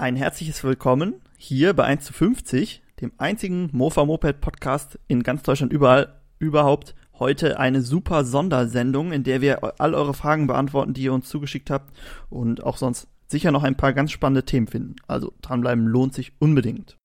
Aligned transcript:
Ein 0.00 0.14
herzliches 0.14 0.62
Willkommen 0.62 1.14
hier 1.38 1.72
bei 1.72 1.82
1 1.82 2.04
zu 2.04 2.12
50, 2.12 2.84
dem 3.00 3.10
einzigen 3.18 3.68
Mofa 3.72 4.04
Moped 4.04 4.40
Podcast 4.40 4.96
in 5.08 5.24
ganz 5.24 5.42
Deutschland 5.42 5.72
überall 5.72 6.20
überhaupt. 6.38 6.94
Heute 7.18 7.58
eine 7.58 7.82
super 7.82 8.24
Sondersendung, 8.24 9.10
in 9.10 9.24
der 9.24 9.40
wir 9.40 9.80
all 9.80 9.96
eure 9.96 10.14
Fragen 10.14 10.46
beantworten, 10.46 10.94
die 10.94 11.02
ihr 11.02 11.12
uns 11.12 11.28
zugeschickt 11.28 11.68
habt 11.68 11.92
und 12.30 12.62
auch 12.62 12.76
sonst 12.76 13.08
sicher 13.26 13.50
noch 13.50 13.64
ein 13.64 13.76
paar 13.76 13.92
ganz 13.92 14.12
spannende 14.12 14.44
Themen 14.44 14.68
finden. 14.68 14.94
Also 15.08 15.32
dranbleiben 15.42 15.84
lohnt 15.88 16.14
sich 16.14 16.32
unbedingt. 16.38 16.96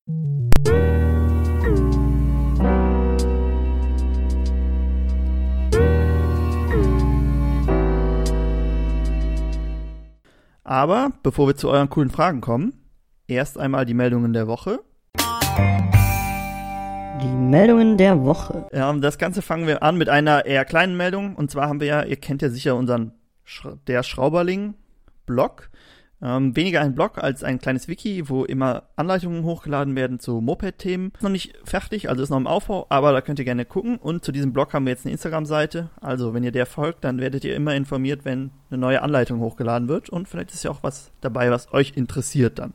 Aber 10.63 11.11
bevor 11.23 11.47
wir 11.47 11.55
zu 11.55 11.69
euren 11.69 11.89
coolen 11.89 12.11
Fragen 12.11 12.39
kommen, 12.39 12.82
erst 13.33 13.57
einmal 13.57 13.85
die 13.85 13.93
Meldungen 13.93 14.33
der 14.33 14.47
Woche. 14.47 14.79
Die 17.21 17.27
Meldungen 17.27 17.97
der 17.97 18.23
Woche. 18.23 18.67
Ähm, 18.71 19.01
das 19.01 19.17
Ganze 19.17 19.41
fangen 19.41 19.67
wir 19.67 19.83
an 19.83 19.97
mit 19.97 20.09
einer 20.09 20.45
eher 20.45 20.65
kleinen 20.65 20.97
Meldung. 20.97 21.35
Und 21.35 21.51
zwar 21.51 21.69
haben 21.69 21.79
wir 21.79 21.87
ja, 21.87 22.03
ihr 22.03 22.17
kennt 22.17 22.41
ja 22.41 22.49
sicher 22.49 22.75
unseren 22.75 23.13
Sch 23.43 23.67
Der 23.87 24.03
Schrauberling-Blog. 24.03 25.69
Ähm, 26.23 26.55
weniger 26.55 26.79
ein 26.79 26.95
Blog 26.95 27.17
als 27.17 27.43
ein 27.43 27.59
kleines 27.59 27.89
Wiki, 27.89 28.29
wo 28.29 28.45
immer 28.45 28.83
Anleitungen 28.95 29.43
hochgeladen 29.43 29.93
werden 29.97 30.19
zu 30.19 30.39
Moped-Themen. 30.39 31.11
Ist 31.15 31.21
noch 31.21 31.29
nicht 31.29 31.53
fertig, 31.65 32.09
also 32.09 32.23
ist 32.23 32.29
noch 32.29 32.37
im 32.37 32.47
Aufbau, 32.47 32.85
aber 32.87 33.11
da 33.11 33.19
könnt 33.19 33.39
ihr 33.39 33.45
gerne 33.45 33.65
gucken. 33.65 33.97
Und 33.97 34.23
zu 34.23 34.31
diesem 34.31 34.53
Blog 34.53 34.73
haben 34.73 34.85
wir 34.85 34.91
jetzt 34.91 35.05
eine 35.05 35.11
Instagram-Seite. 35.11 35.89
Also 35.99 36.33
wenn 36.33 36.45
ihr 36.45 36.53
der 36.53 36.65
folgt, 36.65 37.03
dann 37.03 37.19
werdet 37.19 37.43
ihr 37.43 37.55
immer 37.55 37.75
informiert, 37.75 38.23
wenn 38.23 38.51
eine 38.69 38.79
neue 38.79 39.01
Anleitung 39.01 39.41
hochgeladen 39.41 39.89
wird. 39.89 40.09
Und 40.09 40.29
vielleicht 40.29 40.53
ist 40.53 40.63
ja 40.63 40.71
auch 40.71 40.81
was 40.81 41.11
dabei, 41.19 41.51
was 41.51 41.73
euch 41.73 41.91
interessiert 41.97 42.57
dann. 42.57 42.73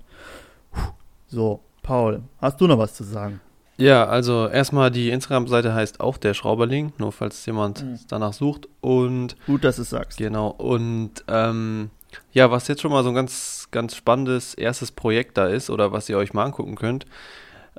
So, 1.28 1.60
Paul, 1.82 2.22
hast 2.40 2.60
du 2.60 2.66
noch 2.66 2.78
was 2.78 2.94
zu 2.94 3.04
sagen? 3.04 3.40
Ja, 3.76 4.06
also 4.06 4.48
erstmal 4.48 4.90
die 4.90 5.10
Instagram-Seite 5.10 5.72
heißt 5.72 6.00
auch 6.00 6.16
der 6.16 6.34
Schrauberling, 6.34 6.92
nur 6.98 7.12
falls 7.12 7.46
jemand 7.46 7.84
Mhm. 7.84 7.98
danach 8.08 8.32
sucht. 8.32 8.68
Und 8.80 9.36
Gut, 9.46 9.62
dass 9.62 9.76
du 9.76 9.82
es 9.82 9.90
sagst. 9.90 10.18
genau, 10.18 10.48
und 10.48 11.12
ähm, 11.28 11.90
ja, 12.32 12.50
was 12.50 12.66
jetzt 12.66 12.80
schon 12.82 12.90
mal 12.90 13.04
so 13.04 13.10
ein 13.10 13.14
ganz, 13.14 13.68
ganz 13.70 13.94
spannendes 13.94 14.54
erstes 14.54 14.90
Projekt 14.90 15.36
da 15.38 15.46
ist, 15.46 15.70
oder 15.70 15.92
was 15.92 16.08
ihr 16.08 16.18
euch 16.18 16.32
mal 16.34 16.44
angucken 16.44 16.74
könnt, 16.74 17.04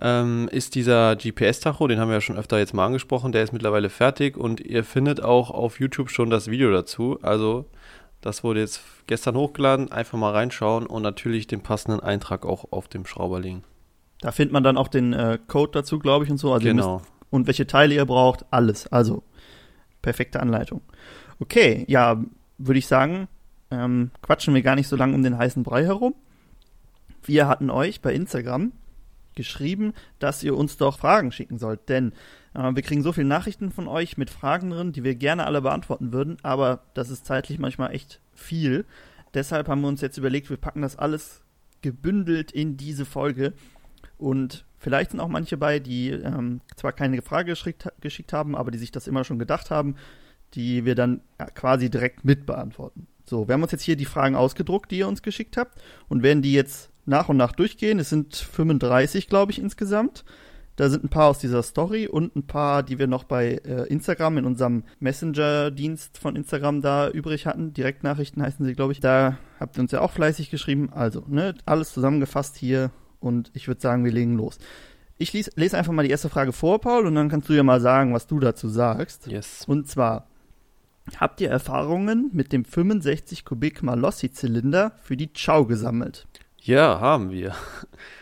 ähm, 0.02 0.48
ist 0.54 0.76
dieser 0.76 1.18
GPS-Tacho, 1.18 1.88
den 1.88 2.00
haben 2.00 2.08
wir 2.08 2.16
ja 2.16 2.22
schon 2.22 2.38
öfter 2.38 2.58
jetzt 2.60 2.74
mal 2.74 2.86
angesprochen, 2.86 3.34
der 3.34 3.44
ist 3.44 3.52
mittlerweile 3.52 3.90
fertig 3.90 4.38
und 4.38 4.62
ihr 4.62 4.86
findet 4.86 5.22
auch 5.22 5.50
auf 5.52 5.82
YouTube 5.82 6.10
schon 6.12 6.30
das 6.30 6.48
Video 6.50 6.72
dazu. 6.72 7.20
Also, 7.22 7.66
das 8.22 8.44
wurde 8.46 8.62
jetzt 8.62 8.80
gestern 9.10 9.36
hochgeladen, 9.36 9.92
einfach 9.92 10.18
mal 10.18 10.32
reinschauen 10.32 10.86
und 10.86 11.02
natürlich 11.02 11.48
den 11.48 11.62
passenden 11.62 12.00
Eintrag 12.00 12.46
auch 12.46 12.72
auf 12.72 12.88
dem 12.88 13.06
Schrauberling. 13.06 13.64
Da 14.22 14.32
findet 14.32 14.54
man 14.54 14.64
dann 14.64 14.78
auch 14.78 14.88
den 14.88 15.14
äh, 15.14 15.40
Code 15.48 15.72
dazu, 15.74 15.98
glaube 15.98 16.26
ich, 16.26 16.32
und 16.32 16.38
so. 16.38 16.54
Also 16.54 16.66
Genau. 16.66 17.00
müsst, 17.00 17.12
und 17.32 17.48
welche 17.48 17.66
Teile 17.68 17.96
ihr 17.96 18.06
braucht, 18.06 18.46
alles. 18.52 18.88
Also, 18.88 19.24
perfekte 20.02 20.40
Anleitung. 20.40 20.82
Okay, 21.40 21.86
ja, 21.88 22.24
würde 22.58 22.80
ich 22.80 22.88
sagen, 22.88 23.28
ähm, 23.72 24.12
quatschen 24.22 24.54
wir 24.54 24.62
gar 24.62 24.76
nicht 24.76 24.88
so 24.88 24.96
lange 24.96 25.16
um 25.16 25.24
den 25.24 25.38
heißen 25.38 25.64
Brei 25.64 25.86
herum. 25.86 26.14
Wir 27.24 27.48
hatten 27.48 27.70
euch 27.70 28.02
bei 28.02 28.14
Instagram 28.14 28.74
geschrieben, 29.36 29.94
dass 30.20 30.44
ihr 30.44 30.56
uns 30.56 30.78
doch 30.78 31.00
Fragen 31.00 31.32
schicken 31.32 31.58
sollt, 31.58 31.90
denn 31.90 32.14
wir 32.54 32.82
kriegen 32.82 33.04
so 33.04 33.12
viele 33.12 33.28
Nachrichten 33.28 33.72
von 33.72 33.88
euch 33.88 34.18
mit 34.18 34.30
Fragen 34.30 34.72
drin, 34.72 34.92
die 34.92 35.04
wir 35.04 35.16
gerne 35.16 35.46
alle 35.46 35.62
beantworten 35.62 36.12
würden, 36.12 36.38
aber 36.42 36.82
das 36.94 37.10
ist 37.10 37.26
zeitlich 37.26 37.60
manchmal 37.60 37.94
echt 37.94 38.20
viel. 38.34 38.86
Deshalb 39.34 39.68
haben 39.68 39.82
wir 39.82 39.88
uns 39.88 40.02
jetzt 40.02 40.18
überlegt, 40.18 40.50
wir 40.50 40.58
packen 40.58 40.82
das 40.82 40.98
alles 40.98 41.42
gebündelt 41.82 42.52
in 42.52 42.78
diese 42.78 43.06
Folge 43.06 43.54
und 44.18 44.66
vielleicht 44.80 45.12
sind 45.12 45.20
auch 45.20 45.28
manche 45.28 45.58
bei, 45.58 45.80
die 45.80 46.10
ähm, 46.10 46.62
zwar 46.76 46.92
keine 46.92 47.22
Frage 47.22 47.52
geschickt, 47.52 47.88
geschickt 48.02 48.34
haben, 48.34 48.56
aber 48.56 48.72
die 48.72 48.78
sich 48.78 48.92
das 48.92 49.08
immer 49.08 49.24
schon 49.24 49.40
gedacht 49.40 49.70
haben, 49.70 49.96
die 50.56 50.86
wir 50.86 50.96
dann 50.96 51.22
ja, 51.40 51.46
quasi 51.46 51.90
direkt 51.90 52.26
mit 52.26 52.46
beantworten. 52.46 53.08
So, 53.26 53.48
wir 53.48 53.54
haben 53.54 53.62
uns 53.62 53.72
jetzt 53.72 53.84
hier 53.84 53.96
die 53.96 54.06
Fragen 54.06 54.36
ausgedruckt, 54.36 54.90
die 54.90 54.98
ihr 54.98 55.08
uns 55.08 55.22
geschickt 55.22 55.56
habt 55.56 55.80
und 56.08 56.24
werden 56.24 56.42
die 56.42 56.54
jetzt 56.54 56.90
nach 57.06 57.30
und 57.30 57.38
nach 57.38 57.52
durchgehen. 57.52 58.00
Es 58.00 58.10
sind 58.10 58.36
35, 58.36 59.28
glaube 59.28 59.52
ich, 59.52 59.60
insgesamt. 59.60 60.26
Da 60.80 60.88
sind 60.90 61.04
ein 61.04 61.10
paar 61.10 61.28
aus 61.28 61.40
dieser 61.40 61.62
Story 61.62 62.08
und 62.08 62.38
ein 62.38 62.48
paar, 62.48 62.84
die 62.84 63.00
wir 63.00 63.08
noch 63.08 63.26
bei 63.26 63.60
äh, 63.66 63.86
Instagram 63.90 64.38
in 64.38 64.46
unserem 64.46 64.86
Messenger-Dienst 65.02 66.18
von 66.18 66.38
Instagram 66.38 66.82
da 66.82 67.10
übrig 67.10 67.48
hatten. 67.48 67.74
Direktnachrichten 67.74 68.42
heißen 68.42 68.66
sie, 68.66 68.76
glaube 68.76 68.94
ich. 68.94 69.02
Da 69.02 69.38
habt 69.60 69.78
ihr 69.78 69.82
uns 69.82 69.92
ja 69.92 70.00
auch 70.00 70.12
fleißig 70.12 70.50
geschrieben. 70.50 70.90
Also, 70.94 71.26
ne, 71.28 71.54
alles 71.66 71.92
zusammengefasst 71.92 72.56
hier 72.56 72.92
und 73.20 73.52
ich 73.54 73.68
würde 73.68 73.82
sagen, 73.82 74.06
wir 74.06 74.14
legen 74.14 74.38
los. 74.38 74.58
Ich 75.18 75.34
lies, 75.34 75.52
lese 75.58 75.78
einfach 75.78 75.92
mal 75.92 76.04
die 76.04 76.12
erste 76.12 76.30
Frage 76.30 76.54
vor, 76.54 76.80
Paul, 76.80 77.08
und 77.08 77.16
dann 77.16 77.28
kannst 77.28 77.50
du 77.50 77.54
ja 77.54 77.64
mal 77.64 77.82
sagen, 77.82 78.14
was 78.14 78.26
du 78.26 78.40
dazu 78.40 78.70
sagst. 78.70 79.28
Yes. 79.28 79.66
Und 79.68 79.90
zwar, 79.90 80.30
habt 81.18 81.42
ihr 81.42 81.50
Erfahrungen 81.50 82.30
mit 82.32 82.54
dem 82.54 82.64
65 82.64 83.44
Kubik 83.44 83.84
Malossi-Zylinder 83.84 84.94
für 85.04 85.18
die 85.18 85.30
Chow 85.34 85.68
gesammelt? 85.68 86.29
Ja, 86.62 87.00
haben 87.00 87.32
wir. 87.32 87.56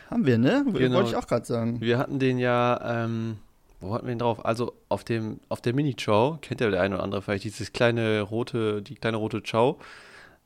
Haben 0.09 0.25
wir, 0.25 0.37
ne? 0.37 0.65
Genau. 0.73 0.97
Wollte 0.97 1.09
ich 1.09 1.15
auch 1.15 1.27
gerade 1.27 1.45
sagen. 1.45 1.81
Wir 1.81 1.97
hatten 1.97 2.19
den 2.19 2.39
ja, 2.39 3.03
ähm, 3.03 3.37
wo 3.81 3.93
hatten 3.93 4.05
wir 4.05 4.13
ihn 4.13 4.19
drauf? 4.19 4.45
Also 4.45 4.73
auf 4.89 5.03
dem, 5.03 5.39
auf 5.49 5.61
der 5.61 5.73
Mini-Chow, 5.73 6.39
kennt 6.41 6.61
ja 6.61 6.69
der 6.69 6.81
eine 6.81 6.95
oder 6.95 7.03
andere 7.03 7.21
vielleicht, 7.21 7.43
dieses 7.43 7.73
kleine 7.73 8.21
rote, 8.21 8.81
die 8.81 8.95
kleine 8.95 9.17
rote 9.17 9.41
Chow. 9.41 9.77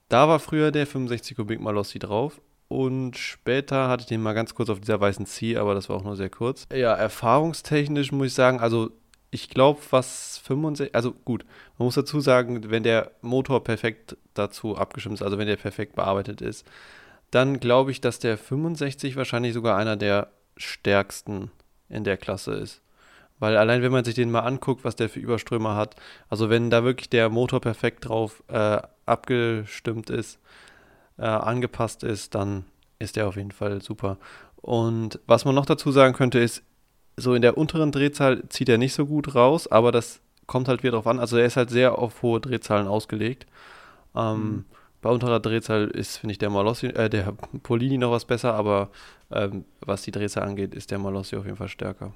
Da 0.10 0.28
war 0.28 0.40
früher 0.40 0.72
der 0.72 0.88
65 0.88 1.38
Kubik 1.38 1.62
Malossi 1.62 2.00
drauf. 2.00 2.42
Und 2.68 3.18
später 3.18 3.90
hatte 3.90 4.02
ich 4.02 4.08
den 4.08 4.22
mal 4.22 4.34
ganz 4.34 4.56
kurz 4.56 4.70
auf 4.70 4.80
dieser 4.80 5.00
weißen 5.00 5.26
C, 5.26 5.58
aber 5.58 5.76
das 5.76 5.90
war 5.90 5.98
auch 5.98 6.04
nur 6.04 6.16
sehr 6.16 6.30
kurz. 6.30 6.68
Ja, 6.74 6.94
erfahrungstechnisch 6.94 8.14
muss 8.14 8.28
ich 8.28 8.34
sagen, 8.34 8.62
also 8.62 8.92
ich 9.30 9.50
glaube, 9.50 9.80
was 9.90 10.38
65, 10.46 10.96
also 10.96 11.14
gut, 11.26 11.46
man 11.78 11.86
muss 11.86 11.96
dazu 11.96 12.22
sagen, 12.22 12.70
wenn 12.70 12.84
der 12.84 13.12
Motor 13.22 13.64
perfekt 13.64 14.16
dazu 14.34 14.78
abgestimmt 14.78 15.16
ist, 15.16 15.22
also 15.22 15.38
wenn 15.38 15.48
der 15.48 15.58
perfekt 15.58 15.96
bearbeitet 15.96 16.42
ist, 16.42 16.66
dann 17.32 17.60
glaube 17.60 17.92
ich, 17.92 18.02
dass 18.02 18.20
der 18.20 18.38
65 18.38 19.16
wahrscheinlich 19.16 19.54
sogar 19.54 19.78
einer 19.78 19.96
der 19.98 20.28
stärksten 20.58 21.52
in 21.90 22.04
der 22.04 22.18
Klasse 22.18 22.54
ist. 22.54 22.82
Weil 23.40 23.58
allein 23.58 23.82
wenn 23.82 23.92
man 23.92 24.04
sich 24.06 24.14
den 24.16 24.30
mal 24.30 24.42
anguckt, 24.42 24.84
was 24.84 24.96
der 24.96 25.10
für 25.10 25.20
Überströmer 25.20 25.76
hat, 25.76 25.96
also 26.30 26.50
wenn 26.50 26.70
da 26.70 26.84
wirklich 26.84 27.10
der 27.10 27.30
Motor 27.30 27.60
perfekt 27.60 28.08
drauf 28.08 28.44
äh, 28.50 28.80
abgestimmt 29.06 30.10
ist, 30.10 30.40
äh, 31.18 31.24
angepasst 31.24 32.04
ist, 32.04 32.36
dann 32.36 32.66
ist 33.00 33.16
der 33.16 33.28
auf 33.28 33.36
jeden 33.38 33.52
Fall 33.52 33.82
super. 33.82 34.18
Und 34.58 35.20
was 35.26 35.44
man 35.46 35.56
noch 35.56 35.66
dazu 35.66 35.92
sagen 35.92 36.14
könnte, 36.14 36.38
ist, 36.40 36.64
so 37.18 37.34
in 37.34 37.42
der 37.42 37.58
unteren 37.58 37.92
Drehzahl 37.92 38.48
zieht 38.50 38.70
er 38.70 38.78
nicht 38.78 38.94
so 38.94 39.06
gut 39.06 39.36
raus, 39.36 39.68
aber 39.68 39.92
das 39.92 40.22
kommt 40.48 40.68
halt 40.68 40.84
wieder 40.84 40.94
drauf 40.94 41.08
an. 41.08 41.20
Also 41.20 41.38
er 41.38 41.46
ist 41.46 41.58
halt 41.58 41.70
sehr 41.70 41.98
auf 41.98 42.22
hohe 42.22 42.40
Drehzahlen 42.40 42.88
ausgelegt. 42.88 43.46
Ähm, 44.16 44.52
Mhm. 44.52 44.66
Bei 45.02 45.10
unterer 45.10 45.40
Drehzahl 45.40 45.88
ist, 45.88 46.18
finde 46.18 46.32
ich, 46.34 46.38
der 46.38 46.50
Malossi, 46.50 46.88
äh, 46.88 47.10
der 47.10 47.34
Polini 47.64 47.98
noch 47.98 48.12
was 48.12 48.26
besser, 48.26 48.54
aber 48.54 48.90
ähm, 49.32 49.66
was 49.80 50.04
die 50.04 50.12
Drehzahl 50.12 50.44
angeht, 50.44 50.76
ist 50.76 50.92
der 50.92 51.00
Malossi 51.00 51.36
auf 51.36 51.46
jeden 51.46 51.58
Fall 51.58 51.70
stärker. 51.70 52.14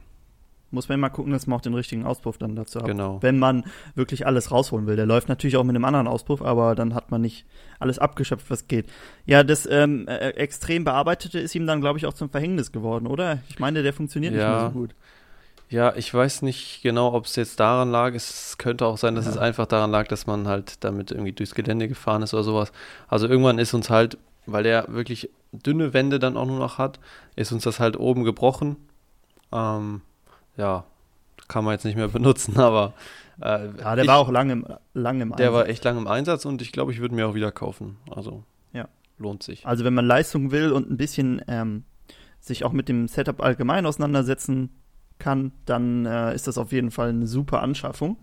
Muss 0.72 0.90
man 0.90 0.98
immer 1.00 1.10
gucken, 1.10 1.32
dass 1.32 1.48
man 1.48 1.58
auch 1.58 1.62
den 1.62 1.74
richtigen 1.74 2.06
Auspuff 2.06 2.38
dann 2.38 2.56
dazu 2.56 2.80
hat. 2.80 2.88
Genau. 2.88 3.22
Wenn 3.22 3.40
man 3.40 3.64
wirklich 3.94 4.26
alles 4.28 4.52
rausholen 4.52 4.88
will. 4.88 4.96
Der 4.96 5.06
läuft 5.06 5.30
natürlich 5.30 5.58
auch 5.58 5.64
mit 5.64 5.76
einem 5.76 5.86
anderen 5.86 6.08
Auspuff, 6.08 6.42
aber 6.42 6.76
dann 6.76 6.94
hat 6.96 7.12
man 7.12 7.22
nicht 7.22 7.46
alles 7.80 7.98
abgeschöpft, 7.98 8.50
was 8.50 8.68
geht. 8.68 8.88
Ja, 9.26 9.44
das 9.44 9.68
ähm, 9.72 10.08
äh, 10.08 10.30
extrem 10.32 10.84
bearbeitete 10.84 11.40
ist 11.40 11.56
ihm 11.56 11.66
dann, 11.66 11.82
glaube 11.82 11.98
ich, 12.00 12.06
auch 12.06 12.14
zum 12.14 12.30
Verhängnis 12.30 12.72
geworden, 12.72 13.08
oder? 13.08 13.40
Ich 13.48 13.60
meine, 13.60 13.84
der 13.84 13.94
funktioniert 13.94 14.34
nicht 14.34 14.42
Ja. 14.42 14.50
mehr 14.50 14.68
so 14.68 14.72
gut. 14.72 14.96
Ja, 15.70 15.96
ich 15.96 16.14
weiß 16.14 16.44
nicht 16.44 16.82
genau, 16.84 17.14
ob 17.14 17.26
es 17.26 17.36
jetzt 17.36 17.60
daran 17.60 17.90
lag. 17.92 18.14
Es 18.14 18.58
könnte 18.58 18.86
auch 18.86 18.98
sein, 18.98 19.16
dass 19.16 19.26
Ja. 19.26 19.32
es 19.32 19.38
einfach 19.38 19.66
daran 19.66 19.92
lag, 19.92 20.08
dass 20.08 20.28
man 20.28 20.48
halt 20.48 20.84
damit 20.84 21.12
irgendwie 21.12 21.32
durchs 21.32 21.56
Gelände 21.56 21.88
gefahren 21.88 22.22
ist 22.22 22.34
oder 22.34 22.44
sowas. 22.44 22.72
Also 23.08 23.28
irgendwann 23.28 23.58
ist 23.58 23.74
uns 23.74 23.90
halt, 23.90 24.18
weil 24.46 24.64
der 24.64 24.86
wirklich 24.90 25.30
dünne 25.52 25.94
Wände 25.94 26.20
dann 26.20 26.38
auch 26.38 26.46
nur 26.46 26.60
noch 26.60 26.78
hat, 26.78 27.00
ist 27.36 27.52
uns 27.52 27.64
das 27.64 27.80
halt 27.80 27.98
oben 27.98 28.24
gebrochen. 28.24 28.76
Ähm, 29.52 30.02
ja, 30.58 30.84
kann 31.48 31.64
man 31.66 31.74
jetzt 31.74 31.84
nicht 31.86 31.96
mehr 31.96 32.08
benutzen, 32.10 32.58
aber 32.60 32.94
äh, 33.42 33.68
Ja, 33.80 33.96
der 33.96 34.04
ich, 34.04 34.08
war 34.08 34.18
auch 34.20 34.30
lange 34.30 34.54
im, 34.54 34.68
lange 34.94 35.24
im 35.24 35.36
der 35.36 35.52
war 35.52 35.62
Einsatz. 35.62 35.72
echt 35.74 35.84
lang 35.84 35.98
im 35.98 36.08
Einsatz 36.08 36.46
und 36.46 36.62
ich 36.62 36.72
glaube, 36.72 36.92
ich 36.92 37.00
würde 37.00 37.16
mir 37.16 37.28
auch 37.28 37.34
wieder 37.36 37.52
kaufen. 37.52 37.98
Also 38.12 38.44
Ja. 38.72 38.88
lohnt 39.18 39.42
sich. 39.44 39.66
Also 39.66 39.84
wenn 39.84 39.94
man 39.96 40.06
Leistung 40.06 40.52
will 40.52 40.72
und 40.72 40.90
ein 40.92 40.98
bisschen 40.98 41.42
ähm, 41.48 41.86
sich 42.40 42.64
auch 42.66 42.72
mit 42.72 42.88
dem 42.88 43.08
Setup 43.08 43.42
allgemein 43.42 43.86
auseinandersetzen 43.88 44.70
kann, 45.26 45.52
dann 45.66 46.06
äh, 46.06 46.36
ist 46.36 46.46
das 46.48 46.58
auf 46.60 46.72
jeden 46.72 46.92
Fall 46.92 47.10
eine 47.10 47.26
super 47.26 47.62
Anschaffung. 47.64 48.18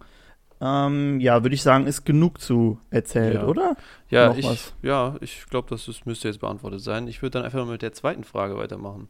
Ähm, 0.61 1.19
ja, 1.19 1.43
würde 1.43 1.55
ich 1.57 1.63
sagen, 1.63 1.89
ist 1.89 2.05
genug 2.05 2.41
zu 2.41 2.79
erzählt, 2.91 3.35
Ja. 3.35 3.47
oder? 3.47 3.77
Ja, 4.11 4.29
Noch 4.29 4.37
ich, 4.39 4.47
was? 4.47 4.73
ja, 4.83 5.17
ich 5.21 5.47
glaube, 5.51 5.69
das 5.71 5.89
ist, 5.89 6.07
müsste 6.07 6.29
jetzt 6.29 6.39
beantwortet 6.39 6.81
sein. 6.81 7.09
Ich 7.09 7.21
würde 7.21 7.33
dann 7.39 7.45
einfach 7.45 7.65
mal 7.65 7.73
mit 7.73 7.83
der 7.83 7.93
zweiten 7.93 8.23
Frage 8.23 8.57
weitermachen. 8.57 9.09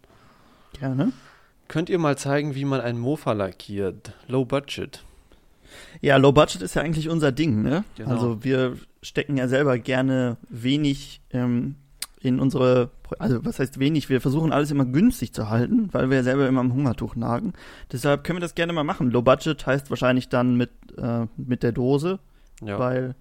Gerne. 0.79 1.13
Könnt 1.69 1.91
ihr 1.91 1.99
mal 1.99 2.17
zeigen, 2.17 2.55
wie 2.55 2.65
man 2.65 2.81
ein 2.81 2.99
Mofa 2.99 3.33
lackiert? 3.33 4.15
Low 4.29 4.47
Budget. 4.47 5.05
Ja, 6.01 6.17
Low 6.17 6.33
Budget 6.33 6.63
ist 6.63 6.75
ja 6.75 6.81
eigentlich 6.83 7.11
unser 7.11 7.33
Ding, 7.33 7.61
ne? 7.63 7.85
Genau. 7.97 8.11
Also 8.11 8.43
wir 8.45 8.77
stecken 9.03 9.37
ja 9.37 9.47
selber 9.49 9.77
gerne 9.79 10.39
wenig 10.49 11.21
ähm, 11.33 11.75
in 12.25 12.41
unsere, 12.41 12.91
also 13.19 13.45
was 13.45 13.59
heißt 13.59 13.79
wenig, 13.79 14.09
wir 14.09 14.21
versuchen 14.21 14.53
alles 14.53 14.71
immer 14.71 14.85
günstig 14.85 15.33
zu 15.33 15.49
halten, 15.51 15.89
weil 15.93 16.11
wir 16.11 16.19
ja 16.19 16.23
selber 16.23 16.49
immer 16.49 16.61
am 16.61 16.73
Hungertuch 16.73 17.17
nagen. 17.17 17.53
Deshalb 17.91 18.25
können 18.25 18.37
wir 18.39 18.43
das 18.43 18.55
gerne 18.55 18.73
mal 18.73 18.85
machen. 18.85 19.11
Low 19.11 19.23
Budget 19.23 19.67
heißt 19.67 19.91
wahrscheinlich 19.91 20.29
dann 20.29 20.57
mit, 20.57 20.71
äh, 20.97 21.27
mit 21.37 21.63
der 21.63 21.73
Dose, 21.73 22.19
Ja. 22.63 22.79
weil 22.79 23.15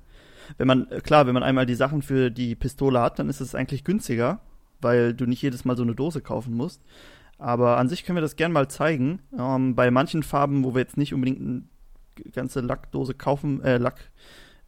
wenn 0.58 0.68
man, 0.68 0.88
äh, 0.92 1.02
klar, 1.02 1.28
wenn 1.28 1.34
man 1.34 1.44
einmal 1.44 1.66
die 1.66 1.76
Sachen 1.76 2.02
für 2.02 2.30
die 2.30 2.56
Pistole 2.56 3.00
hat, 3.02 3.20
dann 3.20 3.30
ist 3.30 3.42
es 3.42 3.56
eigentlich 3.56 3.84
günstiger, 3.84 4.40
weil 4.82 5.14
du 5.14 5.26
nicht 5.26 5.42
jedes 5.42 5.66
Mal 5.66 5.78
so 5.78 5.84
eine 5.84 5.96
Dose 5.96 6.22
kaufen 6.22 6.54
musst. 6.56 6.82
Aber 7.38 7.78
an 7.78 7.90
sich 7.90 8.06
können 8.06 8.18
wir 8.18 8.22
das 8.22 8.36
gerne 8.36 8.54
mal 8.54 8.68
zeigen. 8.68 9.20
Ähm, 9.38 9.76
bei 9.76 9.90
manchen 9.90 10.22
Farben, 10.24 10.64
wo 10.64 10.76
wir 10.76 10.82
jetzt 10.82 10.98
nicht 10.98 11.14
unbedingt 11.14 11.40
eine 11.42 11.64
ganze 12.34 12.62
Lackdose 12.62 13.14
kaufen, 13.16 13.64
äh, 13.64 13.78
Lack 13.78 14.12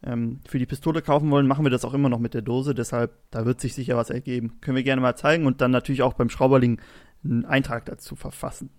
ähm, 0.04 0.40
für 0.46 0.58
die 0.58 0.66
Pistole 0.66 1.02
kaufen 1.02 1.30
wollen, 1.30 1.46
machen 1.46 1.64
wir 1.64 1.70
das 1.70 1.84
auch 1.84 1.94
immer 1.94 2.08
noch 2.08 2.18
mit 2.18 2.34
der 2.34 2.42
Dose. 2.42 2.74
Deshalb, 2.74 3.12
da 3.30 3.46
wird 3.46 3.60
sich 3.60 3.74
sicher 3.74 3.96
was 3.96 4.10
ergeben. 4.10 4.60
Können 4.60 4.76
wir 4.76 4.84
gerne 4.84 5.00
mal 5.02 5.16
zeigen 5.16 5.46
und 5.46 5.60
dann 5.60 5.70
natürlich 5.70 6.02
auch 6.02 6.14
beim 6.14 6.28
Schrauberling 6.30 6.80
einen 7.24 7.44
Eintrag 7.44 7.86
dazu 7.86 8.16
verfassen. 8.16 8.70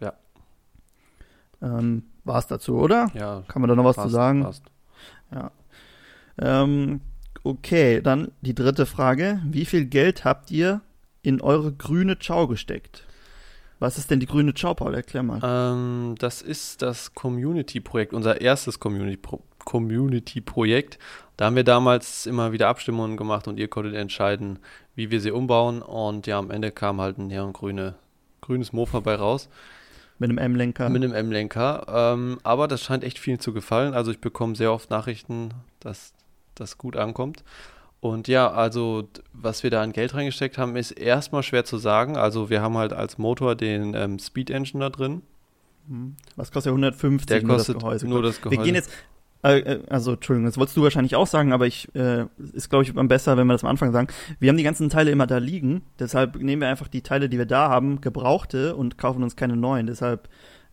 Ja. 0.00 0.12
Ähm, 1.62 2.04
War 2.24 2.38
es 2.38 2.46
dazu, 2.46 2.76
oder? 2.76 3.10
ja, 3.14 3.42
Kann 3.48 3.62
man 3.62 3.68
da 3.68 3.74
noch 3.76 3.84
was 3.84 3.96
zu 3.96 4.08
sagen? 4.08 4.42
passt. 4.42 4.64
Ähm, 6.38 7.00
okay, 7.42 8.02
dann 8.02 8.32
die 8.42 8.54
dritte 8.54 8.84
Frage. 8.86 9.40
Wie 9.46 9.64
viel 9.64 9.86
Geld 9.86 10.24
habt 10.24 10.50
ihr 10.50 10.82
in 11.22 11.40
eure 11.40 11.72
grüne 11.72 12.16
Chow 12.16 12.46
gesteckt? 12.48 13.06
Was 13.78 13.98
ist 13.98 14.10
denn 14.10 14.20
die 14.20 14.26
grüne 14.26 14.52
Chow, 14.52 14.74
Paul? 14.74 14.94
Erklär 14.94 15.22
mal. 15.22 15.40
Ähm, 15.42 16.14
das 16.18 16.42
ist 16.42 16.82
das 16.82 17.14
Community-Projekt, 17.14 18.12
unser 18.14 18.40
erstes 18.40 18.78
Community-Pro- 18.80 19.42
Community-Projekt. 19.66 20.98
Da 21.36 21.44
haben 21.44 21.56
wir 21.56 21.64
damals 21.64 22.24
immer 22.24 22.52
wieder 22.52 22.68
Abstimmungen 22.68 23.18
gemacht 23.18 23.46
und 23.46 23.58
ihr 23.58 23.68
konntet 23.68 23.94
entscheiden, 23.94 24.58
wie 24.94 25.10
wir 25.10 25.20
sie 25.20 25.30
umbauen. 25.32 25.82
Und 25.82 26.26
ja, 26.26 26.38
am 26.38 26.50
Ende 26.50 26.70
kam 26.70 26.98
halt 27.02 27.18
ein 27.18 27.26
neongrüne, 27.26 27.94
grünes 28.40 28.72
Mofa 28.72 29.00
bei 29.00 29.16
raus 29.16 29.50
Mit 30.18 30.30
einem 30.30 30.38
M-Lenker. 30.38 30.88
mit 30.88 31.04
einem 31.04 31.12
M-Lenker. 31.12 31.84
Ähm, 31.88 32.38
aber 32.42 32.68
das 32.68 32.82
scheint 32.82 33.04
echt 33.04 33.18
vielen 33.18 33.38
zu 33.40 33.52
gefallen. 33.52 33.92
Also 33.92 34.10
ich 34.10 34.20
bekomme 34.20 34.56
sehr 34.56 34.72
oft 34.72 34.88
Nachrichten, 34.88 35.50
dass 35.80 36.14
das 36.54 36.78
gut 36.78 36.96
ankommt. 36.96 37.44
Und 38.00 38.28
ja, 38.28 38.50
also 38.50 39.08
was 39.32 39.62
wir 39.62 39.70
da 39.70 39.82
an 39.82 39.92
Geld 39.92 40.14
reingesteckt 40.14 40.58
haben, 40.58 40.76
ist 40.76 40.92
erstmal 40.92 41.42
schwer 41.42 41.64
zu 41.64 41.76
sagen. 41.76 42.16
Also 42.16 42.48
wir 42.48 42.62
haben 42.62 42.76
halt 42.78 42.92
als 42.92 43.18
Motor 43.18 43.56
den 43.56 43.94
ähm, 43.94 44.18
Speed 44.18 44.48
Engine 44.50 44.84
da 44.84 44.90
drin. 44.90 45.22
Hm. 45.88 46.16
Was 46.36 46.50
kostet 46.52 46.70
ja 46.70 46.72
150 46.72 47.26
Der 47.26 47.42
nur 47.42 47.56
kostet 47.56 47.76
das 47.76 47.82
Gehäuse? 47.82 48.08
nur 48.08 48.22
das 48.22 48.40
Gehäuse. 48.40 48.58
Wir 48.58 48.64
gehen 48.64 48.74
jetzt, 48.74 48.90
also 49.88 50.12
Entschuldigung, 50.12 50.46
das 50.46 50.58
wolltest 50.58 50.76
du 50.76 50.82
wahrscheinlich 50.82 51.16
auch 51.16 51.26
sagen, 51.26 51.52
aber 51.52 51.66
ich 51.66 51.94
äh, 51.94 52.26
ist 52.52 52.68
glaube 52.70 52.84
ich 52.84 52.96
am 52.96 53.08
besser, 53.08 53.36
wenn 53.36 53.46
wir 53.46 53.54
das 53.54 53.64
am 53.64 53.70
Anfang 53.70 53.92
sagen. 53.92 54.08
Wir 54.38 54.48
haben 54.48 54.56
die 54.56 54.62
ganzen 54.62 54.90
Teile 54.90 55.10
immer 55.10 55.26
da 55.26 55.38
liegen, 55.38 55.82
deshalb 55.98 56.36
nehmen 56.36 56.62
wir 56.62 56.68
einfach 56.68 56.88
die 56.88 57.02
Teile, 57.02 57.28
die 57.28 57.38
wir 57.38 57.46
da 57.46 57.68
haben, 57.68 58.00
gebrauchte 58.00 58.74
und 58.76 58.98
kaufen 58.98 59.22
uns 59.22 59.36
keine 59.36 59.56
neuen. 59.56 59.86
Deshalb 59.86 60.28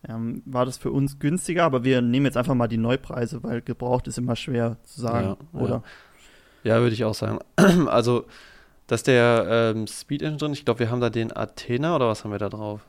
ähm, 0.08 0.42
war 0.44 0.66
das 0.66 0.78
für 0.78 0.90
uns 0.90 1.18
günstiger, 1.18 1.64
aber 1.64 1.84
wir 1.84 2.02
nehmen 2.02 2.26
jetzt 2.26 2.36
einfach 2.36 2.54
mal 2.54 2.68
die 2.68 2.76
Neupreise, 2.76 3.42
weil 3.42 3.62
gebraucht 3.62 4.06
ist 4.06 4.18
immer 4.18 4.36
schwer 4.36 4.76
zu 4.82 5.00
sagen, 5.00 5.36
Ja, 5.52 5.60
oder? 5.60 5.82
Ja, 6.62 6.80
würde 6.80 6.94
ich 6.94 7.04
auch 7.04 7.14
sagen. 7.14 7.38
Also, 7.86 8.24
dass 8.86 9.02
der 9.02 9.72
ähm, 9.74 9.86
Speed 9.86 10.22
Engine 10.22 10.38
drin, 10.38 10.52
ich 10.52 10.64
glaube, 10.64 10.80
wir 10.80 10.90
haben 10.90 11.00
da 11.00 11.10
den 11.10 11.34
Athena 11.34 11.96
oder 11.96 12.08
was 12.08 12.24
haben 12.24 12.32
wir 12.32 12.38
da 12.38 12.48
drauf? 12.48 12.80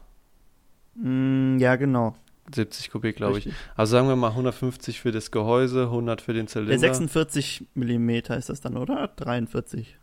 Mm, 0.95 1.57
ja, 1.57 1.75
genau. 1.75 2.15
70 2.53 2.91
Kubik, 2.91 3.15
glaube 3.15 3.39
ich. 3.39 3.49
Also 3.75 3.91
sagen 3.91 4.07
wir 4.07 4.15
mal 4.15 4.29
150 4.29 5.01
für 5.01 5.11
das 5.11 5.31
Gehäuse, 5.31 5.83
100 5.83 6.21
für 6.21 6.33
den 6.33 6.47
Zylinder. 6.47 6.71
Der 6.71 6.79
46 6.79 7.65
Millimeter 7.73 8.37
ist 8.37 8.49
das 8.49 8.61
dann, 8.61 8.77
oder? 8.77 9.07
43. 9.15 9.97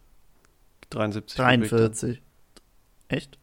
73 0.90 1.36
Kubik. 1.36 1.70
43. 1.70 2.22
Echt? 3.08 3.38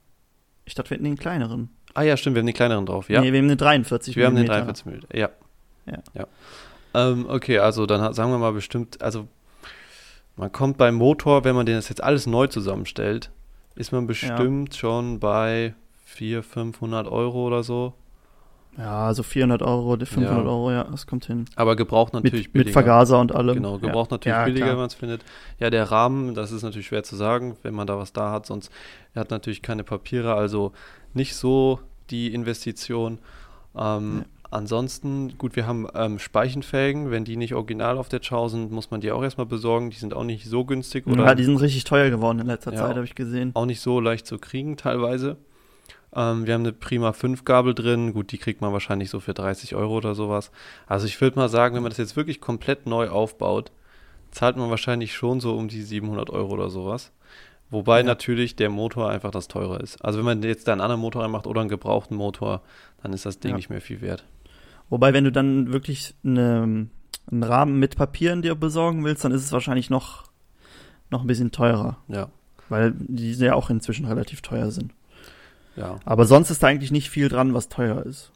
Ich 0.65 0.75
dachte, 0.75 0.89
wir 0.89 0.95
hätten 0.95 1.05
den 1.05 1.17
kleineren. 1.17 1.69
Ah 1.93 2.03
ja, 2.03 2.17
stimmt, 2.17 2.35
wir 2.35 2.41
haben 2.41 2.47
den 2.47 2.55
kleineren 2.55 2.85
drauf, 2.85 3.09
ja. 3.09 3.21
Nee, 3.21 3.31
wir 3.31 3.39
haben 3.39 3.45
eine 3.45 3.57
43 3.57 4.15
wir 4.15 4.25
haben 4.25 4.35
den 4.35 4.43
Millimeter. 4.43 4.65
43 4.65 4.85
Millimeter, 4.85 5.17
ja. 5.17 5.29
Ja. 5.85 6.03
ja. 6.13 6.27
Ähm, 6.93 7.25
okay, 7.27 7.59
also 7.59 7.85
dann 7.85 8.13
sagen 8.13 8.31
wir 8.31 8.37
mal 8.37 8.53
bestimmt, 8.53 9.01
also 9.01 9.27
man 10.35 10.51
kommt 10.51 10.77
beim 10.77 10.95
Motor, 10.95 11.43
wenn 11.43 11.55
man 11.55 11.65
den 11.65 11.75
das 11.75 11.89
jetzt 11.89 12.03
alles 12.03 12.27
neu 12.27 12.47
zusammenstellt, 12.47 13.31
ist 13.75 13.91
man 13.91 14.07
bestimmt 14.07 14.75
schon 14.75 15.19
bei 15.19 15.73
400, 16.05 16.45
500 16.45 17.07
Euro 17.07 17.47
oder 17.47 17.63
so. 17.63 17.93
Ja, 18.77 19.07
also 19.07 19.23
400 19.23 19.61
Euro, 19.61 19.97
500 19.97 20.31
Ja. 20.31 20.37
Euro, 20.49 20.71
ja, 20.71 20.83
das 20.85 21.05
kommt 21.05 21.25
hin. 21.25 21.45
Aber 21.55 21.75
gebraucht 21.75 22.13
natürlich 22.13 22.45
Mit, 22.45 22.53
billiger. 22.53 22.67
mit 22.69 22.73
Vergaser 22.73 23.19
und 23.19 23.33
allem. 23.35 23.55
Genau, 23.55 23.77
gebraucht 23.77 24.11
ja. 24.11 24.15
natürlich 24.15 24.37
ja, 24.37 24.45
billiger, 24.45 24.65
klar. 24.65 24.73
wenn 24.75 24.79
man 24.79 24.87
es 24.87 24.93
findet. 24.93 25.21
Ja, 25.59 25.69
der 25.69 25.91
Rahmen, 25.91 26.33
das 26.33 26.51
ist 26.51 26.63
natürlich 26.63 26.87
schwer 26.87 27.03
zu 27.03 27.15
sagen, 27.15 27.57
wenn 27.63 27.73
man 27.73 27.87
da 27.87 27.97
was 27.97 28.13
da 28.13 28.31
hat, 28.31 28.45
sonst 28.45 28.71
er 29.13 29.21
hat 29.21 29.31
natürlich 29.31 29.61
keine 29.61 29.83
Papiere, 29.83 30.33
also 30.35 30.71
nicht 31.13 31.35
so 31.35 31.79
die 32.09 32.33
Investition. 32.33 33.19
Ähm, 33.75 34.23
Ansonsten, 34.51 35.37
gut, 35.37 35.55
wir 35.55 35.67
haben 35.67 35.87
ähm, 35.93 36.17
Speichenfelgen, 36.17 37.11
wenn 37.11 37.23
die 37.23 37.37
nicht 37.37 37.53
original 37.53 37.99
auf 37.99 38.09
der 38.09 38.19
Chow 38.19 38.49
sind, 38.49 38.71
muss 38.71 38.89
man 38.89 38.99
die 38.99 39.11
auch 39.11 39.21
erstmal 39.21 39.45
besorgen. 39.45 39.91
Die 39.91 39.97
sind 39.97 40.15
auch 40.15 40.23
nicht 40.23 40.45
so 40.47 40.65
günstig 40.65 41.05
oder 41.05 41.23
Ja, 41.23 41.35
die 41.35 41.43
sind 41.43 41.57
richtig 41.57 41.83
teuer 41.83 42.09
geworden 42.09 42.39
in 42.39 42.47
letzter 42.47 42.73
Ja. 42.73 42.79
Zeit, 42.79 42.95
habe 42.95 43.05
ich 43.05 43.13
gesehen. 43.13 43.51
auch 43.53 43.67
nicht 43.67 43.79
so 43.79 43.99
leicht 43.99 44.25
zu 44.25 44.39
kriegen 44.39 44.75
teilweise. 44.75 45.37
Ähm, 46.15 46.45
wir 46.47 46.53
haben 46.55 46.61
eine 46.61 46.73
Prima 46.73 47.13
5 47.13 47.45
Gabel 47.45 47.73
drin. 47.75 48.13
Gut, 48.13 48.31
die 48.31 48.37
kriegt 48.37 48.61
man 48.61 48.73
wahrscheinlich 48.73 49.09
so 49.09 49.19
für 49.19 49.33
30 49.33 49.75
Euro 49.75 49.97
oder 49.97 50.15
sowas. 50.15 50.51
Also 50.87 51.05
ich 51.05 51.19
würde 51.21 51.37
mal 51.37 51.49
sagen, 51.49 51.75
wenn 51.75 51.83
man 51.83 51.91
das 51.91 51.97
jetzt 51.97 52.15
wirklich 52.15 52.41
komplett 52.41 52.85
neu 52.87 53.09
aufbaut, 53.09 53.71
zahlt 54.31 54.57
man 54.57 54.69
wahrscheinlich 54.69 55.13
schon 55.13 55.39
so 55.39 55.55
um 55.55 55.67
die 55.67 55.81
700 55.83 56.29
Euro 56.29 56.53
oder 56.53 56.69
sowas. 56.69 57.11
Wobei 57.71 57.99
Ja. 57.99 58.03
natürlich 58.05 58.55
der 58.55 58.69
Motor 58.69 59.09
einfach 59.09 59.29
das 59.31 59.47
teure 59.47 59.77
ist. 59.79 60.03
Also 60.03 60.17
wenn 60.19 60.25
man 60.25 60.41
jetzt 60.41 60.67
da 60.67 60.71
einen 60.71 60.81
anderen 60.81 61.01
Motor 61.01 61.21
reinmacht 61.23 61.45
oder 61.45 61.61
einen 61.61 61.69
gebrauchten 61.69 62.15
Motor, 62.15 62.61
dann 63.03 63.13
ist 63.13 63.25
das 63.25 63.39
Ding 63.39 63.51
Ja. 63.51 63.57
nicht 63.57 63.69
mehr 63.69 63.81
viel 63.81 64.01
wert. 64.01 64.25
Wobei, 64.89 65.13
wenn 65.13 65.23
du 65.23 65.31
dann 65.31 65.71
wirklich 65.71 66.15
eine, 66.23 66.87
einen 67.31 67.43
Rahmen 67.43 67.77
mit 67.77 67.95
Papieren 67.95 68.41
dir 68.41 68.55
besorgen 68.55 69.03
willst, 69.05 69.23
dann 69.23 69.31
ist 69.31 69.43
es 69.43 69.51
wahrscheinlich 69.51 69.91
noch, 69.91 70.23
noch 71.11 71.21
ein 71.21 71.27
bisschen 71.27 71.51
teurer. 71.51 71.97
Ja, 72.07 72.29
Weil 72.69 72.93
die 72.97 73.33
ja 73.33 73.53
auch 73.53 73.69
inzwischen 73.69 74.05
relativ 74.07 74.41
teuer 74.41 74.71
sind. 74.71 74.93
Ja, 75.79 75.95
Aber 76.05 76.25
sonst 76.25 76.49
ist 76.51 76.61
da 76.61 76.67
eigentlich 76.67 76.91
nicht 76.91 77.09
viel 77.09 77.29
dran, 77.29 77.53
was 77.53 77.69
teuer 77.69 78.05
ist. 78.05 78.31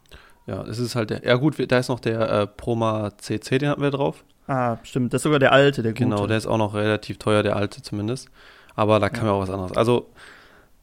ja. 0.47 0.63
Es 0.63 0.79
ist 0.79 0.95
halt 0.95 1.09
der. 1.11 1.23
Ja 1.25 1.35
gut, 1.35 1.55
da 1.71 1.77
ist 1.77 1.89
noch 1.89 1.99
der 1.99 2.29
äh, 2.29 2.47
Proma 2.47 3.11
CC, 3.17 3.57
den 3.59 3.69
hatten 3.69 3.81
wir 3.81 3.91
drauf. 3.91 4.23
Ah, 4.47 4.77
stimmt. 4.83 5.13
Das 5.13 5.19
ist 5.19 5.23
sogar 5.23 5.39
der 5.39 5.51
alte, 5.53 5.83
der 5.83 5.93
gute. 5.93 6.03
Genau, 6.03 6.27
der 6.27 6.37
ist 6.37 6.47
auch 6.47 6.57
noch 6.57 6.73
relativ 6.73 7.17
teuer, 7.17 7.43
der 7.43 7.55
alte 7.55 7.81
zumindest. 7.81 8.29
Aber 8.75 8.99
da 8.99 9.09
kann 9.09 9.25
Ja. 9.25 9.31
man 9.31 9.33
auch 9.35 9.41
was 9.43 9.49
anderes. 9.49 9.71
Also 9.77 10.09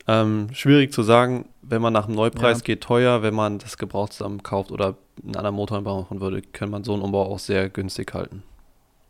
ähm, 0.08 0.48
schwierig 0.52 0.92
zu 0.92 1.02
sagen, 1.02 1.46
wenn 1.62 1.82
man 1.82 1.92
nach 1.92 2.06
dem 2.06 2.14
Neupreis 2.14 2.58
Ja. 2.58 2.64
geht, 2.64 2.80
teuer, 2.82 3.22
wenn 3.22 3.34
man 3.34 3.58
das 3.58 3.76
gebraucht 3.76 4.12
zusammen 4.14 4.42
kauft 4.42 4.70
oder 4.72 4.96
einen 5.22 5.36
anderen 5.36 5.56
Motor 5.56 5.80
machen 5.82 6.20
würde, 6.20 6.40
kann 6.42 6.70
man 6.70 6.84
so 6.84 6.94
einen 6.94 7.02
Umbau 7.02 7.22
auch 7.26 7.38
sehr 7.38 7.68
günstig 7.68 8.14
halten. 8.14 8.42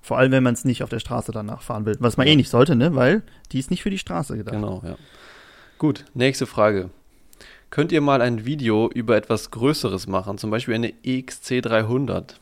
Vor 0.02 0.18
allem, 0.18 0.32
wenn 0.32 0.42
man 0.42 0.54
es 0.54 0.64
nicht 0.64 0.82
auf 0.82 0.88
der 0.90 0.98
Straße 0.98 1.30
danach 1.30 1.62
fahren 1.62 1.84
will. 1.86 1.96
Was 2.00 2.16
man 2.16 2.26
Ja. 2.26 2.32
eh 2.32 2.36
nicht 2.36 2.48
sollte, 2.50 2.75
ne? 2.75 2.94
Weil 2.96 3.22
die 3.52 3.58
ist 3.60 3.70
nicht 3.70 3.82
für 3.82 3.90
die 3.90 3.98
Straße 3.98 4.36
gedacht. 4.36 4.54
Genau, 4.54 4.82
ja. 4.84 4.96
Gut, 5.78 6.04
nächste 6.14 6.46
Frage. 6.46 6.90
Könnt 7.70 7.92
ihr 7.92 8.00
mal 8.00 8.20
ein 8.20 8.44
Video 8.44 8.90
über 8.90 9.16
etwas 9.16 9.52
Größeres 9.52 10.08
machen, 10.08 10.38
zum 10.38 10.50
Beispiel 10.50 10.74
eine 10.74 10.92
EXC 11.04 11.62
300? 11.62 12.40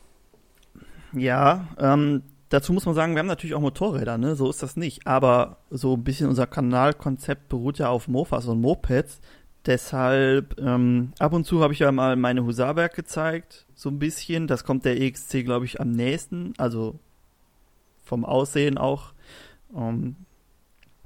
Ja, 1.13 1.67
ähm, 1.77 2.23
dazu 2.49 2.73
muss 2.73 2.87
man 2.87 2.95
sagen, 2.95 3.13
wir 3.13 3.19
haben 3.19 3.27
natürlich 3.27 3.53
auch 3.53 3.61
Motorräder, 3.61 4.17
ne? 4.17 4.35
So 4.35 4.49
ist 4.49 4.63
das 4.63 4.75
nicht. 4.75 5.05
Aber 5.05 5.57
so 5.69 5.95
ein 5.95 6.03
bisschen 6.03 6.29
unser 6.29 6.47
Kanalkonzept 6.47 7.47
beruht 7.47 7.77
ja 7.77 7.89
auf 7.89 8.07
Mofas 8.07 8.47
und 8.47 8.59
Mopeds. 8.59 9.21
Deshalb, 9.67 10.59
ähm, 10.59 11.13
ab 11.19 11.33
und 11.33 11.45
zu 11.45 11.61
habe 11.61 11.73
ich 11.73 11.79
ja 11.79 11.91
mal 11.91 12.15
meine 12.15 12.43
Husaberg 12.43 12.95
gezeigt, 12.95 13.67
so 13.75 13.89
ein 13.89 13.99
bisschen. 13.99 14.47
Das 14.47 14.63
kommt 14.63 14.83
der 14.83 14.99
EXC, 14.99 15.43
glaube 15.43 15.65
ich, 15.65 15.79
am 15.79 15.91
nächsten. 15.91 16.53
Also 16.57 16.97
vom 18.03 18.25
Aussehen 18.25 18.79
auch. 18.79 19.13
Ähm, 19.75 20.15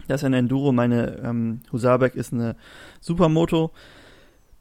das 0.07 0.21
ist 0.21 0.25
ein 0.25 0.33
Enduro. 0.33 0.71
Meine 0.71 1.17
ähm, 1.23 1.61
Husaberg 1.73 2.15
ist 2.15 2.31
eine 2.31 2.55
Supermoto. 3.01 3.71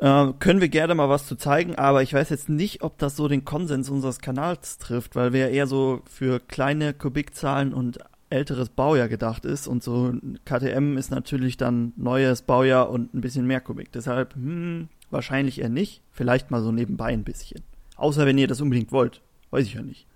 Äh, 0.02 0.32
können 0.40 0.60
wir 0.60 0.68
gerne 0.68 0.96
mal 0.96 1.08
was 1.08 1.28
zu 1.28 1.36
zeigen, 1.36 1.76
aber 1.76 2.02
ich 2.02 2.12
weiß 2.12 2.28
jetzt 2.30 2.48
nicht, 2.48 2.82
ob 2.82 2.98
das 2.98 3.14
so 3.14 3.28
den 3.28 3.44
Konsens 3.44 3.88
unseres 3.88 4.18
Kanals 4.18 4.78
trifft, 4.78 5.14
weil 5.14 5.32
wir 5.32 5.50
eher 5.50 5.68
so 5.68 6.02
für 6.10 6.40
kleine 6.40 6.92
Kubikzahlen 6.92 7.72
und 7.72 8.00
älteres 8.28 8.68
Baujahr 8.68 9.06
gedacht 9.06 9.44
ist 9.44 9.68
und 9.68 9.84
so 9.84 10.12
KTM 10.44 10.96
ist 10.96 11.12
natürlich 11.12 11.56
dann 11.56 11.92
neues 11.94 12.42
Baujahr 12.42 12.90
und 12.90 13.14
ein 13.14 13.20
bisschen 13.20 13.46
mehr 13.46 13.60
Kubik. 13.60 13.92
Deshalb, 13.92 14.34
hm, 14.34 14.88
wahrscheinlich 15.12 15.60
eher 15.60 15.68
nicht. 15.68 16.02
Vielleicht 16.10 16.50
mal 16.50 16.64
so 16.64 16.72
nebenbei 16.72 17.12
ein 17.12 17.22
bisschen. 17.22 17.62
Außer 17.94 18.26
wenn 18.26 18.38
ihr 18.38 18.48
das 18.48 18.60
unbedingt 18.60 18.90
wollt. 18.90 19.20
Weiß 19.52 19.66
ich 19.66 19.74
ja 19.74 19.82
nicht. 19.82 20.08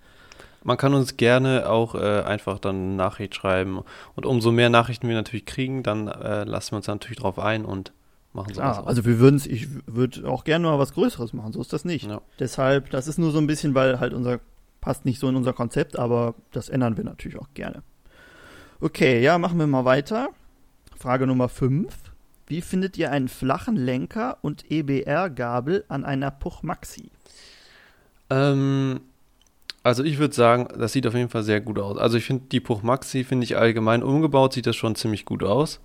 Man 0.65 0.75
kann 0.75 0.95
uns 0.95 1.15
gerne 1.15 1.69
auch 1.69 1.95
äh, 1.95 2.23
einfach 2.23 2.59
dann 2.59 2.75
eine 2.75 2.95
Nachricht 2.95 3.35
schreiben. 3.35 3.83
Und 4.15 4.25
umso 4.25 4.51
mehr 4.51 4.69
Nachrichten 4.69 5.07
wir 5.07 5.15
natürlich 5.15 5.45
kriegen, 5.45 5.81
dann 5.81 6.09
äh, 6.09 6.43
lassen 6.43 6.73
wir 6.73 6.77
uns 6.77 6.87
natürlich 6.87 7.19
drauf 7.19 7.39
ein 7.39 7.63
und 7.63 7.93
machen 8.33 8.53
sowas 8.53 8.79
Ah, 8.79 8.83
also 8.83 9.05
wir 9.05 9.19
würden 9.19 9.41
ich 9.45 9.67
würde 9.85 10.29
auch 10.29 10.43
gerne 10.43 10.67
mal 10.67 10.79
was 10.79 10.93
Größeres 10.93 11.33
machen, 11.33 11.53
so 11.53 11.61
ist 11.61 11.73
das 11.73 11.85
nicht. 11.85 12.07
Ja. 12.07 12.21
Deshalb, 12.39 12.89
das 12.89 13.07
ist 13.07 13.17
nur 13.17 13.31
so 13.31 13.39
ein 13.39 13.47
bisschen, 13.47 13.75
weil 13.75 13.99
halt 13.99 14.13
unser, 14.13 14.39
passt 14.81 15.05
nicht 15.05 15.19
so 15.19 15.27
in 15.29 15.35
unser 15.35 15.53
Konzept, 15.53 15.97
aber 15.97 16.35
das 16.51 16.69
ändern 16.69 16.97
wir 16.97 17.03
natürlich 17.03 17.39
auch 17.39 17.49
gerne. 17.53 17.83
Okay, 18.79 19.21
ja, 19.21 19.37
machen 19.37 19.57
wir 19.57 19.67
mal 19.67 19.85
weiter. 19.85 20.29
Frage 20.97 21.27
Nummer 21.27 21.49
5. 21.49 21.93
Wie 22.47 22.61
findet 22.61 22.97
ihr 22.97 23.11
einen 23.11 23.27
flachen 23.27 23.75
Lenker 23.75 24.37
und 24.41 24.71
EBR-Gabel 24.71 25.83
an 25.89 26.05
einer 26.05 26.31
Puch 26.31 26.63
Maxi? 26.63 27.11
Ähm, 28.29 29.01
also 29.83 30.03
ich 30.03 30.17
würde 30.17 30.33
sagen, 30.33 30.67
das 30.77 30.93
sieht 30.93 31.07
auf 31.07 31.13
jeden 31.13 31.29
Fall 31.29 31.43
sehr 31.43 31.61
gut 31.61 31.79
aus. 31.79 31.97
Also 31.97 32.17
ich 32.17 32.25
finde 32.25 32.45
die 32.51 32.59
Puch 32.59 32.83
Maxi, 32.83 33.23
finde 33.23 33.43
ich 33.43 33.57
allgemein 33.57 34.03
umgebaut, 34.03 34.53
sieht 34.53 34.67
das 34.67 34.75
schon 34.75 34.95
ziemlich 34.95 35.25
gut 35.25 35.43
aus. 35.43 35.79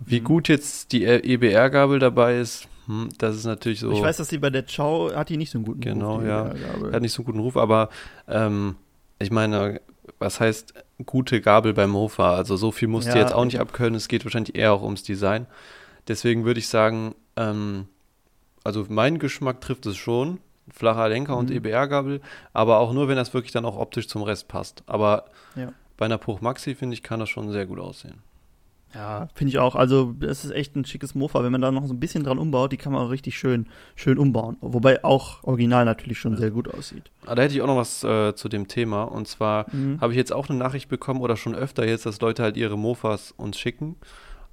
Wie 0.00 0.20
Mhm. 0.20 0.24
gut 0.24 0.48
jetzt 0.48 0.92
die 0.92 1.04
EBR-Gabel 1.04 1.98
dabei 1.98 2.38
ist, 2.38 2.68
hm, 2.86 3.08
das 3.18 3.36
ist 3.36 3.44
natürlich 3.44 3.80
so. 3.80 3.92
Ich 3.92 4.02
weiß, 4.02 4.16
dass 4.18 4.28
sie 4.28 4.38
bei 4.38 4.50
der 4.50 4.64
Chow 4.64 5.14
hat 5.14 5.28
die 5.28 5.36
nicht 5.36 5.50
so 5.50 5.58
einen 5.58 5.64
guten 5.64 5.80
Genau, 5.80 6.20
die 6.20 6.26
ja. 6.26 6.46
EBR-Gabel. 6.50 6.92
hat 6.92 7.02
nicht 7.02 7.12
so 7.12 7.20
einen 7.22 7.26
guten 7.26 7.40
Ruf, 7.40 7.56
aber 7.56 7.88
ähm, 8.28 8.76
ich 9.18 9.30
meine, 9.30 9.80
was 10.18 10.40
heißt 10.40 10.74
gute 11.06 11.40
Gabel 11.40 11.72
beim 11.72 11.90
Mofa? 11.90 12.34
Also 12.34 12.56
so 12.56 12.70
viel 12.72 12.88
musst 12.88 13.08
Ja. 13.08 13.14
du 13.14 13.20
jetzt 13.20 13.32
auch 13.32 13.44
nicht 13.44 13.60
abkönnen. 13.60 13.94
Es 13.94 14.08
geht 14.08 14.24
wahrscheinlich 14.24 14.54
eher 14.56 14.72
auch 14.72 14.82
ums 14.82 15.02
Design. 15.02 15.46
Deswegen 16.08 16.44
würde 16.44 16.60
ich 16.60 16.68
sagen, 16.68 17.14
ähm, 17.36 17.86
also 18.64 18.84
mein 18.88 19.18
Geschmack 19.18 19.60
trifft 19.60 19.86
es 19.86 19.96
schon. 19.96 20.38
Flacher 20.72 21.08
Lenker 21.10 21.36
und 21.36 21.50
Mhm. 21.50 21.56
EBR-Gabel, 21.56 22.20
aber 22.54 22.78
auch 22.78 22.92
nur, 22.94 23.06
wenn 23.08 23.16
das 23.16 23.34
wirklich 23.34 23.52
dann 23.52 23.66
auch 23.66 23.76
optisch 23.76 24.08
zum 24.08 24.22
Rest 24.22 24.48
passt. 24.48 24.82
Aber 24.86 25.26
Ja. 25.56 25.72
bei 25.98 26.06
einer 26.06 26.16
Puch 26.18 26.40
Maxi, 26.40 26.74
finde 26.74 26.94
ich, 26.94 27.02
kann 27.02 27.20
das 27.20 27.28
schon 27.28 27.50
sehr 27.52 27.66
gut 27.66 27.78
aussehen. 27.78 28.22
Ja, 28.94 29.28
finde 29.34 29.50
ich 29.50 29.58
auch. 29.58 29.74
Also, 29.74 30.14
das 30.18 30.44
ist 30.44 30.52
echt 30.52 30.76
ein 30.76 30.84
schickes 30.84 31.14
Mofa. 31.14 31.42
Wenn 31.42 31.50
man 31.52 31.60
da 31.60 31.70
noch 31.72 31.86
so 31.86 31.92
ein 31.92 31.98
bisschen 32.00 32.22
dran 32.24 32.38
umbaut, 32.38 32.70
die 32.72 32.76
kann 32.76 32.92
man 32.92 33.02
auch 33.06 33.10
richtig 33.10 33.36
schön, 33.36 33.66
schön 33.96 34.18
umbauen. 34.18 34.56
Wobei 34.60 35.04
auch 35.04 35.42
original 35.42 35.84
natürlich 35.84 36.18
schon 36.20 36.32
Ja. 36.34 36.38
sehr 36.38 36.50
gut 36.50 36.72
aussieht. 36.72 37.10
Aber 37.26 37.34
da 37.36 37.42
hätte 37.42 37.54
ich 37.54 37.62
auch 37.62 37.66
noch 37.66 37.76
was 37.76 38.04
äh, 38.04 38.34
zu 38.34 38.48
dem 38.48 38.68
Thema. 38.68 39.02
Und 39.04 39.26
zwar 39.26 39.66
Mhm. 39.72 40.00
habe 40.00 40.12
ich 40.12 40.16
jetzt 40.16 40.32
auch 40.32 40.48
eine 40.48 40.58
Nachricht 40.58 40.88
bekommen 40.88 41.20
oder 41.20 41.36
schon 41.36 41.54
öfter 41.54 41.86
jetzt, 41.86 42.06
dass 42.06 42.20
Leute 42.20 42.42
halt 42.44 42.56
ihre 42.56 42.78
Mofas 42.78 43.32
uns 43.36 43.58
schicken 43.58 43.96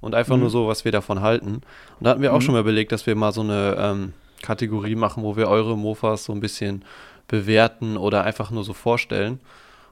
und 0.00 0.14
einfach 0.16 0.34
Mhm. 0.34 0.40
nur 0.42 0.50
so, 0.50 0.66
was 0.66 0.84
wir 0.84 0.90
davon 0.92 1.20
halten. 1.20 1.56
Und 1.56 1.62
da 2.00 2.10
hatten 2.10 2.22
wir 2.22 2.32
auch 2.32 2.38
Mhm. 2.38 2.42
schon 2.42 2.54
mal 2.54 2.60
überlegt, 2.62 2.90
dass 2.90 3.06
wir 3.06 3.14
mal 3.14 3.30
so 3.32 3.42
eine 3.42 3.76
ähm, 3.78 4.12
Kategorie 4.42 4.96
machen, 4.96 5.22
wo 5.22 5.36
wir 5.36 5.46
eure 5.48 5.78
Mofas 5.78 6.24
so 6.24 6.32
ein 6.32 6.40
bisschen 6.40 6.84
bewerten 7.28 7.96
oder 7.96 8.24
einfach 8.24 8.50
nur 8.50 8.64
so 8.64 8.72
vorstellen. 8.72 9.40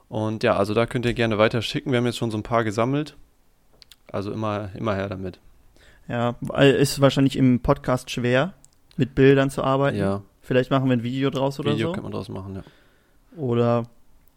Und 0.09 0.42
ja, 0.42 0.57
also 0.57 0.75
da 0.75 0.87
könnt 0.87 1.07
ihr 1.07 1.14
gerne 1.14 1.38
weiter 1.38 1.62
schicken. 1.62 1.92
Wir 1.92 1.99
haben 1.99 2.07
jetzt 2.07 2.19
schon 2.19 2.33
so 2.33 2.37
ein 2.37 2.42
paar 2.42 2.64
gesammelt. 2.64 3.16
Also 4.12 4.33
immer, 4.33 4.71
immer 4.75 4.95
her 4.95 5.09
damit. 5.09 5.38
Ja, 6.09 6.35
ist 6.59 7.00
wahrscheinlich 7.00 7.37
im 7.37 7.61
Podcast 7.61 8.11
schwer, 8.11 8.55
mit 8.97 9.14
Bildern 9.14 9.50
zu 9.50 9.62
arbeiten. 9.62 9.97
Ja, 9.99 10.23
Vielleicht 10.43 10.71
machen 10.71 10.87
wir 10.88 10.97
ein 10.97 11.02
Video 11.05 11.31
draus 11.31 11.61
oder 11.61 11.73
Video 11.75 11.88
so. 11.88 11.93
kann 11.95 12.02
man 12.02 12.12
draus 12.12 12.29
machen, 12.29 12.57
ja. 12.57 12.62
Oder 13.40 13.85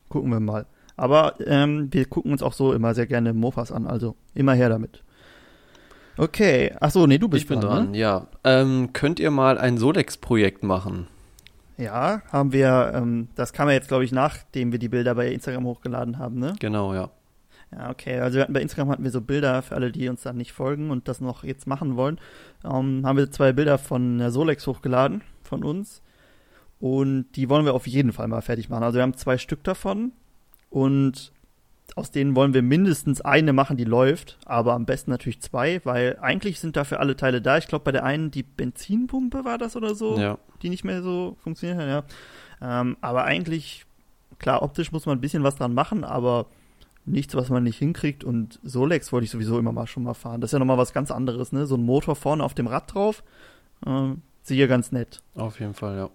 gucken 0.10 0.30
wir 0.30 0.40
mal. 0.40 0.68
Aber 0.96 1.36
ähm, 1.48 1.88
wir 1.92 2.06
gucken 2.06 2.32
uns 2.32 2.44
auch 2.44 2.54
so 2.54 2.72
immer 2.74 2.94
sehr 2.94 3.08
gerne 3.08 3.34
Mofas 3.34 3.72
an. 3.72 3.88
Also 3.88 4.16
immer 4.36 4.54
her 4.54 4.70
damit. 4.70 5.02
Okay. 6.18 6.72
Ach 6.80 6.92
so, 6.92 7.08
nee, 7.08 7.18
du 7.18 7.28
bist 7.28 7.44
Ich 7.44 7.48
bin 7.50 7.60
dran. 7.62 7.70
dran, 7.86 7.92
Ne? 7.92 7.98
ja. 7.98 8.28
Ähm, 8.44 8.94
könnt 8.94 9.20
ihr 9.20 9.32
mal 9.32 9.58
ein 9.58 9.80
Solex-Projekt 9.80 10.62
machen? 10.64 11.08
Ja, 11.78 12.22
haben 12.32 12.54
wir. 12.54 12.92
Ähm, 12.94 13.30
das 13.36 13.52
kam 13.54 13.68
ja 13.70 13.74
jetzt, 13.74 13.88
glaube 13.88 14.04
ich, 14.06 14.12
nachdem 14.12 14.72
wir 14.72 14.78
die 14.78 14.90
Bilder 14.90 15.16
bei 15.16 15.32
Instagram 15.32 15.66
hochgeladen 15.66 16.20
haben, 16.20 16.38
ne? 16.38 16.54
Genau, 16.60 16.94
ja. 16.94 17.10
Ja, 17.78 17.90
okay. 17.90 18.20
Also 18.20 18.36
wir 18.36 18.44
hatten 18.44 18.54
bei 18.54 18.62
Instagram 18.62 18.90
hatten 18.90 19.04
wir 19.04 19.12
so 19.12 19.22
Bilder 19.22 19.62
für 19.62 19.76
alle, 19.76 19.92
die 19.92 20.10
uns 20.10 20.22
dann 20.22 20.38
nicht 20.38 20.52
folgen 20.52 20.92
und 20.92 21.08
das 21.08 21.22
noch 21.22 21.44
jetzt 21.44 21.68
machen 21.68 21.96
wollen. 21.96 22.20
Ähm, 22.64 23.06
haben 23.06 23.18
wir 23.18 23.32
zwei 23.32 23.54
Bilder 23.54 23.78
von 23.78 24.18
der 24.18 24.32
Solex 24.32 24.68
hochgeladen 24.68 25.22
von 25.44 25.64
uns 25.64 26.02
und 26.80 27.28
die 27.36 27.50
wollen 27.50 27.66
wir 27.66 27.74
auf 27.74 27.88
jeden 27.88 28.12
Fall 28.12 28.28
mal 28.28 28.42
fertig 28.42 28.70
machen. 28.70 28.84
Also 28.84 28.96
wir 28.98 29.04
haben 29.04 29.16
zwei 29.16 29.38
Stück 29.38 29.64
davon 29.64 30.12
und 30.70 31.32
aus 31.96 32.12
denen 32.12 32.36
wollen 32.36 32.54
wir 32.54 32.62
mindestens 32.62 33.22
eine 33.22 33.54
machen, 33.54 33.78
die 33.78 33.84
läuft, 33.84 34.38
aber 34.46 34.74
am 34.74 34.86
besten 34.86 35.12
natürlich 35.12 35.42
zwei, 35.42 35.82
weil 35.84 36.18
eigentlich 36.22 36.60
sind 36.60 36.76
dafür 36.76 37.00
alle 37.00 37.16
Teile 37.16 37.42
da. 37.42 37.58
Ich 37.58 37.68
glaube, 37.68 37.86
bei 37.86 37.92
der 37.92 38.04
einen 38.04 38.32
die 38.32 38.44
Benzinpumpe 38.44 39.46
war 39.46 39.58
das 39.58 39.76
oder 39.76 39.94
so 39.94 40.18
Ja, 40.18 40.38
die 40.62 40.70
nicht 40.70 40.84
mehr 40.84 41.04
so 41.04 41.38
funktioniert 41.44 41.80
hat, 41.80 41.88
ja. 41.88 42.04
Ähm, 42.82 42.98
aber 43.02 43.26
eigentlich, 43.26 43.86
klar, 44.40 44.64
optisch 44.64 44.92
muss 44.92 45.06
man 45.06 45.18
ein 45.18 45.22
bisschen 45.22 45.44
was 45.44 45.56
dran 45.56 45.74
machen, 45.74 46.04
aber 46.04 46.48
nichts, 47.06 47.36
was 47.36 47.50
man 47.50 47.64
nicht 47.64 47.78
hinkriegt. 47.78 48.24
Und 48.24 48.60
Solex 48.64 49.12
wollte 49.12 49.26
ich 49.26 49.32
sowieso 49.32 49.60
immer 49.60 49.72
mal 49.72 49.88
schon 49.88 50.04
mal 50.04 50.14
fahren. 50.14 50.42
Das 50.42 50.50
ist 50.50 50.54
ja 50.54 50.60
nochmal 50.60 50.78
was 50.78 50.94
ganz 50.94 51.12
anderes, 51.12 51.52
ne? 51.52 51.66
So 51.66 51.76
ein 51.76 51.84
Motor 51.84 52.16
vorne 52.16 52.44
auf 52.44 52.54
dem 52.54 52.68
Rad 52.68 52.94
drauf. 52.94 53.24
Ähm, 53.86 54.22
ja 54.48 54.68
ganz 54.68 54.92
nett. 54.92 55.22
auf 55.36 55.60
jeden 55.60 55.74
Fall, 55.74 55.98
ja. 55.98 56.10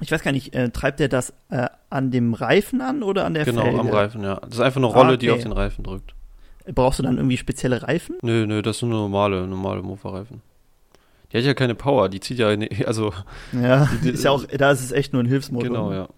Ich 0.00 0.12
weiß 0.12 0.22
gar 0.22 0.30
nicht, 0.32 0.54
äh, 0.54 0.70
treibt 0.70 1.00
der 1.00 1.08
das 1.08 1.32
äh, 1.50 1.66
an 1.90 2.10
dem 2.12 2.34
Reifen 2.34 2.80
an 2.80 3.02
oder 3.02 3.24
an 3.24 3.34
der 3.34 3.44
Genau, 3.44 3.62
Felge? 3.62 3.80
am 3.80 3.88
Reifen, 3.88 4.22
ja. 4.22 4.36
Das 4.36 4.54
ist 4.54 4.60
einfach 4.60 4.76
eine 4.78 4.86
Rolle, 4.86 5.14
Ah, 5.14 5.16
die 5.16 5.28
okay. 5.30 5.38
auf 5.38 5.42
den 5.44 5.52
Reifen 5.52 5.82
drückt. 5.84 6.14
Brauchst 6.72 6.98
du 6.98 7.02
dann 7.02 7.16
irgendwie 7.16 7.36
spezielle 7.36 7.82
Reifen? 7.82 8.16
Nö, 8.22 8.46
nö, 8.46 8.62
das 8.62 8.78
sind 8.78 8.90
nur 8.90 9.00
normale, 9.00 9.46
normale 9.48 9.82
Mofa-Reifen. 9.82 10.42
Die 11.32 11.38
hat 11.38 11.44
ja 11.44 11.54
keine 11.54 11.74
Power, 11.74 12.08
die 12.08 12.20
zieht 12.20 12.38
ja, 12.38 12.54
ne, 12.56 12.68
also, 12.86 13.12
Ja, 13.52 13.88
Die- 14.04 14.10
ist 14.10 14.22
ja 14.24 14.30
auch, 14.30 14.44
da 14.46 14.70
ist 14.70 14.82
es 14.82 14.92
echt 14.92 15.12
nur 15.12 15.22
ein 15.22 15.26
Hilfsmotor. 15.26 15.68
genau, 15.68 15.92
ja. 15.92 16.08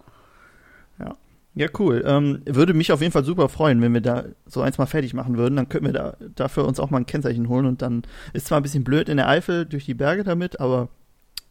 Ja, 1.55 1.67
cool. 1.79 2.05
Ähm, 2.07 2.43
würde 2.47 2.75
mich 2.75 2.93
auf 2.93 3.01
jeden 3.01 3.13
Fall 3.13 3.25
super 3.25 3.49
freuen, 3.49 3.83
wenn 3.83 3.93
wir 3.93 4.01
da 4.01 4.25
so 4.47 4.61
eins 4.63 4.79
mal 4.79 4.87
fertig 4.87 5.15
machen 5.15 5.37
würden. 5.37 5.57
Dann 5.57 5.69
könnten 5.69 5.87
wir 5.87 5.93
da 5.93 6.17
dafür 6.37 6.65
uns 6.67 6.79
auch 6.79 6.91
mal 6.91 6.99
ein 6.99 7.07
Kennzeichen 7.07 7.49
holen 7.49 7.67
und 7.67 7.83
dann 7.83 8.03
ist 8.33 8.47
zwar 8.47 8.61
ein 8.61 8.63
bisschen 8.63 8.85
blöd 8.85 9.09
in 9.09 9.17
der 9.17 9.29
Eifel 9.29 9.67
durch 9.67 9.85
die 9.85 9.95
Berge 9.95 10.23
damit, 10.23 10.61
aber 10.61 10.89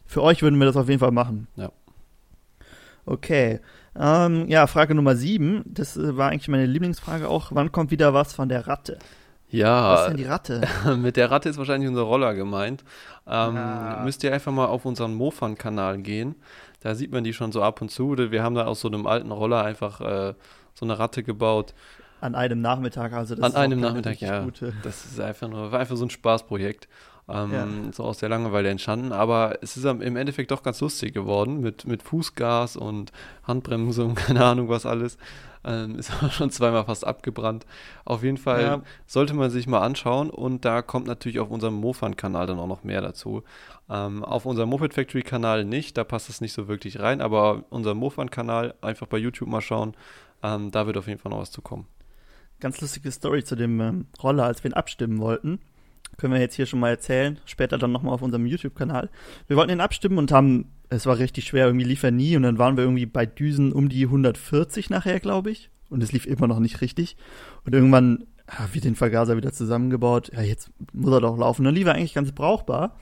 für 0.06 0.22
euch 0.22 0.42
würden 0.42 0.58
wir 0.58 0.66
das 0.66 0.76
auf 0.76 0.88
jeden 0.88 1.00
Fall 1.00 1.12
machen. 1.12 1.48
Ja. 1.56 1.70
Okay. 3.06 3.60
Ähm, 3.98 4.48
ja, 4.48 4.66
Frage 4.66 4.94
Nummer 4.94 5.16
sieben. 5.16 5.62
Das 5.66 5.96
äh, 5.96 6.16
war 6.16 6.30
eigentlich 6.30 6.48
meine 6.48 6.66
Lieblingsfrage 6.66 7.28
auch. 7.28 7.50
Wann 7.54 7.72
kommt 7.72 7.90
wieder 7.90 8.14
was 8.14 8.32
von 8.32 8.48
der 8.48 8.66
Ratte? 8.66 8.98
Was 9.82 10.02
ist 10.02 10.06
Ja, 10.06 10.06
denn 10.06 10.16
die 10.16 10.24
Ratte? 10.24 10.62
mit 10.96 11.16
der 11.16 11.30
Ratte 11.30 11.48
ist 11.48 11.58
wahrscheinlich 11.58 11.88
unser 11.88 12.02
Roller 12.02 12.34
gemeint. 12.34 12.84
Ähm, 13.26 13.56
Ah. 13.56 14.02
Müsst 14.04 14.22
ihr 14.22 14.32
einfach 14.32 14.52
mal 14.52 14.66
auf 14.66 14.84
unseren 14.84 15.14
Mofan-Kanal 15.14 15.98
gehen. 15.98 16.36
Da 16.80 16.94
sieht 16.94 17.12
man 17.12 17.24
die 17.24 17.32
schon 17.32 17.52
so 17.52 17.62
ab 17.62 17.80
und 17.82 17.90
zu. 17.90 18.16
Wir 18.16 18.42
haben 18.42 18.54
da 18.54 18.66
aus 18.66 18.80
so 18.80 18.88
einem 18.88 19.06
alten 19.06 19.30
Roller 19.30 19.62
einfach 19.64 20.00
äh, 20.00 20.34
so 20.74 20.86
eine 20.86 20.98
Ratte 20.98 21.22
gebaut. 21.22 21.74
An 22.20 22.34
einem 22.34 22.60
Nachmittag, 22.60 23.12
also 23.12 23.34
das 23.34 23.44
An 23.44 23.52
ist 23.52 23.56
einem 23.56 23.80
Nachmittag, 23.80 24.20
ja. 24.20 24.42
Gute. 24.42 24.74
Das 24.82 25.04
ist 25.04 25.20
einfach 25.20 25.48
nur, 25.48 25.72
war 25.72 25.80
einfach 25.80 25.96
so 25.96 26.04
ein 26.04 26.10
Spaßprojekt. 26.10 26.88
Ähm, 27.28 27.52
Ja. 27.52 27.68
So 27.92 28.04
aus 28.04 28.18
der 28.18 28.28
Langeweile 28.28 28.68
entstanden. 28.70 29.12
Aber 29.12 29.58
es 29.62 29.76
ist 29.76 29.84
im 29.84 30.16
Endeffekt 30.16 30.50
doch 30.50 30.62
ganz 30.62 30.80
lustig 30.80 31.14
geworden 31.14 31.60
mit, 31.60 31.86
mit 31.86 32.02
Fußgas 32.02 32.76
und 32.76 33.12
Handbremse 33.44 34.04
und 34.04 34.14
keine 34.16 34.44
Ahnung 34.44 34.68
was 34.68 34.86
alles. 34.86 35.16
Ähm, 35.64 35.94
ist 35.98 36.10
aber 36.12 36.30
schon 36.30 36.50
zweimal 36.50 36.84
fast 36.84 37.06
abgebrannt. 37.06 37.66
Auf 38.04 38.22
jeden 38.22 38.38
Fall 38.38 38.62
Ja. 38.62 38.82
sollte 39.06 39.34
man 39.34 39.50
sich 39.50 39.66
mal 39.66 39.80
anschauen 39.80 40.30
und 40.30 40.64
da 40.64 40.82
kommt 40.82 41.06
natürlich 41.06 41.38
auf 41.40 41.50
unserem 41.50 41.74
Mofan-Kanal 41.74 42.46
dann 42.46 42.58
auch 42.58 42.66
noch 42.66 42.84
mehr 42.84 43.00
dazu. 43.00 43.42
Ähm, 43.88 44.24
auf 44.24 44.46
unserem 44.46 44.68
Moped 44.70 44.94
Factory-Kanal 44.94 45.64
nicht, 45.64 45.98
da 45.98 46.04
passt 46.04 46.28
es 46.30 46.40
nicht 46.40 46.52
so 46.52 46.68
wirklich 46.68 47.00
rein, 47.00 47.20
aber 47.20 47.64
unser 47.70 47.94
Mofan-Kanal 47.94 48.74
einfach 48.80 49.06
bei 49.06 49.18
YouTube 49.18 49.48
mal 49.48 49.60
schauen. 49.60 49.94
Ähm, 50.42 50.70
da 50.70 50.86
wird 50.86 50.96
auf 50.96 51.06
jeden 51.06 51.18
Fall 51.20 51.30
noch 51.30 51.40
was 51.40 51.50
zu 51.50 51.60
kommen. 51.60 51.86
Ganz 52.60 52.80
lustige 52.80 53.10
Story 53.10 53.42
zu 53.44 53.56
dem 53.56 53.80
ähm, 53.80 54.06
Roller, 54.22 54.44
als 54.44 54.62
wir 54.62 54.70
ihn 54.70 54.74
abstimmen 54.74 55.18
wollten. 55.18 55.60
Können 56.16 56.34
wir 56.34 56.40
jetzt 56.40 56.54
hier 56.54 56.66
schon 56.66 56.80
mal 56.80 56.90
erzählen. 56.90 57.38
Später 57.44 57.78
dann 57.78 57.92
nochmal 57.92 58.14
auf 58.14 58.22
unserem 58.22 58.46
YouTube-Kanal. 58.46 59.10
Wir 59.46 59.56
wollten 59.56 59.72
ihn 59.72 59.80
abstimmen 59.80 60.18
und 60.18 60.32
haben, 60.32 60.66
es 60.88 61.06
war 61.06 61.18
richtig 61.18 61.46
schwer, 61.46 61.66
irgendwie 61.66 61.86
lief 61.86 62.02
er 62.02 62.10
nie 62.10 62.36
und 62.36 62.42
dann 62.42 62.58
waren 62.58 62.76
wir 62.76 62.84
irgendwie 62.84 63.06
bei 63.06 63.26
Düsen 63.26 63.72
um 63.72 63.88
die 63.88 64.04
140 64.04 64.90
nachher, 64.90 65.20
glaube 65.20 65.50
ich. 65.50 65.70
Und 65.88 66.02
es 66.02 66.12
lief 66.12 66.26
immer 66.26 66.46
noch 66.46 66.60
nicht 66.60 66.80
richtig. 66.80 67.16
Und 67.64 67.74
irgendwann 67.74 68.26
ah, 68.46 68.68
wird 68.72 68.84
den 68.84 68.94
Vergaser 68.94 69.36
wieder 69.36 69.52
zusammengebaut. 69.52 70.30
Ja, 70.32 70.42
jetzt 70.42 70.70
muss 70.92 71.12
er 71.12 71.20
doch 71.20 71.36
laufen. 71.36 71.64
Dann 71.64 71.74
lief 71.74 71.86
er 71.86 71.94
eigentlich 71.94 72.14
ganz 72.14 72.32
brauchbar. 72.32 72.96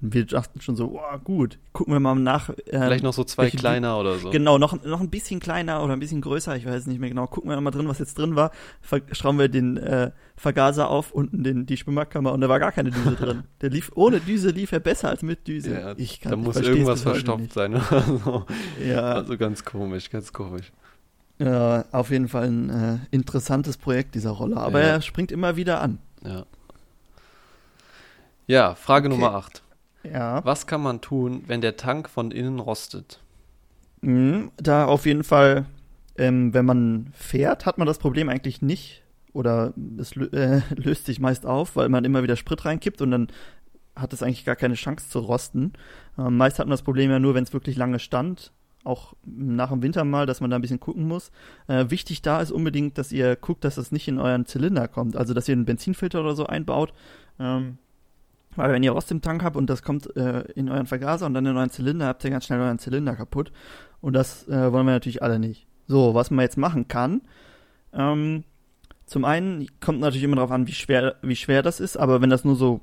Und 0.00 0.14
wir 0.14 0.24
dachten 0.26 0.60
schon 0.60 0.76
so, 0.76 0.92
wow, 0.92 1.20
gut, 1.24 1.58
gucken 1.72 1.92
wir 1.92 1.98
mal 1.98 2.14
nach. 2.14 2.50
ähm, 2.50 2.56
Vielleicht 2.66 3.02
noch 3.02 3.12
so 3.12 3.24
zwei 3.24 3.50
kleiner 3.50 3.98
oder 3.98 4.16
so. 4.18 4.30
Genau, 4.30 4.56
noch, 4.56 4.82
noch 4.84 5.00
ein 5.00 5.10
bisschen 5.10 5.40
kleiner 5.40 5.82
oder 5.82 5.92
ein 5.94 5.98
bisschen 5.98 6.20
größer, 6.20 6.54
ich 6.54 6.66
weiß 6.66 6.86
nicht 6.86 7.00
mehr 7.00 7.08
genau. 7.08 7.26
Gucken 7.26 7.50
wir 7.50 7.60
mal 7.60 7.72
drin, 7.72 7.88
was 7.88 7.98
jetzt 7.98 8.16
drin 8.16 8.36
war. 8.36 8.52
Schrauben 9.10 9.38
wir 9.40 9.48
den 9.48 9.76
äh, 9.76 10.12
Vergaser 10.36 10.88
auf, 10.88 11.10
unten 11.10 11.42
den, 11.42 11.66
die 11.66 11.76
Schwimmerkammer 11.76 12.32
und 12.32 12.40
da 12.40 12.48
war 12.48 12.60
gar 12.60 12.70
keine 12.70 12.90
Düse 12.92 13.16
drin. 13.20 13.42
Der 13.60 13.70
lief, 13.70 13.90
ohne 13.96 14.20
Düse 14.20 14.50
lief 14.50 14.70
er 14.70 14.78
besser 14.80 15.08
als 15.08 15.22
mit 15.22 15.48
Düse. 15.48 15.72
Ja, 15.74 15.94
ich 15.96 16.20
kann, 16.20 16.30
da 16.30 16.36
muss 16.36 16.56
irgendwas 16.60 17.02
verstopft 17.02 17.52
sein 17.54 17.74
oder 17.74 18.02
so. 18.24 18.44
nicht. 18.78 18.88
Ja, 18.88 19.00
Also 19.14 19.36
ganz 19.36 19.64
komisch, 19.64 20.10
ganz 20.10 20.32
komisch. 20.32 20.70
ja, 21.40 21.86
auf 21.90 22.10
jeden 22.10 22.28
Fall 22.28 22.46
ein 22.46 22.70
äh, 22.70 22.98
interessantes 23.10 23.76
Projekt, 23.76 24.14
dieser 24.14 24.30
Roller. 24.30 24.58
Aber 24.58 24.80
Ja. 24.80 24.86
er 24.86 25.02
springt 25.02 25.32
immer 25.32 25.56
wieder 25.56 25.80
an. 25.80 25.98
Ja. 26.24 26.44
Ja, 28.46 28.74
Frage 28.76 29.08
Okay. 29.08 29.16
Nummer 29.18 29.34
8. 29.34 29.62
Ja. 30.02 30.44
Was 30.44 30.66
kann 30.66 30.82
man 30.82 31.00
tun, 31.00 31.44
wenn 31.46 31.60
der 31.60 31.76
Tank 31.76 32.08
von 32.08 32.30
innen 32.30 32.60
rostet? 32.60 33.20
Mhm, 34.00 34.50
da 34.56 34.86
auf 34.86 35.06
jeden 35.06 35.24
Fall, 35.24 35.66
ähm, 36.16 36.54
wenn 36.54 36.64
man 36.64 37.10
fährt, 37.12 37.66
hat 37.66 37.78
man 37.78 37.86
das 37.86 37.98
Problem 37.98 38.28
eigentlich 38.28 38.62
nicht. 38.62 39.02
Oder 39.32 39.74
es 39.98 40.16
äh, 40.16 40.62
löst 40.74 41.06
sich 41.06 41.20
meist 41.20 41.46
auf, 41.46 41.76
weil 41.76 41.88
man 41.88 42.04
immer 42.04 42.22
wieder 42.22 42.36
Sprit 42.36 42.64
reinkippt 42.64 43.02
und 43.02 43.10
dann 43.10 43.28
hat 43.94 44.12
es 44.12 44.22
eigentlich 44.22 44.44
gar 44.44 44.56
keine 44.56 44.74
Chance 44.74 45.08
zu 45.08 45.18
rosten. 45.18 45.72
Ähm, 46.18 46.36
meist 46.36 46.58
hat 46.58 46.66
man 46.66 46.72
das 46.72 46.82
Problem 46.82 47.10
ja 47.10 47.18
nur, 47.18 47.34
wenn 47.34 47.44
es 47.44 47.52
wirklich 47.52 47.76
lange 47.76 47.98
stand 47.98 48.52
auch 48.88 49.14
nach 49.24 49.70
dem 49.70 49.82
Winter 49.82 50.04
mal, 50.04 50.26
dass 50.26 50.40
man 50.40 50.50
da 50.50 50.56
ein 50.56 50.62
bisschen 50.62 50.80
gucken 50.80 51.06
muss. 51.06 51.30
Äh, 51.66 51.90
wichtig 51.90 52.22
da 52.22 52.40
ist 52.40 52.50
unbedingt, 52.50 52.98
dass 52.98 53.12
ihr 53.12 53.36
guckt, 53.36 53.64
dass 53.64 53.76
das 53.76 53.92
nicht 53.92 54.08
in 54.08 54.18
euren 54.18 54.46
Zylinder 54.46 54.88
kommt. 54.88 55.16
Also, 55.16 55.34
dass 55.34 55.48
ihr 55.48 55.52
einen 55.52 55.66
Benzinfilter 55.66 56.20
oder 56.20 56.34
so 56.34 56.46
einbaut. 56.46 56.92
Ähm, 57.38 57.78
weil 58.56 58.72
wenn 58.72 58.82
ihr 58.82 58.92
Rost 58.92 59.10
im 59.10 59.22
Tank 59.22 59.42
habt 59.44 59.56
und 59.56 59.68
das 59.70 59.82
kommt 59.82 60.14
äh, 60.16 60.40
in 60.52 60.68
euren 60.68 60.86
Vergaser 60.86 61.26
und 61.26 61.34
dann 61.34 61.46
in 61.46 61.56
euren 61.56 61.70
Zylinder, 61.70 62.06
habt 62.06 62.24
ihr 62.24 62.30
ganz 62.30 62.46
schnell 62.46 62.60
euren 62.60 62.78
Zylinder 62.78 63.14
kaputt. 63.14 63.52
Und 64.00 64.14
das 64.14 64.46
äh, 64.48 64.72
wollen 64.72 64.86
wir 64.86 64.92
natürlich 64.92 65.22
alle 65.22 65.38
nicht. 65.38 65.66
So, 65.86 66.14
was 66.14 66.30
man 66.30 66.42
jetzt 66.42 66.58
machen 66.58 66.88
kann. 66.88 67.22
Ähm, 67.92 68.44
zum 69.06 69.24
einen 69.24 69.66
kommt 69.80 70.00
natürlich 70.00 70.22
immer 70.24 70.36
darauf 70.36 70.50
an, 70.50 70.66
wie 70.66 70.72
schwer, 70.72 71.16
wie 71.22 71.36
schwer 71.36 71.62
das 71.62 71.80
ist, 71.80 71.96
aber 71.96 72.20
wenn 72.20 72.30
das 72.30 72.44
nur 72.44 72.56
so 72.56 72.80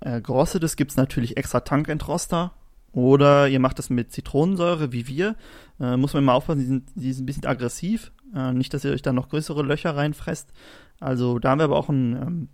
äh, 0.00 0.20
gerostet 0.20 0.62
ist, 0.62 0.76
gibt 0.76 0.92
es 0.92 0.96
natürlich 0.96 1.36
extra 1.36 1.60
Tankentroster. 1.60 2.52
Oder 2.92 3.48
ihr 3.48 3.60
macht 3.60 3.78
das 3.78 3.88
mit 3.88 4.12
Zitronensäure, 4.12 4.92
wie 4.92 5.06
wir. 5.06 5.36
Äh, 5.78 5.96
muss 5.96 6.12
man 6.12 6.24
mal 6.24 6.34
aufpassen, 6.34 6.58
die 6.60 6.66
sind, 6.66 6.90
die 6.94 7.12
sind 7.12 7.22
ein 7.22 7.26
bisschen 7.26 7.46
aggressiv. 7.46 8.12
Äh, 8.34 8.52
nicht, 8.52 8.74
dass 8.74 8.84
ihr 8.84 8.92
euch 8.92 9.02
da 9.02 9.12
noch 9.12 9.28
größere 9.28 9.62
Löcher 9.62 9.96
reinfresst. 9.96 10.52
Also 10.98 11.38
da 11.38 11.50
haben 11.50 11.60
wir 11.60 11.64
aber 11.64 11.76
auch 11.76 11.88
eine 11.88 12.20
ähm, 12.20 12.48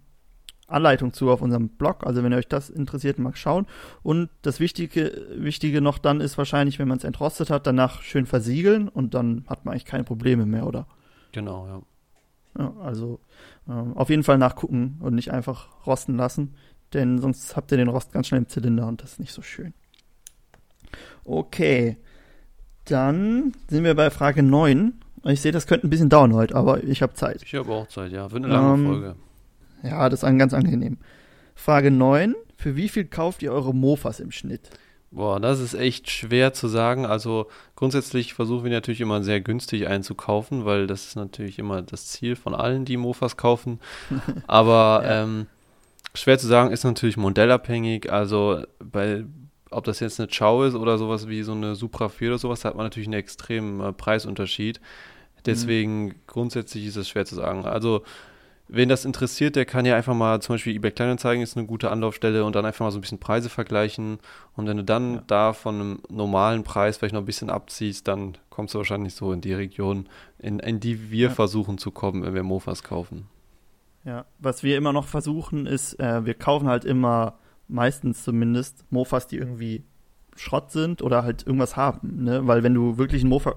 Anleitung 0.68 1.12
zu 1.12 1.30
auf 1.30 1.42
unserem 1.42 1.68
Blog. 1.68 2.04
Also 2.06 2.22
wenn 2.22 2.32
ihr 2.32 2.38
euch 2.38 2.48
das 2.48 2.70
interessiert, 2.70 3.18
mal 3.18 3.34
schauen. 3.36 3.66
Und 4.02 4.30
das 4.42 4.58
Wichtige, 4.60 5.26
Wichtige 5.36 5.80
noch 5.80 5.98
dann 5.98 6.20
ist 6.20 6.38
wahrscheinlich, 6.38 6.78
wenn 6.78 6.88
man 6.88 6.98
es 6.98 7.04
entrostet 7.04 7.50
hat, 7.50 7.66
danach 7.66 8.02
schön 8.02 8.26
versiegeln 8.26 8.88
und 8.88 9.14
dann 9.14 9.44
hat 9.48 9.64
man 9.64 9.72
eigentlich 9.72 9.84
keine 9.84 10.04
Probleme 10.04 10.46
mehr, 10.46 10.66
oder? 10.66 10.86
Genau, 11.32 11.66
ja. 11.66 11.82
Ja, 12.58 12.72
also 12.82 13.20
ähm, 13.68 13.96
auf 13.96 14.08
jeden 14.08 14.22
Fall 14.22 14.38
nachgucken 14.38 14.96
und 15.00 15.14
nicht 15.14 15.30
einfach 15.30 15.68
rosten 15.86 16.16
lassen, 16.16 16.54
denn 16.94 17.18
sonst 17.18 17.54
habt 17.54 17.70
ihr 17.70 17.76
den 17.76 17.88
Rost 17.88 18.12
ganz 18.12 18.28
schnell 18.28 18.40
im 18.40 18.48
Zylinder 18.48 18.86
und 18.88 19.02
das 19.02 19.12
ist 19.12 19.20
nicht 19.20 19.32
so 19.34 19.42
schön. 19.42 19.74
Okay, 21.24 21.96
dann 22.84 23.52
sind 23.68 23.84
wir 23.84 23.94
bei 23.94 24.10
Frage 24.10 24.42
9. 24.42 24.94
Ich 25.24 25.40
sehe, 25.40 25.52
das 25.52 25.66
könnte 25.66 25.86
ein 25.86 25.90
bisschen 25.90 26.08
dauern 26.08 26.32
heute, 26.34 26.54
aber 26.54 26.84
ich 26.84 27.02
habe 27.02 27.14
Zeit. 27.14 27.42
Ich 27.42 27.54
habe 27.54 27.70
auch 27.72 27.88
Zeit, 27.88 28.12
ja. 28.12 28.30
Wird 28.30 28.44
eine 28.44 28.52
lange 28.52 28.74
Ähm, 28.74 28.86
Folge. 28.86 29.16
Ja, 29.82 30.08
das 30.08 30.22
ist 30.22 30.38
ganz 30.38 30.54
angenehm. 30.54 30.98
Frage 31.54 31.90
9. 31.90 32.34
Für 32.56 32.76
wie 32.76 32.88
viel 32.88 33.04
kauft 33.04 33.42
ihr 33.42 33.52
eure 33.52 33.74
Mofas 33.74 34.20
im 34.20 34.30
Schnitt? 34.30 34.70
Boah, 35.10 35.40
das 35.40 35.60
ist 35.60 35.74
echt 35.74 36.10
schwer 36.10 36.52
zu 36.52 36.68
sagen. 36.68 37.06
Also 37.06 37.46
grundsätzlich 37.76 38.34
versuchen 38.34 38.64
wir 38.64 38.70
natürlich 38.70 39.00
immer 39.00 39.22
sehr 39.22 39.40
günstig 39.40 39.86
einzukaufen, 39.88 40.64
weil 40.64 40.86
das 40.86 41.06
ist 41.06 41.16
natürlich 41.16 41.58
immer 41.58 41.82
das 41.82 42.06
Ziel 42.06 42.36
von 42.36 42.54
allen, 42.54 42.84
die 42.84 42.96
Mofas 42.96 43.36
kaufen. 43.36 43.80
Aber 44.46 45.02
Ja. 45.04 45.22
ähm, 45.22 45.46
schwer 46.14 46.38
zu 46.38 46.46
sagen, 46.46 46.70
ist 46.70 46.84
natürlich 46.84 47.16
modellabhängig. 47.16 48.12
Also 48.12 48.62
bei, 48.78 49.24
ob 49.70 49.84
das 49.84 50.00
jetzt 50.00 50.18
eine 50.20 50.28
Chow 50.28 50.66
ist 50.66 50.74
oder 50.74 50.98
sowas 50.98 51.28
wie 51.28 51.42
so 51.42 51.52
eine 51.52 51.76
Supra 51.76 52.08
4 52.08 52.30
oder 52.30 52.38
sowas, 52.38 52.60
da 52.60 52.70
hat 52.70 52.76
man 52.76 52.86
natürlich 52.86 53.08
einen 53.08 53.14
extremen 53.20 53.80
äh, 53.80 53.92
Preisunterschied. 53.92 54.80
Deswegen 55.46 56.16
grundsätzlich 56.26 56.86
ist 56.86 56.96
es 56.96 57.08
schwer 57.08 57.24
zu 57.24 57.36
sagen. 57.36 57.64
Also 57.64 58.02
wen 58.68 58.88
das 58.88 59.04
interessiert, 59.04 59.56
der 59.56 59.64
kann 59.64 59.86
ja 59.86 59.96
einfach 59.96 60.14
mal 60.14 60.40
zum 60.42 60.54
Beispiel 60.54 60.74
eBay 60.74 60.90
Kleinanzeigen 60.90 61.42
ist 61.42 61.56
eine 61.56 61.66
gute 61.66 61.90
Anlaufstelle 61.90 62.44
und 62.44 62.56
dann 62.56 62.64
einfach 62.66 62.84
mal 62.84 62.90
so 62.90 62.98
ein 62.98 63.00
bisschen 63.00 63.18
Preise 63.20 63.48
vergleichen. 63.48 64.18
Und 64.54 64.66
wenn 64.66 64.76
du 64.76 64.84
dann 64.84 65.14
Ja. 65.14 65.22
da 65.26 65.52
von 65.52 65.74
einem 65.76 65.98
normalen 66.08 66.64
Preis 66.64 66.96
vielleicht 66.96 67.14
noch 67.14 67.22
ein 67.22 67.26
bisschen 67.26 67.50
abziehst, 67.50 68.08
dann 68.08 68.36
kommst 68.50 68.74
du 68.74 68.78
wahrscheinlich 68.78 69.14
so 69.14 69.32
in 69.32 69.40
die 69.40 69.52
Region, 69.54 70.08
in, 70.38 70.58
in 70.58 70.80
die 70.80 71.10
wir 71.10 71.28
Ja. 71.28 71.34
versuchen 71.34 71.78
zu 71.78 71.90
kommen, 71.90 72.22
wenn 72.24 72.34
wir 72.34 72.42
Mofas 72.42 72.82
kaufen. 72.82 73.26
Ja, 74.04 74.24
was 74.38 74.62
wir 74.62 74.76
immer 74.76 74.92
noch 74.92 75.06
versuchen, 75.06 75.66
ist, 75.66 75.98
äh, 75.98 76.24
wir 76.24 76.34
kaufen 76.34 76.68
halt 76.68 76.84
immer, 76.84 77.38
meistens 77.68 78.22
zumindest, 78.22 78.84
Mofas, 78.90 79.26
die 79.26 79.36
irgendwie 79.36 79.82
Schrott 80.36 80.70
sind 80.70 81.02
oder 81.02 81.24
halt 81.24 81.44
irgendwas 81.46 81.76
haben, 81.76 82.22
ne? 82.24 82.46
Weil 82.46 82.62
wenn 82.62 82.74
du 82.74 82.98
wirklich 82.98 83.24
ein 83.24 83.28
Mofa, 83.28 83.56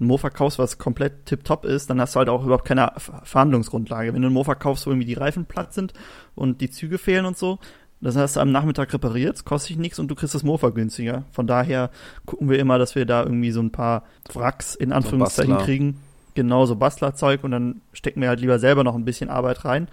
ein 0.00 0.06
Mofa 0.06 0.30
kaufst, 0.30 0.58
was 0.58 0.78
komplett 0.78 1.26
tipptopp 1.26 1.64
ist, 1.64 1.90
dann 1.90 2.00
hast 2.00 2.14
du 2.14 2.18
halt 2.18 2.28
auch 2.28 2.44
überhaupt 2.44 2.64
keine 2.64 2.92
Ver- 2.96 3.22
Verhandlungsgrundlage. 3.24 4.14
Wenn 4.14 4.22
du 4.22 4.28
ein 4.28 4.32
Mofa 4.32 4.54
kaufst, 4.54 4.86
wo 4.86 4.90
irgendwie 4.90 5.06
die 5.06 5.14
Reifen 5.14 5.46
platt 5.46 5.74
sind 5.74 5.92
und 6.34 6.60
die 6.60 6.70
Züge 6.70 6.98
fehlen 6.98 7.24
und 7.26 7.36
so, 7.38 7.58
das 8.00 8.16
hast 8.16 8.34
du 8.34 8.40
am 8.40 8.50
Nachmittag 8.50 8.92
repariert, 8.92 9.44
kostet 9.44 9.70
dich 9.70 9.78
nichts 9.78 9.98
und 10.00 10.08
du 10.08 10.16
kriegst 10.16 10.34
das 10.34 10.42
Mofa 10.42 10.70
günstiger. 10.70 11.24
Von 11.30 11.46
daher 11.46 11.90
gucken 12.26 12.50
wir 12.50 12.58
immer, 12.58 12.78
dass 12.78 12.96
wir 12.96 13.06
da 13.06 13.22
irgendwie 13.22 13.52
so 13.52 13.60
ein 13.60 13.70
paar 13.70 14.04
Wracks 14.34 14.74
in 14.74 14.92
Anführungszeichen 14.92 15.54
kriegen. 15.64 16.00
Genau, 16.34 16.66
so 16.66 16.74
Bastlerzeug 16.76 17.44
und 17.44 17.52
dann 17.52 17.80
stecken 17.92 18.20
wir 18.20 18.28
halt 18.28 18.40
lieber 18.40 18.58
selber 18.58 18.82
noch 18.82 18.96
ein 18.96 19.04
bisschen 19.04 19.30
Arbeit 19.30 19.64
rein 19.64 19.86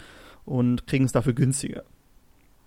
und 0.46 0.88
kriegen 0.88 1.06
es 1.06 1.12
dafür 1.12 1.34
günstiger. 1.34 1.84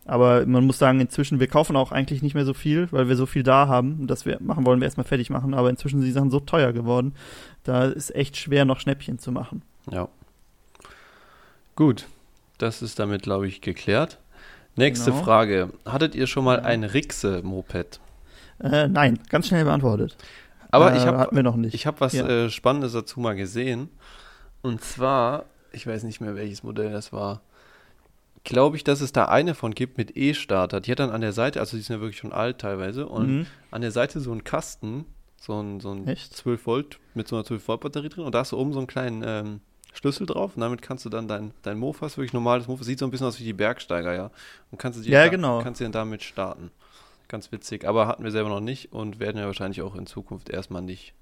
Aber 0.05 0.45
man 0.47 0.67
muss 0.67 0.79
sagen, 0.79 0.99
inzwischen, 1.01 1.39
wir 1.39 1.47
kaufen 1.47 1.77
auch 1.77 1.93
eigentlich 1.93 2.23
nicht 2.23 2.35
mehr 2.35 2.45
so 2.45 2.55
viel, 2.55 2.91
weil 2.91 3.09
wir 3.09 3.15
so 3.17 3.25
viel 3.27 3.45
da 3.45 3.69
haben. 3.69 4.07
Das 4.09 4.27
wir 4.27 4.39
machen 4.41 4.67
wollen 4.67 4.81
wir 4.81 4.87
erstmal 4.87 5.07
fertig 5.07 5.31
machen. 5.31 5.55
Aber 5.55 5.71
inzwischen 5.71 6.01
sind 6.01 6.07
die 6.09 6.13
Sachen 6.13 6.31
so 6.31 6.41
teuer 6.41 6.73
geworden, 6.73 7.15
da 7.65 7.85
ist 7.85 8.15
echt 8.15 8.37
schwer, 8.37 8.65
noch 8.65 8.81
Schnäppchen 8.81 9.19
zu 9.21 9.31
machen. 9.31 9.63
Ja. 9.91 10.09
Gut, 11.77 12.07
das 12.59 12.83
ist 12.83 12.99
damit, 12.99 13.23
glaube 13.23 13.47
ich, 13.47 13.61
geklärt. 13.61 14.19
Nächste 14.77 15.11
Genau. 15.13 15.23
Frage. 15.23 15.71
Hattet 15.85 16.15
ihr 16.15 16.27
schon 16.27 16.45
mal 16.45 16.61
ein 16.61 16.85
Rixe-Moped? 16.85 18.01
Äh, 18.61 18.89
nein, 18.89 19.19
ganz 19.29 19.49
schnell 19.49 19.65
beantwortet. 19.65 20.17
Aber 20.71 20.93
äh, 20.93 20.97
ich 20.99 21.07
habe. 21.07 21.69
Ich 21.73 21.87
habe 21.87 22.01
was 22.01 22.13
Ja. 22.15 22.27
äh, 22.27 22.51
Spannendes 22.51 22.93
dazu 22.93 23.21
mal 23.21 23.35
gesehen. 23.37 23.89
Und 24.63 24.83
zwar, 24.83 25.45
ich 25.73 25.87
weiß 25.87 26.05
nicht 26.05 26.21
mehr, 26.21 26.35
welches 26.35 26.63
Modell 26.63 26.91
das 26.93 27.13
war. 27.13 27.41
Glaube 28.45 28.77
ich, 28.77 28.83
dass 28.85 29.01
es 29.01 29.13
da 29.13 29.27
eine 29.27 29.55
von 29.55 29.73
gibt 29.75 29.99
mit 29.99 30.17
E-Starter. 30.17 30.81
Die 30.81 30.91
hat 30.91 30.99
dann 30.99 31.11
an 31.11 31.21
der 31.21 31.33
Seite, 31.33 31.61
also 31.61 31.77
die 31.77 31.83
sind 31.83 31.97
ja 31.97 32.01
wirklich 32.01 32.19
schon 32.19 32.33
alt 32.33 32.59
teilweise, 32.59 33.07
und 33.07 33.29
Mhm. 33.41 33.47
an 33.71 33.83
der 33.83 33.93
Seite 33.93 34.21
so 34.21 34.33
ein 34.33 34.43
Kasten, 34.45 35.05
so 35.37 35.61
ein, 35.61 35.81
so 35.81 35.93
ein 35.93 36.07
Echt? 36.09 36.35
12 36.35 36.67
Volt 36.67 36.99
mit 37.15 37.29
so 37.29 37.37
einer 37.37 37.45
12 37.45 37.67
Volt 37.69 37.81
Batterie 37.81 38.09
drin 38.09 38.25
und 38.25 38.35
da 38.35 38.41
hast 38.41 38.53
du 38.53 38.59
oben 38.59 38.73
so 38.73 38.79
einen 38.81 38.87
kleinen 38.89 39.23
ähm, 39.25 39.61
Schlüssel 39.93 40.27
drauf 40.27 40.53
und 40.57 40.61
damit 40.61 40.83
kannst 40.83 41.05
du 41.05 41.09
dann 41.09 41.29
dein, 41.29 41.53
dein 41.63 41.79
Mofas, 41.79 42.17
wirklich 42.17 42.33
normales 42.33 42.67
Mofas, 42.67 42.87
sieht 42.87 42.99
so 42.99 43.05
ein 43.07 43.11
bisschen 43.11 43.27
aus 43.27 43.39
wie 43.39 43.45
die 43.45 43.53
Bergsteiger, 43.53 44.15
ja. 44.15 44.31
Und 44.71 44.79
kannst 44.79 44.99
du 44.99 45.03
dir 45.05 45.11
Ja, 45.13 45.25
da, 45.25 45.29
genau. 45.29 45.61
kannst 45.63 45.81
du 45.81 45.85
dann 45.85 45.93
damit 45.93 46.23
starten. 46.23 46.71
Ganz 47.29 47.53
witzig, 47.53 47.87
aber 47.87 48.07
hatten 48.09 48.25
wir 48.25 48.31
selber 48.31 48.49
noch 48.49 48.61
nicht 48.61 48.93
und 48.93 49.21
werden 49.21 49.37
wir 49.39 49.47
wahrscheinlich 49.47 49.83
auch 49.83 49.95
in 49.95 50.07
Zukunft 50.07 50.49
erstmal 50.51 50.83
nicht. 50.83 51.15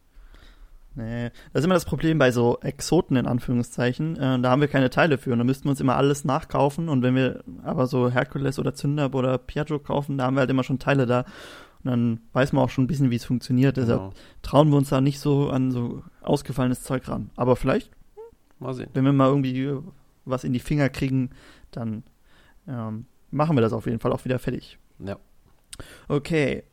Nee, 0.97 1.31
das 1.53 1.61
ist 1.61 1.65
immer 1.65 1.75
das 1.75 1.85
Problem 1.85 2.19
bei 2.19 2.33
so 2.33 2.59
Exoten 2.63 3.17
in 3.17 3.27
Anführungszeichen. 3.27 4.17
Äh, 4.17 4.41
da 4.41 4.51
haben 4.51 4.61
wir 4.61 4.69
keine 4.69 4.91
Teile 4.91 5.19
für 5.19 5.33
und 5.33 5.39
da 5.39 5.45
müssten 5.45 5.65
wir 5.67 5.71
uns 5.71 5.81
immer 5.81 5.97
alles 5.97 6.25
nachkaufen. 6.25 6.89
Und 6.89 7.03
wenn 7.03 7.15
wir 7.15 7.45
aber 7.63 7.87
so 7.87 8.11
Hercules 8.11 8.59
oder 8.59 8.75
Zündab 8.75 9.15
oder 9.15 9.39
Piaggio 9.39 9.79
kaufen, 9.79 10.19
da 10.19 10.25
haben 10.25 10.35
wir 10.35 10.41
halt 10.41 10.51
immer 10.51 10.65
schon 10.65 10.79
Teile 10.81 11.07
da. 11.07 11.21
Und 11.83 11.91
dann 11.91 12.21
weiß 12.33 12.53
man 12.53 12.65
auch 12.65 12.71
schon 12.71 12.85
ein 12.85 12.89
bisschen, 12.89 13.11
wie 13.11 13.17
es 13.17 13.25
funktioniert. 13.25 13.77
Deshalb 13.77 14.01
Genau. 14.01 14.13
trauen 14.43 14.69
wir 14.71 14.77
uns 14.77 14.89
da 14.91 15.01
nicht 15.01 15.21
so 15.21 15.49
an 15.51 15.71
so 15.71 16.03
ausgefallenes 16.23 16.83
Zeug 16.83 17.09
ran. 17.09 17.31
Aber 17.37 17.57
vielleicht, 17.57 17.91
Mal 18.59 18.75
sehen. 18.75 18.91
wenn 18.93 19.05
wir 19.05 19.13
mal 19.13 19.29
irgendwie 19.29 19.73
was 20.25 20.45
in 20.45 20.53
die 20.53 20.59
Finger 20.61 20.89
kriegen, 20.89 21.31
dann 21.71 22.03
ähm, 22.69 23.07
machen 23.31 23.57
wir 23.57 23.63
das 23.63 23.73
auf 23.73 23.87
jeden 23.87 24.01
Fall 24.01 24.13
auch 24.13 24.25
wieder 24.25 24.39
fertig. 24.39 24.79
Ja. 24.99 25.17
Okay. 26.09 26.65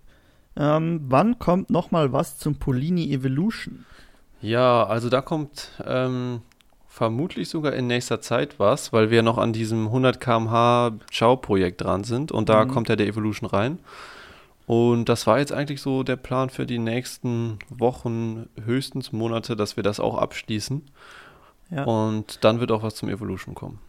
Ähm, 0.58 1.02
wann 1.08 1.38
kommt 1.38 1.70
noch 1.70 1.92
mal 1.92 2.12
was 2.12 2.40
zum 2.40 2.56
Polini 2.56 3.14
Evolution? 3.14 3.86
Ja, 4.42 4.86
also 4.86 5.10
da 5.10 5.22
kommt 5.22 5.72
ähm, 5.86 6.42
vermutlich 6.88 7.50
sogar 7.50 7.74
in 7.74 7.88
nächster 7.88 8.22
Zeit 8.22 8.60
was, 8.60 8.94
weil 8.94 9.10
wir 9.10 9.24
noch 9.24 9.38
an 9.38 9.54
diesem 9.54 9.88
100 9.88 10.20
km/h 10.20 10.92
Ciao-Projekt 11.12 11.82
dran 11.82 12.04
sind 12.04 12.32
und 12.32 12.50
da 12.50 12.66
Mhm. 12.66 12.70
kommt 12.70 12.90
ja 12.90 12.96
der 12.96 13.08
Evolution 13.08 13.50
rein. 13.50 13.80
Und 14.66 15.08
das 15.08 15.26
war 15.28 15.40
jetzt 15.40 15.54
eigentlich 15.54 15.82
so 15.82 16.04
der 16.04 16.18
Plan 16.18 16.50
für 16.50 16.66
die 16.66 16.78
nächsten 16.80 17.58
Wochen, 17.70 18.48
höchstens 18.66 19.14
Monate, 19.14 19.56
dass 19.56 19.78
wir 19.78 19.84
das 19.84 20.00
auch 20.00 20.18
abschließen. 20.18 20.84
Ja. 21.72 21.84
Und 21.86 22.44
dann 22.44 22.60
wird 22.60 22.72
auch 22.72 22.84
was 22.84 22.96
zum 22.96 23.08
Evolution 23.10 23.56
kommen. 23.56 23.80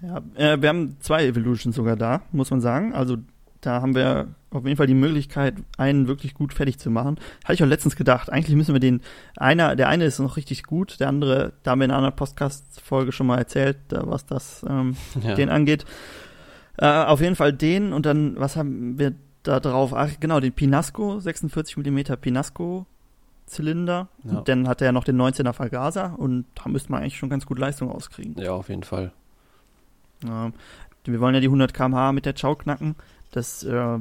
Ja, 0.00 0.20
äh, 0.34 0.60
wir 0.60 0.68
haben 0.70 0.96
zwei 1.00 1.26
Evolutions 1.26 1.76
sogar 1.76 1.96
da, 1.96 2.22
muss 2.32 2.50
man 2.50 2.60
sagen. 2.60 2.94
Also 2.94 3.16
da 3.60 3.80
haben 3.82 3.94
wir 3.94 4.28
auf 4.50 4.64
jeden 4.64 4.76
Fall 4.76 4.86
die 4.86 4.94
Möglichkeit, 4.94 5.54
einen 5.76 6.06
wirklich 6.08 6.34
gut 6.34 6.54
fertig 6.54 6.78
zu 6.78 6.90
machen. 6.90 7.16
Hatte 7.44 7.54
ich 7.54 7.62
auch 7.62 7.68
letztens 7.68 7.96
gedacht. 7.96 8.30
Eigentlich 8.32 8.56
müssen 8.56 8.74
wir 8.74 8.80
den, 8.80 9.00
einer, 9.36 9.76
der 9.76 9.88
eine 9.88 10.04
ist 10.04 10.18
noch 10.18 10.36
richtig 10.36 10.62
gut, 10.62 11.00
der 11.00 11.08
andere, 11.08 11.52
da 11.62 11.72
haben 11.72 11.80
wir 11.80 11.84
in 11.86 11.90
einer 11.90 11.98
anderen 11.98 12.16
Podcast-Folge 12.16 13.12
schon 13.12 13.26
mal 13.26 13.38
erzählt, 13.38 13.76
da, 13.88 14.02
was 14.06 14.24
das, 14.26 14.64
ähm, 14.68 14.96
Ja. 15.22 15.34
den 15.34 15.48
angeht. 15.50 15.84
Äh, 16.78 16.86
auf 16.86 17.20
jeden 17.20 17.36
Fall 17.36 17.52
den 17.52 17.92
und 17.92 18.06
dann, 18.06 18.38
was 18.38 18.56
haben 18.56 18.98
wir 18.98 19.14
da 19.42 19.60
drauf? 19.60 19.92
Ach, 19.94 20.10
genau, 20.20 20.40
den 20.40 20.52
Pinasco, 20.52 21.18
46 21.20 21.76
mm 21.78 22.00
Pinasco 22.20 22.86
Zylinder. 23.46 24.08
Ja. 24.24 24.40
Dann 24.40 24.66
hat 24.68 24.82
er 24.82 24.90
noch 24.92 25.04
den 25.04 25.20
19er 25.20 25.52
Vergaser 25.52 26.18
und 26.18 26.46
da 26.56 26.68
müsste 26.68 26.90
man 26.90 27.00
eigentlich 27.02 27.16
schon 27.16 27.30
ganz 27.30 27.46
gut 27.46 27.58
Leistung 27.58 27.90
auskriegen. 27.90 28.34
ja, 28.42 28.52
auf 28.52 28.68
jeden 28.68 28.82
Fall. 28.82 29.12
Ja, 30.24 30.50
wir 31.04 31.20
wollen 31.20 31.34
ja 31.34 31.40
die 31.40 31.46
100 31.46 31.72
km/h 31.72 32.12
mit 32.12 32.26
der 32.26 32.34
Chow 32.34 32.58
knacken. 32.58 32.96
Das 33.32 33.64
äh, 33.64 33.98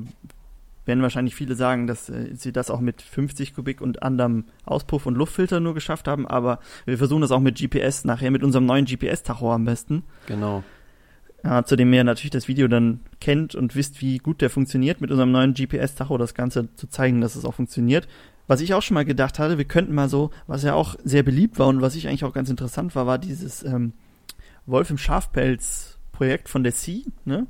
werden 0.86 1.02
wahrscheinlich 1.02 1.36
viele 1.36 1.56
sagen, 1.56 1.88
dass 1.88 2.10
äh, 2.10 2.36
sie 2.36 2.52
das 2.52 2.70
auch 2.70 2.80
mit 2.80 3.02
50 3.02 3.56
Kubik 3.56 3.82
und 3.82 4.04
anderem 4.04 4.46
Auspuff 4.66 5.06
und 5.06 5.16
Luftfilter 5.16 5.60
nur 5.60 5.74
geschafft 5.74 6.08
haben. 6.08 6.28
Aber 6.28 6.60
wir 6.86 6.98
versuchen 6.98 7.22
das 7.22 7.32
auch 7.32 7.40
mit 7.40 7.58
GPS, 7.58 8.06
nachher 8.06 8.32
mit 8.32 8.44
unserem 8.44 8.66
neuen 8.66 8.86
GPS-Tacho 8.86 9.52
am 9.52 9.66
besten. 9.66 10.04
Genau. 10.28 10.64
Ja, 11.44 11.64
zu 11.64 11.76
dem 11.76 11.94
ihr 11.94 12.04
natürlich 12.04 12.32
das 12.32 12.48
Video 12.48 12.68
dann 12.68 13.02
kennt 13.20 13.54
und 13.54 13.76
wisst, 13.76 14.02
wie 14.02 14.18
gut 14.18 14.42
der 14.42 14.50
funktioniert, 14.50 15.00
mit 15.00 15.12
unserem 15.12 15.32
neuen 15.32 15.54
GPS-Tacho 15.54 16.18
das 16.18 16.34
Ganze 16.34 16.74
zu 16.76 16.88
zeigen, 16.88 17.22
dass 17.22 17.36
es 17.36 17.46
auch 17.46 17.54
funktioniert. 17.54 18.08
Was 18.48 18.62
ich 18.62 18.74
auch 18.74 18.82
schon 18.82 18.96
mal 18.96 19.06
gedacht 19.06 19.40
hatte, 19.40 19.58
wir 19.58 19.66
könnten 19.66 19.94
mal 19.94 20.10
so, 20.10 20.32
was 20.48 20.64
ja 20.64 20.74
auch 20.74 20.96
sehr 21.04 21.24
beliebt 21.24 21.58
war 21.60 21.68
und 21.68 21.82
was 21.82 21.96
ich 21.96 22.08
eigentlich 22.08 22.24
auch 22.24 22.34
ganz 22.34 22.50
interessant 22.50 22.96
war, 22.96 23.08
war 23.08 23.18
dieses 23.18 23.64
ähm, 23.64 23.94
Wolf 24.66 24.90
im 24.90 24.98
Schafpelz-Projekt 24.98 26.50
von 26.50 26.64
der 26.64 26.72
Sea, 26.72 27.02
ne? 27.26 27.48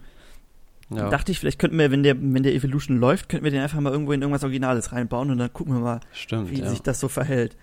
Ja, 0.89 1.09
Dachte 1.09 1.31
ich, 1.31 1.39
vielleicht 1.39 1.57
könnten 1.57 1.79
wir, 1.79 1.89
wenn 1.91 2.03
der, 2.03 2.15
wenn 2.19 2.43
der 2.43 2.53
Evolution 2.53 2.97
läuft, 2.99 3.27
könnten 3.29 3.43
wir 3.43 3.51
den 3.51 3.61
einfach 3.61 3.79
mal 3.79 3.91
irgendwo 3.91 4.11
in 4.11 4.21
irgendwas 4.21 4.43
Originales 4.43 4.91
reinbauen 4.91 5.31
und 5.31 5.39
dann 5.39 5.51
gucken 5.51 5.73
wir 5.73 5.79
mal, 5.79 5.99
stimmt. 6.13 6.51
wie 6.51 6.59
Ja. 6.59 6.69
sich 6.69 6.81
das 6.81 6.99
so 6.99 7.07
verhält. 7.07 7.55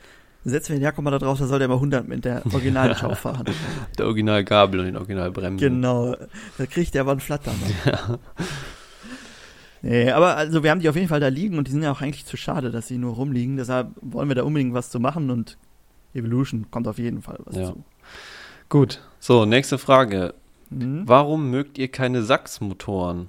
Setzen 0.44 0.70
wir 0.70 0.78
den 0.80 0.82
Jakob 0.82 1.04
mal 1.04 1.12
da 1.12 1.18
drauf, 1.20 1.38
da 1.38 1.46
soll 1.46 1.60
der 1.60 1.68
mal 1.68 1.74
100 1.74 2.08
mit 2.08 2.24
der 2.24 2.44
originalen 2.46 2.96
Schau 2.96 3.14
fahren. 3.14 3.44
Der 3.96 4.06
Originalgabel 4.06 4.80
und 4.80 4.86
den 4.86 4.96
Originalbremsen. 4.96 5.56
Genau, 5.58 6.16
da 6.58 6.66
kriegt 6.66 6.94
der 6.94 7.02
aber 7.02 7.12
einen 7.12 7.20
Flattern. 7.20 7.54
Nee, 9.84 10.10
aber 10.12 10.36
also 10.36 10.62
wir 10.62 10.70
haben 10.70 10.78
die 10.80 10.88
auf 10.88 10.94
jeden 10.94 11.08
Fall 11.08 11.18
da 11.18 11.26
liegen 11.26 11.58
und 11.58 11.66
die 11.66 11.72
sind 11.72 11.82
ja 11.82 11.90
auch 11.90 12.00
eigentlich 12.00 12.24
zu 12.24 12.36
schade, 12.36 12.70
dass 12.70 12.86
sie 12.86 12.98
nur 12.98 13.14
rumliegen. 13.14 13.56
Deshalb 13.56 13.88
wollen 14.00 14.28
wir 14.28 14.36
da 14.36 14.44
unbedingt 14.44 14.74
was 14.74 14.90
zu 14.90 15.00
machen 15.00 15.28
und 15.30 15.58
Evolution 16.14 16.70
kommt 16.70 16.86
auf 16.86 16.98
jeden 16.98 17.20
Fall 17.20 17.38
was 17.44 17.56
Ja. 17.56 17.66
zu. 17.72 17.82
Gut, 18.68 19.00
so, 19.18 19.44
nächste 19.44 19.78
Frage. 19.78 20.34
Mhm. 20.78 21.02
Warum 21.06 21.50
mögt 21.50 21.78
ihr 21.78 21.88
keine 21.88 22.22
Sachs-Motoren? 22.22 23.28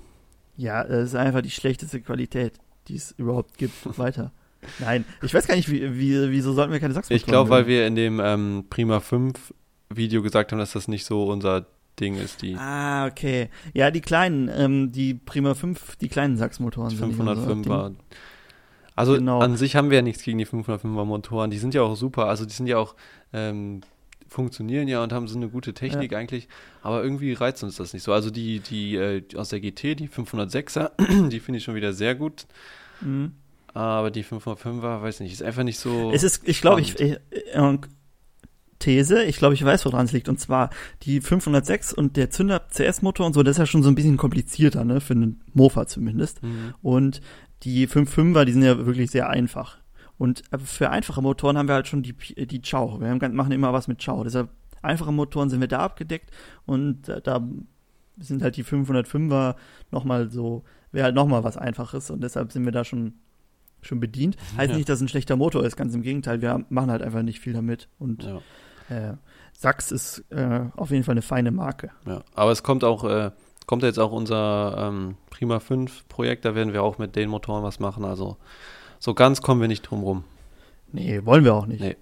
Ja, 0.57 0.83
das 0.83 1.09
ist 1.09 1.15
einfach 1.15 1.41
die 1.41 1.49
schlechteste 1.51 2.01
Qualität, 2.01 2.53
die 2.87 2.95
es 2.95 3.11
überhaupt 3.17 3.57
gibt. 3.57 3.73
Weiter. 3.97 4.31
Nein, 4.79 5.03
ich 5.21 5.33
weiß 5.33 5.47
gar 5.47 5.55
nicht, 5.55 5.69
wie, 5.69 5.97
wie, 5.97 6.31
wieso 6.31 6.53
sollten 6.53 6.71
wir 6.71 6.79
keine 6.79 6.93
Sachsen 6.93 7.13
Ich 7.13 7.25
glaube, 7.25 7.49
weil 7.49 7.67
wir 7.67 7.85
in 7.85 7.95
dem 7.95 8.21
ähm, 8.23 8.65
Prima 8.69 8.99
5 9.01 9.53
Video 9.89 10.21
gesagt 10.21 10.51
haben, 10.51 10.59
dass 10.59 10.71
das 10.71 10.87
nicht 10.87 11.05
so 11.05 11.25
unser 11.25 11.65
Ding 11.99 12.15
ist, 12.15 12.41
die 12.41 12.55
Ah, 12.55 13.05
okay. 13.07 13.49
Ja, 13.73 13.91
die 13.91 14.01
kleinen, 14.01 14.49
ähm, 14.55 14.91
die 14.91 15.13
Prima 15.13 15.53
5, 15.53 15.97
die 15.97 16.07
kleinen 16.07 16.37
Sachsmotoren 16.37 16.91
unser 16.91 17.05
505er. 17.07 17.89
Ding. 17.89 17.97
Also 18.95 19.13
Genau. 19.15 19.39
an 19.39 19.57
sich 19.57 19.75
haben 19.75 19.89
wir 19.89 19.97
ja 19.97 20.01
nichts 20.01 20.23
gegen 20.23 20.37
die 20.37 20.45
505er 20.47 21.05
Motoren. 21.05 21.51
Die 21.51 21.57
sind 21.57 21.73
ja 21.73 21.81
auch 21.81 21.95
super. 21.95 22.27
Also 22.27 22.45
die 22.45 22.53
sind 22.53 22.67
ja 22.67 22.77
auch, 22.77 22.95
ähm, 23.33 23.81
funktionieren 24.33 24.87
ja 24.87 25.03
und 25.03 25.13
haben 25.13 25.27
so 25.27 25.37
eine 25.37 25.47
gute 25.47 25.73
Technik 25.73 26.13
eigentlich. 26.13 26.47
Aber 26.81 27.03
irgendwie 27.03 27.33
reizt 27.33 27.63
uns 27.63 27.77
das 27.77 27.93
nicht 27.93 28.03
so. 28.03 28.11
Also 28.11 28.31
die, 28.31 28.59
die 28.59 28.95
äh, 28.95 29.23
aus 29.35 29.49
der 29.49 29.59
GT, 29.59 29.99
die 29.99 30.09
506er, 30.09 30.91
die 31.29 31.39
finde 31.39 31.59
ich 31.59 31.63
schon 31.63 31.75
wieder 31.75 31.93
sehr 31.93 32.15
gut. 32.15 32.47
Mhm. 33.01 33.33
Aber 33.73 34.11
die 34.11 34.23
505er, 34.23 35.01
weiß 35.01 35.19
nicht, 35.21 35.33
ist 35.33 35.43
einfach 35.43 35.63
nicht 35.63 35.79
so. 35.79 36.11
Es 36.11 36.23
ist, 36.23 36.47
ich 36.47 36.61
glaube, 36.61 36.81
ich, 36.81 36.99
äh, 36.99 37.19
äh, 37.31 37.77
These, 38.79 39.23
ich 39.23 39.37
glaube, 39.37 39.53
ich 39.53 39.63
weiß, 39.63 39.85
woran 39.85 40.05
es 40.05 40.11
liegt. 40.11 40.29
Und 40.29 40.39
zwar 40.39 40.69
die 41.03 41.21
506 41.21 41.93
und 41.93 42.17
der 42.17 42.29
Zünder 42.29 42.67
CS-Motor 42.69 43.25
und 43.25 43.33
so, 43.33 43.43
das 43.43 43.53
ist 43.53 43.59
ja 43.59 43.65
schon 43.65 43.83
so 43.83 43.89
ein 43.89 43.95
bisschen 43.95 44.17
komplizierter, 44.17 44.83
ne, 44.83 44.99
für 44.99 45.13
einen 45.13 45.41
Mofa 45.53 45.87
zumindest. 45.87 46.43
Mhm. 46.43 46.73
Und 46.81 47.21
die 47.63 47.87
5.5er, 47.87 48.45
die 48.45 48.51
sind 48.51 48.63
ja 48.63 48.85
wirklich 48.85 49.11
sehr 49.11 49.29
einfach. 49.29 49.77
Und 50.17 50.43
äh, 50.51 50.57
für 50.59 50.89
einfache 50.89 51.21
Motoren 51.21 51.57
haben 51.57 51.67
wir 51.67 51.75
halt 51.75 51.87
schon 51.87 52.03
die, 52.03 52.13
Pi- 52.13 52.45
die 52.45 52.61
Chow. 52.61 52.99
Wir 52.99 53.09
haben, 53.09 53.35
machen 53.35 53.51
immer 53.51 53.73
was 53.73 53.87
mit 53.87 54.03
Chow. 54.03 54.23
Deshalb, 54.23 54.49
einfache 54.81 55.11
Motoren 55.11 55.49
sind 55.49 55.59
wir 55.61 55.67
da 55.67 55.79
abgedeckt 55.79 56.29
und 56.65 57.09
äh, 57.09 57.21
da 57.21 57.41
sind 58.19 58.41
halt 58.43 58.57
die 58.57 58.63
505er 58.63 59.55
nochmal 59.91 60.29
so, 60.29 60.63
wäre 60.91 61.05
halt 61.05 61.15
nochmal 61.15 61.43
was 61.43 61.57
Einfaches 61.57 62.11
und 62.11 62.21
deshalb 62.21 62.51
sind 62.51 62.63
wir 62.65 62.71
da 62.71 62.83
schon, 62.85 63.13
schon 63.81 63.99
bedient. 63.99 64.37
Heißt 64.57 64.69
Ja. 64.71 64.77
nicht, 64.77 64.87
dass 64.89 64.97
es 64.97 65.01
ein 65.01 65.07
schlechter 65.07 65.35
Motor 65.35 65.63
ist, 65.65 65.75
ganz 65.77 65.95
im 65.95 66.01
Gegenteil. 66.03 66.41
Wir 66.41 66.63
machen 66.69 66.91
halt 66.91 67.01
einfach 67.01 67.23
nicht 67.23 67.39
viel 67.39 67.53
damit 67.53 67.87
und 67.97 68.23
Ja, 68.23 68.41
äh, 68.95 69.13
Sachs 69.53 69.91
ist 69.91 70.25
äh, 70.29 70.61
auf 70.75 70.91
jeden 70.91 71.03
Fall 71.03 71.13
eine 71.13 71.21
feine 71.21 71.51
Marke. 71.51 71.91
ja. 72.05 72.21
Aber 72.35 72.51
es 72.51 72.61
kommt 72.63 72.83
auch, 72.83 73.03
äh, 73.05 73.31
kommt 73.65 73.81
jetzt 73.83 73.99
auch 73.99 74.11
unser 74.11 74.75
ähm, 74.89 75.15
Prima 75.29 75.59
5 75.59 76.07
Projekt, 76.09 76.43
da 76.45 76.53
werden 76.53 76.73
wir 76.73 76.83
auch 76.83 76.97
mit 76.97 77.15
den 77.15 77.29
Motoren 77.29 77.63
was 77.63 77.79
machen. 77.79 78.03
Also 78.03 78.37
so 79.03 79.13
ganz 79.13 79.41
kommen 79.41 79.59
wir 79.59 79.67
nicht 79.67 79.81
drum 79.81 80.01
rum. 80.03 80.23
Nee, 80.93 81.21
wollen 81.25 81.43
wir 81.43 81.53
auch 81.55 81.65
nicht. 81.65 81.81
Nee. 81.81 81.97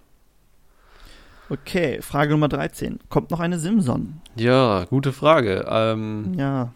Okay, 1.50 2.00
Frage 2.02 2.32
Nummer 2.32 2.48
13. 2.48 3.00
Kommt 3.10 3.32
noch 3.32 3.40
eine 3.40 3.58
Simson? 3.58 4.22
Ja, 4.36 4.86
gute 4.86 5.12
Frage. 5.12 5.66
Ähm, 5.68 6.34
Ja. 6.38 6.72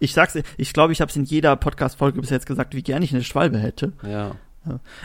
Ich 0.00 0.12
sag's, 0.14 0.36
ich 0.56 0.72
glaube, 0.72 0.92
ich 0.92 1.00
habe 1.00 1.10
es 1.10 1.16
in 1.16 1.24
jeder 1.24 1.54
Podcast-Folge 1.56 2.20
bis 2.20 2.30
jetzt 2.30 2.46
gesagt, 2.46 2.74
wie 2.74 2.82
gerne 2.82 3.04
ich 3.04 3.12
eine 3.14 3.24
Schwalbe 3.24 3.58
hätte. 3.58 3.92
ja. 4.02 4.32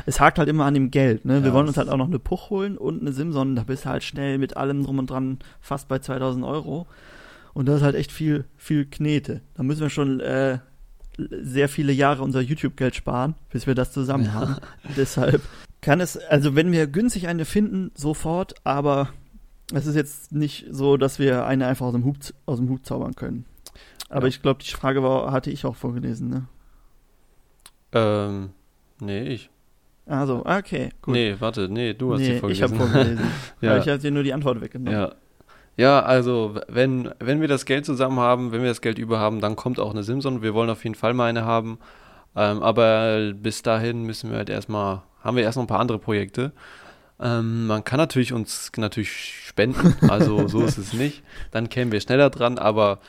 Es 0.05 0.19
hakt 0.19 0.39
halt 0.39 0.49
immer 0.49 0.65
an 0.65 0.73
dem 0.73 0.91
Geld, 0.91 1.23
ne? 1.23 1.41
Wir 1.41 1.49
Ja, 1.49 1.53
wollen 1.55 1.67
uns 1.67 1.77
halt 1.77 1.87
auch 1.87 1.95
noch 1.95 2.07
eine 2.07 2.19
Puch 2.19 2.49
holen 2.49 2.77
und 2.77 2.99
eine 2.99 3.13
Simson, 3.13 3.55
da 3.55 3.63
bist 3.63 3.85
du 3.85 3.89
halt 3.89 4.03
schnell 4.03 4.37
mit 4.37 4.57
allem 4.57 4.83
drum 4.83 4.99
und 4.99 5.09
dran 5.09 5.39
fast 5.61 5.87
bei 5.87 5.99
2000 5.99 6.43
Euro. 6.43 6.85
Und 7.53 7.67
das 7.67 7.77
ist 7.77 7.81
halt 7.83 7.95
echt 7.95 8.11
viel, 8.11 8.43
viel 8.57 8.85
Knete. 8.85 9.39
Da 9.55 9.63
müssen 9.63 9.79
wir 9.81 9.89
schon 9.89 10.19
äh, 10.19 10.57
sehr 11.17 11.69
viele 11.69 11.91
Jahre 11.93 12.23
unser 12.23 12.41
YouTube-Geld 12.41 12.95
sparen, 12.95 13.35
bis 13.51 13.67
wir 13.67 13.75
das 13.75 13.91
zusammen 13.91 14.33
haben. 14.33 14.55
Deshalb 14.97 15.41
kann 15.81 15.99
es, 16.01 16.17
also 16.17 16.55
wenn 16.55 16.71
wir 16.71 16.87
günstig 16.87 17.27
eine 17.27 17.45
finden, 17.45 17.91
sofort, 17.95 18.55
aber 18.63 19.09
es 19.73 19.85
ist 19.85 19.95
jetzt 19.95 20.31
nicht 20.31 20.65
so, 20.69 20.97
dass 20.97 21.19
wir 21.19 21.45
eine 21.45 21.67
einfach 21.67 21.85
aus 21.87 21.93
dem 21.93 22.03
Hut, 22.05 22.33
aus 22.45 22.57
dem 22.59 22.69
Hut 22.69 22.85
zaubern 22.85 23.15
können. 23.15 23.45
Aber 24.09 24.23
Ja. 24.23 24.27
ich 24.29 24.41
glaube, 24.41 24.63
die 24.63 24.71
Frage 24.71 25.01
war, 25.03 25.31
hatte 25.31 25.49
ich 25.51 25.65
auch 25.65 25.75
vorgelesen, 25.75 26.29
ne? 26.29 26.45
Ähm, 27.91 28.49
nee, 28.99 29.23
ich. 29.23 29.49
Also, 30.05 30.45
okay, 30.45 30.89
gut. 31.01 31.13
Nee, 31.13 31.35
warte, 31.39 31.69
nee, 31.69 31.93
du 31.93 32.13
hast 32.13 32.19
nee, 32.19 32.33
ich 32.33 32.39
vorgelesen. 32.39 32.63
habe 32.63 32.75
vorgelesen. 32.91 33.25
Ja. 33.61 33.77
Ich 33.77 33.87
habe 33.87 33.99
dir 33.99 34.11
nur 34.11 34.23
die 34.23 34.33
Antwort 34.33 34.59
weggenommen. 34.61 34.93
Ja. 34.99 35.15
Ja, 35.75 36.01
also 36.01 36.55
wenn, 36.67 37.09
wenn 37.19 37.41
wir 37.41 37.47
das 37.47 37.65
Geld 37.65 37.85
zusammen 37.85 38.19
haben, 38.19 38.51
wenn 38.51 38.61
wir 38.61 38.69
das 38.69 38.81
Geld 38.81 38.99
über 38.99 39.19
haben, 39.19 39.41
dann 39.41 39.55
kommt 39.55 39.79
auch 39.79 39.91
eine 39.91 40.03
Simson. 40.03 40.41
Wir 40.41 40.53
wollen 40.53 40.69
auf 40.69 40.83
jeden 40.83 40.95
Fall 40.95 41.13
mal 41.13 41.25
eine 41.29 41.45
haben. 41.45 41.79
Ähm, 42.35 42.61
aber 42.61 43.33
bis 43.33 43.61
dahin 43.61 44.03
müssen 44.03 44.29
wir 44.29 44.37
halt 44.37 44.49
erstmal, 44.49 45.01
haben 45.21 45.37
wir 45.37 45.43
erst 45.43 45.57
noch 45.57 45.63
ein 45.63 45.67
paar 45.67 45.79
andere 45.79 45.99
Projekte. 45.99 46.51
Ähm, 47.19 47.67
man 47.67 47.83
kann 47.83 47.97
natürlich 47.97 48.33
uns 48.33 48.71
natürlich 48.75 49.11
spenden, 49.47 49.95
also 50.09 50.47
so 50.47 50.65
ist 50.65 50.77
es 50.77 50.93
nicht. 50.93 51.23
Dann 51.51 51.69
kämen 51.69 51.91
wir 51.91 52.01
schneller 52.01 52.29
dran, 52.29 52.57
aber 52.57 52.99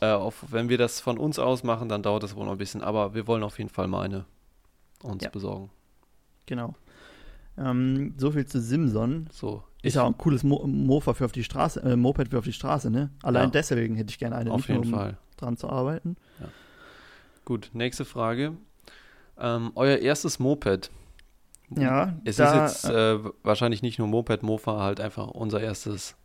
äh, 0.00 0.10
auf, 0.10 0.44
wenn 0.50 0.68
wir 0.68 0.78
das 0.78 1.00
von 1.00 1.16
uns 1.16 1.38
aus 1.38 1.62
machen, 1.64 1.88
dann 1.88 2.02
dauert 2.02 2.22
das 2.22 2.34
wohl 2.36 2.44
noch 2.44 2.52
ein 2.52 2.58
bisschen. 2.58 2.82
Aber 2.82 3.14
wir 3.14 3.26
wollen 3.26 3.42
auf 3.42 3.58
jeden 3.58 3.70
Fall 3.70 3.86
mal 3.86 4.02
eine 4.02 4.24
uns 5.02 5.24
Ja. 5.24 5.30
besorgen. 5.30 5.70
Genau. 6.46 6.74
Ähm, 7.58 8.14
so 8.18 8.30
viel 8.32 8.46
zu 8.46 8.60
Simson. 8.60 9.28
So. 9.32 9.62
Ist 9.86 9.94
ja 9.94 10.02
auch 10.02 10.08
ein 10.08 10.18
cooles 10.18 10.42
Mo 10.44 10.66
Mofa 10.66 11.14
für 11.14 11.24
auf 11.24 11.32
die 11.32 11.44
Straße, 11.44 11.80
äh, 11.82 11.96
Moped 11.96 12.28
für 12.28 12.38
auf 12.38 12.44
die 12.44 12.52
Straße, 12.52 12.90
ne? 12.90 13.10
Allein 13.22 13.44
Ja. 13.44 13.50
deswegen 13.50 13.96
hätte 13.96 14.10
ich 14.10 14.18
gerne 14.18 14.36
eine, 14.36 14.50
auf 14.50 14.68
jeden 14.68 14.84
um 14.84 14.90
Fall. 14.90 15.16
dran 15.36 15.56
zu 15.56 15.68
arbeiten. 15.68 16.16
Gut, 17.44 17.70
nächste 17.72 18.04
Frage. 18.04 18.52
Ähm, 19.38 19.70
euer 19.74 19.98
erstes 19.98 20.38
Moped. 20.38 20.90
Ja, 21.76 22.14
Es 22.24 22.36
da, 22.36 22.66
ist 22.66 22.84
jetzt 22.84 22.94
äh, 22.94 23.18
wahrscheinlich 23.42 23.82
nicht 23.82 23.98
nur 23.98 24.08
Moped, 24.08 24.42
Mofa, 24.42 24.80
halt 24.80 25.00
einfach 25.00 25.28
unser 25.28 25.60
erstes 25.60 26.10
ja, 26.10 26.16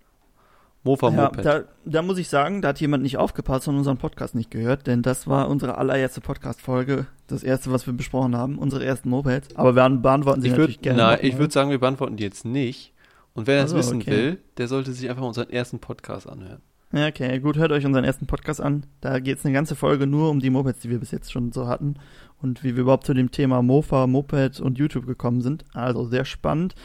Mofa-Moped. 0.84 1.46
da, 1.46 1.64
da 1.86 2.02
muss 2.02 2.18
ich 2.18 2.28
sagen, 2.30 2.62
da 2.62 2.70
hat 2.70 2.80
jemand 2.80 3.04
nicht 3.04 3.18
aufgepasst 3.18 3.68
und 3.68 3.76
unseren 3.78 3.98
Podcast 3.98 4.34
nicht 4.34 4.50
gehört, 4.50 4.88
denn 4.88 5.02
das 5.04 5.28
war 5.28 5.48
unsere 5.50 5.78
allererste 5.78 6.22
Podcast-Folge, 6.22 7.06
das 7.28 7.44
erste, 7.44 7.72
was 7.72 7.86
wir 7.86 7.94
besprochen 7.94 8.36
haben, 8.36 8.58
unsere 8.58 8.84
ersten 8.84 9.10
Mopeds. 9.10 9.56
Aber 9.56 9.76
wir 9.76 9.90
beantworten 9.90 10.42
sie 10.42 10.48
ich 10.48 10.52
natürlich 10.54 10.78
würde 10.78 10.84
gerne. 10.84 11.02
nochmal. 11.02 11.20
ich 11.22 11.38
würd 11.38 11.52
sagen, 11.52 11.70
wir 11.70 11.80
beantworten 11.80 12.18
die 12.18 12.24
jetzt 12.24 12.46
nicht. 12.46 12.94
Und 13.34 13.48
wer 13.48 13.62
das 13.62 13.72
Ach 13.72 13.76
so, 13.76 13.78
wissen 13.78 14.02
okay. 14.02 14.12
will, 14.12 14.38
der 14.58 14.68
sollte 14.68 14.92
sich 14.92 15.10
einfach 15.10 15.24
unseren 15.24 15.50
ersten 15.50 15.80
Podcast 15.80 16.28
anhören. 16.28 16.62
Ja, 16.94 17.08
okay, 17.08 17.40
gut, 17.40 17.56
hört 17.56 17.72
euch 17.72 17.86
unseren 17.86 18.04
ersten 18.04 18.28
Podcast 18.28 18.60
an. 18.60 18.86
Da 19.00 19.20
geht 19.20 19.38
es 19.38 19.46
eine 19.46 19.54
ganze 19.54 19.78
Folge 19.78 20.08
nur 20.08 20.30
um 20.30 20.42
die 20.42 20.50
Mopeds, 20.50 20.82
die 20.82 20.90
wir 20.90 21.00
bis 21.00 21.12
jetzt 21.12 21.32
schon 21.32 21.54
so 21.54 21.68
hatten 21.68 21.96
und 22.42 22.64
wie 22.64 22.76
wir 22.76 22.82
überhaupt 22.82 23.06
zu 23.06 23.14
dem 23.14 23.32
Thema 23.32 23.62
Mofa, 23.62 24.08
Moped 24.08 24.60
und 24.60 24.78
YouTube 24.78 25.06
gekommen 25.08 25.42
sind. 25.42 25.64
Also 25.74 26.04
sehr 26.06 26.26
spannend. 26.26 26.76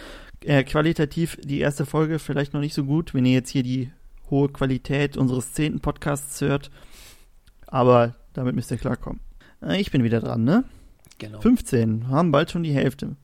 Äh, 0.45 0.63
qualitativ 0.63 1.39
die 1.43 1.59
erste 1.59 1.87
Folge 1.87 2.21
vielleicht 2.21 2.55
noch 2.55 2.61
nicht 2.61 2.75
so 2.75 2.85
gut, 2.85 3.15
wenn 3.15 3.27
ihr 3.27 3.33
jetzt 3.33 3.51
hier 3.51 3.65
die 3.65 3.91
hohe 4.31 4.49
Qualität 4.49 5.17
unseres 5.17 5.55
zehnten 5.55 5.81
Podcasts 5.81 6.41
hört. 6.41 6.71
Aber 7.67 8.15
damit 8.33 8.55
müsst 8.55 8.71
ihr 8.71 8.77
klarkommen. 8.77 9.19
Äh, 9.61 9.81
ich 9.81 9.91
bin 9.91 10.05
wieder 10.05 10.21
dran, 10.21 10.45
ne? 10.45 10.63
Genau. 11.19 11.41
15, 11.41 12.09
haben 12.09 12.31
bald 12.31 12.53
schon 12.53 12.63
die 12.63 12.73
Hälfte. 12.73 13.17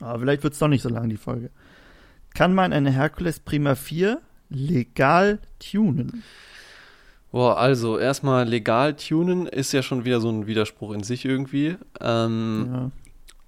Aber 0.00 0.20
vielleicht 0.20 0.44
wird 0.44 0.52
es 0.52 0.58
doch 0.60 0.68
nicht 0.68 0.82
so 0.82 0.88
lang, 0.88 1.08
die 1.08 1.16
Folge. 1.16 1.50
Kann 2.34 2.54
man 2.54 2.72
eine 2.72 2.90
Hercules 2.90 3.40
Prima 3.40 3.74
4 3.74 4.20
legal 4.48 5.38
tunen? 5.58 6.22
Boah, 7.30 7.56
also 7.56 7.98
erstmal 7.98 8.46
legal 8.46 8.94
tunen 8.94 9.46
ist 9.46 9.72
ja 9.72 9.82
schon 9.82 10.04
wieder 10.04 10.20
so 10.20 10.28
ein 10.30 10.46
Widerspruch 10.46 10.92
in 10.92 11.02
sich 11.02 11.24
irgendwie. 11.24 11.76
Ähm, 12.00 12.68
Ja. 12.72 12.90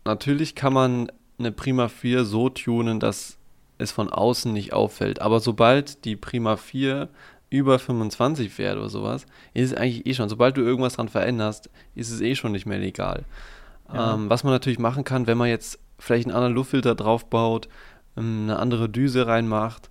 Natürlich 0.06 0.54
kann 0.54 0.72
man 0.72 1.10
eine 1.38 1.52
Prima 1.52 1.88
4 1.88 2.24
so 2.24 2.48
tunen, 2.48 3.00
dass 3.00 3.38
es 3.78 3.90
von 3.90 4.10
außen 4.10 4.52
nicht 4.52 4.72
auffällt. 4.72 5.20
Aber 5.20 5.40
sobald 5.40 6.04
die 6.04 6.16
Prima 6.16 6.56
4 6.56 7.08
über 7.50 7.78
25 7.78 8.52
fährt 8.52 8.76
oder 8.76 8.88
sowas, 8.88 9.26
ist 9.52 9.72
es 9.72 9.76
eigentlich 9.76 10.06
eh 10.06 10.14
schon. 10.14 10.28
Sobald 10.28 10.56
du 10.56 10.62
irgendwas 10.62 10.94
dran 10.94 11.08
veränderst, 11.08 11.70
ist 11.94 12.10
es 12.10 12.20
eh 12.20 12.34
schon 12.34 12.52
nicht 12.52 12.66
mehr 12.66 12.78
legal. 12.78 13.24
Ja. 13.92 14.14
Ähm, 14.14 14.30
was 14.30 14.44
man 14.44 14.52
natürlich 14.52 14.78
machen 14.78 15.04
kann, 15.04 15.26
wenn 15.26 15.38
man 15.38 15.48
jetzt 15.48 15.78
vielleicht 15.98 16.26
einen 16.26 16.34
anderen 16.34 16.54
Luftfilter 16.54 16.94
draufbaut, 16.94 17.68
ähm, 17.68 17.72
eine 18.16 18.58
andere 18.58 18.88
Düse 18.88 19.26
reinmacht, 19.26 19.90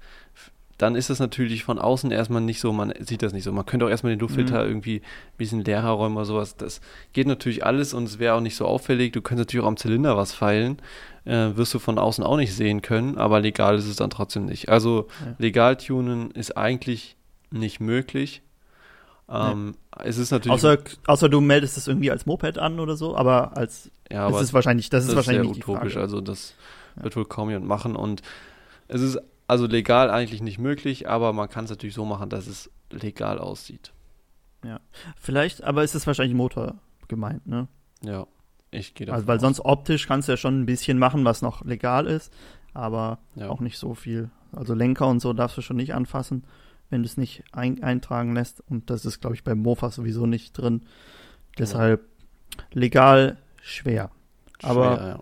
dann 0.77 0.95
ist 0.95 1.09
das 1.09 1.19
natürlich 1.19 1.63
von 1.63 1.77
außen 1.79 2.12
erstmal 2.12 2.41
nicht 2.41 2.59
so, 2.59 2.73
man 2.73 2.93
sieht 2.99 3.21
das 3.21 3.31
nicht 3.31 3.43
so. 3.43 3.51
Man 3.53 3.65
könnte 3.65 3.86
auch 3.86 3.89
erstmal 3.89 4.13
den 4.13 4.19
Luftfilter 4.19 4.63
Mhm. 4.63 4.69
irgendwie 4.69 4.97
ein 4.97 5.38
bisschen 5.38 5.63
leerer 5.63 5.91
räumen 5.91 6.15
oder 6.17 6.25
sowas. 6.25 6.57
Das 6.57 6.81
geht 7.13 7.27
natürlich 7.27 7.63
alles 7.65 7.93
und 7.93 8.05
es 8.05 8.19
wäre 8.19 8.33
auch 8.36 8.41
nicht 8.41 8.55
so 8.55 8.65
auffällig. 8.65 9.13
Du 9.13 9.21
könntest 9.21 9.47
natürlich 9.49 9.63
auch 9.63 9.67
am 9.69 9.77
Zylinder 9.77 10.17
was 10.17 10.33
feilen. 10.33 10.77
Äh, 11.25 11.55
wirst 11.55 11.73
du 11.73 11.79
von 11.79 11.99
außen 11.99 12.23
auch 12.23 12.36
nicht 12.38 12.53
sehen 12.53 12.81
können, 12.81 13.17
aber 13.17 13.39
legal 13.39 13.77
ist 13.77 13.86
es 13.88 13.95
dann 13.95 14.09
trotzdem 14.09 14.45
nicht. 14.45 14.67
Also 14.67 15.07
Ja. 15.23 15.36
legal 15.38 15.77
tunen 15.77 16.31
ist 16.31 16.57
eigentlich 16.57 17.15
nicht 17.51 17.79
möglich. 17.79 18.41
Ähm, 19.29 19.75
Es 19.99 20.17
ist 20.17 20.31
natürlich. 20.31 20.53
Außer, 20.53 20.79
außer 21.07 21.29
du 21.29 21.39
meldest 21.39 21.77
es 21.77 21.88
irgendwie 21.88 22.12
als 22.12 22.25
Moped 22.25 22.57
an 22.57 22.79
oder 22.79 22.97
so, 22.97 23.15
aber 23.15 23.55
als 23.55 23.89
ja, 24.12 24.25
aber 24.27 24.41
ist 24.41 24.53
wahrscheinlich, 24.53 24.89
das, 24.89 25.03
ist 25.03 25.09
das 25.09 25.15
wahrscheinlich 25.17 25.43
sehr 25.43 25.55
nicht 25.55 25.67
utopisch. 25.67 25.97
Also 25.97 26.19
das 26.19 26.55
wird 26.95 27.15
wohl 27.15 27.25
kaum 27.25 27.49
jemand 27.49 27.67
machen. 27.67 27.95
Und 27.95 28.21
es 28.88 29.01
ist 29.01 29.19
also 29.47 29.65
legal 29.67 30.10
eigentlich 30.10 30.41
nicht 30.41 30.60
möglich, 30.60 31.10
aber 31.10 31.34
man 31.34 31.49
kann 31.49 31.65
es 31.65 31.69
natürlich 31.69 31.95
so 31.95 32.06
machen, 32.06 32.29
dass 32.29 32.47
es 32.47 32.69
legal 32.91 33.39
aussieht. 33.39 33.91
Vielleicht, 35.19 35.63
aber 35.63 35.84
ist 35.84 35.93
es 35.95 36.08
wahrscheinlich 36.08 36.36
Motor 36.36 36.75
gemeint, 37.10 37.45
ne? 37.47 37.67
Ja, 38.01 38.27
ich 38.71 38.93
gehe 38.93 39.06
davon 39.06 39.15
Also, 39.17 39.27
weil 39.27 39.36
aus. 39.38 39.41
sonst 39.41 39.60
optisch 39.60 40.08
kannst 40.08 40.27
du 40.27 40.34
ja 40.34 40.38
schon 40.38 40.62
ein 40.62 40.65
bisschen 40.65 40.97
machen, 40.97 41.25
was 41.25 41.41
noch 41.41 41.65
legal 41.65 42.08
ist, 42.08 42.32
aber 42.73 43.19
Ja. 43.36 43.49
auch 43.49 43.60
nicht 43.60 43.77
so 43.77 43.93
viel. 43.93 44.29
Also 44.53 44.73
Lenker 44.73 45.08
und 45.08 45.19
so 45.19 45.34
darfst 45.34 45.58
du 45.58 45.62
schon 45.62 45.75
nicht 45.77 45.93
anfassen, 45.93 46.45
wenn 46.89 47.01
du 47.03 47.08
es 47.08 47.17
nicht 47.17 47.43
ein, 47.51 47.84
eintragen 47.84 48.36
lässt. 48.36 48.62
Und 48.69 48.89
das 48.89 49.03
ist, 49.06 49.19
glaube 49.19 49.36
ich, 49.36 49.43
beim 49.43 49.60
Mofa 49.60 49.89
sowieso 49.91 50.25
nicht 50.25 50.53
drin. 50.53 50.84
Deshalb 51.58 52.01
legal 52.71 53.38
schwer. 53.62 54.12
aber- 54.62 54.95
Schwer, 54.95 55.08
ja. 55.08 55.19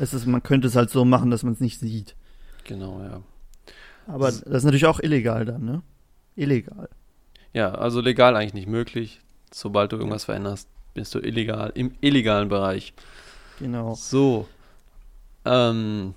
Es 0.00 0.14
ist, 0.14 0.26
man 0.26 0.42
könnte 0.42 0.66
es 0.68 0.76
halt 0.76 0.90
so 0.90 1.04
machen, 1.04 1.30
dass 1.30 1.42
man 1.42 1.52
es 1.52 1.60
nicht 1.60 1.78
sieht. 1.78 2.14
Genau, 2.64 3.00
ja. 3.02 3.20
Aber 4.06 4.26
Das- 4.26 4.40
das 4.42 4.58
ist 4.58 4.64
natürlich 4.64 4.86
auch 4.86 5.00
illegal 5.00 5.44
dann, 5.44 5.64
ne? 5.64 5.82
Illegal. 6.36 6.88
Ja, 7.52 7.72
also 7.72 8.00
legal 8.00 8.34
eigentlich 8.36 8.54
nicht 8.54 8.68
möglich. 8.68 9.20
Sobald 9.52 9.92
du 9.92 9.96
irgendwas 9.96 10.24
veränderst, 10.24 10.68
bist 10.94 11.14
du 11.14 11.18
illegal, 11.18 11.72
im 11.74 11.92
illegalen 12.00 12.48
Bereich. 12.48 12.92
Genau. 13.58 13.94
So. 13.94 14.46
Ähm, 15.44 16.14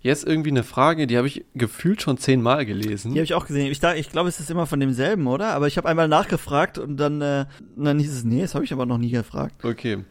jetzt 0.00 0.26
irgendwie 0.26 0.50
eine 0.50 0.62
Frage, 0.64 1.06
die 1.06 1.16
habe 1.16 1.26
ich 1.26 1.44
gefühlt 1.54 2.02
schon 2.02 2.18
zehnmal 2.18 2.66
gelesen. 2.66 3.12
Die 3.12 3.18
habe 3.20 3.24
ich 3.24 3.34
auch 3.34 3.46
gesehen. 3.46 3.70
Ich, 3.70 3.80
da- 3.80 3.94
ich 3.94 4.10
glaube, 4.10 4.28
es 4.28 4.40
ist 4.40 4.50
immer 4.50 4.66
von 4.66 4.80
demselben, 4.80 5.26
oder? 5.26 5.48
Aber 5.54 5.68
ich 5.68 5.76
habe 5.76 5.88
einmal 5.88 6.08
nachgefragt 6.08 6.78
und 6.78 6.96
dann, 6.96 7.20
äh, 7.20 7.46
und 7.76 7.84
dann 7.84 7.98
hieß 7.98 8.12
es, 8.12 8.24
nee, 8.24 8.42
das 8.42 8.54
habe 8.54 8.64
ich 8.64 8.72
aber 8.72 8.86
noch 8.86 8.98
nie 8.98 9.10
gefragt. 9.10 9.64
Okay. 9.64 10.04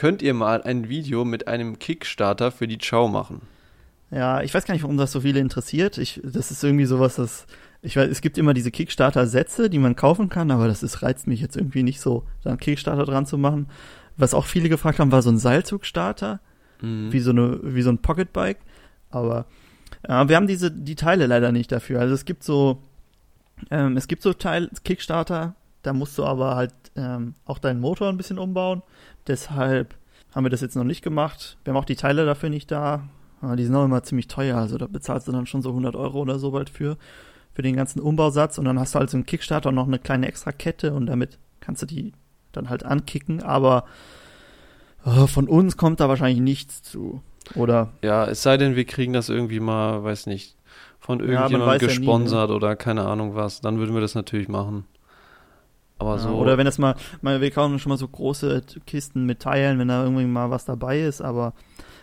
Könnt 0.00 0.22
ihr 0.22 0.32
mal 0.32 0.62
ein 0.62 0.88
Video 0.88 1.26
mit 1.26 1.46
einem 1.46 1.78
Kickstarter 1.78 2.52
für 2.52 2.66
die 2.66 2.78
Chow 2.78 3.10
machen? 3.10 3.42
Ja, 4.10 4.40
ich 4.40 4.54
weiß 4.54 4.64
gar 4.64 4.72
nicht, 4.72 4.82
warum 4.82 4.96
das 4.96 5.12
so 5.12 5.20
viele 5.20 5.40
interessiert. 5.40 5.98
Ich, 5.98 6.22
das 6.24 6.50
ist 6.50 6.64
irgendwie 6.64 6.86
sowas, 6.86 7.16
das. 7.16 7.46
Ich 7.82 7.98
weiß, 7.98 8.08
es 8.08 8.22
gibt 8.22 8.38
immer 8.38 8.54
diese 8.54 8.70
Kickstarter-Sätze, 8.70 9.68
die 9.68 9.78
man 9.78 9.96
kaufen 9.96 10.30
kann, 10.30 10.50
aber 10.52 10.68
das 10.68 10.82
ist, 10.82 11.02
reizt 11.02 11.26
mich 11.26 11.42
jetzt 11.42 11.54
irgendwie 11.54 11.82
nicht 11.82 12.00
so, 12.00 12.24
da 12.42 12.48
einen 12.48 12.58
Kickstarter 12.58 13.04
dran 13.04 13.26
zu 13.26 13.36
machen. 13.36 13.66
Was 14.16 14.32
auch 14.32 14.46
viele 14.46 14.70
gefragt 14.70 15.00
haben, 15.00 15.12
war 15.12 15.20
so 15.20 15.28
ein 15.28 15.36
Seilzugstarter, 15.36 16.40
Mhm. 16.80 17.12
wie 17.12 17.20
so 17.20 17.32
eine, 17.32 17.60
wie 17.62 17.82
so 17.82 17.90
ein 17.90 17.98
Pocketbike. 17.98 18.60
Aber 19.10 19.44
äh, 20.04 20.26
wir 20.28 20.36
haben 20.36 20.46
diese, 20.46 20.70
die 20.70 20.94
Teile 20.94 21.26
leider 21.26 21.52
nicht 21.52 21.70
dafür. 21.70 22.00
Also 22.00 22.14
es 22.14 22.24
gibt 22.24 22.42
so, 22.42 22.82
ähm, 23.70 23.98
es 23.98 24.08
gibt 24.08 24.22
so 24.22 24.32
Teil, 24.32 24.70
Kickstarter, 24.82 25.56
da 25.82 25.92
musst 25.92 26.16
du 26.18 26.24
aber 26.24 26.56
halt 26.56 26.74
ähm, 26.96 27.34
auch 27.44 27.58
deinen 27.58 27.80
Motor 27.80 28.08
ein 28.08 28.16
bisschen 28.16 28.38
umbauen. 28.38 28.82
Deshalb 29.26 29.94
haben 30.34 30.44
wir 30.44 30.50
das 30.50 30.60
jetzt 30.60 30.76
noch 30.76 30.84
nicht 30.84 31.02
gemacht. 31.02 31.58
Wir 31.64 31.72
haben 31.72 31.80
auch 31.80 31.86
die 31.86 31.96
Teile 31.96 32.24
dafür 32.24 32.50
nicht 32.50 32.70
da. 32.70 33.08
Aber 33.40 33.56
die 33.56 33.64
sind 33.64 33.74
auch 33.74 33.84
immer 33.84 34.02
ziemlich 34.02 34.28
teuer. 34.28 34.58
Also 34.58 34.76
da 34.76 34.86
bezahlst 34.86 35.26
du 35.26 35.32
dann 35.32 35.46
schon 35.46 35.62
so 35.62 35.70
100 35.70 35.96
Euro 35.96 36.20
oder 36.20 36.38
so 36.38 36.50
bald 36.50 36.68
für, 36.68 36.98
für 37.52 37.62
den 37.62 37.74
ganzen 37.74 38.00
Umbausatz. 38.00 38.58
Und 38.58 38.66
dann 38.66 38.78
hast 38.78 38.94
du 38.94 38.98
halt 38.98 39.10
so 39.10 39.16
einen 39.16 39.26
Kickstarter 39.26 39.70
und 39.70 39.74
noch 39.74 39.86
eine 39.86 39.98
kleine 39.98 40.28
extra 40.28 40.52
Kette 40.52 40.92
und 40.92 41.06
damit 41.06 41.38
kannst 41.60 41.82
du 41.82 41.86
die 41.86 42.12
dann 42.52 42.68
halt 42.68 42.84
ankicken. 42.84 43.42
Aber 43.42 43.84
äh, 45.04 45.26
von 45.26 45.48
uns 45.48 45.76
kommt 45.76 46.00
da 46.00 46.08
wahrscheinlich 46.08 46.42
nichts 46.42 46.82
zu. 46.82 47.22
Oder 47.54 47.92
Ja, 48.02 48.26
es 48.26 48.42
sei 48.42 48.58
denn, 48.58 48.76
wir 48.76 48.84
kriegen 48.84 49.12
das 49.12 49.28
irgendwie 49.28 49.60
mal, 49.60 50.04
weiß 50.04 50.26
nicht, 50.26 50.56
von 50.98 51.18
man 51.18 51.26
irgendjemandem 51.26 51.68
weiß 51.68 51.80
ja 51.80 51.88
nie, 51.88 51.94
ne? 51.94 52.00
gesponsert 52.00 52.50
oder 52.50 52.76
keine 52.76 53.06
Ahnung 53.06 53.34
was, 53.34 53.60
dann 53.60 53.78
würden 53.78 53.94
wir 53.94 54.02
das 54.02 54.14
natürlich 54.14 54.48
machen. 54.48 54.84
Aber 56.00 56.12
Ja, 56.16 56.18
so. 56.18 56.30
Oder 56.30 56.58
wenn 56.58 56.64
das 56.64 56.78
mal, 56.78 56.96
mal, 57.22 57.40
wir 57.40 57.50
kaufen 57.50 57.78
schon 57.78 57.90
mal 57.90 57.96
so 57.98 58.08
große 58.08 58.62
Kisten 58.86 59.26
mit 59.26 59.40
Teilen, 59.40 59.78
wenn 59.78 59.88
da 59.88 60.02
irgendwie 60.02 60.24
mal 60.24 60.50
was 60.50 60.64
dabei 60.64 61.00
ist, 61.00 61.20
aber 61.20 61.52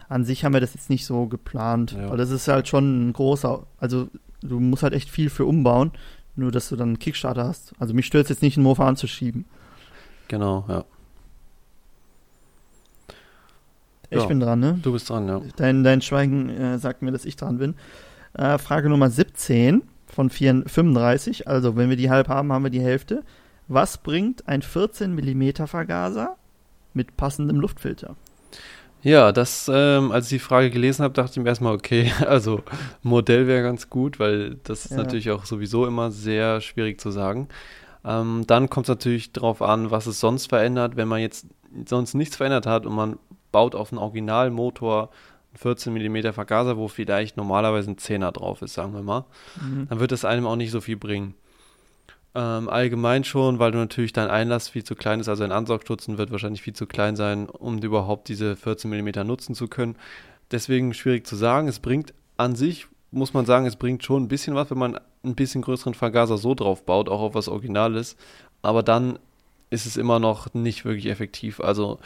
an 0.08 0.24
sich 0.24 0.46
haben 0.46 0.54
wir 0.54 0.62
das 0.62 0.74
jetzt 0.76 0.90
nicht 0.90 1.06
so 1.06 1.26
geplant, 1.26 1.92
Ja. 1.92 2.10
weil 2.12 2.18
das 2.18 2.30
ist 2.30 2.48
halt 2.48 2.68
schon 2.68 3.10
ein 3.10 3.14
großer, 3.14 3.66
also 3.80 4.08
du 4.42 4.60
musst 4.60 4.84
halt 4.84 4.94
echt 4.94 5.10
viel 5.10 5.30
für 5.30 5.46
umbauen, 5.46 5.92
nur 6.36 6.52
dass 6.52 6.70
du 6.70 6.76
dann 6.76 6.90
einen 6.90 7.00
Kickstarter 7.00 7.44
hast. 7.46 7.74
Also 7.80 7.94
mich 7.94 8.06
stört 8.06 8.26
es 8.26 8.30
jetzt 8.30 8.42
nicht, 8.44 8.56
einen 8.56 8.64
Mofa 8.64 8.88
anzuschieben. 8.88 9.46
Genau, 10.28 10.64
ja. 10.70 10.86
Ich 14.10 14.22
Ja. 14.22 14.26
bin 14.28 14.40
dran, 14.40 14.60
ne? 14.60 14.80
Du 14.82 14.94
bist 14.94 15.10
dran, 15.10 15.28
ja. 15.28 15.42
Dein, 15.58 15.84
dein 15.84 16.02
Schweigen 16.02 16.50
äh, 16.50 16.78
sagt 16.80 17.02
mir, 17.02 17.12
dass 17.12 17.26
ich 17.26 17.36
dran 17.36 17.58
bin. 17.58 17.76
Äh, 18.34 18.58
Frage 18.58 18.90
Nummer 18.90 19.10
17 19.10 19.82
von 20.06 20.30
4, 20.30 20.64
35, 20.68 21.48
also 21.48 21.76
wenn 21.76 21.90
wir 21.90 21.98
die 21.98 22.10
halb 22.10 22.30
haben, 22.30 22.54
haben 22.54 22.64
wir 22.64 22.70
die 22.70 22.80
Hälfte. 22.82 23.24
Was 23.67 23.97
bringt 23.97 24.47
ein 24.47 24.62
14 24.62 25.13
mm 25.13 25.65
Vergaser 25.67 26.36
mit 26.93 27.17
passendem 27.17 27.60
Luftfilter? 27.60 28.15
Ja, 29.03 29.32
das, 29.32 29.69
ähm, 29.71 30.12
als 30.12 30.25
ich 30.25 30.30
die 30.38 30.39
Frage 30.39 30.71
gelesen 30.71 31.03
habe, 31.03 31.13
dachte 31.13 31.32
ich 31.32 31.38
mir 31.43 31.49
erstmal, 31.49 31.73
okay, 31.75 32.12
also 32.27 32.63
Modell 33.03 33.47
wäre 33.47 33.63
ganz 33.63 33.89
gut, 33.89 34.19
weil 34.19 34.56
das 34.63 34.86
ist 34.86 34.91
Ja. 34.91 34.97
natürlich 34.97 35.32
auch 35.32 35.45
sowieso 35.45 35.86
immer 35.86 36.12
sehr 36.12 36.62
schwierig 36.62 36.99
zu 36.99 37.12
sagen. 37.12 37.47
Ähm, 38.06 38.43
dann 38.47 38.69
kommt 38.69 38.86
es 38.86 38.89
natürlich 38.89 39.32
darauf 39.34 39.62
an, 39.62 39.91
was 39.91 40.08
es 40.08 40.19
sonst 40.19 40.47
verändert. 40.49 40.95
Wenn 40.95 41.08
man 41.08 41.19
jetzt 41.19 41.47
sonst 41.86 42.13
nichts 42.13 42.36
verändert 42.38 42.65
hat 42.65 42.86
und 42.86 42.95
man 42.95 43.19
baut 43.51 43.75
auf 43.75 43.91
einen 43.91 43.99
Originalmotor 43.99 45.10
einen 45.51 45.58
14 45.58 45.93
mm 45.93 46.32
Vergaser, 46.34 46.77
wo 46.77 46.88
vielleicht 46.88 47.38
normalerweise 47.38 47.91
ein 47.91 47.97
10er 47.97 48.32
drauf 48.32 48.62
ist, 48.62 48.73
sagen 48.73 48.93
wir 48.93 49.03
mal, 49.03 49.25
Mhm. 49.62 49.88
dann 49.89 49.99
wird 49.99 50.12
es 50.12 50.25
einem 50.25 50.47
auch 50.47 50.56
nicht 50.56 50.71
so 50.71 50.82
viel 50.82 50.97
bringen. 50.97 51.34
Ähm, 52.38 52.69
allgemein 52.69 53.23
schon, 53.23 53.58
weil 53.58 53.71
du 53.71 53.80
natürlich 53.80 54.13
dein 54.13 54.30
Einlass 54.30 54.69
viel 54.69 54.84
zu 54.84 54.93
klein 54.93 55.19
ist, 55.19 55.28
also 55.28 55.43
ein 55.43 55.52
Ansaugstutzen 55.52 56.19
wird 56.19 56.30
wahrscheinlich 56.30 56.62
viel 56.62 56.76
zu 56.76 56.86
klein 56.86 57.15
sein, 57.15 57.50
um 57.50 57.80
überhaupt 57.80 58.28
diese 58.28 58.56
14 58.56 58.91
mm 58.91 59.26
nutzen 59.26 59.56
zu 59.56 59.67
können. 59.67 59.95
Deswegen 60.52 60.93
schwierig 60.93 61.26
zu 61.26 61.36
sagen. 61.36 61.67
Es 61.67 61.80
bringt 61.80 62.13
an 62.38 62.56
sich, 62.56 62.86
muss 63.10 63.34
man 63.34 63.47
sagen, 63.47 63.65
es 63.65 63.76
bringt 63.76 64.04
schon 64.04 64.21
ein 64.21 64.28
bisschen 64.28 64.54
was, 64.54 64.69
wenn 64.69 64.78
man 64.78 65.00
ein 65.23 65.34
bisschen 65.34 65.63
größeren 65.63 65.95
Vergaser 65.95 66.38
so 66.38 66.54
drauf 66.54 66.86
baut, 66.86 67.10
auch 67.10 67.21
auf 67.21 67.34
was 67.34 67.47
Originales. 67.47 68.15
Aber 68.62 68.84
dann 68.84 69.17
ist 69.71 69.88
es 69.88 69.97
immer 69.97 70.19
noch 70.19 70.54
nicht 70.54 70.86
wirklich 70.86 71.08
effektiv. 71.08 71.60
Also 71.60 71.97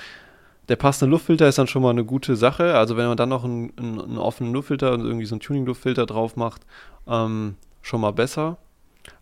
der 0.70 0.78
passende 0.78 1.12
Luftfilter 1.12 1.50
ist 1.50 1.58
dann 1.58 1.68
schon 1.68 1.82
mal 1.82 1.90
eine 1.90 2.06
gute 2.06 2.38
Sache. 2.38 2.76
Also 2.76 2.96
wenn 2.96 3.08
man 3.08 3.18
dann 3.18 3.28
noch 3.28 3.44
einen, 3.44 3.74
einen, 3.78 4.00
einen 4.00 4.18
offenen 4.18 4.54
Luftfilter 4.54 4.94
und 4.94 5.02
irgendwie 5.02 5.26
so 5.26 5.36
einen 5.36 5.42
Tuning-Luftfilter 5.42 6.06
drauf 6.06 6.38
macht, 6.38 6.62
ähm, 7.06 7.56
schon 7.82 8.00
mal 8.00 8.14
besser. 8.14 8.58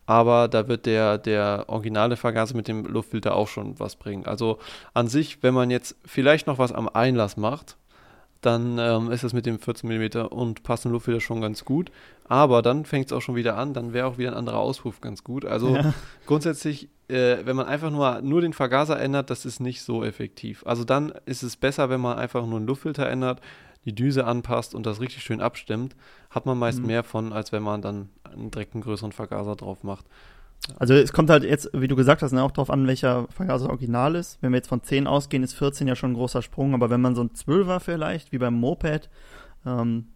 Aber 0.10 0.48
da 0.48 0.68
wird 0.68 0.88
der, 0.88 1.20
der 1.20 1.66
originale 1.68 2.18
Vergaser 2.18 2.56
mit 2.56 2.68
dem 2.68 2.84
Luftfilter 2.84 3.36
auch 3.36 3.48
schon 3.48 3.80
was 3.80 3.96
bringen. 3.96 4.26
Also 4.26 4.58
an 4.96 5.08
sich, 5.08 5.44
wenn 5.44 5.54
man 5.54 5.70
jetzt 5.70 5.96
vielleicht 6.04 6.48
noch 6.48 6.58
was 6.58 6.72
am 6.72 6.90
Einlass 6.90 7.38
macht, 7.38 7.78
dann 8.42 8.80
ähm, 8.80 9.12
ist 9.12 9.24
das 9.24 9.34
mit 9.34 9.46
dem 9.46 9.60
14 9.60 9.88
mm 9.88 10.22
und 10.32 10.64
passenden 10.64 10.94
Luftfilter 10.94 11.22
schon 11.22 11.42
ganz 11.42 11.64
gut. 11.64 11.92
Aber 12.28 12.64
dann 12.64 12.86
fängt 12.86 13.06
es 13.06 13.14
auch 13.14 13.22
schon 13.22 13.36
wieder 13.36 13.56
an, 13.56 13.74
dann 13.76 13.94
wäre 13.94 14.08
auch 14.08 14.18
wieder 14.18 14.32
ein 14.32 14.38
anderer 14.38 14.58
Auspuff 14.58 15.00
ganz 15.00 15.24
gut. 15.24 15.46
Also 15.46 15.76
Ja. 15.76 15.94
grundsätzlich, 16.26 16.90
äh, 17.08 17.38
wenn 17.44 17.56
man 17.56 17.68
einfach 17.68 17.92
nur, 17.92 18.22
nur 18.24 18.42
den 18.42 18.54
Vergaser 18.54 19.00
ändert, 19.00 19.30
das 19.30 19.46
ist 19.46 19.60
nicht 19.60 19.84
so 19.84 20.04
effektiv. 20.04 20.64
Also 20.66 20.86
dann 20.86 21.14
ist 21.28 21.44
es 21.44 21.56
besser, 21.56 21.92
wenn 21.92 22.02
man 22.02 22.18
einfach 22.18 22.44
nur 22.48 22.58
einen 22.58 22.66
Luftfilter 22.66 23.08
ändert, 23.08 23.42
die 23.86 23.96
Düse 23.96 24.26
anpasst 24.26 24.76
und 24.76 24.86
das 24.86 25.00
richtig 25.00 25.24
schön 25.24 25.42
abstimmt, 25.42 25.96
hat 26.30 26.46
man 26.46 26.58
meist 26.58 26.82
Mhm. 26.82 26.88
mehr 26.88 27.04
von, 27.04 27.34
als 27.34 27.52
wenn 27.52 27.64
man 27.64 27.82
dann 27.82 28.10
einen 28.24 28.52
direkt 28.52 28.74
einen 28.74 28.84
größeren 28.84 29.12
Vergaser 29.12 29.56
drauf 29.56 29.84
macht. 29.84 30.06
Also 30.78 30.94
es 30.94 31.14
kommt 31.14 31.30
halt 31.30 31.44
jetzt, 31.44 31.70
wie 31.74 31.88
du 31.88 31.96
gesagt 31.96 32.22
hast, 32.22 32.34
ne, 32.34 32.44
auch 32.44 32.52
drauf 32.52 32.70
an, 32.70 32.86
welcher 32.86 33.28
Vergaser 33.30 33.70
original 33.70 34.16
ist. 34.16 34.38
Wenn 34.42 34.52
wir 34.52 34.58
jetzt 34.58 34.68
von 34.68 34.84
10 34.84 35.08
ausgehen, 35.08 35.42
ist 35.42 35.54
14 35.54 35.88
ja 35.88 35.96
schon 35.96 36.12
ein 36.12 36.16
großer 36.16 36.42
Sprung, 36.42 36.74
aber 36.74 36.90
wenn 36.90 37.00
man 37.02 37.16
so 37.16 37.24
ein 37.24 37.32
12er 37.32 37.80
vielleicht, 37.80 38.32
wie 38.34 38.38
beim 38.38 38.56
Moped, 38.56 39.10
ähm, 39.66 40.10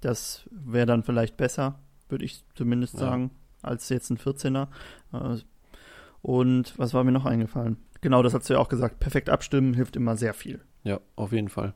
das 0.00 0.48
wäre 0.50 0.86
dann 0.86 1.02
vielleicht 1.02 1.36
besser, 1.36 1.78
würde 2.08 2.24
ich 2.24 2.42
zumindest 2.54 2.94
Ja. 2.94 3.00
sagen, 3.00 3.30
als 3.62 3.88
jetzt 3.90 4.08
ein 4.10 4.16
14er. 4.16 4.68
Äh, 5.12 5.36
und 6.22 6.78
was 6.78 6.94
war 6.94 7.04
mir 7.04 7.12
noch 7.12 7.26
eingefallen? 7.26 7.76
Genau, 8.00 8.22
das 8.22 8.32
hast 8.34 8.48
du 8.48 8.54
ja 8.54 8.58
auch 8.58 8.68
gesagt. 8.70 8.98
Perfekt 9.00 9.28
abstimmen 9.28 9.74
hilft 9.74 9.96
immer 9.96 10.16
sehr 10.16 10.32
viel. 10.34 10.60
Ja, 10.82 11.00
auf 11.16 11.32
jeden 11.32 11.50
Fall. 11.50 11.74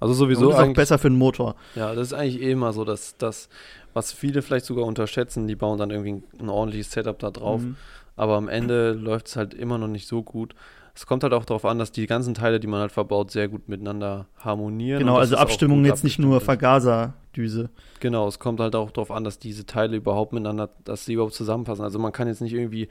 Also 0.00 0.12
Und 0.12 0.18
sowieso 0.18 0.50
ist 0.50 0.56
auch 0.56 0.72
besser 0.74 0.98
für 0.98 1.10
den 1.10 1.18
Motor. 1.18 1.54
ja, 1.74 1.94
das 1.94 2.08
ist 2.08 2.12
eigentlich 2.12 2.40
eh 2.42 2.52
immer 2.52 2.72
so, 2.72 2.84
dass 2.84 3.16
das, 3.16 3.48
was 3.94 4.12
viele 4.12 4.42
vielleicht 4.42 4.66
sogar 4.66 4.84
unterschätzen, 4.84 5.46
die 5.46 5.56
bauen 5.56 5.78
dann 5.78 5.90
irgendwie 5.90 6.22
ein 6.40 6.48
ordentliches 6.48 6.90
Setup 6.92 7.18
da 7.18 7.30
drauf. 7.30 7.60
Mhm. 7.62 7.76
Aber 8.16 8.36
am 8.36 8.48
Ende 8.48 8.92
läuft 8.92 9.28
es 9.28 9.36
halt 9.36 9.54
immer 9.54 9.78
noch 9.78 9.88
nicht 9.88 10.08
so 10.08 10.22
gut. 10.22 10.54
Es 10.94 11.06
kommt 11.06 11.22
halt 11.22 11.32
auch 11.32 11.44
darauf 11.44 11.64
an, 11.64 11.78
dass 11.78 11.92
die 11.92 12.06
ganzen 12.08 12.34
Teile, 12.34 12.58
die 12.58 12.66
man 12.66 12.80
halt 12.80 12.90
verbaut, 12.90 13.30
sehr 13.30 13.46
gut 13.46 13.68
miteinander 13.68 14.26
harmonieren. 14.38 14.98
Genau, 14.98 15.14
und 15.14 15.20
also 15.20 15.36
Abstimmung 15.36 15.84
jetzt 15.84 16.02
nicht 16.02 16.18
nur. 16.18 16.40
Vergaser, 16.40 17.14
Düse. 17.38 17.70
Genau, 18.00 18.26
es 18.26 18.40
kommt 18.40 18.58
halt 18.58 18.74
auch 18.74 18.90
darauf 18.90 19.12
an, 19.12 19.22
dass 19.22 19.38
diese 19.38 19.64
Teile 19.64 19.96
überhaupt 19.96 20.32
miteinander, 20.32 20.70
dass 20.84 21.04
sie 21.04 21.12
überhaupt 21.14 21.34
zusammenpassen. 21.34 21.84
Also 21.84 21.98
man 22.00 22.10
kann 22.12 22.26
jetzt 22.26 22.40
nicht 22.40 22.52
irgendwie 22.52 22.88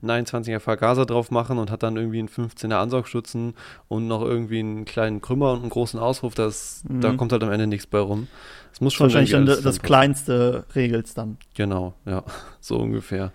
einen 0.00 0.24
21er 0.24 0.60
Vergaser 0.60 1.04
drauf 1.04 1.32
machen 1.32 1.58
und 1.58 1.72
hat 1.72 1.82
dann 1.82 1.96
irgendwie 1.96 2.20
einen 2.20 2.28
15er 2.28 2.76
Ansaugstutzen 2.76 3.54
und 3.88 4.06
noch 4.06 4.22
irgendwie 4.22 4.60
einen 4.60 4.84
kleinen 4.84 5.20
Krümmer 5.20 5.52
und 5.52 5.62
einen 5.62 5.70
großen 5.70 5.98
Ausruf. 5.98 6.34
Das, 6.36 6.84
Mhm. 6.88 7.00
Da 7.00 7.12
kommt 7.14 7.32
halt 7.32 7.42
am 7.42 7.50
Ende 7.50 7.66
nichts 7.66 7.88
bei 7.88 7.98
rum. 7.98 8.28
Es 8.72 8.80
muss 8.80 8.94
schon 8.94 9.06
Wahrscheinlich 9.06 9.32
dann 9.32 9.46
das, 9.46 9.82
kleinste 9.82 10.64
Regelst 10.76 11.18
dann. 11.18 11.38
Genau, 11.54 11.94
ja, 12.06 12.22
so 12.60 12.78
ungefähr. 12.78 13.32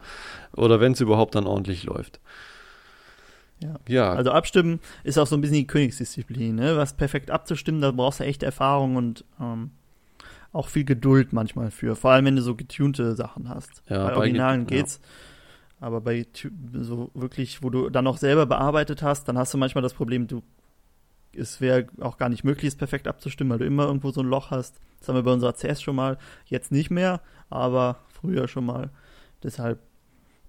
Oder 0.56 0.80
wenn 0.80 0.94
es 0.94 1.02
überhaupt 1.02 1.36
dann 1.36 1.46
ordentlich 1.46 1.84
läuft. 1.84 2.22
Ja. 3.60 3.76
Ja, 3.88 4.14
Also 4.14 4.32
abstimmen 4.32 4.80
ist 5.04 5.18
auch 5.18 5.28
so 5.28 5.36
ein 5.36 5.42
bisschen 5.42 5.58
die 5.58 5.68
Königsdisziplin, 5.68 6.56
ne? 6.56 6.78
Was 6.78 6.94
perfekt 6.94 7.32
abzustimmen, 7.32 7.82
da 7.82 7.92
brauchst 7.92 8.20
du 8.20 8.24
echt 8.26 8.44
Erfahrung 8.44 8.96
und 8.96 9.26
ähm, 9.40 9.72
auch 10.54 10.68
viel 10.70 10.86
Geduld 10.86 11.34
manchmal 11.34 11.70
für. 11.72 11.96
Vor 11.98 12.12
allem, 12.12 12.26
wenn 12.26 12.36
du 12.38 12.42
so 12.42 12.56
getunte 12.56 13.16
Sachen 13.16 13.50
hast. 13.50 13.84
Ja, 13.90 14.06
bei 14.06 14.12
bei 14.12 14.16
Originalen 14.18 14.66
ge- 14.68 14.78
ja. 14.78 14.84
geht's. 14.84 15.02
Aber 15.82 16.00
bei 16.00 16.26
so 16.74 17.12
wirklich, 17.14 17.62
wo 17.62 17.70
du 17.70 17.90
dann 17.90 18.08
auch 18.08 18.18
selber 18.18 18.46
bearbeitet 18.46 19.02
hast, 19.04 19.28
dann 19.28 19.38
hast 19.38 19.54
du 19.54 19.58
manchmal 19.58 19.82
das 19.82 19.94
Problem, 19.94 20.28
du 20.28 20.42
es 21.36 21.60
wäre 21.62 21.88
auch 22.00 22.18
gar 22.18 22.30
nicht 22.30 22.44
möglich, 22.44 22.68
es 22.68 22.76
perfekt 22.76 23.08
abzustimmen, 23.08 23.52
weil 23.52 23.58
du 23.60 23.66
immer 23.66 23.86
irgendwo 23.88 24.12
so 24.12 24.22
ein 24.22 24.28
Loch 24.28 24.52
hast. 24.52 24.80
Das 25.00 25.10
haben 25.10 25.16
wir 25.16 25.24
bei 25.24 25.34
unserer 25.34 25.54
CS 25.56 25.82
schon 25.82 25.96
mal, 25.96 26.18
jetzt 26.46 26.72
nicht 26.72 26.92
mehr, 26.92 27.22
aber 27.50 27.98
früher 28.08 28.48
schon 28.48 28.66
mal. 28.68 28.92
Deshalb 29.42 29.80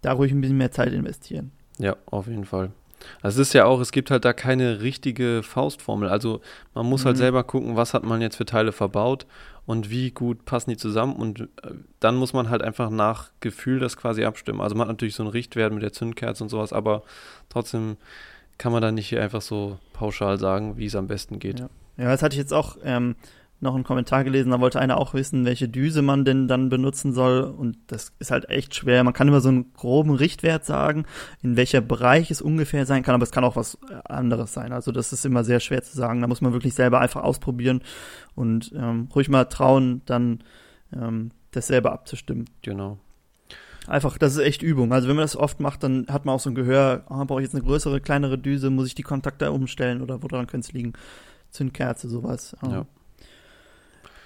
da 0.03 0.12
ruhig 0.12 0.31
ein 0.33 0.43
bisschen 0.43 0.59
mehr 0.59 0.71
Zeit 0.71 0.93
investieren. 0.93 1.53
ja, 1.79 1.97
auf 2.07 2.27
jeden 2.27 2.45
Fall. 2.45 2.71
Also 3.23 3.40
es 3.40 3.49
ist 3.49 3.55
ja 3.55 3.64
auch, 3.64 3.81
es 3.81 3.93
gibt 3.93 4.11
halt 4.11 4.25
da 4.25 4.33
keine 4.35 4.81
richtige 4.83 5.43
Faustformel. 5.43 6.09
Also 6.09 6.40
man 6.75 6.87
muss 6.87 7.05
halt 7.07 7.17
Mhm. 7.17 7.21
selber 7.21 7.45
gucken, 7.45 7.77
was 7.77 7.93
hat 7.95 8.05
man 8.05 8.21
jetzt 8.21 8.37
für 8.37 8.45
Teile 8.47 8.71
verbaut 8.73 9.27
und 9.66 9.90
wie 9.90 10.11
gut 10.11 10.44
passen 10.44 10.70
die 10.70 10.77
zusammen 10.77 11.14
und 11.14 11.40
äh, 11.40 11.46
dann 12.00 12.16
muss 12.16 12.33
man 12.33 12.50
halt 12.50 12.62
einfach 12.62 12.90
nach 12.90 13.31
Gefühl 13.40 13.79
das 13.81 13.96
quasi 13.96 14.24
abstimmen. 14.24 14.61
Also 14.61 14.74
man 14.74 14.88
hat 14.88 14.94
natürlich 14.94 15.14
so 15.14 15.22
einen 15.22 15.33
Richtwert 15.33 15.72
mit 15.72 15.83
der 15.83 15.92
Zündkerze 15.92 16.42
und 16.42 16.50
sowas, 16.50 16.72
aber 16.72 17.03
trotzdem 17.48 17.96
kann 18.59 18.72
man 18.72 18.83
da 18.83 18.92
nicht 18.92 19.16
einfach 19.16 19.42
so 19.42 19.79
pauschal 19.92 20.38
sagen, 20.38 20.77
wie 20.77 20.87
es 20.87 20.94
am 20.94 21.07
besten 21.07 21.38
geht. 21.38 21.61
Ja. 21.61 21.68
Ja, 21.96 22.07
das 22.07 22.22
hatte 22.22 22.35
ich 22.35 22.40
jetzt 22.40 22.53
auch 22.53 22.77
ähm, 22.85 23.14
noch 23.64 23.74
einen 23.74 23.83
Kommentar 23.83 24.22
gelesen, 24.22 24.50
da 24.50 24.61
wollte 24.61 24.79
einer 24.79 24.98
auch 24.98 25.14
wissen, 25.14 25.44
welche 25.44 25.68
Düse 25.68 26.03
man 26.03 26.24
denn 26.24 26.46
dann 26.46 26.68
benutzen 26.68 27.12
soll. 27.12 27.42
Und 27.42 27.77
das 27.88 28.12
ist 28.20 28.31
halt 28.31 28.48
echt 28.48 28.77
schwer. 28.77 29.03
Man 29.03 29.12
kann 29.12 29.27
immer 29.27 29.40
so 29.40 29.48
einen 29.48 29.72
groben 29.72 30.14
Richtwert 30.14 30.64
sagen, 30.64 31.05
in 31.42 31.57
welcher 31.57 31.81
Bereich 31.81 32.31
es 32.31 32.40
ungefähr 32.40 32.87
sein 32.87 33.03
kann, 33.03 33.16
aber 33.16 33.24
es 33.24 33.33
kann 33.33 33.42
auch 33.42 33.57
was 33.57 33.77
äh, 33.90 33.94
anderes 34.05 34.53
sein. 34.53 34.72
Also 34.72 34.92
das 34.92 35.12
ist 35.12 35.27
immer 35.27 35.42
sehr 35.42 35.59
schwer 35.59 35.83
zu 35.83 35.96
sagen. 35.96 36.20
Da 36.20 36.29
muss 36.29 36.40
man 36.40 36.53
wirklich 36.53 36.74
selber 36.74 37.00
einfach 37.00 37.24
ausprobieren 37.24 37.81
und 38.37 38.72
ähm, 38.77 39.09
ruhig 39.14 39.29
mal 39.29 39.46
trauen, 39.46 40.03
dann 40.07 40.44
ähm, 40.94 41.33
das 41.50 41.66
selber 41.66 41.92
abzustimmen. 41.92 42.44
Genau. 42.62 42.98
Einfach, 43.87 44.16
das 44.16 44.33
ist 44.33 44.38
echt 44.38 44.62
Übung. 44.62 44.92
Also 44.92 45.09
wenn 45.09 45.16
man 45.16 45.24
das 45.24 45.37
oft 45.37 45.61
macht, 45.61 45.83
dann 45.83 46.07
hat 46.09 46.24
man 46.24 46.35
auch 46.35 46.40
so 46.40 46.50
ein 46.50 46.55
Gehör, 46.55 47.05
ah, 47.09 47.24
brauche 47.24 47.40
ich 47.40 47.46
jetzt 47.46 47.55
eine 47.55 47.64
größere, 47.64 48.00
kleinere 48.00 48.38
Düse, 48.38 48.70
muss 48.70 48.87
ich 48.87 48.94
die 48.94 49.03
Kontakte 49.03 49.53
umstellen 49.53 50.00
oder 50.00 50.22
woran 50.22 50.46
könnte 50.46 50.66
es 50.66 50.72
liegen? 50.72 50.94
Zündkerze, 51.50 52.09
sowas. 52.09 52.57
Ähm, 52.62 52.70
Ja. 52.70 52.87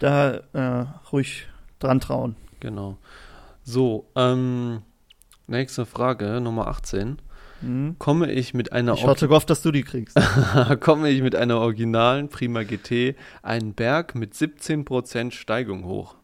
Da 0.01 0.41
äh, 0.53 0.87
ruhig 1.13 1.47
dran 1.79 2.01
trauen. 2.01 2.37
Genau. 2.61 2.99
So, 3.63 4.09
ähm, 4.17 4.83
nächste 5.47 5.87
Frage, 5.87 6.41
Nummer 6.41 6.69
18. 6.69 7.19
Mhm. 7.61 7.97
Komme 7.99 8.31
ich 8.31 8.55
mit 8.55 8.73
einer 8.73 8.95
Ich 8.95 9.07
hatte 9.07 9.29
gehofft, 9.29 9.51
dass 9.51 9.63
du 9.63 9.73
die 9.73 9.83
kriegst. 9.83 10.17
komme 10.81 11.11
ich 11.11 11.23
mit 11.23 11.35
einer 11.35 11.59
originalen 11.59 12.29
Prima 12.29 12.63
GT 12.63 13.17
einen 13.43 13.75
Berg 13.75 14.15
mit 14.15 14.35
17% 14.35 15.33
Steigung 15.33 15.85
hoch? 15.85 16.17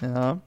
ja. 0.00 0.40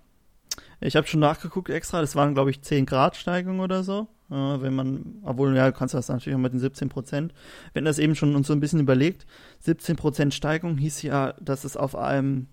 Ich 0.79 0.95
habe 0.95 1.07
schon 1.07 1.19
nachgeguckt 1.19 1.69
extra, 1.69 2.01
das 2.01 2.15
waren, 2.15 2.35
glaube 2.35 2.51
ich, 2.51 2.61
10 2.61 2.85
Grad 2.85 3.15
Steigung 3.15 3.59
oder 3.59 3.83
so. 3.83 4.07
Äh, 4.29 4.33
wenn 4.33 4.75
man, 4.75 5.19
obwohl, 5.23 5.55
ja, 5.55 5.67
du 5.67 5.77
kannst 5.77 5.93
das 5.93 6.09
natürlich 6.09 6.35
auch 6.35 6.41
mit 6.41 6.53
den 6.53 6.59
17 6.59 6.89
Prozent. 6.89 7.33
Wenn 7.73 7.85
das 7.85 7.99
eben 7.99 8.15
schon 8.15 8.35
uns 8.35 8.47
so 8.47 8.53
ein 8.53 8.59
bisschen 8.59 8.79
überlegt, 8.79 9.25
17 9.61 9.95
Prozent 9.95 10.33
Steigung 10.33 10.77
hieß 10.77 11.01
ja, 11.03 11.33
dass 11.39 11.63
es 11.63 11.77
auf 11.77 11.95
einem 11.95 12.47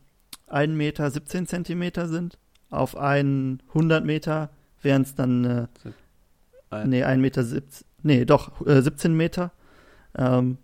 1 0.47 0.73
Meter 0.75 1.11
17 1.11 1.47
Zentimeter 1.47 2.07
sind. 2.09 2.39
Auf 2.71 2.97
einen 2.97 3.63
100 3.75 4.05
Meter 4.05 4.51
wären 4.83 5.03
es 5.03 5.15
dann, 5.15 5.45
äh, 5.45 5.67
Ein- 6.71 6.91
nee, 6.91 7.05
1 7.05 7.21
Meter 7.21 7.45
17, 7.45 7.87
nee, 8.03 8.25
doch, 8.25 8.65
äh, 8.67 8.83
17 8.83 9.17
Meter. 9.17 9.53
Ähm, 10.17 10.59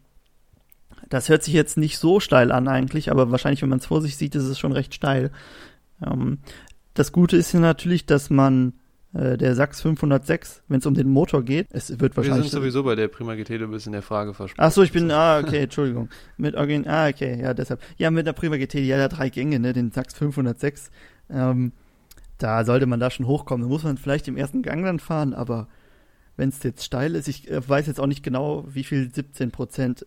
das 1.09 1.29
hört 1.29 1.42
sich 1.42 1.55
jetzt 1.55 1.77
nicht 1.77 1.99
so 1.99 2.20
steil 2.20 2.53
an 2.53 2.68
eigentlich, 2.68 3.11
aber 3.11 3.31
wahrscheinlich, 3.31 3.62
wenn 3.62 3.68
man 3.68 3.79
es 3.81 3.87
vor 3.87 4.01
sich 4.03 4.16
sieht, 4.16 4.35
ist 4.35 4.44
es 4.44 4.59
schon 4.59 4.73
recht 4.73 4.94
steil. 4.94 5.31
Ähm, 6.05 6.38
das 6.94 7.12
Gute 7.12 7.37
ist 7.37 7.53
ja 7.53 7.61
natürlich, 7.61 8.07
dass 8.07 8.31
man 8.31 8.75
der 9.12 9.57
Sachs 9.57 9.81
506, 9.81 10.62
wenn 10.68 10.79
es 10.79 10.87
um 10.87 10.94
den 10.94 11.09
Motor 11.09 11.42
geht, 11.42 11.66
es 11.70 11.90
wird 11.90 12.16
Wir 12.16 12.23
sind 12.23 12.31
wahrscheinlich. 12.33 12.51
sowieso 12.53 12.85
bei 12.85 12.94
der 12.94 13.09
Prima 13.09 13.35
GT, 13.35 13.61
du 13.61 13.66
bist 13.66 13.87
in 13.87 13.92
der 13.92 14.03
Frage 14.03 14.35
versprochen. 14.35 14.64
Ach 14.64 14.70
so, 14.70 14.83
ich 14.83 14.92
bin, 14.92 15.11
ah, 15.11 15.40
okay, 15.40 15.64
Entschuldigung. 15.64 16.09
Mit 16.37 16.55
Origin, 16.55 16.87
ah, 16.87 17.09
okay, 17.09 17.40
ja, 17.40 17.53
deshalb. 17.53 17.81
Ja, 17.96 18.11
mit 18.12 18.27
der 18.27 18.35
Prima 18.35 18.57
GT, 18.57 18.75
ja 18.75 19.09
drei 19.09 19.29
Gänge, 19.29 19.59
ne, 19.59 19.73
den 19.73 19.90
Sachs 19.90 20.14
506. 20.14 20.90
Ähm, 21.29 21.73
da 22.38 22.64
sollte 22.64 22.87
man 22.87 23.01
da 23.01 23.11
schon 23.11 23.27
hochkommen. 23.27 23.66
Da 23.66 23.68
muss 23.68 23.83
man 23.83 23.99
vielleicht 23.99 24.29
im 24.29 24.37
ersten 24.37 24.62
Gang 24.62 24.85
dann 24.85 25.01
fahren, 25.01 25.35
aber 25.35 25.66
wenn 26.37 26.49
es 26.49 26.62
jetzt 26.62 26.85
steil 26.85 27.16
ist, 27.16 27.29
ich 27.29 27.51
äh, 27.51 27.68
weiß 27.68 27.87
jetzt 27.88 27.99
auch 28.01 28.07
nicht 28.07 28.23
genau, 28.23 28.64
wie 28.68 28.85
viel 28.85 29.12
17 29.12 29.51
Prozent 29.51 30.07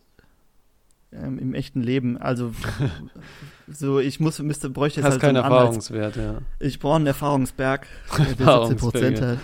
ähm, 1.21 1.39
im 1.39 1.53
echten 1.53 1.81
Leben. 1.81 2.17
Also 2.17 2.51
so, 3.67 3.99
ich 3.99 4.19
muss, 4.19 4.39
müsste, 4.39 4.69
bräuchte 4.69 4.99
jetzt 4.99 5.05
Hast 5.05 5.13
halt 5.13 5.21
keinen 5.21 5.35
so 5.35 5.41
Erfahrungswert, 5.43 6.15
ja. 6.15 6.37
Ich 6.59 6.79
brauche 6.79 6.95
einen 6.97 7.07
Erfahrungsberg, 7.07 7.87
der 8.17 8.25
17 8.25 8.39
Erfahrungsberge. 8.47 8.77
Prozent 8.77 9.21
hat. 9.21 9.37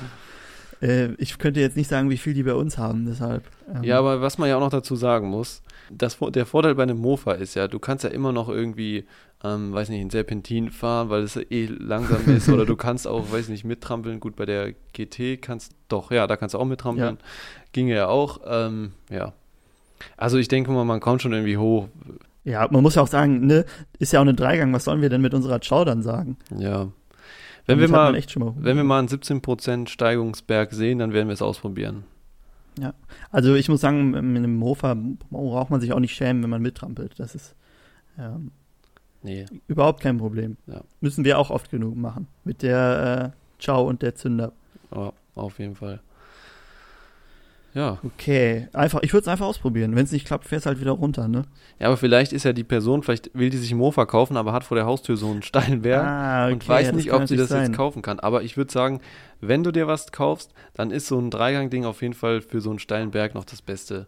Äh, 0.82 1.14
ich 1.18 1.38
könnte 1.38 1.60
jetzt 1.60 1.76
nicht 1.78 1.90
sagen, 1.90 2.10
wie 2.10 2.18
viel 2.18 2.34
die 2.34 2.44
bei 2.44 2.54
uns 2.54 2.78
haben, 2.78 3.06
deshalb. 3.06 3.44
ähm, 3.74 3.84
Ja, 3.84 4.00
aber 4.00 4.22
was 4.22 4.38
man 4.38 4.50
ja 4.50 4.56
auch 4.56 4.62
noch 4.62 4.70
dazu 4.70 4.96
sagen 4.96 5.30
muss, 5.30 5.62
das, 5.92 6.18
der 6.20 6.46
Vorteil 6.46 6.76
bei 6.76 6.84
einem 6.84 6.98
Mofa 6.98 7.34
ist 7.34 7.56
ja, 7.56 7.68
du 7.68 7.80
kannst 7.80 8.04
ja 8.04 8.12
immer 8.12 8.32
noch 8.32 8.48
irgendwie, 8.48 9.06
ähm, 9.44 9.74
weiß 9.74 9.90
nicht, 9.90 10.02
in 10.02 10.10
Serpentin 10.10 10.70
fahren, 10.70 11.10
weil 11.10 11.24
es 11.24 11.36
ja 11.36 11.42
eh 11.50 11.66
langsam 11.66 12.22
ist, 12.28 12.48
oder 12.50 12.66
du 12.66 12.76
kannst 12.76 13.08
auch, 13.08 13.32
weiß 13.32 13.50
nicht, 13.50 13.66
mittrampeln. 13.66 14.20
Gut, 14.20 14.36
bei 14.36 14.46
der 14.46 14.74
GT 14.94 15.42
kannst, 15.42 15.74
doch, 15.88 16.12
ja, 16.12 16.28
da 16.28 16.38
kannst 16.38 16.56
du 16.56 16.60
auch 16.60 16.66
mittrampeln. 16.66 17.18
Ginge 17.74 17.96
ja 17.96 18.08
auch, 18.08 18.40
ähm, 18.46 18.94
ja. 19.10 19.34
Also 20.18 20.38
ich 20.38 20.48
denke 20.48 20.72
mal, 20.72 20.86
man 20.86 21.00
kommt 21.00 21.22
schon 21.22 21.34
irgendwie 21.34 21.58
hoch, 21.58 21.88
Ja, 22.44 22.68
man 22.72 22.82
muss 22.84 22.96
ja 22.96 23.02
auch 23.02 23.08
sagen, 23.08 23.46
ne, 23.46 23.66
ist 24.00 24.14
ja 24.14 24.20
auch 24.20 24.24
eine 24.24 24.34
Dreigang, 24.34 24.74
was 24.74 24.86
sollen 24.86 25.02
wir 25.02 25.10
denn 25.10 25.22
mit 25.22 25.34
unserer 25.34 25.60
Chow 25.60 25.86
dann 25.86 26.02
sagen? 26.02 26.38
ja. 26.58 26.88
Wenn 27.66 27.78
wir, 27.78 27.88
Damit 27.88 27.92
man 27.92 28.14
mal, 28.14 28.54
mal 28.54 28.64
wenn 28.66 28.78
wir 28.78 28.84
mal 28.84 28.98
einen 28.98 29.08
17% 29.10 29.90
Steigungsberg 29.90 30.74
sehen, 30.74 30.98
dann 30.98 31.14
werden 31.14 31.28
wir 31.28 31.34
es 31.34 31.44
ausprobieren. 31.44 32.04
Also 33.30 33.54
ich 33.54 33.70
muss 33.70 33.82
sagen, 33.82 34.10
mit 34.10 34.22
einem 34.22 34.56
Mofa 34.56 34.98
braucht 35.30 35.70
man 35.70 35.80
sich 35.80 35.94
auch 35.94 36.00
nicht 36.00 36.16
schämen, 36.16 36.42
wenn 36.42 36.50
man 36.50 36.64
mittrampelt. 36.64 37.20
Das 37.20 37.36
ist 37.36 37.56
ähm, 38.18 38.52
Nee, 39.22 39.46
überhaupt 39.68 40.02
kein 40.02 40.18
Problem. 40.18 40.58
Ja. 40.66 40.82
Müssen 41.02 41.26
wir 41.26 41.38
auch 41.38 41.50
oft 41.50 41.70
genug 41.70 41.96
machen. 41.96 42.28
Mit 42.44 42.62
der 42.64 43.34
äh, 43.36 43.64
Chow 43.64 43.88
und 43.88 44.02
der 44.02 44.16
Zünder. 44.16 44.54
aber 44.92 45.14
auf 45.36 45.60
jeden 45.60 45.76
Fall. 45.76 46.00
Ja. 47.74 48.00
Okay, 48.04 48.68
einfach, 48.74 49.02
ich 49.04 49.14
würde 49.14 49.22
es 49.22 49.28
einfach 49.28 49.46
ausprobieren. 49.46 49.96
Wenn 49.96 50.04
es 50.04 50.12
nicht 50.12 50.26
klappt, 50.26 50.46
fährst 50.46 50.66
halt 50.66 50.80
wieder 50.80 50.92
runter, 50.92 51.28
ne? 51.28 51.44
Ja, 51.80 51.88
aber 51.88 51.98
vielleicht 51.98 52.34
ist 52.34 52.44
ja 52.44 52.52
die 52.52 52.64
Person, 52.64 53.04
vielleicht 53.04 53.30
will 53.34 53.50
die 53.52 53.58
sich 53.58 53.72
einen 53.72 53.80
Mofa 53.80 54.06
kaufen, 54.06 54.38
aber 54.38 54.54
hat 54.54 54.64
vor 54.64 54.76
der 54.76 54.86
Haustür 54.86 55.18
so 55.18 55.30
einen 55.30 55.44
steilen 55.44 55.82
Berg 55.84 56.06
ah, 56.06 56.48
und 56.48 56.68
weiß 56.68 56.88
ja, 56.88 56.94
nicht, 56.94 57.14
ob 57.14 57.28
sie 57.28 57.36
das 57.38 57.50
natürlich 57.50 57.70
jetzt 57.70 57.78
kaufen 57.78 58.02
kann. 58.02 58.20
Aber 58.20 58.42
ich 58.42 58.58
würde 58.58 58.72
sagen, 58.72 59.02
wenn 59.40 59.64
du 59.64 59.72
dir 59.72 59.88
was 59.88 60.12
kaufst, 60.12 60.54
dann 60.74 60.90
ist 60.92 61.08
so 61.08 61.20
ein 61.20 61.30
Dreigang-Ding 61.30 61.86
auf 61.86 62.02
jeden 62.02 62.16
Fall 62.16 62.42
für 62.42 62.60
so 62.60 62.72
einen 62.72 62.80
steilen 62.80 63.12
Berg 63.12 63.36
noch 63.36 63.46
das 63.46 63.62
Beste. 63.62 64.08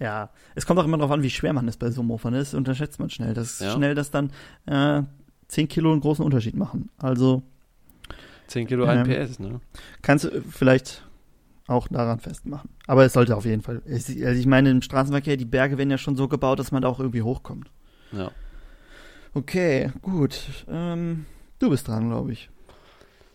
Ja, 0.00 0.30
es 0.56 0.66
kommt 0.66 0.80
auch 0.80 0.84
immer 0.84 0.96
darauf 0.98 1.12
an, 1.12 1.22
wie 1.22 1.30
schwer 1.30 1.52
man 1.52 1.68
ist 1.68 1.78
bei 1.78 1.90
so 1.90 2.00
einem 2.00 2.08
Mofa. 2.08 2.30
Ne? 2.30 2.38
Das 2.38 2.54
unterschätzt 2.54 2.98
man 2.98 3.08
schnell. 3.10 3.34
Das 3.34 3.52
ist 3.52 3.60
Ja. 3.60 3.72
schnell, 3.72 3.94
dass 3.94 4.10
dann 4.10 4.32
äh, 4.66 5.02
10 5.48 5.68
Kilo 5.68 5.92
einen 5.92 6.00
großen 6.00 6.24
Unterschied 6.24 6.56
machen. 6.56 6.90
Also 6.98 7.42
10 8.48 8.66
Kilo, 8.66 8.84
1 8.86 9.08
Ähm, 9.08 9.28
PS, 9.28 9.38
ne? 9.38 9.60
kannst 10.02 10.24
du 10.24 10.42
vielleicht 10.50 11.04
auch 11.72 11.88
daran 11.88 12.20
festmachen. 12.20 12.70
Aber 12.86 13.04
es 13.04 13.12
sollte 13.12 13.36
auf 13.36 13.44
jeden 13.44 13.62
Fall. 13.62 13.82
Es- 13.86 14.08
Also 14.08 14.38
ich 14.40 14.46
meine, 14.46 14.70
im 14.70 14.82
Straßenverkehr, 14.82 15.36
die 15.36 15.44
Berge 15.44 15.78
werden 15.78 15.90
ja 15.90 15.98
schon 15.98 16.16
so 16.16 16.28
gebaut, 16.28 16.58
dass 16.58 16.70
man 16.72 16.82
da 16.82 16.88
auch 16.88 17.00
irgendwie 17.00 17.22
hochkommt. 17.22 17.70
Ja. 18.12 18.30
Okay, 19.34 19.90
gut. 20.02 20.40
Ähm, 20.68 21.24
du 21.58 21.70
bist 21.70 21.88
dran, 21.88 22.08
glaube 22.08 22.32
ich. 22.32 22.50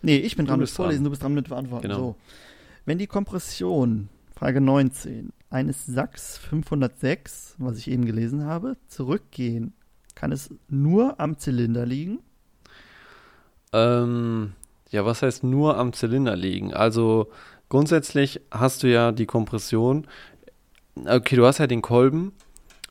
Nee, 0.02 0.18
ich 0.18 0.36
bin 0.36 0.46
Du 0.46 0.50
dran 0.50 0.60
mit 0.60 0.68
dran. 0.68 0.76
Vorlesen, 0.76 1.04
du 1.04 1.10
bist 1.10 1.22
dran 1.22 1.34
mit 1.34 1.48
Beantworten. 1.48 1.82
Genau. 1.82 1.96
So. 1.98 2.16
Wenn 2.86 2.98
die 2.98 3.08
Kompression, 3.08 4.08
Frage 4.34 4.60
19, 4.60 5.32
eines 5.50 5.86
Sachs 5.86 6.38
506, 6.38 7.56
was 7.58 7.78
ich 7.78 7.90
eben 7.90 8.04
gelesen 8.04 8.44
habe, 8.44 8.76
zurückgehen, 8.86 9.72
kann 10.14 10.30
es 10.32 10.54
nur 10.68 11.18
am 11.20 11.38
Zylinder 11.38 11.84
liegen? 11.86 12.20
Ähm, 13.72 14.52
ja, 14.90 15.04
was 15.04 15.22
heißt 15.22 15.44
nur 15.44 15.76
am 15.76 15.92
Zylinder 15.92 16.36
liegen? 16.36 16.72
Also 16.74 17.30
grundsätzlich 17.68 18.40
hast 18.50 18.82
du 18.82 18.88
ja 18.88 19.12
die 19.12 19.26
Kompression. 19.26 20.06
Okay, 21.04 21.36
du 21.36 21.46
hast 21.46 21.58
ja 21.58 21.66
den 21.66 21.82
Kolben 21.82 22.32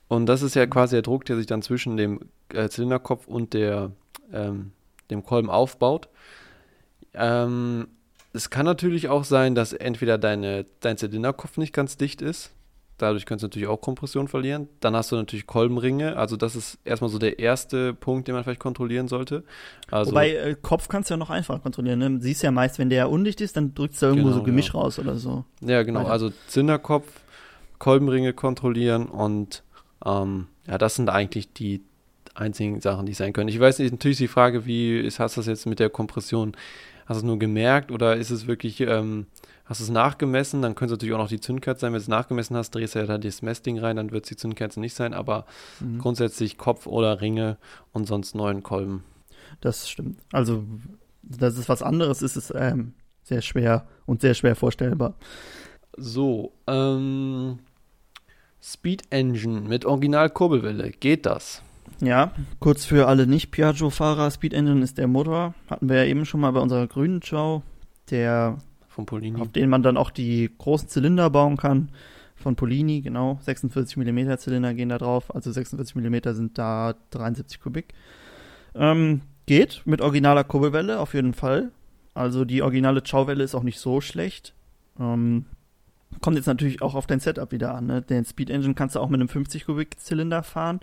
und 0.07 0.25
das 0.27 0.41
ist 0.41 0.55
ja 0.55 0.65
quasi 0.65 0.95
der 0.95 1.01
Druck, 1.01 1.25
der 1.25 1.35
sich 1.35 1.45
dann 1.45 1.61
zwischen 1.61 1.97
dem 1.97 2.19
äh, 2.53 2.69
Zylinderkopf 2.69 3.27
und 3.27 3.53
der 3.53 3.91
ähm, 4.31 4.71
dem 5.09 5.23
Kolben 5.23 5.49
aufbaut. 5.49 6.09
Ähm, 7.13 7.87
es 8.33 8.49
kann 8.49 8.65
natürlich 8.65 9.09
auch 9.09 9.23
sein, 9.23 9.55
dass 9.55 9.73
entweder 9.73 10.17
deine, 10.17 10.65
dein 10.79 10.97
Zylinderkopf 10.97 11.57
nicht 11.57 11.73
ganz 11.73 11.97
dicht 11.97 12.21
ist. 12.21 12.51
Dadurch 12.97 13.25
kannst 13.27 13.43
du 13.43 13.47
natürlich 13.47 13.67
auch 13.67 13.79
Kompression 13.79 14.27
verlieren. 14.27 14.67
Dann 14.79 14.95
hast 14.95 15.11
du 15.11 15.15
natürlich 15.15 15.45
Kolbenringe. 15.45 16.17
Also 16.17 16.35
das 16.35 16.55
ist 16.55 16.79
erstmal 16.83 17.11
so 17.11 17.19
der 17.19 17.37
erste 17.37 17.93
Punkt, 17.93 18.27
den 18.27 18.33
man 18.33 18.43
vielleicht 18.43 18.59
kontrollieren 18.59 19.07
sollte. 19.07 19.43
Also, 19.91 20.11
Wobei, 20.11 20.31
äh, 20.35 20.55
Kopf 20.59 20.87
kannst 20.87 21.09
du 21.09 21.13
ja 21.13 21.17
noch 21.17 21.29
einfacher 21.29 21.59
kontrollieren. 21.59 21.99
Ne? 21.99 22.17
Siehst 22.21 22.41
ja 22.41 22.49
meist, 22.49 22.79
wenn 22.79 22.89
der 22.89 23.11
undicht 23.11 23.39
ist, 23.41 23.55
dann 23.55 23.75
drückst 23.75 24.01
du 24.01 24.07
irgendwo 24.07 24.29
Genau, 24.29 24.37
so 24.39 24.43
Gemisch 24.43 24.73
ja. 24.73 24.79
raus 24.79 24.97
oder 24.97 25.15
so. 25.15 25.45
Ja, 25.61 25.83
genau. 25.83 26.01
Weiter. 26.01 26.11
Also 26.11 26.31
Zinderkopf, 26.47 27.07
Kolbenringe 27.77 28.33
kontrollieren 28.33 29.05
und 29.05 29.63
ähm, 30.03 30.47
ja, 30.67 30.77
das 30.77 30.95
sind 30.95 31.09
eigentlich 31.09 31.53
die 31.53 31.81
einzigen 32.33 32.81
Sachen, 32.81 33.05
die 33.05 33.13
sein 33.13 33.33
können. 33.33 33.49
Ich 33.49 33.59
weiß 33.59 33.79
nicht, 33.79 33.91
natürlich 33.91 34.15
ist 34.15 34.21
die 34.21 34.27
Frage, 34.27 34.65
wie 34.65 34.99
ist, 34.99 35.19
hast 35.19 35.37
du 35.37 35.41
das 35.41 35.47
jetzt 35.47 35.65
mit 35.65 35.79
der 35.79 35.89
Kompression, 35.89 36.53
hast 37.05 37.17
du 37.17 37.19
es 37.19 37.23
nur 37.23 37.39
gemerkt 37.39 37.91
oder 37.91 38.15
ist 38.15 38.31
es 38.31 38.47
wirklich, 38.47 38.81
ähm, 38.81 39.27
hast 39.67 39.79
du 39.79 39.83
es 39.85 39.89
nachgemessen? 39.89 40.61
Dann 40.61 40.75
könnte 40.75 40.93
es 40.93 40.97
natürlich 40.97 41.13
auch 41.15 41.19
noch 41.19 41.27
die 41.29 41.39
Zündkerze 41.39 41.81
sein. 41.81 41.91
Wenn 41.93 41.99
du 41.99 42.03
es 42.03 42.07
nachgemessen 42.07 42.55
hast, 42.57 42.71
drehst 42.71 42.95
du 42.95 42.99
ja 42.99 43.05
da 43.05 43.17
das 43.17 43.41
Messding 43.41 43.77
rein, 43.79 43.95
dann 43.97 44.11
wird 44.11 44.25
es 44.25 44.29
die 44.29 44.35
Zündkerze 44.35 44.79
nicht 44.79 44.95
sein, 44.95 45.13
aber 45.13 45.45
Mhm. 45.81 45.99
grundsätzlich 45.99 46.57
Kopf 46.57 46.87
oder 46.87 47.21
Ringe 47.21 47.57
und 47.93 48.07
sonst 48.07 48.35
neuen 48.35 48.63
Kolben. 48.63 49.03
Das 49.61 49.89
stimmt. 49.89 50.19
Also, 50.31 50.63
dass 51.23 51.57
es 51.57 51.69
was 51.69 51.81
anderes 51.81 52.21
ist, 52.21 52.35
ist 52.35 52.53
ähm, 52.55 52.93
sehr 53.23 53.41
schwer 53.41 53.87
und 54.05 54.21
sehr 54.21 54.33
schwer 54.33 54.55
vorstellbar. 54.55 55.13
So, 55.97 56.53
ähm, 56.67 57.59
Speed 58.61 59.03
Engine 59.09 59.61
mit 59.61 59.85
Original-Kurbelwelle, 59.85 60.91
geht 60.91 61.25
das? 61.25 61.61
Ja, 61.99 62.31
kurz 62.59 62.85
für 62.85 63.07
alle 63.07 63.25
Nicht-Piaggio-Fahrer, 63.25 64.29
Speed 64.29 64.53
Engine 64.53 64.83
ist 64.83 64.97
der 64.97 65.07
Motor. 65.07 65.55
Hatten 65.69 65.89
wir 65.89 65.97
ja 65.97 66.05
eben 66.05 66.25
schon 66.25 66.41
mal 66.41 66.51
bei 66.51 66.59
unserer 66.59 66.85
grünen 66.87 67.23
Show, 67.23 67.63
der, 68.11 68.57
Von 68.97 69.05
Polini. 69.05 69.39
auf 69.39 69.51
den 69.51 69.69
man 69.69 69.83
dann 69.83 69.95
auch 69.95 70.09
die 70.09 70.49
großen 70.57 70.89
Zylinder 70.89 71.29
bauen 71.29 71.55
kann. 71.55 71.89
Von 72.35 72.55
Polini, 72.55 73.01
genau. 73.01 73.37
46 73.43 73.95
mm 73.95 74.37
Zylinder 74.39 74.73
gehen 74.73 74.89
da 74.89 74.97
drauf. 74.97 75.35
Also 75.35 75.51
46 75.51 75.95
mm 75.95 76.33
sind 76.33 76.57
da 76.57 76.95
73 77.11 77.61
Kubik. 77.61 77.93
Ähm, 78.73 79.21
geht 79.45 79.83
mit 79.85 80.01
originaler 80.01 80.43
Kurbelwelle 80.43 80.99
auf 80.99 81.13
jeden 81.13 81.35
Fall. 81.35 81.71
Also 82.15 82.43
die 82.43 82.63
originale 82.63 83.03
Chow-Welle 83.03 83.43
ist 83.43 83.53
auch 83.53 83.61
nicht 83.61 83.79
so 83.79 84.01
schlecht. 84.01 84.55
Ähm, 84.99 85.45
kommt 86.21 86.37
jetzt 86.37 86.47
natürlich 86.47 86.81
auch 86.81 86.95
auf 86.95 87.05
dein 87.05 87.19
Setup 87.19 87.51
wieder 87.51 87.75
an. 87.75 87.85
Ne? 87.85 88.01
Den 88.01 88.25
Speed 88.25 88.49
Engine 88.49 88.73
kannst 88.73 88.95
du 88.95 88.99
auch 88.99 89.09
mit 89.09 89.19
einem 89.19 89.29
50 89.29 89.67
Kubik 89.67 89.99
Zylinder 89.99 90.41
fahren 90.41 90.79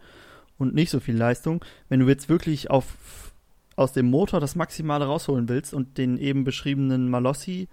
und 0.57 0.73
nicht 0.73 0.91
so 0.91 1.01
viel 1.01 1.17
Leistung. 1.17 1.65
Wenn 1.89 1.99
du 1.99 2.07
jetzt 2.07 2.29
wirklich 2.29 2.71
auf, 2.71 3.33
aus 3.75 3.93
dem 3.93 4.07
Motor 4.07 4.39
das 4.39 4.55
Maximale 4.55 5.07
rausholen 5.07 5.49
willst 5.49 5.75
und 5.75 5.99
den 5.99 6.19
eben 6.19 6.45
beschriebenen 6.45 7.11
Malossi 7.11 7.69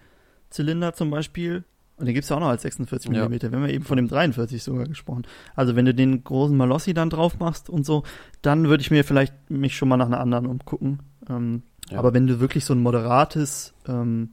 Zylinder 0.51 0.93
zum 0.93 1.09
Beispiel, 1.09 1.63
und 1.97 2.05
den 2.07 2.15
gibt 2.15 2.23
es 2.23 2.29
ja 2.29 2.35
auch 2.35 2.39
noch 2.39 2.47
als 2.47 2.63
46 2.63 3.11
Ja. 3.11 3.29
mm, 3.29 3.31
wir 3.31 3.51
haben 3.51 3.61
ja 3.61 3.69
eben 3.69 3.85
von 3.85 3.97
dem 3.97 4.07
43 4.07 4.63
sogar 4.63 4.87
gesprochen. 4.87 5.23
Also 5.55 5.75
wenn 5.75 5.85
du 5.85 5.93
den 5.93 6.23
großen 6.23 6.55
Malossi 6.57 6.93
dann 6.95 7.09
drauf 7.11 7.37
machst 7.39 7.69
und 7.69 7.85
so, 7.85 8.03
dann 8.41 8.69
würde 8.69 8.81
ich 8.81 8.89
mir 8.89 9.03
vielleicht 9.03 9.33
mich 9.51 9.75
schon 9.77 9.87
mal 9.87 9.97
nach 9.97 10.07
einer 10.07 10.19
anderen 10.19 10.47
umgucken. 10.47 10.99
Ähm, 11.29 11.61
Ja. 11.91 11.99
Aber 11.99 12.13
wenn 12.13 12.25
du 12.25 12.39
wirklich 12.39 12.65
so 12.65 12.73
ein 12.73 12.81
moderates, 12.81 13.73
ähm, 13.87 14.29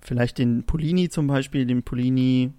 vielleicht 0.00 0.38
den 0.38 0.64
Polini 0.64 1.08
zum 1.08 1.26
Beispiel, 1.26 1.66
den 1.66 1.82
Polini 1.82 2.52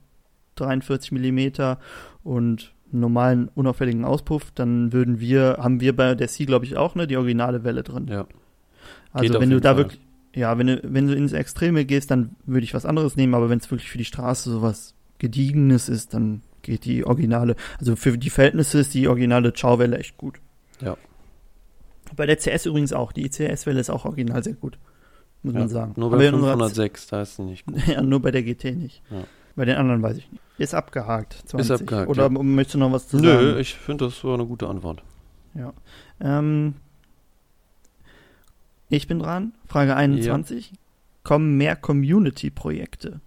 43 0.56 1.12
mm 1.12 1.76
und 2.24 2.74
einen 2.92 3.02
normalen 3.02 3.50
unauffälligen 3.54 4.06
Auspuff, 4.06 4.52
dann 4.52 4.94
würden 4.94 5.20
wir, 5.20 5.58
haben 5.60 5.82
wir 5.82 5.96
bei 5.96 6.16
der 6.16 6.28
C, 6.28 6.46
glaube 6.46 6.66
ich, 6.66 6.78
auch, 6.78 6.96
ne, 6.96 7.06
die 7.08 7.18
originale 7.18 7.64
Welle 7.64 7.84
drin. 7.84 8.08
Ja. 8.08 8.24
Geht 8.24 8.32
Also 9.14 9.40
wenn 9.42 9.50
du 9.50 9.60
da 9.60 9.76
wirklich, 9.76 10.00
ja, 10.38 10.58
wenn 10.60 10.68
du, 10.68 10.80
wenn 10.84 11.08
du 11.08 11.16
ins 11.16 11.34
Extreme 11.34 11.84
gehst, 11.84 12.12
dann 12.12 12.36
würde 12.46 12.64
ich 12.64 12.76
was 12.76 12.86
anderes 12.86 13.16
nehmen, 13.16 13.34
aber 13.34 13.50
wenn 13.50 13.58
es 13.58 13.72
wirklich 13.72 13.90
für 13.90 13.98
die 13.98 14.06
Straße 14.06 14.52
sowas 14.52 14.94
Gediegenes 15.18 15.90
ist, 15.90 16.14
dann 16.14 16.44
geht 16.62 16.86
die 16.86 17.06
originale, 17.06 17.56
also 17.80 17.96
für 17.96 18.18
die 18.20 18.30
Verhältnisse 18.30 18.80
ist 18.80 18.94
die 18.94 19.08
originale 19.08 19.52
Chow-Welle 19.52 19.98
echt 19.98 20.16
gut. 20.18 20.40
Ja. 20.80 20.96
Bei 22.16 22.28
der 22.28 22.38
CS 22.38 22.68
übrigens 22.68 22.94
auch, 22.94 23.12
die 23.12 23.28
CS-Welle 23.28 23.80
ist 23.80 23.90
auch 23.90 24.06
original 24.06 24.44
sehr 24.44 24.54
gut, 24.54 24.78
muss 25.42 25.56
Ja, 25.56 25.60
man 25.62 25.70
sagen. 25.70 25.94
Nur 25.98 26.08
Aber 26.10 26.18
bei 26.18 26.32
unserer 26.32 26.52
506, 26.52 27.08
da 27.08 27.22
ist 27.24 27.38
sie 27.38 27.44
nicht 27.44 27.66
gut. 27.66 27.88
ja, 27.88 28.04
nur 28.04 28.22
bei 28.22 28.30
der 28.30 28.44
GT 28.44 28.76
nicht. 28.76 29.02
Ja. 29.10 29.24
Bei 29.56 29.66
den 29.66 29.78
anderen 29.78 30.04
weiß 30.04 30.18
ich 30.18 30.32
nicht. 30.32 30.44
Ist 30.60 30.76
abgehakt. 30.76 31.34
20. 31.48 31.82
abgehakt, 31.82 32.10
Oder 32.10 32.24
ja. 32.24 32.30
möchtest 32.30 32.76
du 32.76 32.80
noch 32.80 32.92
was 32.92 33.08
zu 33.08 33.18
Nö, 33.18 33.28
sagen? 33.28 33.60
ich 33.60 33.74
finde, 33.74 34.06
das 34.06 34.24
war 34.24 34.36
eine 34.36 34.46
gute 34.46 34.68
Antwort. 34.68 35.02
Ja. 35.56 35.74
Ähm, 36.22 36.76
ich 38.90 39.08
bin 39.08 39.20
dran. 39.20 39.54
Frage 39.68 39.96
21. 39.96 40.72
Kommen 41.24 41.58
mehr 41.58 41.76
Community-Projekte? 41.76 43.20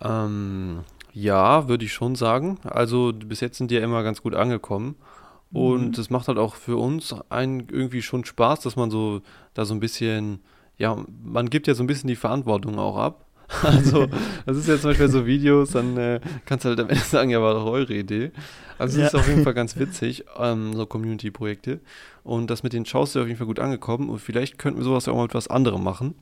Ähm, 0.00 0.80
ja, 1.12 1.68
würde 1.68 1.84
ich 1.84 1.92
schon 1.92 2.14
sagen. 2.14 2.58
Also 2.64 3.12
bis 3.12 3.40
jetzt 3.40 3.58
sind 3.58 3.70
die 3.70 3.74
ja 3.76 3.82
immer 3.82 4.02
ganz 4.02 4.22
gut 4.22 4.34
angekommen. 4.34 4.96
Und 5.52 5.96
Mhm. 5.96 6.00
es 6.00 6.10
macht 6.10 6.28
halt 6.28 6.38
auch 6.38 6.54
für 6.54 6.76
uns 6.76 7.12
einen 7.28 7.68
irgendwie 7.70 8.02
schon 8.02 8.24
Spaß, 8.24 8.60
dass 8.60 8.76
man 8.76 8.90
so 8.90 9.20
da 9.54 9.64
so 9.64 9.74
ein 9.74 9.80
bisschen, 9.80 10.38
ja, 10.78 10.96
man 11.24 11.50
gibt 11.50 11.66
ja 11.66 11.74
so 11.74 11.82
ein 11.82 11.88
bisschen 11.88 12.06
die 12.08 12.16
Verantwortung 12.16 12.78
auch 12.78 12.96
ab. 12.96 13.26
Also, 13.62 14.06
das 14.46 14.56
ist 14.56 14.68
ja 14.68 14.78
zum 14.78 14.90
Beispiel 14.90 15.08
so 15.08 15.26
Videos, 15.26 15.70
dann 15.72 15.96
äh, 15.96 16.20
kannst 16.46 16.64
du 16.64 16.68
halt 16.70 16.80
am 16.80 16.88
Ende 16.88 17.02
sagen, 17.02 17.30
ja, 17.30 17.42
war 17.42 17.54
doch 17.54 17.66
eure 17.66 17.92
Idee. 17.94 18.30
Also, 18.78 18.94
es 18.94 19.00
Ja. 19.00 19.06
ist 19.08 19.14
auf 19.16 19.28
jeden 19.28 19.42
Fall 19.44 19.54
ganz 19.54 19.76
witzig, 19.78 20.24
ähm, 20.38 20.72
so 20.74 20.86
Community-Projekte. 20.86 21.80
Und 22.22 22.50
das 22.50 22.62
mit 22.62 22.72
den 22.72 22.86
Shows 22.86 23.10
ist 23.10 23.14
ja 23.16 23.22
auf 23.22 23.26
jeden 23.26 23.38
Fall 23.38 23.46
gut 23.46 23.58
angekommen. 23.58 24.08
Und 24.08 24.20
vielleicht 24.20 24.58
könnten 24.58 24.78
wir 24.80 24.84
sowas 24.84 25.06
ja 25.06 25.12
auch 25.12 25.16
mal 25.16 25.24
mit 25.24 25.34
was 25.34 25.48
anderem 25.48 25.82
machen. 25.82 26.14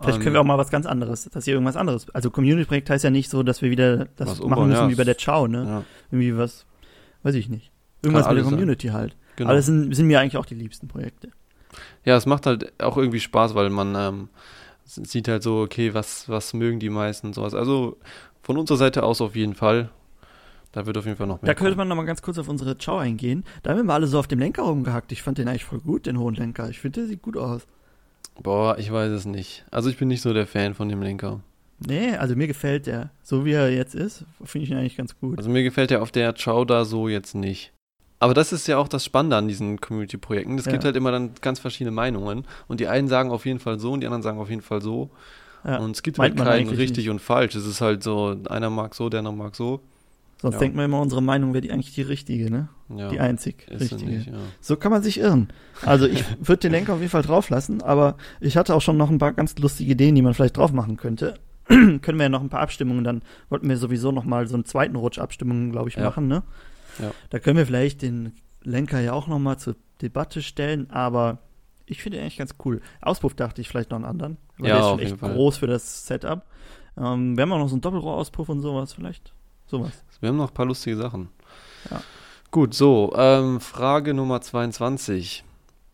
Vielleicht 0.00 0.18
Ähm, 0.18 0.22
können 0.24 0.34
wir 0.34 0.40
auch 0.40 0.44
mal 0.44 0.58
was 0.58 0.70
ganz 0.70 0.86
anderes, 0.86 1.24
dass 1.30 1.44
hier 1.44 1.54
irgendwas 1.54 1.76
anderes. 1.76 2.08
Also 2.14 2.30
Community-Projekt 2.30 2.90
heißt 2.90 3.02
ja 3.04 3.10
nicht 3.10 3.30
so, 3.30 3.42
dass 3.42 3.62
wir 3.62 3.70
wieder 3.70 4.06
das 4.16 4.28
Was 4.28 4.38
machen 4.38 4.42
umbauen, 4.44 4.68
müssen 4.68 4.82
ja. 4.82 4.88
wie 4.90 4.94
bei 4.94 5.04
der 5.04 5.18
Ciao, 5.18 5.48
ne? 5.48 5.64
Ja, 5.64 5.84
Irgendwie 6.12 6.36
was, 6.36 6.66
weiß 7.24 7.34
ich 7.34 7.48
nicht. 7.48 7.70
Irgendwas 8.02 8.20
mit 8.20 8.24
der 8.26 8.30
alles 8.30 8.44
sein. 8.44 8.52
Community 8.54 8.88
halt. 8.88 9.16
genau. 9.36 9.48
Aber 9.50 9.56
das 9.56 9.66
sind, 9.66 9.92
sind 9.96 10.06
mir 10.06 10.20
eigentlich 10.20 10.36
auch 10.36 10.46
die 10.46 10.54
liebsten 10.54 10.86
Projekte. 10.86 11.30
Ja, 12.04 12.16
es 12.16 12.26
macht 12.26 12.46
halt 12.46 12.72
auch 12.80 12.96
irgendwie 12.96 13.18
Spaß, 13.20 13.54
weil 13.56 13.70
man 13.70 13.94
ähm, 13.96 14.28
sieht 14.88 15.28
halt 15.28 15.42
so, 15.42 15.60
okay, 15.60 15.94
was, 15.94 16.28
was 16.28 16.54
mögen 16.54 16.80
die 16.80 16.90
meisten 16.90 17.28
und 17.28 17.34
sowas. 17.34 17.54
Also 17.54 17.98
von 18.42 18.56
unserer 18.56 18.78
Seite 18.78 19.02
aus 19.02 19.20
auf 19.20 19.36
jeden 19.36 19.54
Fall. 19.54 19.90
Da 20.72 20.84
wird 20.86 20.98
auf 20.98 21.06
jeden 21.06 21.16
Fall 21.16 21.26
noch 21.26 21.40
mehr. 21.40 21.46
Da 21.46 21.54
könnte 21.54 21.76
man 21.76 21.88
noch 21.88 21.96
mal 21.96 22.04
ganz 22.04 22.20
kurz 22.20 22.38
auf 22.38 22.48
unsere 22.48 22.76
Ciao 22.76 22.98
eingehen. 22.98 23.44
Da 23.62 23.70
haben 23.70 23.78
wir 23.78 23.84
mal 23.84 23.94
alle 23.94 24.06
so 24.06 24.18
auf 24.18 24.26
dem 24.26 24.38
Lenker 24.38 24.62
rumgehackt. 24.62 25.12
Ich 25.12 25.22
fand 25.22 25.38
den 25.38 25.48
eigentlich 25.48 25.64
voll 25.64 25.80
gut, 25.80 26.06
den 26.06 26.18
hohen 26.18 26.34
Lenker. 26.34 26.68
Ich 26.68 26.80
finde, 26.80 27.00
der 27.00 27.08
sieht 27.08 27.22
gut 27.22 27.36
aus. 27.36 27.66
Boah, 28.42 28.78
ich 28.78 28.92
weiß 28.92 29.10
es 29.10 29.24
nicht. 29.24 29.64
Also 29.70 29.88
ich 29.88 29.96
bin 29.96 30.08
nicht 30.08 30.20
so 30.20 30.32
der 30.32 30.46
Fan 30.46 30.74
von 30.74 30.88
dem 30.88 31.02
Lenker. 31.02 31.40
Nee, 31.86 32.16
also 32.16 32.36
mir 32.36 32.46
gefällt 32.46 32.86
der. 32.86 33.10
So 33.22 33.44
wie 33.44 33.52
er 33.52 33.70
jetzt 33.70 33.94
ist, 33.94 34.24
finde 34.44 34.64
ich 34.64 34.70
ihn 34.70 34.76
eigentlich 34.76 34.96
ganz 34.96 35.18
gut. 35.18 35.38
Also 35.38 35.48
mir 35.48 35.62
gefällt 35.62 35.90
der 35.90 36.02
auf 36.02 36.10
der 36.10 36.34
Chow 36.34 36.66
da 36.66 36.84
so 36.84 37.08
jetzt 37.08 37.34
nicht. 37.34 37.72
Aber 38.20 38.34
das 38.34 38.52
ist 38.52 38.66
ja 38.66 38.78
auch 38.78 38.88
das 38.88 39.04
Spannende 39.04 39.36
an 39.36 39.46
diesen 39.48 39.80
Community-Projekten. 39.80 40.58
Es 40.58 40.64
gibt 40.64 40.82
Ja. 40.82 40.86
halt 40.86 40.96
immer 40.96 41.12
dann 41.12 41.30
ganz 41.40 41.60
verschiedene 41.60 41.92
Meinungen. 41.92 42.44
Und 42.66 42.80
die 42.80 42.88
einen 42.88 43.08
sagen 43.08 43.30
auf 43.30 43.46
jeden 43.46 43.60
Fall 43.60 43.78
so 43.78 43.92
und 43.92 44.00
die 44.00 44.06
anderen 44.06 44.22
sagen 44.22 44.38
auf 44.40 44.50
jeden 44.50 44.62
Fall 44.62 44.82
so. 44.82 45.10
Ja, 45.64 45.78
und 45.78 45.92
es 45.92 46.02
gibt 46.02 46.18
meint 46.18 46.38
halt 46.40 46.48
keinen 46.66 46.68
richtig 46.68 47.04
nicht. 47.04 47.10
und 47.10 47.20
falsch. 47.20 47.54
Es 47.54 47.66
ist 47.66 47.80
halt 47.80 48.02
so, 48.02 48.36
einer 48.48 48.70
mag 48.70 48.94
so, 48.94 49.08
der 49.08 49.18
andere 49.20 49.34
mag 49.34 49.54
so. 49.54 49.80
Sonst 50.40 50.54
ja. 50.54 50.60
denkt 50.60 50.76
man 50.76 50.84
immer, 50.84 51.00
unsere 51.00 51.20
Meinung 51.20 51.52
wäre 51.52 51.62
die 51.62 51.72
eigentlich 51.72 51.94
die 51.94 52.02
richtige, 52.02 52.48
ne? 52.48 52.68
Ja, 52.94 53.08
Die 53.08 53.18
einzig 53.18 53.66
richtige. 53.68 54.04
nicht, 54.06 54.28
ja. 54.28 54.34
So 54.60 54.76
kann 54.76 54.92
man 54.92 55.02
sich 55.02 55.18
irren. 55.18 55.48
Also 55.84 56.06
ich 56.06 56.24
würde 56.40 56.60
den 56.60 56.72
Lenker 56.72 56.92
auf 56.94 57.00
jeden 57.00 57.10
Fall 57.10 57.22
drauf 57.22 57.50
lassen, 57.50 57.82
aber 57.82 58.16
ich 58.40 58.56
hatte 58.56 58.74
auch 58.74 58.80
schon 58.80 58.96
noch 58.96 59.10
ein 59.10 59.18
paar 59.18 59.32
ganz 59.32 59.58
lustige 59.58 59.92
Ideen, 59.92 60.14
die 60.14 60.22
man 60.22 60.34
vielleicht 60.34 60.56
drauf 60.56 60.72
machen 60.72 60.96
könnte. 60.96 61.34
Können 61.66 62.00
wir 62.18 62.22
ja 62.22 62.28
noch 62.28 62.40
ein 62.40 62.50
paar 62.50 62.60
Abstimmungen, 62.60 63.02
dann 63.02 63.22
wollten 63.50 63.68
wir 63.68 63.76
sowieso 63.76 64.12
noch 64.12 64.24
mal 64.24 64.46
so 64.46 64.54
einen 64.54 64.64
zweiten 64.64 64.94
Rutsch 64.94 65.18
Abstimmungen, 65.18 65.72
glaube 65.72 65.88
ich, 65.88 65.96
machen, 65.96 66.28
ne? 66.28 66.44
Ja. 66.98 67.12
Da 67.30 67.38
können 67.38 67.56
wir 67.56 67.66
vielleicht 67.66 68.02
den 68.02 68.32
Lenker 68.62 69.00
ja 69.00 69.12
auch 69.12 69.26
noch 69.28 69.38
mal 69.38 69.56
zur 69.58 69.76
Debatte 70.02 70.42
stellen, 70.42 70.90
aber 70.90 71.38
ich 71.86 72.02
finde 72.02 72.18
ihn 72.18 72.22
eigentlich 72.22 72.38
ganz 72.38 72.54
cool. 72.64 72.80
Auspuff 73.00 73.34
dachte 73.34 73.60
ich 73.60 73.68
vielleicht 73.68 73.90
noch 73.90 73.96
einen 73.96 74.04
anderen, 74.04 74.36
weil 74.58 74.68
Ja, 74.70 74.74
der 74.76 74.82
ist 74.84 74.88
schon 74.90 74.98
echt 75.00 75.16
Fall. 75.18 75.34
groß 75.34 75.56
für 75.58 75.66
das 75.66 76.06
Setup. 76.06 76.42
Ähm, 76.96 77.36
wir 77.36 77.42
haben 77.42 77.52
auch 77.52 77.58
noch 77.58 77.68
so 77.68 77.74
einen 77.74 77.80
Doppelrohrauspuff 77.80 78.48
und 78.48 78.60
sowas 78.60 78.92
vielleicht. 78.92 79.32
Sowas. 79.66 79.92
Wir 80.20 80.28
haben 80.30 80.36
noch 80.36 80.48
ein 80.48 80.54
paar 80.54 80.66
lustige 80.66 80.96
Sachen. 80.96 81.28
Ja. 81.90 82.00
Gut, 82.50 82.74
so, 82.74 83.12
ähm, 83.16 83.60
Frage 83.60 84.14
Nummer 84.14 84.40
22. 84.40 85.44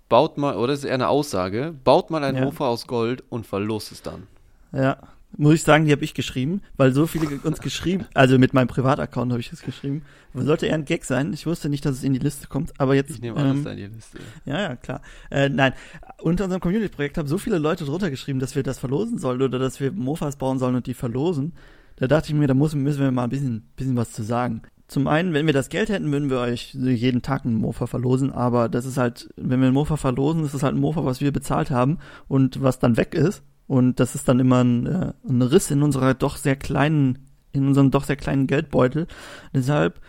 Baut 0.09 0.39
mal, 0.39 0.57
oder 0.57 0.69
das 0.69 0.81
ist 0.81 0.85
eher 0.85 0.95
eine 0.95 1.09
Aussage, 1.09 1.75
baut 1.85 2.11
mal 2.11 2.23
ein 2.23 2.37
Ja. 2.37 2.45
Mofa 2.45 2.69
aus 2.69 2.87
Gold 2.87 3.25
und 3.31 3.47
verlost 3.47 3.91
es 3.91 4.03
dann. 4.03 4.27
Ja, 4.73 4.99
muss 5.37 5.55
ich 5.55 5.62
sagen, 5.62 5.85
die 5.85 5.93
habe 5.93 6.05
ich 6.05 6.14
geschrieben, 6.14 6.61
weil 6.76 6.93
so 6.93 7.07
viele 7.07 7.26
uns 7.43 7.61
geschrieben, 7.61 8.07
also 8.14 8.39
mit 8.39 8.55
meinem 8.55 8.68
Privataccount 8.68 9.32
habe 9.32 9.41
ich 9.41 9.51
das 9.51 9.62
geschrieben. 9.62 10.03
Aber 10.32 10.45
sollte 10.45 10.66
eher 10.66 10.74
ein 10.74 10.85
Gag 10.85 11.05
sein. 11.05 11.32
Ich 11.32 11.47
wusste 11.47 11.68
nicht, 11.68 11.85
dass 11.85 11.97
es 11.97 12.05
in 12.05 12.12
die 12.12 12.18
Liste 12.18 12.49
kommt, 12.49 12.72
aber 12.78 12.95
jetzt. 12.95 13.11
Ich 13.11 13.20
nehme 13.20 13.37
alles 13.37 13.64
ähm, 13.64 13.66
in 13.66 13.76
die 13.76 13.87
Liste. 13.87 14.18
ja, 14.45 14.61
ja, 14.61 14.76
klar. 14.76 15.01
Äh, 15.30 15.49
nein, 15.49 15.72
unter 16.20 16.45
unserem 16.45 16.61
Community-Projekt 16.61 17.18
haben 17.18 17.28
so 17.28 17.39
viele 17.39 17.59
Leute 17.59 17.85
drunter 17.85 18.11
geschrieben, 18.11 18.41
dass 18.41 18.57
wir 18.57 18.62
das 18.62 18.78
verlosen 18.78 19.18
sollen 19.18 19.43
oder 19.43 19.59
dass 19.59 19.80
wir 19.80 19.93
Mofas 19.93 20.37
bauen 20.37 20.59
sollen 20.59 20.74
und 20.74 20.87
die 20.87 20.95
verlosen. 20.95 21.53
Da 21.97 22.09
dachte 22.09 22.28
ich 22.28 22.35
mir, 22.35 22.49
da 22.49 22.55
muss, 22.55 22.74
müssen 22.74 23.01
wir 23.01 23.11
mal 23.12 23.24
ein 23.24 23.30
bisschen, 23.30 23.68
bisschen 23.76 23.97
was 23.97 24.12
zu 24.12 24.22
sagen. 24.24 24.62
zum 24.89 25.07
einen, 25.07 25.32
wenn 25.32 25.47
wir 25.47 25.53
das 25.53 25.68
Geld 25.68 25.89
hätten, 25.89 26.11
würden 26.11 26.30
wir 26.30 26.41
euch 26.41 26.74
jeden 26.74 27.22
Tag 27.22 27.45
einen 27.45 27.57
Mofa 27.57 27.87
verlosen, 27.87 28.32
aber 28.32 28.68
das 28.68 28.85
ist 28.85 28.97
halt, 28.97 29.30
wenn 29.37 29.61
wir 29.61 29.66
einen 29.66 29.74
Mofa 29.74 29.97
verlosen, 29.97 30.45
ist 30.45 30.55
es 30.55 30.62
halt 30.62 30.74
ein 30.74 30.80
Mofa, 30.80 31.05
was 31.05 31.20
wir 31.20 31.32
bezahlt 31.32 31.70
haben 31.70 31.99
und 32.28 32.62
was 32.62 32.80
dann 32.80 32.97
weg 32.97 33.14
ist. 33.14 33.43
Und 33.67 34.01
das 34.01 34.15
ist 34.15 34.29
dann 34.29 34.41
immer 34.41 34.62
ein, 34.62 34.87
äh, 34.87 35.12
ein 35.29 35.43
Riss 35.43 35.71
in 35.71 35.83
unserer 35.83 36.15
doch 36.15 36.37
sehr 36.37 36.57
kleinen, 36.57 37.19
in 37.53 37.67
unserem 37.67 37.91
doch 37.91 38.05
sehr 38.05 38.17
kleinen 38.17 38.47
Geldbeutel. 38.47 39.07
Deshalb, 39.55 40.01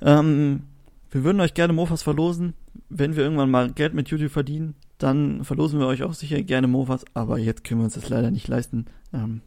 ähm, 0.00 0.62
wir 1.10 1.24
würden 1.24 1.40
euch 1.40 1.54
gerne 1.54 1.72
Mofas 1.72 2.02
verlosen. 2.02 2.54
Wenn 2.88 3.16
wir 3.16 3.24
irgendwann 3.24 3.50
mal 3.50 3.70
Geld 3.70 3.94
mit 3.94 4.08
YouTube 4.08 4.30
verdienen, 4.30 4.74
dann 4.98 5.44
verlosen 5.44 5.80
wir 5.80 5.86
euch 5.86 6.02
auch 6.02 6.14
sicher 6.14 6.42
gerne 6.42 6.68
Mofas, 6.68 7.04
aber 7.14 7.38
jetzt 7.38 7.64
können 7.64 7.80
wir 7.80 7.84
uns 7.84 7.94
das 7.94 8.08
leider 8.08 8.30
nicht 8.30 8.48
leisten. 8.48 8.86
Ähm, 9.12 9.40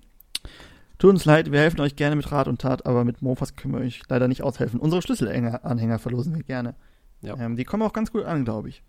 tut 0.98 1.12
uns 1.12 1.26
leid, 1.26 1.52
wir 1.52 1.60
helfen 1.60 1.82
euch 1.82 1.96
gerne 1.96 2.16
mit 2.16 2.32
Rat 2.32 2.48
und 2.48 2.62
Tat, 2.62 2.86
aber 2.86 3.04
mit 3.04 3.22
Mofas 3.22 3.56
können 3.56 3.74
wir 3.74 3.82
euch 3.82 4.02
leider 4.10 4.28
nicht 4.28 4.44
aushelfen. 4.44 4.80
Unsere 4.80 5.02
Schlüsselanhänger 5.02 6.00
verlosen 6.00 6.36
wir 6.36 6.44
gerne. 6.44 6.76
Ja. 7.22 7.38
Ähm, 7.38 7.56
die 7.56 7.64
kommen 7.64 7.84
auch 7.84 7.94
ganz 7.94 8.12
gut 8.12 8.26
an, 8.26 8.46
glaube 8.46 8.70
ich. 8.70 8.84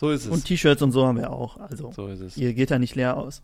So 0.00 0.10
ist 0.10 0.24
es. 0.24 0.30
Und 0.30 0.46
T-Shirts 0.46 0.80
und 0.80 0.92
so 0.92 1.06
haben 1.06 1.18
wir 1.18 1.30
auch. 1.30 1.58
Also, 1.58 1.92
so 1.94 2.06
ist 2.08 2.20
es. 2.20 2.36
ihr 2.38 2.54
geht 2.54 2.70
da 2.70 2.78
nicht 2.78 2.94
leer 2.96 3.16
aus. 3.18 3.42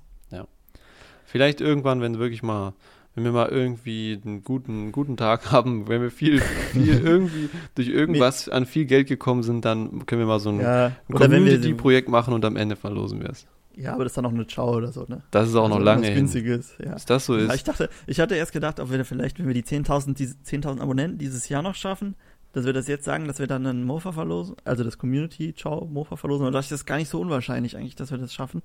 Vielleicht 1.29 1.61
irgendwann, 1.61 2.01
wenn 2.01 2.19
wirklich 2.19 2.43
mal, 2.45 2.73
wenn 3.17 3.25
wir 3.25 3.33
mal 3.33 3.49
irgendwie 3.49 4.21
einen 4.25 4.45
guten, 4.45 4.93
guten 4.93 5.17
Tag 5.17 5.51
haben, 5.53 5.89
wenn 5.89 6.01
wir 6.01 6.11
viel, 6.13 6.41
viel 6.41 6.99
irgendwie 7.05 7.51
durch 7.75 7.89
irgendwas 7.89 8.49
an 8.49 8.65
viel 8.65 8.85
Geld 8.85 9.09
gekommen 9.09 9.43
sind, 9.43 9.65
dann 9.65 10.07
können 10.07 10.21
wir 10.21 10.27
mal 10.27 10.39
so 10.41 10.51
ein, 10.51 10.61
Ja, 10.61 10.93
ein 11.09 11.15
Community-Projekt 11.15 12.09
machen 12.09 12.33
und 12.33 12.45
am 12.45 12.57
Ende 12.57 12.77
verlosen 12.77 13.21
wir 13.21 13.31
es. 13.31 13.47
Ja, 13.75 13.93
aber 13.93 14.05
das 14.05 14.13
ist 14.13 14.17
dann 14.17 14.25
auch 14.27 14.31
eine 14.31 14.47
Ciao 14.47 14.75
oder 14.77 14.91
so, 14.93 15.05
ne? 15.07 15.23
Das 15.33 15.49
ist 15.49 15.55
auch 15.57 15.69
noch 15.69 15.77
Also 15.77 15.85
lange 15.85 16.03
was 16.03 16.09
hin. 16.09 16.17
Günstiges, 16.17 16.75
ja. 16.83 16.95
Bis 16.95 17.05
das 17.05 17.27
so 17.27 17.37
Ja, 17.37 17.47
ist. 17.47 17.57
ich 17.57 17.65
dachte, 17.65 17.91
ich 18.07 18.21
hatte 18.21 18.35
erst 18.37 18.53
gedacht, 18.53 18.81
ob 18.81 18.91
wir 18.91 19.05
vielleicht, 19.05 19.39
wenn 19.39 19.49
wir 19.49 19.53
die 19.55 19.65
10.000 19.65 20.15
diese 20.15 20.37
10.000 20.47 20.81
Abonnenten 20.81 21.19
dieses 21.19 21.49
Jahr 21.51 21.61
noch 21.63 21.75
schaffen, 21.75 22.15
dass 22.57 22.65
wir 22.65 22.73
das 22.73 22.89
jetzt 22.89 23.05
sagen, 23.05 23.27
dass 23.29 23.39
wir 23.39 23.47
dann 23.47 23.67
einen 23.67 23.85
Mofa 23.85 24.13
verlosen, 24.13 24.57
also 24.65 24.83
das 24.83 24.97
Community 24.97 25.55
Ciao 25.55 25.85
Mofa 25.85 26.17
verlosen, 26.17 26.47
und 26.47 26.55
das 26.55 26.73
ist 26.73 26.87
gar 26.87 26.97
nicht 26.97 27.11
so 27.11 27.21
unwahrscheinlich 27.21 27.77
eigentlich, 27.77 27.97
dass 27.97 28.11
wir 28.11 28.17
das 28.17 28.33
schaffen. 28.33 28.63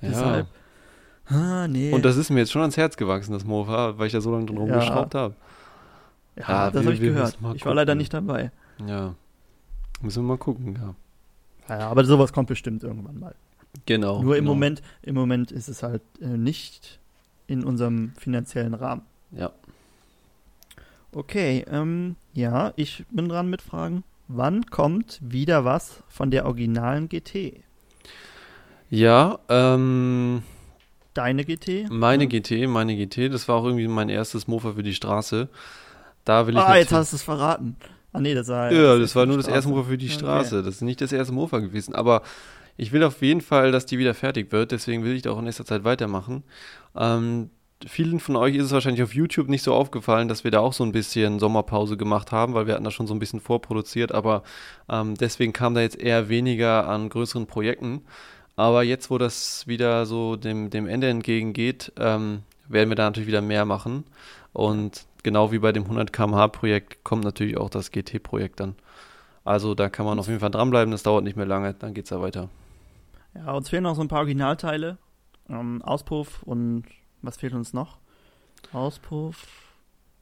Ja. 0.00 0.08
Deshalb, 0.08 0.46
ah, 1.26 1.68
nee. 1.68 1.92
Und 1.92 2.04
das 2.04 2.16
ist 2.16 2.30
mir 2.30 2.40
jetzt 2.40 2.50
schon 2.50 2.62
ans 2.62 2.76
Herz 2.76 2.96
gewachsen, 2.96 3.32
das 3.32 3.44
Mofa, 3.44 3.96
weil 3.98 4.08
ich 4.08 4.12
da 4.12 4.20
so 4.20 4.32
lange 4.32 4.46
drin 4.46 4.56
Ja. 4.56 4.62
rumgeschraubt 4.62 5.14
habe. 5.14 5.34
ja, 6.36 6.42
ja, 6.48 6.70
das 6.72 6.82
wir- 6.82 6.86
habe 6.86 6.94
ich 6.94 7.00
gehört. 7.00 7.38
Ich 7.54 7.64
war 7.64 7.74
leider 7.74 7.94
nicht 7.94 8.12
dabei. 8.12 8.50
Ja. 8.84 9.14
Müssen 10.02 10.24
wir 10.24 10.28
mal 10.28 10.38
gucken, 10.38 10.76
ja. 11.68 11.78
Ja, 11.78 11.88
aber 11.88 12.04
sowas 12.04 12.32
kommt 12.32 12.48
bestimmt 12.48 12.82
irgendwann 12.82 13.20
mal. 13.20 13.34
Genau. 13.86 14.22
Nur 14.22 14.36
im 14.36 14.42
genau. 14.44 14.54
Moment, 14.54 14.82
im 15.02 15.14
Moment 15.14 15.52
ist 15.52 15.68
es 15.68 15.84
halt 15.84 16.02
äh, 16.20 16.26
nicht 16.26 16.98
in 17.46 17.62
unserem 17.62 18.12
finanziellen 18.16 18.74
Rahmen. 18.74 19.02
Ja. 19.30 19.52
Okay, 21.12 21.64
ähm, 21.68 22.16
ja, 22.34 22.72
ich 22.76 23.04
bin 23.10 23.28
dran 23.28 23.50
mit 23.50 23.62
Fragen. 23.62 24.04
Wann 24.28 24.66
kommt 24.66 25.18
wieder 25.22 25.64
was 25.64 26.02
von 26.08 26.30
der 26.30 26.46
originalen 26.46 27.08
GT? 27.08 27.64
Ja, 28.88 29.38
ähm, 29.48 30.42
Deine 31.14 31.44
GT? 31.44 31.88
meine 31.90 32.24
Ja. 32.24 32.28
GT, 32.28 32.66
meine 32.68 32.94
GT, 32.96 33.28
das 33.28 33.48
war 33.48 33.56
auch 33.56 33.64
irgendwie 33.64 33.88
mein 33.88 34.08
erstes 34.08 34.46
Mofa 34.46 34.72
für 34.74 34.82
die 34.84 34.94
Straße. 34.94 35.48
Da 36.24 36.46
will 36.46 36.54
ich 36.56 36.60
Ah, 36.60 36.76
jetzt 36.76 36.92
hast 36.92 37.12
du 37.12 37.16
es 37.16 37.22
verraten. 37.22 37.76
Ah, 38.12 38.20
nee, 38.20 38.34
das 38.34 38.48
war. 38.48 38.70
Ja, 38.72 38.98
das 38.98 39.16
war 39.16 39.26
nur 39.26 39.36
das 39.36 39.48
erste 39.48 39.70
Mofa 39.70 39.88
für 39.88 39.98
die 39.98 40.06
Okay. 40.06 40.14
Straße. 40.14 40.62
Das 40.62 40.76
ist 40.76 40.82
nicht 40.82 41.00
das 41.00 41.12
erste 41.12 41.32
Mofa 41.34 41.58
gewesen. 41.58 41.94
Aber 41.94 42.22
ich 42.76 42.92
will 42.92 43.02
auf 43.02 43.20
jeden 43.22 43.40
Fall, 43.40 43.72
dass 43.72 43.86
die 43.86 43.98
wieder 43.98 44.14
fertig 44.14 44.52
wird. 44.52 44.70
Deswegen 44.72 45.02
will 45.04 45.14
ich 45.14 45.22
da 45.22 45.30
auch 45.32 45.38
in 45.38 45.44
nächster 45.44 45.64
Zeit 45.64 45.82
weitermachen. 45.84 46.44
Ähm, 46.96 47.50
vielen 47.86 48.20
von 48.20 48.36
euch 48.36 48.54
ist 48.56 48.66
es 48.66 48.72
wahrscheinlich 48.72 49.02
auf 49.02 49.14
YouTube 49.14 49.48
nicht 49.48 49.62
so 49.62 49.74
aufgefallen, 49.74 50.28
dass 50.28 50.44
wir 50.44 50.50
da 50.50 50.60
auch 50.60 50.72
so 50.72 50.84
ein 50.84 50.92
bisschen 50.92 51.38
Sommerpause 51.38 51.96
gemacht 51.96 52.32
haben, 52.32 52.54
weil 52.54 52.66
wir 52.66 52.74
hatten 52.74 52.84
da 52.84 52.90
schon 52.90 53.06
so 53.06 53.14
ein 53.14 53.18
bisschen 53.18 53.40
vorproduziert. 53.40 54.12
Aber 54.12 54.42
ähm, 54.88 55.14
deswegen 55.16 55.52
kam 55.52 55.74
da 55.74 55.80
jetzt 55.80 55.98
eher 55.98 56.28
weniger 56.28 56.88
an 56.88 57.08
größeren 57.08 57.46
Projekten. 57.46 58.02
Aber 58.56 58.82
jetzt, 58.82 59.10
wo 59.10 59.18
das 59.18 59.66
wieder 59.66 60.04
so 60.06 60.36
dem, 60.36 60.70
dem 60.70 60.86
Ende 60.86 61.08
entgegengeht, 61.08 61.92
ähm, 61.98 62.42
werden 62.68 62.90
wir 62.90 62.96
da 62.96 63.04
natürlich 63.04 63.28
wieder 63.28 63.40
mehr 63.40 63.64
machen. 63.64 64.04
Und 64.52 65.06
genau 65.22 65.52
wie 65.52 65.58
bei 65.58 65.72
dem 65.72 65.84
100 65.84 66.12
km/h 66.12 66.48
Projekt 66.48 67.04
kommt 67.04 67.24
natürlich 67.24 67.56
auch 67.56 67.70
das 67.70 67.90
GT-Projekt 67.90 68.60
dann. 68.60 68.74
Also 69.44 69.74
da 69.74 69.88
kann 69.88 70.04
man 70.04 70.18
auf 70.18 70.28
jeden 70.28 70.40
Fall 70.40 70.50
dranbleiben, 70.50 70.92
das 70.92 71.02
dauert 71.02 71.24
nicht 71.24 71.36
mehr 71.36 71.46
lange, 71.46 71.72
dann 71.74 71.94
geht's 71.94 72.10
ja 72.10 72.20
weiter. 72.20 72.50
Ja, 73.34 73.52
uns 73.52 73.70
fehlen 73.70 73.84
noch 73.84 73.94
so 73.94 74.02
ein 74.02 74.08
paar 74.08 74.18
Originalteile. 74.18 74.98
Ähm, 75.48 75.82
Auspuff 75.82 76.42
und 76.42 76.84
was 77.22 77.36
fehlt 77.36 77.52
uns 77.54 77.72
noch? 77.72 77.98
Auspuff. 78.72 79.46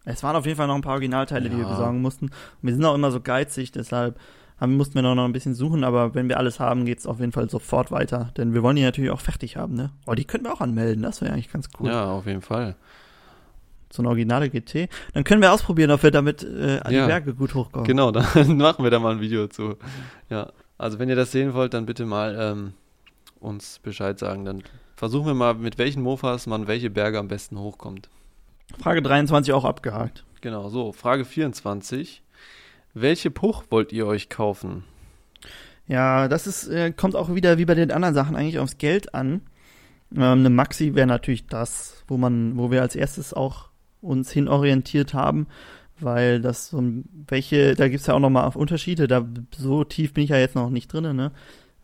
Es 0.04 0.22
waren 0.22 0.36
auf 0.36 0.46
jeden 0.46 0.56
Fall 0.56 0.66
noch 0.66 0.74
ein 0.74 0.80
paar 0.82 0.92
Originalteile, 0.92 1.48
die 1.50 1.56
wir 1.56 1.64
Ja. 1.64 1.70
besorgen 1.70 2.00
mussten. 2.00 2.26
Und 2.26 2.32
wir 2.62 2.72
sind 2.72 2.84
auch 2.84 2.94
immer 2.94 3.10
so 3.10 3.20
geizig, 3.20 3.72
deshalb 3.72 4.18
haben, 4.60 4.76
mussten 4.76 4.94
wir 4.94 5.02
noch, 5.02 5.14
noch 5.14 5.24
ein 5.24 5.32
bisschen 5.32 5.54
suchen, 5.54 5.84
aber 5.84 6.14
wenn 6.14 6.28
wir 6.28 6.38
alles 6.38 6.58
haben, 6.58 6.84
geht's 6.84 7.06
auf 7.06 7.20
jeden 7.20 7.32
Fall 7.32 7.48
sofort 7.50 7.90
weiter. 7.92 8.32
Denn 8.36 8.54
wir 8.54 8.62
wollen 8.62 8.76
die 8.76 8.82
natürlich 8.82 9.10
auch 9.10 9.20
fertig 9.20 9.56
haben, 9.56 9.74
ne? 9.74 9.90
Oh, 10.06 10.14
die 10.14 10.24
könnten 10.24 10.46
wir 10.46 10.52
auch 10.54 10.60
anmelden, 10.60 11.02
das 11.02 11.20
wäre 11.20 11.32
eigentlich 11.32 11.52
ganz 11.52 11.68
cool. 11.78 11.88
Ja, 11.88 12.06
auf 12.10 12.26
jeden 12.26 12.40
Fall. 12.42 12.74
So 13.90 14.02
eine 14.02 14.08
originale 14.08 14.50
GT. 14.50 14.88
Dann 15.14 15.24
können 15.24 15.40
wir 15.42 15.52
ausprobieren, 15.52 15.90
ob 15.90 16.02
wir 16.02 16.10
damit 16.10 16.42
äh, 16.42 16.80
an 16.80 16.92
Ja. 16.92 17.02
die 17.02 17.06
Berge 17.06 17.34
gut 17.34 17.54
hochkommen. 17.54 17.86
Genau, 17.86 18.10
dann 18.10 18.56
machen 18.56 18.82
wir 18.82 18.90
da 18.90 18.98
mal 18.98 19.12
ein 19.12 19.20
Video 19.20 19.46
zu. 19.46 19.76
Ja, 20.28 20.52
also 20.76 20.98
wenn 20.98 21.08
ihr 21.08 21.16
das 21.16 21.32
sehen 21.32 21.54
wollt, 21.54 21.72
dann 21.74 21.86
bitte 21.86 22.04
mal 22.06 22.36
ähm, 22.38 22.72
uns 23.40 23.78
Bescheid 23.78 24.18
sagen. 24.18 24.44
Dann 24.44 24.62
versuchen 24.98 25.28
wir 25.28 25.34
mal, 25.34 25.54
mit 25.54 25.78
welchen 25.78 26.02
Mofas 26.02 26.46
man 26.46 26.66
welche 26.66 26.90
Berge 26.90 27.18
am 27.18 27.28
besten 27.28 27.58
hochkommt. 27.58 28.10
Frage 28.80 29.00
23 29.00 29.54
auch 29.54 29.64
abgehakt. 29.64 30.24
Genau, 30.40 30.68
so, 30.68 30.92
Frage 30.92 31.24
24. 31.24 32.22
Welche 32.94 33.30
Puch 33.30 33.64
wollt 33.70 33.92
ihr 33.92 34.06
euch 34.06 34.28
kaufen? 34.28 34.82
Ja, 35.86 36.26
das 36.26 36.46
ist, 36.48 36.66
äh, 36.66 36.92
kommt 36.92 37.14
auch 37.14 37.32
wieder 37.32 37.58
wie 37.58 37.64
bei 37.64 37.76
den 37.76 37.92
anderen 37.92 38.14
Sachen 38.14 38.34
eigentlich 38.34 38.58
aufs 38.58 38.78
Geld 38.78 39.14
an. 39.14 39.42
Ähm, 40.14 40.20
eine 40.20 40.50
Maxi 40.50 40.94
wäre 40.96 41.06
natürlich 41.06 41.46
das, 41.46 42.02
wo 42.08 42.16
man, 42.16 42.58
wo 42.58 42.72
wir 42.72 42.82
als 42.82 42.96
erstes 42.96 43.32
auch 43.32 43.68
uns 44.00 44.32
hinorientiert 44.32 45.14
haben, 45.14 45.46
weil 46.00 46.40
das 46.40 46.70
so 46.70 46.80
ein, 46.80 47.04
welche, 47.28 47.76
da 47.76 47.88
gibt's 47.88 48.06
ja 48.06 48.14
auch 48.14 48.20
nochmal 48.20 48.50
Unterschiede, 48.54 49.06
da 49.06 49.24
so 49.56 49.84
tief 49.84 50.12
bin 50.12 50.24
ich 50.24 50.30
ja 50.30 50.38
jetzt 50.38 50.56
noch 50.56 50.70
nicht 50.70 50.92
drin, 50.92 51.14
ne? 51.14 51.30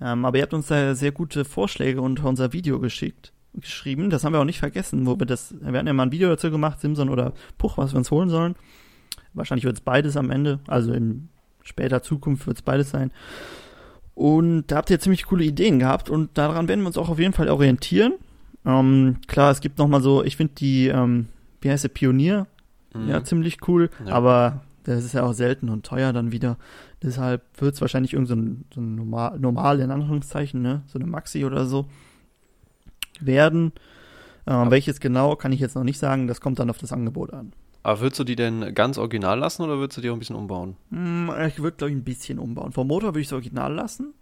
Ähm, 0.01 0.25
aber 0.25 0.39
ihr 0.39 0.43
habt 0.43 0.55
uns 0.55 0.67
da 0.67 0.95
sehr 0.95 1.13
gute 1.13 1.45
Vorschläge 1.45 2.01
unter 2.03 2.25
unser 2.29 2.53
Video 2.53 2.81
geschickt, 2.81 3.33
geschrieben. 3.55 4.11
Das 4.11 4.25
haben 4.25 4.33
wir 4.33 4.41
auch 4.41 4.45
nicht 4.45 4.59
vergessen, 4.59 5.07
wo 5.07 5.19
wir 5.19 5.27
das, 5.27 5.55
wir 5.61 5.73
hatten 5.79 5.87
ja 5.87 5.93
mal 5.93 6.05
ein 6.05 6.13
Video 6.13 6.29
dazu 6.29 6.51
gemacht, 6.51 6.81
Simson 6.81 7.09
oder 7.09 7.33
Puch, 7.59 7.79
was 7.79 7.93
wir 7.93 7.99
uns 7.99 8.11
holen 8.11 8.29
sollen. 8.29 8.57
Wahrscheinlich 9.33 9.65
wird's 9.65 9.81
beides 9.81 10.17
am 10.17 10.31
Ende, 10.31 10.61
also 10.67 10.93
in 10.93 11.29
später 11.63 12.03
Zukunft 12.03 12.47
wird's 12.47 12.63
beides 12.63 12.91
sein. 12.91 13.11
Und 14.15 14.67
da 14.69 14.77
habt 14.77 14.91
ihr 14.91 15.01
ziemlich 15.01 15.27
coole 15.27 15.45
Ideen 15.45 15.79
gehabt 15.81 16.09
und 16.09 16.37
daran 16.39 16.69
werden 16.69 16.81
wir 16.83 16.87
uns 16.89 16.99
auch 16.99 17.09
auf 17.09 17.19
jeden 17.19 17.33
Fall 17.33 17.49
orientieren. 17.49 18.15
Ähm, 18.65 19.17
klar, 19.27 19.51
es 19.51 19.61
gibt 19.61 19.79
noch 19.79 19.89
mal 19.89 20.01
so, 20.01 20.23
ich 20.23 20.37
finde 20.37 20.55
die, 20.55 20.87
ähm, 20.89 21.27
wie 21.61 21.71
heißt 21.71 21.85
der, 21.85 21.89
Pionier, 21.89 22.47
Mhm. 22.95 23.09
ja, 23.09 23.25
ziemlich 23.25 23.59
cool, 23.67 23.91
Ja. 24.07 24.13
aber 24.13 24.63
das 24.85 25.05
ist 25.05 25.15
ja 25.15 25.25
auch 25.25 25.33
selten 25.33 25.69
und 25.69 25.85
teuer 25.85 26.13
dann 26.13 26.33
wieder. 26.33 26.57
Deshalb 27.03 27.43
wird 27.61 27.75
es 27.75 27.81
wahrscheinlich 27.81 28.13
irgend 28.13 28.29
so 28.29 28.35
ein, 28.35 28.65
so 28.73 28.81
ein 28.81 28.95
normal, 28.95 29.39
normal, 29.39 29.81
in 29.81 29.91
Anführungszeichen, 29.91 30.63
ne, 30.63 30.83
so 30.87 30.99
eine 30.99 31.07
Maxi 31.07 31.45
oder 31.45 31.67
so 31.67 31.87
werden. 33.21 33.73
Ähm, 34.47 34.71
welches 34.71 35.01
genau, 35.01 35.37
kann 35.37 35.53
ich 35.53 35.61
jetzt 35.61 35.75
noch 35.75 35.85
nicht 35.85 35.99
sagen, 35.99 36.27
das 36.27 36.41
kommt 36.41 36.59
dann 36.59 36.71
auf 36.71 36.79
das 36.79 36.93
Angebot 36.93 37.33
an. 37.33 37.53
Aber 37.83 38.01
würdest 38.01 38.19
du 38.19 38.25
die 38.25 38.37
denn 38.37 38.75
ganz 38.75 38.97
original 38.97 39.39
lassen 39.39 39.63
oder 39.63 39.79
würdest 39.79 39.99
du 39.99 40.01
die 40.01 40.11
auch 40.11 40.15
ein 40.15 40.19
bisschen 40.19 40.37
umbauen? 40.37 40.77
Hm, 40.91 41.31
ich 41.47 41.63
würde, 41.63 41.77
glaube 41.77 41.91
ich, 41.91 41.97
ein 41.97 42.05
bisschen 42.05 42.39
umbauen. 42.39 42.73
Vom 42.73 42.89
Motor 42.89 43.11
würde 43.11 43.21
ich 43.21 43.27
es 43.27 43.33
original 43.33 43.73
lassen, 43.75 44.15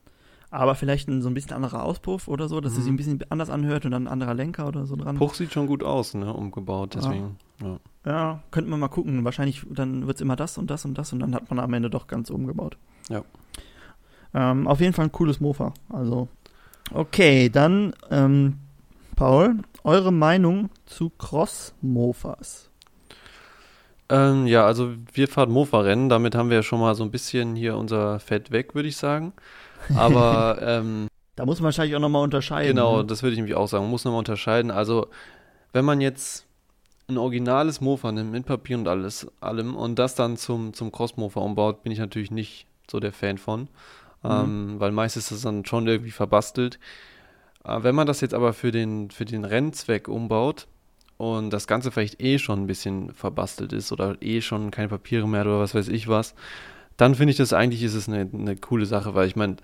aber 0.53 0.75
vielleicht 0.75 1.09
ein, 1.09 1.23
so 1.23 1.29
ein 1.29 1.35
bisschen 1.35 1.53
anderer 1.53 1.83
Auspuff 1.83 2.29
oder 2.29 2.47
so, 2.49 2.61
dass 2.61 2.73
es 2.73 2.79
Mhm. 2.81 2.83
sich 2.83 2.93
ein 2.93 2.97
bisschen 2.99 3.25
anders 3.31 3.51
anhört 3.51 3.85
und 3.87 3.91
dann 3.91 4.05
ein 4.05 4.13
anderer 4.13 4.35
Lenker 4.35 4.69
oder 4.69 4.85
so 4.87 4.95
dran. 4.97 5.17
Puch 5.17 5.35
sieht 5.35 5.53
schon 5.53 5.67
gut 5.67 5.83
aus, 5.83 6.13
ne, 6.15 6.33
umgebaut, 6.33 6.95
deswegen. 6.95 7.37
Ja. 7.61 7.79
Ja, 8.05 8.43
könnte 8.51 8.69
man 8.71 8.79
mal 8.81 8.89
gucken. 8.89 9.25
Wahrscheinlich, 9.25 9.63
dann 9.71 10.07
wird 10.07 10.17
es 10.17 10.21
immer 10.21 10.37
das 10.37 10.59
und 10.59 10.71
das 10.71 10.85
und 10.85 10.99
das 10.99 11.13
und 11.13 11.21
dann 11.21 11.35
hat 11.35 11.49
man 11.51 11.59
am 11.59 11.73
Ende 11.73 11.89
doch 11.89 12.07
ganz 12.07 12.29
umgebaut. 12.31 12.77
Ja. 13.09 13.23
Ähm, 14.35 14.67
auf 14.69 14.81
jeden 14.81 14.93
Fall 14.93 15.07
ein 15.07 15.13
cooles 15.13 15.41
Mofa. 15.41 15.73
Also, 15.89 16.29
okay, 16.93 17.49
dann, 17.49 17.95
ähm, 18.11 18.59
Paul, 19.17 19.59
eure 19.85 20.13
Meinung 20.13 20.69
zu 20.85 21.11
Cross-Mofas? 21.11 22.69
Ähm, 24.09 24.47
ja, 24.47 24.67
also 24.67 24.93
wir 25.15 25.29
fahren 25.29 25.51
Mofa-Rennen, 25.51 26.09
damit 26.09 26.35
haben 26.35 26.51
wir 26.51 26.57
ja 26.57 26.63
schon 26.63 26.81
mal 26.81 26.95
so 26.95 27.05
ein 27.05 27.11
bisschen 27.11 27.57
hier 27.57 27.77
unser 27.77 28.19
Fett 28.21 28.51
weg, 28.51 28.75
würde 28.75 28.89
ich 28.89 28.97
sagen. 28.97 29.33
Aber 29.95 30.59
ähm, 30.63 31.09
Da 31.37 31.47
muss 31.47 31.61
man 31.61 31.67
wahrscheinlich 31.67 31.97
auch 31.97 32.01
nochmal 32.01 32.23
unterscheiden. 32.23 32.69
genau, 32.77 32.99
ne? 32.99 33.05
das 33.07 33.23
würde 33.23 33.33
ich 33.33 33.39
nämlich 33.39 33.55
auch 33.55 33.69
sagen. 33.69 33.85
Man 33.85 33.91
muss 33.91 34.05
nochmal 34.05 34.21
unterscheiden. 34.21 34.71
Also, 34.71 35.09
wenn 35.73 35.85
man 35.85 36.01
jetzt 36.01 36.47
ein 37.09 37.19
originales 37.19 37.81
Mofa 37.81 38.13
nimmt, 38.13 38.33
mit 38.33 38.47
Papier 38.47 38.79
und 38.79 38.89
alles, 38.89 39.27
allem, 39.41 39.77
und 39.77 39.99
das 39.99 40.15
dann 40.15 40.37
zum, 40.37 40.73
zum 40.73 40.93
Cross-Mofa 40.93 41.41
umbaut, 41.41 41.83
bin 41.83 41.93
ich 41.93 41.99
natürlich 41.99 42.31
nicht 42.31 42.67
so 42.91 43.01
der 43.01 43.13
Fan 43.13 43.39
von. 43.39 43.69
Ähm, 44.25 44.77
weil 44.79 44.93
meistens 44.93 45.25
ist 45.25 45.33
das 45.33 45.41
dann 45.43 45.65
schon 45.65 45.87
irgendwie 45.89 46.13
verbastelt. 46.13 46.79
Äh, 47.65 47.83
wenn 47.83 47.95
man 47.95 48.07
das 48.07 48.21
jetzt 48.21 48.35
aber 48.35 48.53
für 48.53 48.71
den, 48.71 49.11
für 49.11 49.25
den 49.25 49.45
Rennzweck 49.45 50.09
umbaut 50.09 50.69
und 51.17 51.51
das 51.51 51.67
Ganze 51.67 51.91
vielleicht 51.91 52.23
eh 52.23 52.39
schon 52.39 52.63
ein 52.63 52.67
bisschen 52.67 53.13
verbastelt 53.15 53.73
ist 53.73 53.93
oder 53.93 54.17
eh 54.21 54.41
schon 54.41 54.71
keine 54.71 54.89
Papiere 54.89 55.29
mehr 55.29 55.43
oder 55.43 55.59
was 55.59 55.75
weiß 55.75 55.89
ich 55.89 56.09
was, 56.09 56.35
dann 57.03 57.15
finde 57.15 57.33
ich 57.33 57.37
das 57.37 57.53
eigentlich 57.53 57.83
ist 57.83 57.95
es 57.95 58.09
eine, 58.09 58.29
eine 58.33 58.57
coole 58.57 58.87
Sache, 58.87 59.15
weil 59.15 59.27
ich 59.27 59.37
meine, 59.37 59.57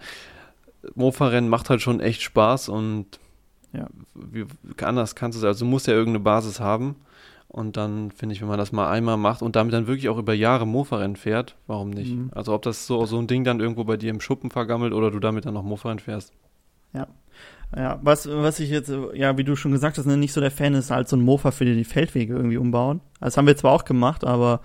Mofa-Rennen 0.95 1.49
macht 1.49 1.70
halt 1.70 1.80
schon 1.80 2.01
echt 2.01 2.22
Spaß 2.22 2.68
und 2.68 3.07
Ja. 3.72 3.86
wie, 4.14 4.45
anders 4.82 5.14
kannst 5.14 5.36
du 5.36 5.41
es, 5.41 5.45
also 5.45 5.64
du 5.64 5.70
musst 5.70 5.86
ja 5.86 5.95
irgendeine 5.95 6.20
Basis 6.24 6.61
haben. 6.61 6.97
Und 7.51 7.78
dann 7.78 8.11
finde 8.11 8.34
ich, 8.34 8.43
wenn 8.43 8.49
man 8.49 8.59
das 8.59 8.72
mal 8.72 8.91
einmal 8.91 9.16
macht 9.16 9.41
und 9.41 9.57
damit 9.57 9.72
dann 9.72 9.86
wirklich 9.86 10.11
auch 10.11 10.18
über 10.18 10.34
Jahre 10.34 10.66
Mofa-Rennen 10.66 11.16
fährt, 11.16 11.57
warum 11.66 11.89
nicht? 11.89 12.14
Mhm. 12.14 12.30
Also 12.34 12.53
ob 12.53 12.61
das 12.61 12.86
so, 12.86 13.07
so 13.07 13.18
ein 13.18 13.26
Ding 13.26 13.43
dann 13.43 13.61
irgendwo 13.61 13.84
bei 13.84 13.97
dir 13.97 14.11
im 14.11 14.20
Schuppen 14.20 14.51
vergammelt 14.51 14.93
oder 14.93 15.11
du 15.11 15.18
damit 15.18 15.47
dann 15.47 15.55
noch 15.55 15.62
Mofa-Rennen 15.62 15.99
fährst. 15.99 16.34
Ja, 17.76 17.99
was, 18.03 18.26
was 18.26 18.61
ich 18.61 18.70
jetzt, 18.70 18.91
ja, 19.14 19.36
wie 19.36 19.45
du 19.45 19.55
schon 19.55 19.72
gesagt 19.72 19.99
hast, 19.99 20.07
ne, 20.07 20.16
nicht 20.16 20.32
so 20.32 20.41
der 20.41 20.51
Fan 20.51 20.72
ist, 20.74 20.91
halt 20.91 21.07
so 21.07 21.16
ein 21.16 21.22
Mofa 21.22 21.51
für 21.51 21.66
die, 21.66 21.74
die 21.74 21.84
Feldwege 21.84 22.34
irgendwie 22.34 22.57
umbauen. 22.57 23.03
Das 23.20 23.36
haben 23.36 23.47
wir 23.47 23.57
zwar 23.59 23.72
auch 23.72 23.84
gemacht, 23.84 24.24
aber 24.24 24.61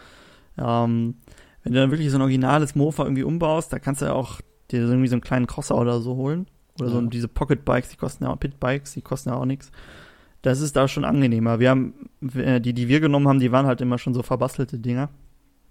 ähm, 0.58 1.16
wenn 1.64 1.74
du 1.74 1.80
dann 1.80 1.92
wirklich 1.92 2.10
so 2.12 2.18
ein 2.18 2.22
originales 2.22 2.76
Mofa 2.76 3.04
irgendwie 3.04 3.24
umbaust, 3.24 3.72
da 3.74 3.80
kannst 3.80 4.02
du 4.02 4.06
ja 4.06 4.14
auch 4.14 4.42
dir 4.72 4.86
so 4.86 4.92
irgendwie 4.94 5.08
so 5.08 5.16
einen 5.16 5.22
kleinen 5.22 5.48
Crosser 5.48 5.76
oder 5.78 6.00
so 6.02 6.16
holen. 6.16 6.48
Oder 6.80 6.90
so 6.90 7.00
Ja. 7.00 7.08
diese 7.08 7.28
Pocket 7.28 7.64
Bikes, 7.66 7.90
die 7.90 7.98
kosten 7.98 8.24
ja 8.24 8.32
auch 8.32 8.40
Pit 8.40 8.60
Bikes, 8.60 8.94
die 8.94 9.02
kosten 9.02 9.30
ja 9.30 9.36
auch 9.36 9.46
nichts. 9.46 9.72
Das 10.42 10.60
ist 10.60 10.76
da 10.76 10.88
schon 10.88 11.06
angenehmer. 11.06 11.60
Wir 11.60 11.70
haben, 11.70 12.10
äh, 12.36 12.60
die, 12.60 12.74
die 12.74 12.88
wir 12.88 13.00
genommen 13.00 13.28
haben, 13.28 13.40
die 13.40 13.52
waren 13.52 13.66
halt 13.66 13.80
immer 13.80 13.98
schon 13.98 14.14
so 14.14 14.24
verbastelte 14.24 14.80
Dinger. 14.80 15.10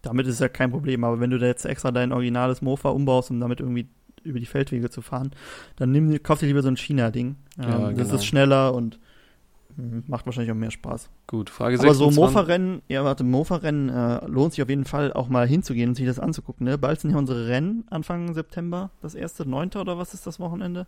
Damit 0.01 0.27
ist 0.27 0.41
ja 0.41 0.49
kein 0.49 0.71
Problem. 0.71 1.05
Aber 1.05 1.21
wenn 1.21 1.31
du 1.31 1.39
da 1.39 1.47
jetzt 1.47 1.65
extra 1.67 1.91
dein 1.91 2.13
originales 2.13 2.63
Mofa 2.63 2.89
umbaust, 2.91 3.31
um 3.31 3.39
damit 3.41 3.61
irgendwie 3.61 3.89
über 4.23 4.39
die 4.39 4.47
Feldwege 4.47 4.89
zu 4.89 5.03
fahren, 5.03 5.33
dann 5.77 5.91
nimm, 5.91 6.23
kauf 6.23 6.39
dir 6.39 6.47
lieber 6.47 6.63
so 6.63 6.69
ein 6.69 6.77
China-Ding. 6.77 7.37
Ähm, 7.59 7.69
Ja, 7.69 7.89
Das 7.91 7.97
genau. 8.09 8.15
ist 8.15 8.25
schneller 8.27 8.73
und 8.75 8.99
macht 9.77 10.27
wahrscheinlich 10.27 10.53
auch 10.53 10.57
mehr 10.57 10.71
Spaß. 10.71 11.09
Gut, 11.27 11.51
Frage 11.51 11.79
Aber 11.79 11.95
so 11.95 12.11
26. 12.11 12.17
Mofa-Rennen, 12.17 12.83
ja 12.89 13.05
warte, 13.05 13.25
Mofa-Rennen 13.25 13.89
äh, 13.89 14.27
lohnt 14.27 14.53
sich 14.53 14.63
auf 14.63 14.69
jeden 14.69 14.85
Fall 14.85 15.13
auch 15.13 15.29
mal 15.29 15.47
hinzugehen 15.47 15.91
und 15.91 15.95
sich 15.95 16.07
das 16.07 16.19
anzugucken. 16.19 16.67
Ne? 16.67 16.79
Bald 16.79 17.01
sind 17.01 17.11
ja 17.11 17.17
unsere 17.17 17.49
Rennen 17.49 17.85
Anfang 17.91 18.35
September, 18.35 18.91
das 19.01 19.15
erste, 19.15 19.49
neunte 19.49 19.81
oder 19.81 19.99
was 19.99 20.15
ist 20.15 20.27
das 20.27 20.41
Wochenende? 20.41 20.87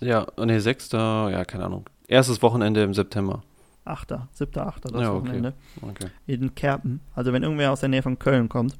Ja, 0.00 0.26
nee, 0.44 0.58
6. 0.58 0.92
Ja, 0.92 1.44
keine 1.44 1.64
Ahnung. 1.64 1.88
Erstes 2.08 2.42
Wochenende 2.42 2.82
im 2.82 2.94
September. 2.94 3.42
Achter, 3.84 4.28
siebter, 4.32 4.66
achter, 4.66 4.90
das 4.90 5.00
Ja, 5.00 5.12
okay. 5.12 5.28
Wochenende. 5.28 5.54
Okay. 5.80 6.06
In 6.26 6.54
Kerpen. 6.54 7.00
Also 7.14 7.32
wenn 7.32 7.42
irgendwer 7.42 7.72
aus 7.72 7.80
der 7.80 7.88
Nähe 7.88 8.02
von 8.02 8.18
Köln 8.18 8.48
kommt, 8.48 8.76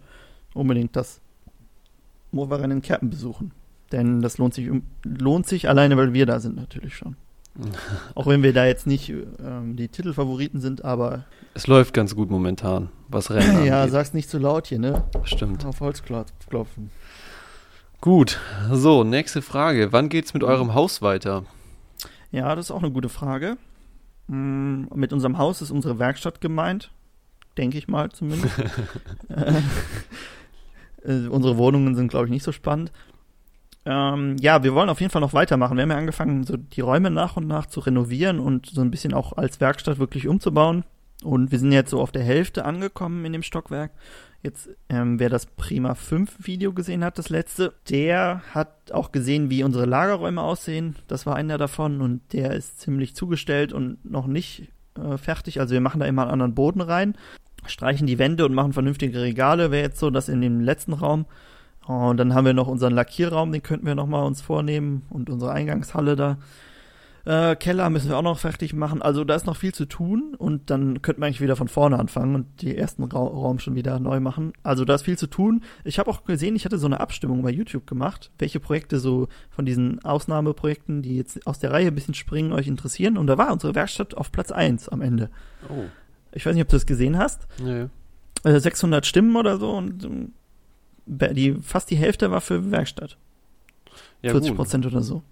unbedingt 0.55 0.95
das 0.95 1.21
Mofa-Rennen 2.31 2.79
in 2.79 2.83
Kerpen 2.83 3.11
besuchen. 3.11 3.53
Denn 3.91 4.23
das 4.23 4.39
lohnt 4.39 4.55
sich, 4.55 4.71
lohnt 5.05 5.47
sich 5.47 5.69
alleine, 5.69 5.97
weil 5.97 6.13
wir 6.13 6.27
da 6.27 6.41
sind 6.41 6.57
natürlich 6.57 6.97
schon. 6.97 7.17
Auch 8.15 8.27
wenn 8.27 8.43
wir 8.43 8.53
da 8.53 8.67
jetzt 8.67 8.87
nicht 8.87 9.11
ähm, 9.11 9.77
die 9.77 9.89
Titelfavoriten 9.89 10.61
sind, 10.61 10.85
aber 10.85 11.25
Es 11.55 11.67
läuft 11.67 11.95
ganz 11.95 12.15
gut 12.17 12.31
momentan, 12.31 12.89
was 13.09 13.31
Rennen 13.31 13.65
ja, 13.67 13.81
angeht. 13.81 13.93
sag's 13.93 14.15
nicht 14.15 14.31
zu 14.31 14.39
laut 14.39 14.67
hier, 14.69 14.79
ne? 14.79 15.05
Stimmt. 15.25 15.65
Auf 15.65 15.81
Holz 15.81 16.03
klopf- 16.03 16.33
klopfen. 16.49 16.91
Gut, 18.01 18.41
so, 18.71 19.05
nächste 19.05 19.43
Frage. 19.43 19.93
Wann 19.93 20.09
geht's 20.09 20.35
mit 20.35 20.43
eurem 20.43 20.75
Haus 20.75 21.03
weiter? 21.03 21.45
Ja, 22.33 22.55
das 22.57 22.67
ist 22.67 22.71
auch 22.73 22.83
eine 22.83 22.91
gute 22.91 23.09
Frage. 23.09 23.57
Mm, 24.27 24.85
mit 24.95 25.13
unserem 25.13 25.39
Haus 25.39 25.63
ist 25.63 25.71
unsere 25.71 25.99
Werkstatt 25.99 26.41
gemeint. 26.41 26.91
Denke 27.59 27.79
ich 27.79 27.87
mal 27.87 28.11
zumindest. 28.11 28.55
äh, 31.05 31.27
unsere 31.29 31.57
Wohnungen 31.59 31.95
sind, 31.95 32.09
glaube 32.09 32.27
ich, 32.27 32.31
nicht 32.33 32.45
so 32.45 32.53
spannend. 32.53 32.93
Ähm, 33.85 34.37
ja, 34.41 34.63
wir 34.63 34.75
wollen 34.75 34.89
auf 34.89 35.01
jeden 35.01 35.11
Fall 35.11 35.21
noch 35.21 35.33
weitermachen. 35.33 35.77
Wir 35.77 35.83
haben 35.83 35.91
ja 35.91 35.97
angefangen, 35.97 36.45
so 36.45 36.57
die 36.57 36.81
Räume 36.81 37.11
nach 37.11 37.37
und 37.37 37.47
nach 37.47 37.67
zu 37.67 37.81
renovieren 37.81 38.39
und 38.39 38.67
so 38.67 38.81
ein 38.81 38.91
bisschen 38.91 39.15
auch 39.15 39.37
als 39.37 39.61
Werkstatt 39.61 39.99
wirklich 39.99 40.29
umzubauen. 40.29 40.85
Und 41.23 41.53
wir 41.53 41.59
sind 41.59 41.73
jetzt 41.73 41.91
so 41.91 42.01
auf 42.01 42.13
der 42.13 42.23
Hälfte 42.23 42.65
angekommen 42.65 43.25
in 43.25 43.33
dem 43.33 43.43
Stockwerk. 43.43 43.93
Jetzt, 44.43 44.71
ähm, 44.89 45.21
wer 45.21 45.29
das 45.29 45.47
Prima 45.47 45.95
5 45.95 46.47
Video 46.47 46.73
gesehen 46.73 47.05
hat, 47.05 47.17
das 47.17 47.29
letzte, 47.29 47.75
der 47.89 48.43
hat 48.53 48.91
auch 48.91 49.13
gesehen, 49.13 49.51
wie 49.51 49.63
unsere 49.63 49.87
Lagerräume 49.87 50.43
aussehen. 50.43 50.97
Das 51.07 51.27
war 51.27 51.37
einer 51.37 51.59
davon 51.59 52.01
und 52.01 52.21
der 52.33 52.53
ist 52.53 52.81
ziemlich 52.81 53.15
zugestellt 53.15 53.73
und 53.73 54.05
noch 54.05 54.27
nicht 54.27 54.69
äh, 54.99 55.17
fertig. 55.17 55.61
Also 55.61 55.75
wir 55.75 55.81
machen 55.81 56.01
da 56.01 56.07
immer 56.07 56.23
einen 56.23 56.33
anderen 56.33 56.55
Boden 56.55 56.81
rein, 56.81 57.17
streichen 57.67 58.09
die 58.09 58.19
Wände 58.19 58.45
und 58.45 58.55
machen 58.55 58.73
vernünftige 58.73 59.21
Regale. 59.21 59.71
Wäre 59.71 59.85
jetzt 59.85 60.01
so 60.01 60.11
das 60.11 60.29
in 60.29 60.41
dem 60.41 60.61
letzten 60.61 60.93
Raum. 60.93 61.27
Und 61.87 62.17
dann 62.19 62.35
haben 62.35 62.45
wir 62.47 62.53
noch 62.55 62.69
unseren 62.69 62.93
Lackierraum, 62.95 63.51
den 63.53 63.63
könnten 63.63 63.87
wir 63.87 63.95
noch 63.95 64.07
mal 64.07 64.23
uns 64.23 64.41
vornehmen 64.41 65.03
und 65.11 65.29
unsere 65.31 65.53
Eingangshalle 65.53 66.15
da. 66.17 66.39
Äh, 67.25 67.55
Keller 67.55 67.89
müssen 67.89 68.09
wir 68.09 68.17
auch 68.17 68.23
noch 68.23 68.39
fertig 68.41 68.73
machen. 68.75 69.01
Also 69.01 69.23
da 69.25 69.37
ist 69.37 69.47
noch 69.47 69.57
viel 69.57 69.73
zu 69.73 69.87
tun 69.87 70.35
und 70.37 70.71
dann 70.71 71.03
könnten 71.03 71.23
wir 71.23 71.27
eigentlich 71.27 71.41
wieder 71.41 71.55
von 71.55 71.69
vorne 71.69 71.97
anfangen 71.99 72.35
und 72.35 72.63
die 72.63 72.77
ersten 72.77 73.05
Ra 73.05 73.19
Raum 73.21 73.61
schon 73.61 73.77
wieder 73.77 74.01
neu 74.01 74.19
machen. 74.19 74.53
Also 74.65 74.85
da 74.85 74.97
ist 74.97 75.03
viel 75.03 75.17
zu 75.17 75.29
tun. 75.29 75.63
Ich 75.85 76.01
habe 76.01 76.11
auch 76.11 76.25
gesehen, 76.25 76.57
ich 76.57 76.65
hatte 76.65 76.79
so 76.79 76.87
eine 76.87 76.99
Abstimmung 76.99 77.43
bei 77.43 77.51
YouTube 77.51 77.87
gemacht, 77.87 78.33
welche 78.41 78.59
Projekte 78.59 78.99
so 78.99 79.29
von 79.51 79.65
diesen 79.65 80.05
Ausnahmeprojekten, 80.05 81.03
die 81.03 81.17
jetzt 81.17 81.47
aus 81.47 81.61
der 81.61 81.71
Reihe 81.71 81.89
ein 81.89 81.95
bisschen 81.95 82.15
springen, 82.15 82.53
euch 82.53 82.67
interessieren. 82.67 83.17
Und 83.17 83.29
da 83.29 83.39
war 83.39 83.53
unsere 83.53 83.77
Werkstatt 83.77 84.17
auf 84.17 84.33
Platz 84.33 84.51
1 84.51 84.89
am 84.89 85.01
Ende. 85.01 85.31
Oh, 85.69 85.85
Ich 86.33 86.45
weiß 86.45 86.55
nicht, 86.55 86.63
ob 86.63 86.69
du 86.71 86.77
das 86.77 86.87
gesehen 86.87 87.19
hast. 87.19 87.47
nee. 87.63 87.87
Äh, 88.45 88.59
600 88.59 89.07
Stimmen 89.07 89.37
oder 89.37 89.59
so 89.59 89.71
und 89.71 90.03
ähm, 90.05 90.33
die, 91.07 91.55
fast 91.63 91.91
die 91.91 91.97
Hälfte 91.97 92.31
war 92.31 92.41
für 92.41 92.71
Werkstatt. 92.71 93.17
Ja, 94.23 94.31
40 94.31 94.51
gut. 94.51 94.57
Prozent 94.57 94.87
oder 94.87 95.03
so. 95.03 95.23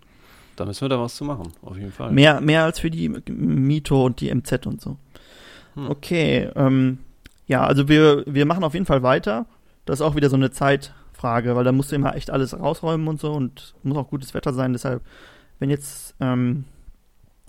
Da 0.57 0.66
müssen 0.66 0.83
wir 0.83 0.89
da 0.89 1.01
was 1.01 1.16
zu 1.16 1.25
machen, 1.25 1.53
auf 1.62 1.77
jeden 1.77 1.93
Fall. 1.93 2.12
Mehr, 2.12 2.41
mehr 2.41 2.64
als 2.64 2.81
für 2.81 2.91
die 2.91 3.09
Mito 3.09 4.05
und 4.05 4.21
die 4.21 4.35
MZ 4.35 4.66
und 4.66 4.81
so. 4.81 4.97
Hm. 5.75 5.89
Okay, 5.89 6.51
ähm, 6.55 6.99
ja, 7.47 7.64
also 7.64 7.89
wir, 7.89 8.25
wir 8.27 8.47
machen 8.47 8.64
auf 8.64 8.75
jeden 8.75 8.87
Fall 8.87 9.03
weiter. 9.03 9.47
Das 9.87 10.01
ist 10.01 10.07
auch 10.07 10.16
wieder 10.16 10.29
so 10.29 10.37
eine 10.37 10.51
Zeitfrage, 10.51 11.57
weil 11.57 11.64
da 11.64 11.73
musst 11.73 11.93
du 11.93 11.97
immer 11.97 12.14
echt 12.14 12.31
alles 12.31 12.59
rausräumen 12.59 13.09
und 13.09 13.21
so 13.21 13.33
und 13.33 13.75
muss 13.83 13.97
auch 13.97 14.09
gutes 14.09 14.35
Wetter 14.35 14.53
sein. 14.53 14.73
Deshalb, 14.73 15.03
wenn 15.59 15.71
jetzt 15.71 16.14
ähm, 16.21 16.64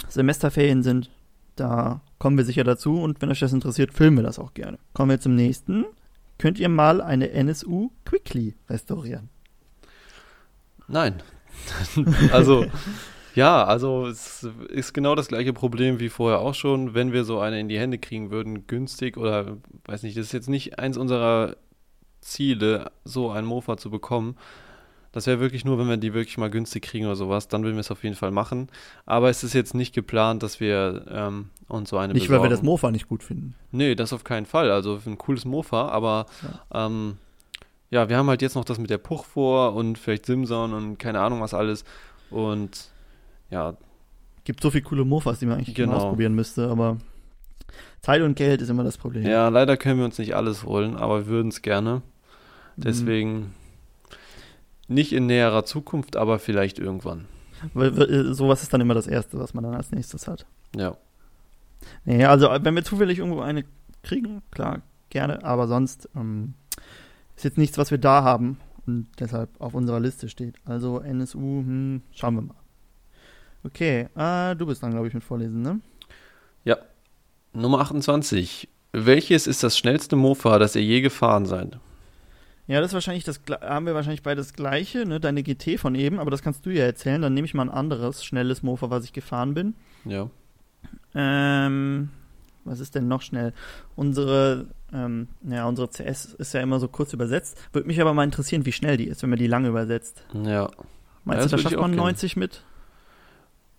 Semesterferien 0.07 0.81
sind, 0.83 1.09
da 1.55 2.01
kommen 2.17 2.37
wir 2.37 2.45
sicher 2.45 2.63
dazu 2.63 3.01
und 3.01 3.21
wenn 3.21 3.29
euch 3.29 3.39
das 3.39 3.53
interessiert, 3.53 3.93
filmen 3.93 4.17
wir 4.17 4.23
das 4.23 4.39
auch 4.39 4.53
gerne. 4.53 4.77
Kommen 4.93 5.09
wir 5.09 5.19
zum 5.19 5.35
nächsten. 5.35 5.85
Könnt 6.41 6.57
ihr 6.57 6.69
mal 6.69 7.01
eine 7.01 7.29
NSU 7.29 7.91
Quickly 8.03 8.55
restaurieren? 8.67 9.29
Nein. 10.87 11.21
also, 12.31 12.65
ja, 13.35 13.63
also 13.63 14.07
es 14.07 14.49
ist 14.69 14.93
genau 14.93 15.13
das 15.13 15.27
gleiche 15.27 15.53
Problem 15.53 15.99
wie 15.99 16.09
vorher 16.09 16.39
auch 16.39 16.55
schon. 16.55 16.95
Wenn 16.95 17.13
wir 17.13 17.25
so 17.25 17.39
eine 17.39 17.59
in 17.59 17.69
die 17.69 17.77
Hände 17.77 17.99
kriegen 17.99 18.31
würden, 18.31 18.65
günstig 18.65 19.17
oder 19.17 19.57
weiß 19.85 20.01
nicht, 20.01 20.17
das 20.17 20.25
ist 20.25 20.31
jetzt 20.31 20.49
nicht 20.49 20.79
eins 20.79 20.97
unserer 20.97 21.57
Ziele, 22.21 22.91
so 23.03 23.29
ein 23.29 23.45
Mofa 23.45 23.77
zu 23.77 23.91
bekommen. 23.91 24.35
Das 25.11 25.27
wäre 25.27 25.39
wirklich 25.41 25.65
nur, 25.65 25.77
wenn 25.77 25.89
wir 25.89 25.97
die 25.97 26.13
wirklich 26.13 26.37
mal 26.37 26.49
günstig 26.49 26.83
kriegen 26.83 27.05
oder 27.05 27.15
sowas, 27.17 27.47
dann 27.49 27.63
würden 27.63 27.75
wir 27.75 27.81
es 27.81 27.91
auf 27.91 28.03
jeden 28.03 28.15
Fall 28.15 28.31
machen. 28.31 28.69
Aber 29.05 29.29
es 29.29 29.43
ist 29.43 29.53
jetzt 29.53 29.73
nicht 29.73 29.93
geplant, 29.93 30.41
dass 30.41 30.59
wir 30.61 31.05
ähm, 31.09 31.49
uns 31.67 31.89
so 31.89 31.97
eine 31.97 32.13
Nicht, 32.13 32.29
weil 32.29 32.37
wir 32.41 32.49
das 32.49 32.61
besorgen. 32.61 32.65
Mofa 32.65 32.91
nicht 32.91 33.09
gut 33.09 33.23
finden. 33.23 33.55
Nee, 33.71 33.95
das 33.95 34.13
auf 34.13 34.23
keinen 34.23 34.45
Fall. 34.45 34.71
Also 34.71 34.99
ein 35.05 35.17
cooles 35.17 35.43
Mofa, 35.43 35.89
aber 35.89 36.27
ja. 36.71 36.85
Ähm, 36.85 37.17
ja, 37.89 38.07
wir 38.07 38.15
haben 38.17 38.29
halt 38.29 38.41
jetzt 38.41 38.55
noch 38.55 38.63
das 38.63 38.79
mit 38.79 38.89
der 38.89 38.99
Puch 38.99 39.25
vor 39.25 39.73
und 39.75 39.97
vielleicht 39.97 40.25
Simson 40.25 40.73
und 40.73 40.97
keine 40.97 41.19
Ahnung 41.19 41.41
was 41.41 41.53
alles. 41.53 41.83
Und 42.29 42.89
ja. 43.49 43.75
Gibt 44.45 44.63
so 44.63 44.71
viele 44.71 44.83
coole 44.83 45.03
Mofas, 45.03 45.39
die 45.39 45.45
man 45.45 45.57
eigentlich 45.57 45.75
Genau. 45.75 45.97
ausprobieren 45.97 46.33
müsste, 46.33 46.69
aber 46.69 46.97
Zeit 48.01 48.21
und 48.21 48.35
Geld 48.35 48.61
ist 48.61 48.69
immer 48.69 48.85
das 48.85 48.97
Problem. 48.97 49.25
Ja, 49.27 49.49
leider 49.49 49.75
können 49.75 49.99
wir 49.99 50.05
uns 50.05 50.17
nicht 50.17 50.35
alles 50.35 50.63
holen, 50.63 50.95
aber 50.95 51.19
wir 51.19 51.27
würden 51.27 51.49
es 51.49 51.61
gerne. 51.61 52.01
Mhm. 52.77 52.81
Deswegen 52.81 53.53
nicht 54.91 55.13
in 55.13 55.25
näherer 55.25 55.65
Zukunft, 55.65 56.15
aber 56.15 56.39
vielleicht 56.39 56.79
irgendwann. 56.79 57.25
Weil, 57.73 57.95
weil, 57.97 58.33
sowas 58.33 58.63
ist 58.63 58.73
dann 58.73 58.81
immer 58.81 58.93
das 58.93 59.07
Erste, 59.07 59.39
was 59.39 59.53
man 59.53 59.63
dann 59.63 59.75
als 59.75 59.91
nächstes 59.91 60.27
hat. 60.27 60.45
Ja. 60.75 60.97
Nee, 62.05 62.25
also 62.25 62.49
wenn 62.61 62.75
wir 62.75 62.83
zufällig 62.83 63.19
irgendwo 63.19 63.41
eine 63.41 63.65
kriegen, 64.03 64.41
klar, 64.51 64.81
gerne, 65.09 65.43
aber 65.43 65.67
sonst 65.67 66.09
ähm, 66.15 66.53
ist 67.35 67.43
jetzt 67.43 67.57
nichts, 67.57 67.77
was 67.77 67.91
wir 67.91 67.97
da 67.97 68.23
haben 68.23 68.57
und 68.87 69.07
deshalb 69.19 69.49
auf 69.59 69.73
unserer 69.73 69.99
Liste 69.99 70.29
steht. 70.29 70.55
Also 70.65 70.99
NSU, 70.99 71.39
hm, 71.39 72.01
schauen 72.11 72.35
wir 72.35 72.41
mal. 72.41 72.55
Okay, 73.63 74.07
äh, 74.15 74.55
du 74.55 74.65
bist 74.65 74.81
dann, 74.81 74.91
glaube 74.91 75.07
ich, 75.07 75.13
mit 75.13 75.23
Vorlesen, 75.23 75.61
ne? 75.61 75.79
Nummer 77.53 77.81
28. 77.81 78.69
Welches 78.93 79.45
ist 79.45 79.63
das 79.63 79.77
schnellste 79.77 80.15
Mofa, 80.15 80.57
das 80.57 80.75
ihr 80.75 80.83
je 80.83 81.01
gefahren 81.01 81.45
seid? 81.45 81.79
Ja, 82.67 82.79
das 82.79 82.91
ist 82.91 82.93
wahrscheinlich 82.93 83.23
das, 83.23 83.41
haben 83.61 83.85
wir 83.85 83.93
wahrscheinlich 83.95 84.23
beide 84.23 84.37
das 84.41 84.53
gleiche, 84.53 85.05
ne? 85.05 85.19
Deine 85.19 85.43
GT 85.43 85.77
von 85.79 85.95
eben, 85.95 86.19
aber 86.19 86.31
das 86.31 86.41
kannst 86.41 86.65
du 86.65 86.69
ja 86.69 86.85
erzählen. 86.85 87.21
Dann 87.21 87.33
nehme 87.33 87.45
ich 87.45 87.53
mal 87.53 87.63
ein 87.63 87.69
anderes 87.69 88.23
schnelles 88.23 88.63
Mofa, 88.63 88.89
was 88.89 89.03
ich 89.03 89.13
gefahren 89.13 89.53
bin. 89.53 89.73
Ja. 90.05 90.29
Ähm, 91.13 92.09
was 92.63 92.79
ist 92.79 92.95
denn 92.95 93.07
noch 93.07 93.21
schnell? 93.21 93.53
Unsere, 93.95 94.67
ähm, 94.93 95.27
ja, 95.43 95.65
unsere 95.67 95.89
CS 95.89 96.25
ist 96.37 96.53
ja 96.53 96.61
immer 96.61 96.79
so 96.79 96.87
kurz 96.87 97.13
übersetzt. 97.13 97.57
Würde 97.73 97.87
mich 97.87 97.99
aber 97.99 98.13
mal 98.13 98.23
interessieren, 98.23 98.65
wie 98.65 98.71
schnell 98.71 98.97
die 98.97 99.07
ist, 99.07 99.21
wenn 99.23 99.29
man 99.31 99.39
die 99.39 99.47
lange 99.47 99.67
übersetzt. 99.67 100.23
Ja. 100.33 100.69
Meinst 101.25 101.43
Ja, 101.43 101.49
du, 101.49 101.49
da 101.49 101.57
schafft 101.57 101.75
man 101.75 101.91
gerne. 101.91 101.95
90 102.03 102.37
mit? 102.37 102.63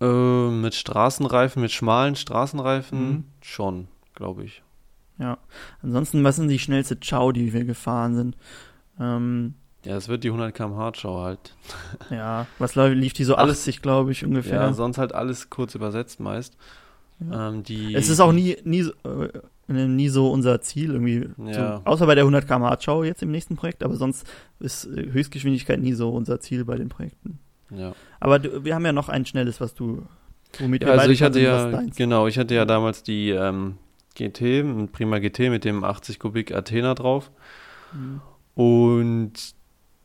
Äh, 0.01 0.51
mit 0.51 0.75
Straßenreifen, 0.75 1.63
mit 1.63 1.71
schmalen 1.73 2.17
Straßenreifen 2.17 3.09
Mhm. 3.11 3.25
schon. 3.41 3.89
glaube 4.15 4.45
ich. 4.45 4.63
Ja. 5.19 5.39
Ansonsten, 5.83 6.23
was 6.25 6.37
sind 6.37 6.49
die 6.49 6.59
schnellste 6.59 6.97
Chow, 6.97 7.33
die 7.33 7.53
wir 7.53 7.65
gefahren 7.65 8.15
sind? 8.15 8.37
Ähm, 9.03 9.55
Ja, 9.85 9.97
es 9.97 10.09
wird 10.09 10.23
die 10.25 10.29
100 10.29 10.55
km/h 10.55 10.95
Show 10.95 11.21
halt. 11.21 11.55
ja, 12.11 12.47
was 12.59 12.75
lief 12.77 13.13
die 13.13 13.25
so 13.25 13.35
Alles- 13.35 13.59
80, 13.61 13.83
glaube 13.83 14.13
ich, 14.13 14.25
ungefähr. 14.25 14.61
Ja, 14.61 14.73
sonst 14.73 14.99
halt 14.99 15.15
alles 15.15 15.51
kurz 15.51 15.75
übersetzt 15.75 16.21
meist. 16.21 16.57
Ja. 17.21 17.49
Ähm, 17.49 17.63
die, 17.63 17.95
Es 17.95 18.09
ist 18.09 18.21
auch 18.21 18.33
nie, 18.33 18.57
nie, 18.65 18.83
so- 18.83 18.93
äh, 19.05 19.31
nie 19.73 20.09
so 20.09 20.31
unser 20.31 20.61
Ziel 20.61 20.93
irgendwie. 20.93 21.29
Ja. 21.51 21.79
So, 21.79 21.83
außer 21.85 22.07
bei 22.07 22.15
der 22.15 22.25
100 22.25 22.47
km/h 22.47 22.77
Chow 22.85 23.05
jetzt 23.05 23.23
im 23.23 23.31
nächsten 23.31 23.57
Projekt, 23.57 23.83
aber 23.83 23.97
sonst 23.97 24.27
ist 24.61 24.87
äh, 24.87 25.11
Höchstgeschwindigkeit 25.13 25.81
nie 25.81 25.93
so 25.95 26.11
unser 26.11 26.41
Ziel 26.41 26.65
bei 26.65 26.77
den 26.77 26.89
Projekten. 26.89 27.39
Ja. 27.71 27.93
Aber 28.21 28.39
du, 28.39 28.65
wir 28.65 28.75
haben 28.75 28.85
ja 28.85 28.93
noch 28.93 29.09
ein 29.09 29.25
schnelles, 29.25 29.61
was 29.61 29.75
du, 29.75 30.03
womit 30.59 30.83
Ja, 30.83 30.89
wir 30.89 31.01
also 31.01 31.11
ich 31.11 31.23
hatte 31.23 31.41
ja, 31.41 31.83
genau, 31.97 32.27
ich 32.27 32.39
hatte 32.39 32.55
ja 32.55 32.65
damals 32.65 33.03
die 33.03 33.31
ähm, 33.31 33.77
GT, 34.15 34.61
ein 34.61 34.89
Prima 34.93 35.19
GT 35.21 35.49
mit 35.51 35.65
dem 35.65 35.83
80 35.85 36.19
Kubik 36.19 36.53
Athena 36.55 36.95
drauf. 36.95 37.31
Mhm. 37.93 38.21
Und 38.55 39.33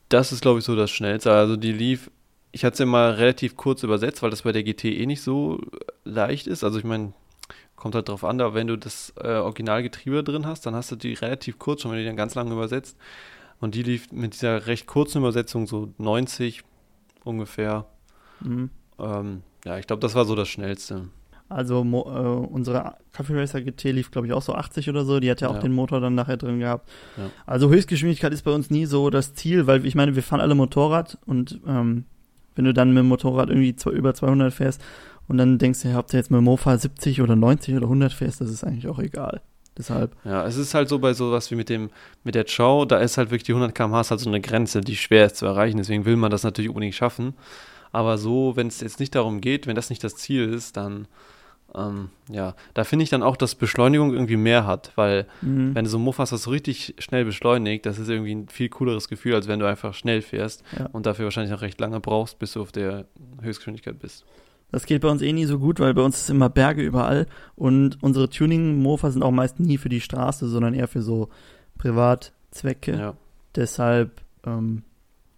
das 0.10 0.32
ist, 0.32 0.42
glaube 0.42 0.60
ich, 0.60 0.66
so 0.66 0.76
das 0.76 0.92
Schnellste. 0.92 1.32
Also 1.32 1.58
die 1.58 1.74
lief, 1.74 2.10
ich 2.52 2.64
hatte 2.64 2.78
sie 2.78 2.86
mal 2.86 3.12
relativ 3.12 3.58
kurz 3.58 3.84
übersetzt, 3.84 4.22
weil 4.24 4.30
das 4.30 4.44
bei 4.44 4.52
der 4.52 4.64
GT 4.64 4.86
eh 4.86 5.06
nicht 5.06 5.22
so 5.22 5.60
leicht 6.06 6.48
ist. 6.48 6.64
Also 6.64 6.80
ich 6.80 6.86
meine, 6.86 7.14
kommt 7.76 7.96
halt 7.96 8.10
drauf 8.10 8.24
an, 8.24 8.42
aber 8.42 8.54
wenn 8.54 8.68
du 8.68 8.78
das 8.78 9.14
äh, 9.18 9.36
Originalgetriebe 9.36 10.24
drin 10.24 10.46
hast, 10.46 10.66
dann 10.66 10.76
hast 10.76 10.92
du 10.92 10.96
die 10.96 11.14
relativ 11.14 11.60
kurz, 11.60 11.82
schon 11.82 11.92
wenn 11.92 11.98
du 11.98 12.04
die 12.04 12.10
dann 12.10 12.18
ganz 12.18 12.36
lang 12.36 12.52
übersetzt. 12.52 12.98
Und 13.60 13.76
die 13.76 13.84
lief 13.84 14.12
mit 14.12 14.34
dieser 14.34 14.68
recht 14.68 14.88
kurzen 14.88 15.20
Übersetzung 15.20 15.68
so 15.68 15.94
90 15.98 16.64
ungefähr. 17.24 17.86
Mhm. 18.40 18.70
Ähm, 19.00 19.44
ja, 19.66 19.78
ich 19.78 19.88
glaube, 19.88 20.02
das 20.02 20.16
war 20.16 20.26
so 20.26 20.36
das 20.36 20.48
Schnellste. 20.48 21.10
Also 21.50 21.84
mo, 21.84 22.02
äh, 22.02 22.48
unsere 22.54 22.96
Coffee 23.16 23.34
Racer 23.40 23.62
GT 23.62 23.92
lief, 23.94 24.12
glaube 24.12 24.28
ich, 24.28 24.34
auch 24.34 24.42
so 24.42 24.54
80 24.54 24.90
oder 24.90 25.06
so. 25.06 25.20
Die 25.20 25.32
hat 25.32 25.40
ja 25.42 25.48
auch 25.50 25.56
Ja. 25.56 25.62
den 25.62 25.72
Motor 25.74 26.02
dann 26.02 26.14
nachher 26.16 26.38
drin 26.38 26.60
gehabt. 26.60 26.90
Ja. 27.18 27.30
Also 27.46 27.70
Höchstgeschwindigkeit 27.70 28.34
ist 28.34 28.44
bei 28.44 28.52
uns 28.52 28.70
nie 28.70 28.86
so 28.86 29.10
das 29.10 29.34
Ziel, 29.34 29.66
weil 29.68 29.86
ich 29.86 29.96
meine, 29.96 30.16
wir 30.16 30.24
fahren 30.24 30.42
alle 30.42 30.56
Motorrad 30.56 31.18
und 31.26 31.60
ähm, 31.66 32.04
wenn 32.56 32.66
du 32.66 32.74
dann 32.74 32.90
mit 32.90 32.98
dem 33.00 33.08
Motorrad 33.08 33.50
irgendwie 33.50 33.76
über 33.92 34.14
200 34.14 34.54
fährst 34.54 34.82
und 35.28 35.38
dann 35.38 35.58
denkst 35.58 35.84
du, 35.84 35.88
ja, 35.90 36.00
ob 36.00 36.08
du 36.08 36.18
jetzt 36.18 36.32
mit 36.32 36.40
dem 36.40 36.44
Mofa 36.46 36.78
70 36.78 37.22
oder 37.22 37.36
90 37.36 37.76
oder 37.76 37.86
100 37.86 38.12
fährst, 38.12 38.42
das 38.42 38.50
ist 38.50 38.64
eigentlich 38.64 38.88
auch 38.88 39.00
egal. 39.00 39.42
Deshalb, 39.78 40.16
Ja, 40.26 40.44
es 40.46 40.58
ist 40.58 40.74
halt 40.74 40.90
so 40.90 40.98
bei 40.98 41.14
sowas 41.14 41.52
wie 41.52 41.56
mit 41.56 41.70
dem, 41.70 41.92
mit 42.24 42.34
der 42.34 42.46
Chow, 42.46 42.86
da 42.88 42.98
ist 42.98 43.18
halt 43.18 43.30
wirklich 43.30 43.44
die 43.44 43.54
100 43.54 43.76
km/h 43.76 44.10
halt 44.10 44.20
so 44.20 44.28
eine 44.30 44.42
Grenze, 44.42 44.82
die 44.82 44.96
schwer 44.96 45.28
ist 45.28 45.36
zu 45.38 45.46
erreichen. 45.46 45.78
Deswegen 45.78 46.04
will 46.06 46.16
man 46.16 46.32
das 46.32 46.42
natürlich 46.44 46.70
unbedingt 46.70 46.96
schaffen. 46.96 47.36
Aber 47.92 48.18
so, 48.18 48.56
wenn 48.56 48.68
es 48.68 48.82
jetzt 48.82 49.00
nicht 49.00 49.14
darum 49.14 49.40
geht, 49.40 49.68
wenn 49.68 49.76
das 49.76 49.92
nicht 49.92 50.04
das 50.04 50.16
Ziel 50.16 50.50
ist, 50.52 50.78
dann, 50.78 51.08
ähm, 51.76 52.10
ja, 52.30 52.56
da 52.74 52.84
finde 52.84 53.04
ich 53.04 53.10
dann 53.10 53.24
auch, 53.24 53.38
dass 53.38 53.56
Beschleunigung 53.56 54.14
irgendwie 54.14 54.38
mehr 54.38 54.66
hat, 54.66 54.92
weil 54.96 55.26
mh, 55.42 55.76
wenn 55.76 55.84
du 55.84 55.90
so 55.90 55.98
ein 55.98 56.04
Mofa 56.04 56.24
hast, 56.24 56.32
das 56.32 56.44
so 56.44 56.52
richtig 56.52 56.96
schnell 57.00 57.26
beschleunigt, 57.26 57.86
das 57.86 58.00
ist 58.00 58.10
irgendwie 58.10 58.34
ein 58.36 58.48
viel 58.50 58.70
cooleres 58.70 59.10
Gefühl, 59.10 59.36
als 59.36 59.48
wenn 59.48 59.60
du 59.60 59.66
einfach 59.68 59.94
schnell 59.94 60.22
fährst 60.22 60.64
Ja. 60.78 60.88
und 60.94 61.06
dafür 61.06 61.26
wahrscheinlich 61.26 61.52
noch 61.52 61.62
recht 61.62 61.80
lange 61.80 62.00
brauchst, 62.00 62.40
bis 62.40 62.54
du 62.54 62.62
auf 62.62 62.72
der 62.72 63.06
Höchstgeschwindigkeit 63.42 64.00
bist. 64.00 64.26
das 64.72 64.86
geht 64.86 65.02
bei 65.02 65.08
uns 65.10 65.22
eh 65.22 65.32
nie 65.34 65.46
so 65.46 65.60
gut, 65.60 65.80
weil 65.80 65.94
bei 65.94 66.02
uns 66.02 66.18
ist 66.18 66.30
immer 66.30 66.50
Berge 66.50 66.82
überall 66.82 67.26
und 67.56 68.02
unsere 68.04 68.30
Tuning-Mofa 68.30 69.12
sind 69.12 69.24
auch 69.24 69.32
meist 69.32 69.60
nie 69.60 69.78
für 69.78 69.90
die 69.90 70.02
Straße, 70.02 70.48
sondern 70.48 70.74
eher 70.74 70.88
für 70.90 71.02
so 71.02 71.30
Privatzwecke. 71.78 72.92
Ja. 72.98 73.14
Deshalb 73.56 74.22
ähm, 74.46 74.84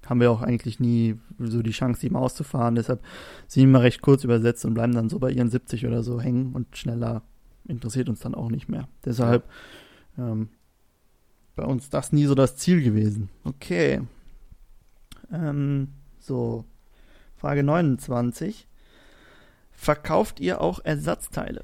haben 0.10 0.20
wir 0.20 0.32
auch 0.32 0.42
eigentlich 0.42 0.80
nie 0.80 1.16
so 1.38 1.62
die 1.62 1.72
Chance, 1.72 2.02
die 2.02 2.10
mal 2.10 2.20
auszufahren. 2.20 2.76
Deshalb 2.76 3.02
sind 3.48 3.62
die 3.62 3.66
immer 3.66 3.84
recht 3.84 4.02
kurz 4.02 4.24
übersetzt 4.24 4.66
und 4.66 4.74
bleiben 4.74 4.94
dann 4.94 5.10
so 5.10 5.20
bei 5.20 5.32
ihren 5.32 5.50
70 5.50 5.86
oder 5.86 6.02
so 6.02 6.20
hängen 6.20 6.54
und 6.54 6.76
schneller 6.76 7.22
interessiert 7.68 8.10
uns 8.10 8.20
dann 8.22 8.34
auch 8.34 8.50
nicht 8.50 8.68
mehr. 8.68 8.88
Deshalb 9.06 9.48
ähm, 10.18 10.50
bei 11.56 11.64
uns 11.64 11.90
das 11.90 12.12
nie 12.12 12.26
so 12.26 12.36
das 12.36 12.56
Ziel 12.56 12.82
gewesen. 12.82 13.30
Okay. 13.44 14.02
Ähm, 15.32 15.90
so, 16.20 16.66
Frage 17.38 17.64
29. 17.64 18.68
Verkauft 19.72 20.40
ihr 20.40 20.60
auch 20.60 20.80
Ersatzteile? 20.84 21.64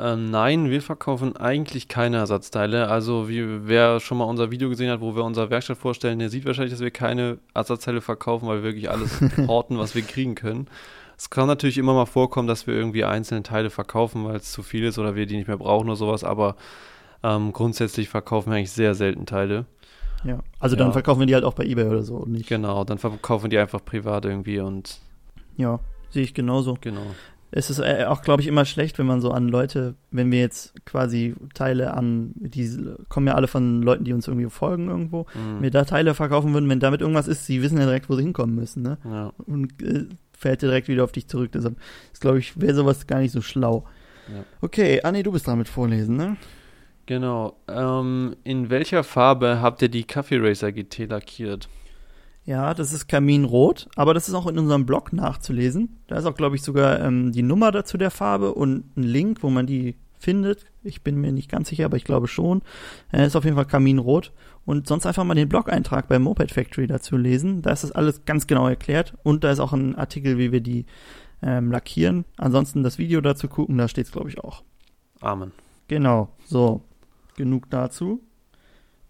Ähm, 0.00 0.30
nein, 0.30 0.70
wir 0.70 0.80
verkaufen 0.80 1.36
eigentlich 1.36 1.88
keine 1.88 2.18
Ersatzteile. 2.18 2.88
Also, 2.88 3.28
wie, 3.28 3.66
wer 3.66 3.98
schon 3.98 4.18
mal 4.18 4.24
unser 4.24 4.50
Video 4.52 4.68
gesehen 4.68 4.90
hat, 4.90 5.00
wo 5.00 5.16
wir 5.16 5.24
unsere 5.24 5.50
Werkstatt 5.50 5.78
vorstellen, 5.78 6.20
der 6.20 6.28
sieht 6.30 6.44
wahrscheinlich, 6.46 6.72
dass 6.72 6.80
wir 6.80 6.92
keine 6.92 7.38
Ersatzteile 7.54 8.00
verkaufen, 8.00 8.46
weil 8.46 8.58
wir 8.58 8.62
wirklich 8.64 8.90
alles 8.90 9.20
horten, 9.48 9.76
was 9.78 9.94
wir 9.96 10.02
kriegen 10.02 10.34
können. 10.36 10.68
Es 11.16 11.30
kann 11.30 11.48
natürlich 11.48 11.78
immer 11.78 11.94
mal 11.94 12.06
vorkommen, 12.06 12.46
dass 12.46 12.68
wir 12.68 12.74
irgendwie 12.74 13.02
einzelne 13.04 13.42
Teile 13.42 13.70
verkaufen, 13.70 14.24
weil 14.24 14.36
es 14.36 14.52
zu 14.52 14.62
viel 14.62 14.84
ist 14.84 15.00
oder 15.00 15.16
wir 15.16 15.26
die 15.26 15.36
nicht 15.36 15.48
mehr 15.48 15.56
brauchen 15.58 15.88
oder 15.88 15.96
sowas, 15.96 16.22
aber 16.22 16.54
ähm, 17.24 17.52
grundsätzlich 17.52 18.08
verkaufen 18.08 18.52
wir 18.52 18.56
eigentlich 18.56 18.70
sehr 18.70 18.94
selten 18.94 19.26
Teile. 19.26 19.64
Ja. 20.22 20.38
Also 20.60 20.76
dann 20.76 20.88
Ja. 20.88 20.92
verkaufen 20.92 21.18
wir 21.18 21.26
die 21.26 21.34
halt 21.34 21.42
auch 21.42 21.54
bei 21.54 21.64
eBay 21.64 21.86
oder 21.88 22.02
so 22.04 22.18
und 22.18 22.30
nicht. 22.30 22.48
Genau, 22.48 22.84
dann 22.84 22.98
verkaufen 22.98 23.44
wir 23.46 23.50
die 23.50 23.58
einfach 23.58 23.84
privat 23.84 24.26
irgendwie 24.26 24.60
und 24.60 25.00
Ja, 25.56 25.80
sehe 26.10 26.22
ich 26.22 26.34
genauso. 26.34 26.78
genau. 26.80 27.06
Es 27.50 27.70
ist 27.70 27.78
äh, 27.78 28.04
auch, 28.06 28.22
glaube 28.22 28.42
ich, 28.42 28.48
immer 28.48 28.64
schlecht, 28.66 28.98
wenn 28.98 29.06
man 29.06 29.20
so 29.22 29.30
an 29.30 29.48
Leute, 29.48 29.94
wenn 30.10 30.30
wir 30.30 30.38
jetzt 30.40 30.74
quasi 30.84 31.34
Teile 31.54 31.94
an, 31.94 32.32
die 32.36 32.68
kommen 33.08 33.26
ja 33.26 33.34
alle 33.34 33.48
von 33.48 33.80
Leuten, 33.82 34.04
die 34.04 34.12
uns 34.12 34.28
irgendwie 34.28 34.50
folgen 34.50 34.88
irgendwo, 34.88 35.26
Mhm. 35.34 35.60
mir 35.60 35.70
da 35.70 35.84
Teile 35.84 36.14
verkaufen 36.14 36.52
würden, 36.52 36.68
wenn 36.68 36.80
damit 36.80 37.00
irgendwas 37.00 37.26
ist, 37.28 37.46
sie 37.46 37.62
wissen 37.62 37.78
ja 37.78 37.84
direkt, 37.86 38.10
wo 38.10 38.16
sie 38.16 38.22
hinkommen 38.22 38.54
müssen, 38.54 38.82
ne? 38.82 38.98
Ja, 39.04 39.32
Und 39.46 39.82
äh, 39.82 40.06
fällt 40.36 40.60
direkt 40.62 40.88
wieder 40.88 41.04
auf 41.04 41.12
dich 41.12 41.26
zurück. 41.26 41.50
Deshalb 41.52 41.76
ist, 42.12 42.20
glaube 42.20 42.38
ich, 42.38 42.60
wäre 42.60 42.74
sowas 42.74 43.06
gar 43.06 43.18
nicht 43.20 43.32
so 43.32 43.40
schlau. 43.40 43.84
Ja. 44.28 44.44
Okay, 44.60 45.00
Anni, 45.02 45.22
du 45.22 45.32
bist 45.32 45.46
dran 45.46 45.58
mit 45.58 45.68
Vorlesen, 45.68 46.16
ne? 46.16 46.36
genau. 47.06 47.56
Ähm, 47.66 48.36
in 48.44 48.68
welcher 48.68 49.02
Farbe 49.02 49.60
habt 49.62 49.80
ihr 49.80 49.88
die 49.88 50.04
Coffee 50.04 50.36
Racer 50.38 50.70
GT 50.72 51.06
lackiert? 51.06 51.68
Ja, 52.48 52.72
das 52.72 52.94
ist 52.94 53.08
Kaminrot, 53.08 53.90
aber 53.94 54.14
das 54.14 54.26
ist 54.26 54.34
auch 54.34 54.46
in 54.46 54.58
unserem 54.58 54.86
Blog 54.86 55.12
nachzulesen. 55.12 55.98
Da 56.06 56.16
ist 56.16 56.24
auch, 56.24 56.34
glaube 56.34 56.56
ich, 56.56 56.62
sogar 56.62 56.98
ähm, 57.00 57.30
die 57.30 57.42
Nummer 57.42 57.72
dazu 57.72 57.98
der 57.98 58.10
Farbe 58.10 58.54
und 58.54 58.96
ein 58.96 59.02
Link, 59.02 59.42
wo 59.42 59.50
man 59.50 59.66
die 59.66 59.96
findet. 60.18 60.64
Ich 60.82 61.02
bin 61.02 61.16
mir 61.16 61.30
nicht 61.30 61.50
ganz 61.50 61.68
sicher, 61.68 61.84
aber 61.84 61.98
ich 61.98 62.06
glaube 62.06 62.26
schon. 62.26 62.62
Äh, 63.12 63.26
ist 63.26 63.36
auf 63.36 63.44
jeden 63.44 63.56
Fall 63.56 63.66
Kaminrot. 63.66 64.32
Und 64.64 64.86
sonst 64.86 65.04
einfach 65.04 65.24
mal 65.24 65.34
den 65.34 65.50
Blog-Eintrag 65.50 66.08
bei 66.08 66.18
Moped 66.18 66.50
Factory 66.50 66.86
dazu 66.86 67.18
lesen. 67.18 67.60
Da 67.60 67.70
ist 67.70 67.84
das 67.84 67.92
alles 67.92 68.24
ganz 68.24 68.46
genau 68.46 68.66
erklärt. 68.66 69.12
Und 69.24 69.44
da 69.44 69.50
ist 69.50 69.60
auch 69.60 69.74
ein 69.74 69.94
Artikel, 69.96 70.38
wie 70.38 70.50
wir 70.50 70.62
die 70.62 70.86
ähm, 71.42 71.70
lackieren. 71.70 72.24
Ansonsten 72.38 72.82
das 72.82 72.96
Video 72.96 73.20
dazu 73.20 73.48
gucken, 73.48 73.76
da 73.76 73.88
steht 73.88 74.06
es, 74.06 74.12
glaube 74.12 74.30
ich, 74.30 74.38
auch. 74.38 74.62
Amen. 75.20 75.52
Genau, 75.88 76.30
so. 76.46 76.80
Genug 77.36 77.68
dazu. 77.68 78.22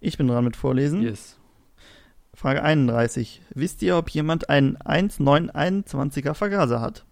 Ich 0.01 0.19
bin 0.19 0.27
dran 0.27 0.43
mit 0.43 0.57
Vorlesen. 0.57 1.03
Yes. 1.03 1.38
Frage 2.39 2.63
31. 2.63 3.43
Wisst 3.53 3.83
ihr, 3.83 3.97
ob 3.97 4.11
jemand 4.11 4.49
einen 4.49 4.77
1921er 4.79 6.35
Vergaser 6.35 6.81
hat? 6.81 7.05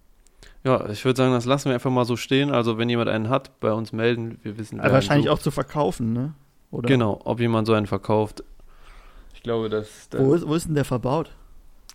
Ja, 0.62 0.88
ich 0.88 1.04
würde 1.04 1.16
sagen, 1.16 1.32
das 1.32 1.46
lassen 1.46 1.66
wir 1.68 1.74
einfach 1.74 1.90
mal 1.90 2.04
so 2.04 2.16
stehen. 2.16 2.52
Also, 2.52 2.78
wenn 2.78 2.88
jemand 2.88 3.08
einen 3.08 3.28
hat, 3.28 3.58
bei 3.58 3.72
uns 3.72 3.92
melden. 3.92 4.38
Wir 4.44 4.56
wissen, 4.56 4.78
Also 4.78 4.86
wer 4.90 4.94
wahrscheinlich 4.94 5.26
einen 5.28 5.36
auch 5.36 5.42
zu 5.42 5.50
verkaufen, 5.50 6.12
ne? 6.12 6.34
Oder? 6.70 6.86
Genau, 6.86 7.20
ob 7.24 7.40
jemand 7.40 7.66
so 7.66 7.72
einen 7.72 7.88
verkauft. 7.88 8.44
Ich 9.34 9.42
glaube, 9.42 9.68
dass. 9.68 10.08
Wo 10.16 10.32
ist, 10.34 10.46
wo 10.46 10.54
ist 10.54 10.68
denn 10.68 10.76
der 10.76 10.84
verbaut? 10.84 11.32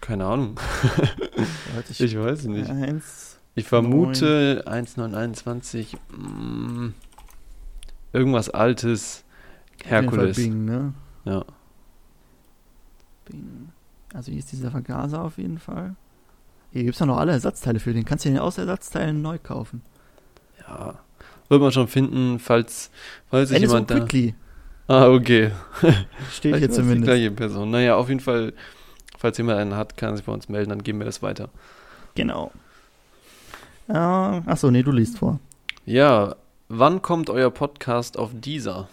Keine 0.02 0.26
Ahnung. 0.26 0.60
Warte, 1.74 2.04
Ich 2.04 2.20
weiß 2.20 2.40
es 2.40 2.46
nicht. 2.48 2.70
Eins. 2.70 3.40
Ich 3.56 3.66
vermute 3.66 4.64
1921. 4.66 5.96
mm, 6.18 6.88
irgendwas 8.12 8.50
Altes. 8.50 9.24
Herkules. 9.86 10.36
Bing, 10.36 10.66
ne? 10.66 10.94
Ja. 11.24 11.46
Bing. 13.32 13.70
Also 14.14 14.32
hier 14.32 14.40
ist 14.40 14.52
dieser 14.52 14.72
Vergaser 14.72 15.24
auf 15.24 15.38
jeden 15.38 15.58
Fall. 15.60 15.96
Hier 16.72 16.84
gibt 16.84 16.94
es 16.96 17.00
ja 17.00 17.06
noch 17.06 17.18
alle 17.18 17.32
Ersatzteile 17.34 17.80
für 17.80 17.94
den. 17.94 18.06
Kannst 18.06 18.26
du 18.26 18.30
den 18.30 18.40
aus 18.40 18.58
Ersatzteilen 18.58 19.22
neu 19.22 19.38
kaufen. 19.42 19.82
Ja. 20.60 21.00
Wird 21.50 21.62
man 21.62 21.72
schon 21.72 21.88
finden, 21.88 22.40
falls, 22.40 22.92
falls 23.30 23.50
sich 23.50 23.58
Ennis 23.58 23.72
und 23.72 23.90
jemand 23.90 23.92
da. 23.92 24.00
Quickly 24.00 24.36
Ah, 24.88 25.08
okay. 25.08 25.52
steht 26.32 26.56
hier 26.58 26.70
es 26.70 26.76
Die 26.76 26.82
zumindest. 26.82 27.06
gleiche 27.06 27.32
Person. 27.32 27.70
Naja, 27.72 27.96
auf 27.96 28.10
jeden 28.10 28.20
Fall, 28.20 28.54
falls 29.18 29.38
jemand 29.38 29.60
einen 29.60 29.76
hat, 29.76 29.96
kann 29.96 30.10
er 30.12 30.18
sich 30.18 30.26
bei 30.26 30.34
uns 30.34 30.50
melden, 30.50 30.70
dann 30.70 30.84
geben 30.84 31.00
wir 31.00 31.06
das 31.06 31.22
weiter. 31.22 31.50
Genau. 32.16 32.52
Äh, 33.88 33.94
achso, 33.94 34.70
nee, 34.72 34.84
du 34.84 34.92
liest 34.92 35.18
vor. 35.20 35.40
Ja, 35.86 36.36
wann 36.70 37.02
kommt 37.02 37.30
euer 37.30 37.52
Podcast 37.52 38.18
auf 38.18 38.32
dieser? 38.34 38.88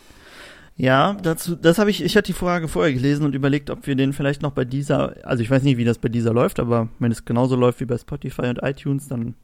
Ja, 0.81 1.15
dazu, 1.15 1.57
das 1.57 1.81
habe 1.81 1.91
ich, 1.91 2.05
ich 2.05 2.17
hatte 2.17 2.29
die 2.29 2.39
Frage 2.39 2.69
vorher 2.69 2.95
gelesen 2.95 3.27
und 3.27 3.35
überlegt, 3.35 3.69
ob 3.69 3.89
wir 3.89 3.97
den 3.97 4.13
vielleicht 4.13 4.43
noch 4.43 4.53
bei 4.53 4.65
dieser, 4.65 5.27
also 5.27 5.43
ich 5.43 5.51
weiß 5.51 5.65
nicht, 5.65 5.77
wie 5.77 5.85
das 5.85 5.99
bei 5.99 6.09
dieser 6.09 6.33
läuft, 6.33 6.61
aber 6.61 6.89
wenn 7.01 7.11
es 7.11 7.25
genauso 7.25 7.57
läuft 7.57 7.81
wie 7.81 7.85
bei 7.85 7.99
Spotify 7.99 8.43
und 8.43 8.63
iTunes, 8.63 9.09
dann 9.09 9.35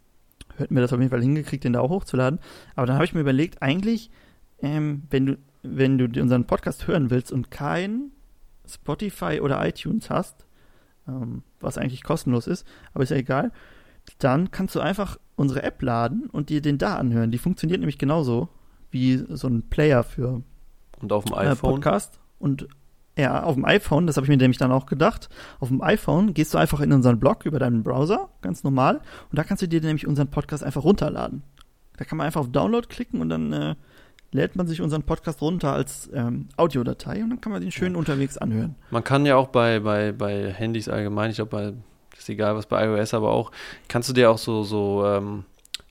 hätten 0.57 0.77
wir 0.77 0.83
das 0.83 0.93
auf 0.93 1.01
jeden 1.01 1.11
Fall 1.11 1.23
hingekriegt, 1.23 1.65
den 1.65 1.73
da 1.73 1.81
auch 1.81 1.91
hochzuladen. 1.91 2.39
Aber 2.77 2.87
dann 2.87 2.95
habe 2.95 3.05
ich 3.05 3.15
mir 3.15 3.21
überlegt, 3.21 3.63
eigentlich, 3.63 4.13
ähm, 4.63 5.03
wenn 5.11 5.27
du, 5.27 5.39
wenn 5.65 5.99
du 5.99 6.21
unseren 6.23 6.47
Podcast 6.47 6.87
hören 6.87 7.11
willst 7.11 7.33
und 7.33 7.51
kein 7.51 8.13
Spotify 8.65 9.41
oder 9.43 9.67
iTunes 9.67 10.11
hast, 10.11 10.47
ähm, 11.09 11.43
was 11.59 11.79
eigentlich 11.79 12.05
kostenlos 12.05 12.47
ist, 12.47 12.65
aber 12.93 13.03
ist 13.03 13.11
ja 13.11 13.17
egal, 13.17 13.51
dann 14.21 14.53
kannst 14.53 14.77
du 14.77 14.81
einfach 14.81 15.19
unsere 15.35 15.65
App 15.65 15.83
laden 15.83 16.31
und 16.31 16.49
dir 16.49 16.63
den 16.63 16.79
da 16.79 16.95
anhören. 16.95 17.33
Die 17.33 17.39
funktioniert 17.39 17.81
nämlich 17.81 17.99
genauso 17.99 18.51
wie 18.93 19.25
so 19.29 19.49
ein 19.49 19.69
Player 19.69 20.05
für 20.05 20.45
Und 21.05 21.13
auf 21.13 21.25
dem 21.25 21.35
äh, 21.35 21.51
iPhone. 21.51 21.75
Podcast. 21.75 22.19
Und 22.39 22.67
ja, 23.17 23.43
auf 23.43 23.55
dem 23.55 23.65
iPhone, 23.65 24.07
das 24.07 24.17
habe 24.17 24.25
ich 24.25 24.29
mir 24.29 24.37
nämlich 24.37 24.59
dann 24.59 24.73
auch 24.73 24.87
gedacht, 24.87 25.29
auf 25.61 25.69
dem 25.69 25.83
iPhone 25.83 26.35
gehst 26.35 26.53
du 26.53 26.59
einfach 26.59 26.81
in 26.81 26.93
unseren 26.93 27.21
Blog 27.21 27.47
über 27.47 27.59
deinen 27.59 27.83
Browser, 27.83 28.29
ganz 28.43 28.65
normal, 28.65 28.97
und 29.31 29.39
da 29.39 29.45
kannst 29.45 29.63
du 29.63 29.69
dir 29.69 29.81
nämlich 29.81 30.07
unseren 30.07 30.29
Podcast 30.29 30.65
einfach 30.65 30.83
runterladen. 30.83 31.43
Da 31.97 32.05
kann 32.05 32.19
man 32.19 32.27
einfach 32.27 32.41
auf 32.41 32.51
Download 32.51 32.87
klicken 32.89 33.21
und 33.21 33.29
dann 33.29 33.53
äh, 33.53 33.75
lädt 34.33 34.57
man 34.57 34.67
sich 34.67 34.81
unseren 34.81 35.05
Podcast 35.05 35.41
runter 35.43 35.73
als 35.73 36.11
ähm, 36.13 36.49
Audiodatei 36.57 37.23
und 37.23 37.31
dann 37.31 37.41
kann 37.41 37.53
man 37.53 37.61
den 37.61 37.71
schön 37.71 37.95
unterwegs 37.95 38.37
anhören. 38.37 38.75
Man 38.91 39.05
kann 39.05 39.27
ja 39.27 39.37
auch 39.37 39.49
bei, 39.49 39.79
bei, 39.79 40.11
bei 40.11 40.53
Handys 40.53 40.89
allgemein, 40.89 41.31
ich 41.31 41.37
glaube, 41.37 41.51
bei, 41.51 41.73
ist 42.19 42.29
egal 42.29 42.57
was 42.57 42.67
bei 42.67 42.85
iOS, 42.85 43.15
aber 43.15 43.31
auch, 43.31 43.53
kannst 43.87 44.09
du 44.09 44.13
dir 44.13 44.33
auch 44.33 44.39
so, 44.39 44.65
so 44.65 45.07
ähm, 45.07 45.45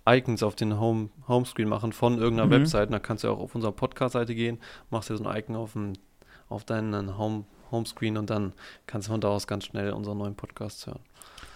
Icons 0.08 0.44
auf 0.44 0.56
den 0.56 0.80
Home, 0.80 1.10
Homescreen 1.28 1.70
machen 1.70 1.94
von 1.94 2.18
irgendeiner 2.18 2.48
Mhm. 2.48 2.62
Website. 2.62 2.88
Und 2.88 2.94
da 2.94 3.00
kannst 3.00 3.24
du 3.24 3.30
auch 3.30 3.40
auf 3.40 3.56
unsere 3.56 3.72
Podcast-Seite 3.74 4.36
gehen, 4.36 4.58
machst 4.90 5.10
dir 5.10 5.18
so 5.18 5.24
ein 5.26 5.38
Icon 5.38 5.56
auf, 5.56 5.74
dem, 5.74 5.94
auf 6.50 6.66
deinen 6.66 7.18
Home, 7.18 7.46
Homescreen 7.72 8.18
und 8.18 8.30
dann 8.30 8.54
kannst 8.86 9.08
du 9.08 9.12
von 9.14 9.22
da 9.22 9.30
aus 9.30 9.48
ganz 9.48 9.66
schnell 9.66 9.92
unseren 9.94 10.18
neuen 10.18 10.36
Podcast 10.36 10.86
hören. 10.88 11.00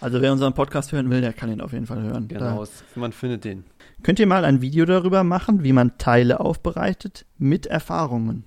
Also 0.00 0.20
wer 0.20 0.32
unseren 0.32 0.52
Podcast 0.54 0.92
hören 0.92 1.10
will, 1.10 1.20
der 1.20 1.32
kann 1.32 1.50
ihn 1.50 1.60
auf 1.60 1.72
jeden 1.72 1.86
Fall 1.86 2.00
hören. 2.02 2.28
Genau, 2.28 2.64
Da 2.64 3.00
man 3.00 3.12
findet 3.12 3.44
den. 3.44 3.64
könnt 4.02 4.18
ihr 4.20 4.26
mal 4.26 4.44
ein 4.44 4.60
Video 4.60 4.84
darüber 4.84 5.24
machen, 5.24 5.62
wie 5.64 5.72
man 5.72 5.98
Teile 5.98 6.40
aufbereitet 6.40 7.24
mit 7.36 7.66
Erfahrungen. 7.66 8.44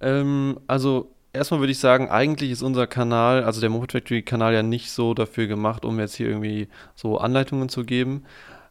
Ähm, 0.00 0.58
also 0.66 1.12
erstmal 1.32 1.60
würde 1.60 1.72
ich 1.72 1.78
sagen, 1.78 2.08
eigentlich 2.08 2.50
ist 2.50 2.62
unser 2.62 2.86
Kanal, 2.86 3.44
also 3.44 3.60
der 3.60 3.70
Moped 3.70 3.92
Factory 3.92 4.22
Kanal 4.22 4.54
ja 4.54 4.62
nicht 4.62 4.90
so 4.90 5.14
dafür 5.14 5.46
gemacht, 5.46 5.84
um 5.84 5.98
jetzt 5.98 6.14
hier 6.14 6.28
irgendwie 6.28 6.68
so 6.94 7.18
Anleitungen 7.18 7.68
zu 7.68 7.84
geben. 7.84 8.24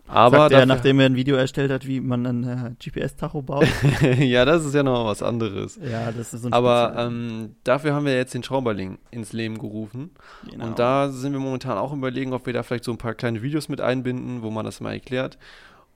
Aber 0.10 0.38
Sagt 0.38 0.53
er, 0.53 0.66
nachdem 0.66 0.99
er 0.99 1.05
ein 1.05 1.16
Video 1.16 1.36
erstellt 1.36 1.72
hat, 1.72 1.86
wie 1.86 2.01
man 2.01 2.26
ein 2.26 2.43
äh, 2.43 2.72
GPS-Tacho 2.84 3.43
baut. 3.43 3.68
ja, 4.18 4.43
das 4.43 4.66
ist 4.66 4.74
ja 4.74 4.82
noch 4.82 5.05
was 5.05 5.22
anderes. 5.22 5.80
ja, 5.82 6.12
das 6.12 6.34
ist 6.34 6.41
so 6.41 6.47
ein 6.47 6.53
Aber 6.53 6.95
ähm, 6.97 7.55
dafür 7.64 7.93
haben 7.93 8.05
wir 8.05 8.16
jetzt 8.16 8.34
den 8.34 8.41
Schrauberling 8.41 8.97
ins 9.12 9.34
Leben 9.34 9.60
gerufen. 9.60 10.10
Genau. 10.49 10.66
Und 10.66 10.80
da 10.80 11.10
sind 11.10 11.34
wir 11.34 11.39
momentan 11.39 11.78
auch 11.78 11.93
überlegen, 11.93 12.34
ob 12.34 12.47
wir 12.47 12.53
da 12.53 12.64
vielleicht 12.64 12.86
so 12.86 12.91
ein 12.91 12.97
paar 12.97 13.14
kleine 13.14 13.43
Videos 13.43 13.70
mit 13.70 13.82
einbinden, 13.82 14.41
wo 14.41 14.49
man 14.49 14.66
das 14.66 14.82
mal 14.82 14.93
erklärt. 14.93 15.38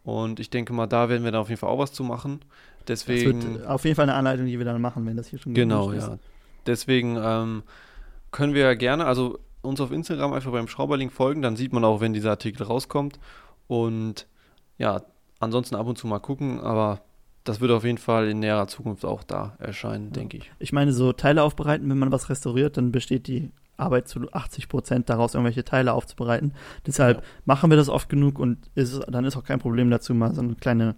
Und 0.03 0.39
ich 0.39 0.49
denke 0.49 0.74
mal, 0.74 0.86
da 0.86 1.09
werden 1.09 1.24
wir 1.24 1.32
dann 1.32 1.41
auf 1.41 1.49
jeden 1.49 1.59
Fall 1.59 1.70
auch 1.70 1.80
was 1.80 1.91
zu 1.91 2.03
machen. 2.03 2.41
das 2.86 3.05
Deswegen. 3.05 3.55
wird 3.55 3.68
auf 3.68 3.84
jeden 3.84 3.95
Fall 3.95 4.03
eine 4.03 4.14
Anleitung, 4.14 4.45
die 4.45 4.59
wir 4.59 4.66
dann 4.66 4.80
machen, 4.80 5.05
wenn 5.07 5.18
das 5.18 5.28
hier 5.28 5.39
schon 5.39 5.53
Genau, 5.53 5.88
gewünscht 5.88 6.07
ja. 6.07 6.18
Deswegen 6.66 7.18
ähm, 7.22 7.64
können 8.32 8.53
wir 8.53 8.76
gerne, 8.76 9.05
also 9.05 9.39
uns 9.61 9.82
auf 9.82 9.91
Instagram 9.91 10.34
einfach 10.34 10.51
beim 10.51 10.68
Schrauberling 10.68 11.09
folgen, 11.09 11.41
dann 11.41 11.55
sieht 11.55 11.74
man 11.74 11.84
auch, 11.84 12.01
wenn 12.01 12.14
dieser 12.14 12.32
Artikel 12.32 12.64
rauskommt. 12.64 13.20
Und 13.68 14.28
ja, 14.78 15.01
ansonsten 15.39 15.76
ab 15.76 15.88
und 15.88 15.97
zu 15.97 16.07
mal 16.07 16.20
gucken, 16.20 16.59
aber 16.59 17.01
das 17.43 17.59
wird 17.59 17.72
auf 17.72 17.84
jeden 17.84 17.97
Fall 17.97 18.30
in 18.30 18.39
näherer 18.39 18.68
Zukunft 18.68 19.03
auch 19.05 19.24
da 19.24 19.55
erscheinen, 19.59 20.05
Ja. 20.07 20.11
denke 20.11 20.38
ich. 20.38 20.51
Ich 20.59 20.72
meine, 20.72 20.93
so 20.93 21.11
Teile 21.14 21.43
aufbereiten, 21.43 21.89
wenn 21.89 21.97
man 21.99 22.11
was 22.11 22.30
restauriert, 22.30 22.78
dann 22.78 22.91
besteht 22.91 23.28
die 23.28 23.51
Arbeit 23.76 24.07
zu 24.07 24.32
80 24.32 24.70
Prozent 24.70 25.09
daraus, 25.09 25.34
irgendwelche 25.34 25.66
Teile 25.66 25.93
aufzubereiten. 25.93 26.53
Deshalb 26.86 27.18
Ja. 27.18 27.24
machen 27.45 27.70
wir 27.70 27.76
das 27.78 27.89
oft 27.89 28.07
genug 28.07 28.39
und 28.39 28.70
ist, 28.76 29.01
dann 29.09 29.26
ist 29.26 29.36
auch 29.36 29.43
kein 29.43 29.59
Problem 29.59 29.89
dazu, 29.89 30.14
mal 30.14 30.34
so 30.34 30.41
eine 30.41 30.55
kleine, 30.55 30.95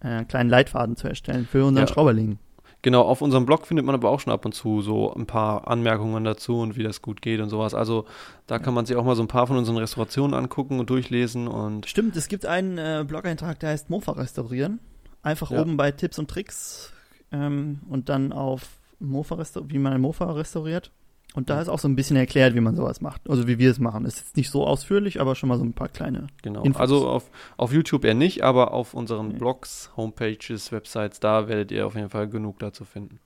äh, 0.00 0.24
kleinen 0.24 0.48
Leitfaden 0.50 0.96
zu 0.96 1.06
erstellen 1.06 1.46
für 1.46 1.64
unseren 1.64 1.86
Ja. 1.86 1.92
Schrauberling. 1.92 2.38
Genau, 2.82 3.02
auf 3.02 3.22
unserem 3.22 3.44
Blog 3.44 3.66
findet 3.66 3.84
man 3.84 3.94
aber 3.96 4.08
auch 4.08 4.20
schon 4.20 4.32
ab 4.32 4.44
und 4.44 4.52
zu 4.52 4.82
so 4.82 5.12
ein 5.12 5.26
paar 5.26 5.66
Anmerkungen 5.66 6.22
dazu 6.22 6.60
und 6.60 6.76
wie 6.76 6.84
das 6.84 7.02
gut 7.02 7.20
geht 7.22 7.40
und 7.40 7.48
sowas. 7.48 7.74
Also 7.74 8.04
da 8.46 8.60
kann 8.60 8.72
man 8.72 8.86
sich 8.86 8.94
auch 8.96 9.04
mal 9.04 9.16
so 9.16 9.22
ein 9.22 9.28
paar 9.28 9.48
von 9.48 9.56
unseren 9.56 9.78
Restaurationen 9.78 10.32
angucken 10.34 10.78
und 10.78 10.88
durchlesen 10.88 11.48
und 11.48 11.88
Stimmt, 11.88 12.16
es 12.16 12.28
gibt 12.28 12.46
einen 12.46 12.78
äh, 12.78 13.04
Blog-Eintrag, 13.06 13.58
der 13.58 13.70
heißt 13.70 13.90
Mofa 13.90 14.12
restaurieren. 14.12 14.78
Einfach 15.22 15.50
Ja. 15.50 15.60
oben 15.60 15.76
bei 15.76 15.90
Tipps 15.90 16.20
und 16.20 16.30
Tricks 16.30 16.92
ähm, 17.32 17.80
und 17.88 18.08
dann 18.08 18.32
auf 18.32 18.68
Mofa 19.00 19.38
wie 19.66 19.78
man 19.78 19.92
ein 19.92 20.00
Mofa 20.00 20.30
restauriert. 20.30 20.92
Und 21.34 21.50
da 21.50 21.60
ist 21.60 21.68
auch 21.68 21.78
so 21.78 21.86
ein 21.88 21.94
bisschen 21.94 22.16
erklärt, 22.16 22.54
wie 22.54 22.60
man 22.60 22.74
sowas 22.74 23.00
macht. 23.00 23.28
Also 23.28 23.46
wie 23.46 23.58
wir 23.58 23.70
es 23.70 23.78
machen. 23.78 24.04
Ist 24.06 24.18
jetzt 24.18 24.36
nicht 24.36 24.50
so 24.50 24.66
ausführlich, 24.66 25.20
aber 25.20 25.34
schon 25.34 25.48
mal 25.50 25.58
so 25.58 25.64
ein 25.64 25.74
paar 25.74 25.88
kleine. 25.88 26.26
genau. 26.42 26.62
Infos. 26.62 26.80
Also 26.80 27.06
auf, 27.08 27.30
auf 27.56 27.72
YouTube 27.72 28.04
eher 28.04 28.14
nicht, 28.14 28.42
aber 28.42 28.72
auf 28.72 28.94
unseren 28.94 29.28
Nee. 29.28 29.38
Blogs, 29.38 29.90
Homepages, 29.96 30.72
Websites, 30.72 31.20
da 31.20 31.46
werdet 31.46 31.70
ihr 31.70 31.86
auf 31.86 31.94
jeden 31.94 32.08
Fall 32.10 32.28
genug 32.28 32.58
dazu 32.58 32.84
finden. 32.84 33.20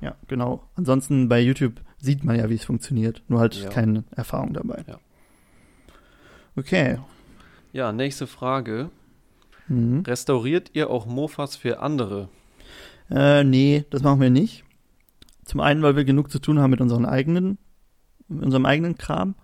Ja, 0.00 0.14
genau. 0.28 0.62
Ansonsten 0.76 1.28
bei 1.28 1.40
YouTube 1.40 1.80
sieht 1.98 2.22
man 2.24 2.36
ja, 2.38 2.48
wie 2.48 2.54
es 2.54 2.64
funktioniert. 2.64 3.22
Nur 3.28 3.40
halt 3.40 3.56
Ja. 3.56 3.68
keine 3.68 4.04
Erfahrung 4.12 4.54
dabei. 4.54 4.84
Ja. 4.86 4.98
Okay. 6.56 6.98
Ja, 7.72 7.92
nächste 7.92 8.26
Frage. 8.26 8.90
Mhm. 9.66 10.04
Restauriert 10.06 10.70
ihr 10.74 10.88
auch 10.90 11.06
Mofas 11.06 11.56
für 11.56 11.80
andere? 11.80 12.28
Äh, 13.10 13.44
nee, 13.44 13.84
das 13.90 14.02
machen 14.02 14.20
wir 14.20 14.30
nicht. 14.30 14.64
Zum 15.48 15.60
einen, 15.60 15.82
weil 15.82 15.96
wir 15.96 16.04
genug 16.04 16.30
zu 16.30 16.40
tun 16.40 16.58
haben 16.58 16.70
mit 16.70 16.82
unseren 16.82 17.06
eigenen, 17.06 17.56
mit 18.28 18.44
unserem 18.44 18.66
eigenen 18.66 18.98
Kram. 18.98 19.34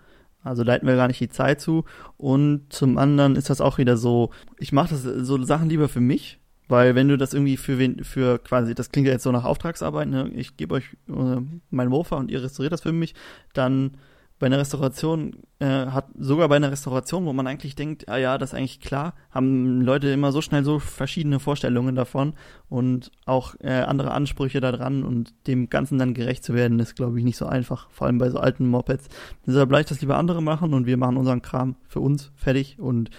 Also 0.42 0.62
leiten 0.62 0.86
wir 0.86 0.96
gar 0.96 1.09
nicht 1.09 1.18
die 1.18 1.30
Zeit 1.30 1.62
zu. 1.62 1.86
Und 2.18 2.70
zum 2.70 2.98
anderen 2.98 3.36
ist 3.36 3.48
das 3.48 3.62
auch 3.62 3.78
wieder 3.78 3.96
so, 3.96 4.30
ich 4.59 4.70
mache 4.70 4.90
das 4.90 5.02
so 5.02 5.42
Sachen 5.42 5.70
lieber 5.70 5.88
für 5.88 6.02
mich, 6.02 6.40
weil 6.68 6.94
wenn 6.94 7.09
du 7.09 7.16
das 7.16 7.32
irgendwie 7.32 7.57
für 7.57 7.78
wen, 7.78 8.05
für 8.05 8.38
quasi, 8.38 8.74
das 8.74 8.90
klingt 8.90 9.07
ja 9.07 9.14
jetzt 9.14 9.22
so 9.22 9.32
nach 9.32 9.44
Auftragsarbeit, 9.44 10.09
ne? 10.09 10.30
ich 10.34 10.59
gebe 10.59 10.74
euch 10.74 10.84
äh, 11.09 11.40
mein 11.70 11.88
Mofa 11.88 12.16
und 12.16 12.30
ihr 12.30 12.42
restauriert 12.42 12.74
das 12.74 12.82
für 12.82 12.92
mich, 12.92 13.14
dann 13.55 13.96
bei 14.39 14.47
einer 14.47 14.59
Restauration, 14.59 15.37
äh, 15.61 15.87
hat 15.87 16.09
sogar 16.18 16.49
bei 16.49 16.57
einer 16.57 16.70
Restauration, 16.70 17.24
wo 17.24 17.32
man 17.32 17.47
eigentlich 17.47 17.76
denkt, 17.76 18.09
ah 18.09 18.16
ja, 18.16 18.37
das 18.37 18.51
ist 18.51 18.59
eigentlich 18.59 18.80
klar, 18.80 19.14
haben 19.30 19.80
Leute 19.80 20.09
immer 20.09 20.32
so 20.32 20.41
schnell 20.41 20.64
so 20.64 20.80
verschiedene 20.80 21.39
Vorstellungen 21.39 21.95
davon 21.95 22.35
und 22.68 23.12
auch 23.26 23.55
äh, 23.61 23.70
andere 23.70 24.11
Ansprüche 24.11 24.61
daran 24.61 25.05
und 25.05 25.32
dem 25.47 25.70
Ganzen 25.70 25.99
dann 25.99 26.14
gerecht 26.14 26.45
zu 26.45 26.53
werden, 26.53 26.80
ist, 26.80 26.97
glaube 26.97 27.18
ich, 27.18 27.24
nicht 27.24 27.37
so 27.37 27.47
einfach, 27.47 27.89
vor 27.91 28.07
allem 28.07 28.18
bei 28.18 28.28
so 28.28 28.39
alten 28.39 28.66
Mopeds. 28.66 29.09
Deshalb 29.47 29.70
leicht 29.70 29.91
das 29.91 30.01
lieber 30.01 30.16
andere 30.16 30.43
machen 30.43 30.74
und 30.74 30.87
wir 30.87 30.97
machen 30.97 31.16
unseren 31.16 31.43
Kram 31.43 31.76
für 31.87 32.01
uns 32.01 32.32
fertig 32.35 32.80
und 32.80 33.11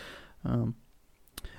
ähm, 0.43 0.76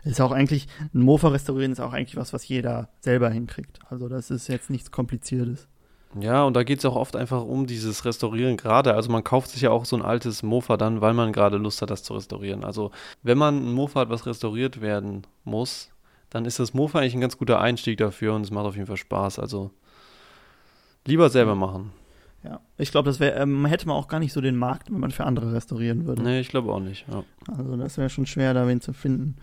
ist 0.04 0.20
auch 0.20 0.32
eigentlich, 0.32 0.68
ein 0.94 1.00
Mofa 1.00 1.28
restaurieren 1.28 1.72
ist 1.72 1.80
auch 1.80 1.92
eigentlich 1.92 2.16
was, 2.16 2.32
was 2.32 2.46
jeder 2.46 2.90
selber 3.00 3.30
hinkriegt. 3.30 3.80
Also 3.88 4.08
das 4.08 4.30
ist 4.30 4.48
jetzt 4.48 4.70
nichts 4.70 4.90
Kompliziertes. 4.90 5.66
Ja, 6.18 6.44
und 6.44 6.54
da 6.54 6.62
geht 6.62 6.78
es 6.78 6.84
auch 6.84 6.96
oft 6.96 7.16
einfach 7.16 7.44
um 7.44 7.66
dieses 7.66 8.04
Restaurieren 8.04 8.56
gerade. 8.56 8.94
Also 8.94 9.10
man 9.10 9.24
kauft 9.24 9.50
sich 9.50 9.62
ja 9.62 9.70
auch 9.70 9.84
so 9.84 9.96
ein 9.96 10.02
altes 10.02 10.42
Mofa 10.42 10.76
dann, 10.76 11.00
weil 11.00 11.14
man 11.14 11.32
gerade 11.32 11.56
Lust 11.56 11.82
hat, 11.82 11.90
das 11.90 12.02
zu 12.02 12.14
restaurieren. 12.14 12.64
Also 12.64 12.90
wenn 13.22 13.36
man 13.36 13.56
ein 13.56 13.72
Mofa 13.72 14.00
hat, 14.00 14.08
was 14.08 14.24
restauriert 14.24 14.80
werden 14.80 15.26
muss, 15.44 15.90
dann 16.30 16.44
ist 16.44 16.58
das 16.58 16.74
Mofa 16.74 17.00
eigentlich 17.00 17.14
ein 17.14 17.20
ganz 17.20 17.36
guter 17.36 17.60
Einstieg 17.60 17.98
dafür 17.98 18.34
und 18.34 18.42
es 18.42 18.50
macht 18.50 18.66
auf 18.66 18.74
jeden 18.74 18.86
Fall 18.86 18.96
Spaß. 18.96 19.38
Also 19.38 19.70
lieber 21.06 21.28
selber 21.28 21.54
machen. 21.54 21.92
Ja, 22.44 22.60
ich 22.78 22.90
glaube, 22.92 23.10
das 23.10 23.18
wäre, 23.18 23.38
ähm, 23.40 23.66
hätte 23.66 23.88
man 23.88 23.96
auch 23.96 24.08
gar 24.08 24.20
nicht 24.20 24.32
so 24.32 24.40
den 24.40 24.56
Markt, 24.56 24.90
wenn 24.90 25.00
man 25.00 25.10
für 25.10 25.24
andere 25.24 25.52
restaurieren 25.52 26.06
würde. 26.06 26.22
Nee, 26.22 26.40
ich 26.40 26.48
glaube 26.48 26.72
auch 26.72 26.80
nicht. 26.80 27.04
Ja. 27.10 27.24
Also 27.56 27.76
das 27.76 27.98
wäre 27.98 28.08
schon 28.08 28.26
schwer, 28.26 28.54
da 28.54 28.68
wen 28.68 28.80
zu 28.80 28.92
finden. 28.92 29.36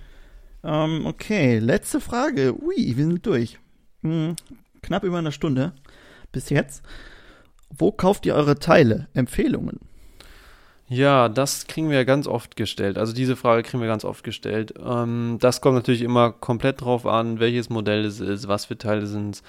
Ähm, 0.63 1.05
okay, 1.05 1.59
letzte 1.59 1.99
Frage. 1.99 2.55
Ui, 2.63 2.93
wir 2.95 3.05
sind 3.05 3.25
durch. 3.25 3.59
Hm, 4.03 4.35
knapp 4.81 5.03
über 5.03 5.17
eine 5.17 5.33
Stunde 5.33 5.73
bis 6.33 6.49
jetzt. 6.49 6.83
Wo 7.69 7.91
kauft 7.91 8.25
ihr 8.25 8.35
eure 8.35 8.59
Teile? 8.59 9.07
Empfehlungen? 9.13 9.79
Ja, 10.89 11.29
das 11.29 11.65
kriegen 11.65 11.89
wir 11.89 11.95
ja 11.95 12.03
ganz 12.03 12.27
oft 12.27 12.55
gestellt. 12.55 12.97
Also 12.97 13.13
diese 13.13 13.35
Frage 13.35 13.63
kriegen 13.63 13.81
wir 13.81 13.87
ganz 13.87 14.03
oft 14.03 14.23
gestellt. 14.23 14.73
Ähm, 14.85 15.37
das 15.39 15.61
kommt 15.61 15.75
natürlich 15.75 16.01
immer 16.01 16.31
komplett 16.31 16.81
drauf 16.81 17.07
an, 17.07 17.39
welches 17.39 17.69
Modell 17.69 18.05
es 18.05 18.19
ist, 18.19 18.47
was 18.47 18.65
für 18.65 18.77
Teile 18.77 19.07
sind 19.07 19.35
es. 19.35 19.43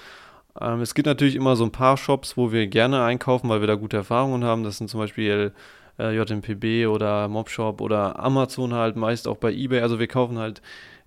Ähm, 0.59 0.81
es 0.81 0.95
gibt 0.95 1.05
natürlich 1.05 1.35
immer 1.35 1.55
so 1.55 1.65
ein 1.65 1.71
paar 1.71 1.97
Shops, 1.97 2.37
wo 2.37 2.51
wir 2.51 2.67
gerne 2.67 3.03
einkaufen, 3.03 3.49
weil 3.49 3.59
wir 3.59 3.67
da 3.67 3.75
gute 3.75 3.97
Erfahrungen 3.97 4.43
haben. 4.43 4.63
Das 4.63 4.77
sind 4.77 4.89
zum 4.89 4.99
Beispiel 5.01 5.51
äh, 5.99 6.15
JMPB 6.15 6.87
oder 6.87 7.27
Mobshop 7.27 7.81
oder 7.81 8.19
Amazon 8.19 8.73
halt, 8.73 8.95
meist 8.95 9.27
auch 9.27 9.37
bei 9.37 9.51
eBay. 9.51 9.81
Also 9.81 9.99
wir 9.99 10.07
kaufen 10.07 10.37
halt 10.37 10.61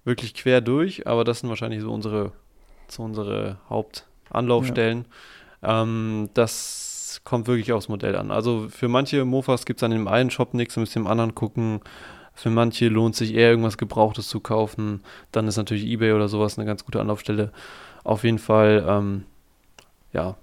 wirklich 0.05 0.35
quer 0.35 0.61
durch, 0.61 1.07
aber 1.07 1.25
das 1.25 1.41
sind 1.41 1.49
wahrscheinlich 1.49 1.81
so 1.81 1.93
unsere, 1.93 2.33
so 2.89 3.03
unsere 3.03 3.57
Hauptanlaufstellen. 3.69 5.07
Ähm, 5.63 6.31
das 6.35 7.21
kommt 7.25 7.47
wirklich 7.47 7.73
aufs 7.73 7.89
Modell 7.89 8.17
an. 8.17 8.31
Also 8.31 8.69
für 8.69 8.89
manche 8.89 9.25
Mofas 9.25 9.65
gibt 9.67 9.81
es 9.81 9.85
an 9.85 9.91
dem 9.91 10.09
einen 10.09 10.31
Shop 10.31 10.55
nichts, 10.55 10.77
müsst 10.77 10.97
ihr 10.97 11.01
im 11.01 11.07
anderen 11.07 11.35
gucken. 11.35 11.81
Für 12.35 12.51
manche 12.51 12.89
lohnt 12.89 13.17
sich 13.17 13.35
eher 13.35 13.51
irgendwas 13.51 13.79
Gebrauchtes 13.79 14.29
zu 14.29 14.41
kaufen. 14.41 15.03
Dann 15.33 15.49
ist 15.49 15.57
natürlich 15.57 15.85
eBay 15.85 16.13
oder 16.13 16.29
sowas 16.29 16.59
eine 16.59 16.67
ganz 16.67 16.85
gute 16.85 17.01
Anlaufstelle. 17.01 17.53
Auf 18.05 18.25
jeden 18.25 18.39
Fall, 18.39 18.85
ähm, 18.89 19.25
ja, 20.13 20.37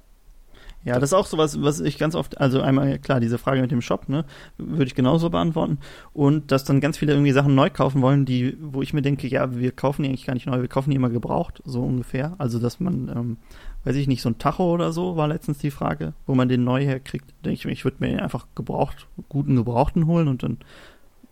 Ja, 0.86 0.99
das 0.99 1.09
ist 1.09 1.13
auch 1.13 1.25
sowas, 1.25 1.61
was 1.61 1.79
ich 1.79 1.97
ganz 1.97 2.15
oft, 2.15 2.39
also 2.39 2.61
einmal, 2.61 2.99
klar, 2.99 3.19
diese 3.19 3.38
Frage 3.38 3.61
mit 3.61 3.71
dem 3.71 3.81
Shop, 3.81 4.07
ne, 4.07 4.23
würde 4.57 4.86
ich 4.86 4.95
genauso 4.95 5.29
beantworten. 5.29 5.79
Und 6.13 6.51
dass 6.51 6.63
dann 6.63 6.79
ganz 6.79 6.97
viele 6.97 7.13
irgendwie 7.13 7.31
Sachen 7.31 7.55
neu 7.55 7.69
kaufen 7.69 8.01
wollen, 8.01 8.25
die, 8.25 8.57
wo 8.61 8.81
ich 8.81 8.93
mir 8.93 9.01
denke, 9.01 9.27
ja, 9.27 9.55
wir 9.55 9.71
kaufen 9.71 10.03
die 10.03 10.09
eigentlich 10.09 10.25
gar 10.25 10.36
nicht 10.36 10.45
neu, 10.45 10.61
wir 10.61 10.67
kaufen 10.67 10.91
die 10.91 10.95
immer 10.95 11.09
gebraucht, 11.09 11.61
so 11.65 11.81
ungefähr. 11.81 12.36
Also, 12.38 12.59
dass 12.59 12.79
man, 12.79 13.09
ähm, 13.09 13.38
weiß 13.83 13.95
ich 13.95 14.07
nicht, 14.07 14.21
so 14.21 14.29
ein 14.29 14.38
Tacho 14.38 14.71
oder 14.71 14.93
so 14.93 15.17
war 15.17 15.27
letztens 15.27 15.57
die 15.57 15.71
Frage, 15.71 16.13
wo 16.27 16.36
man 16.36 16.47
den 16.47 16.63
neu 16.63 16.83
herkriegt. 16.83 17.33
Denke 17.43 17.57
ich 17.57 17.65
mir, 17.65 17.71
ich 17.71 17.83
würde 17.83 17.97
mir 17.99 18.21
einfach 18.21 18.45
gebraucht, 18.55 19.07
guten 19.27 19.55
Gebrauchten 19.55 20.05
holen 20.05 20.27
und 20.27 20.43
dann 20.43 20.59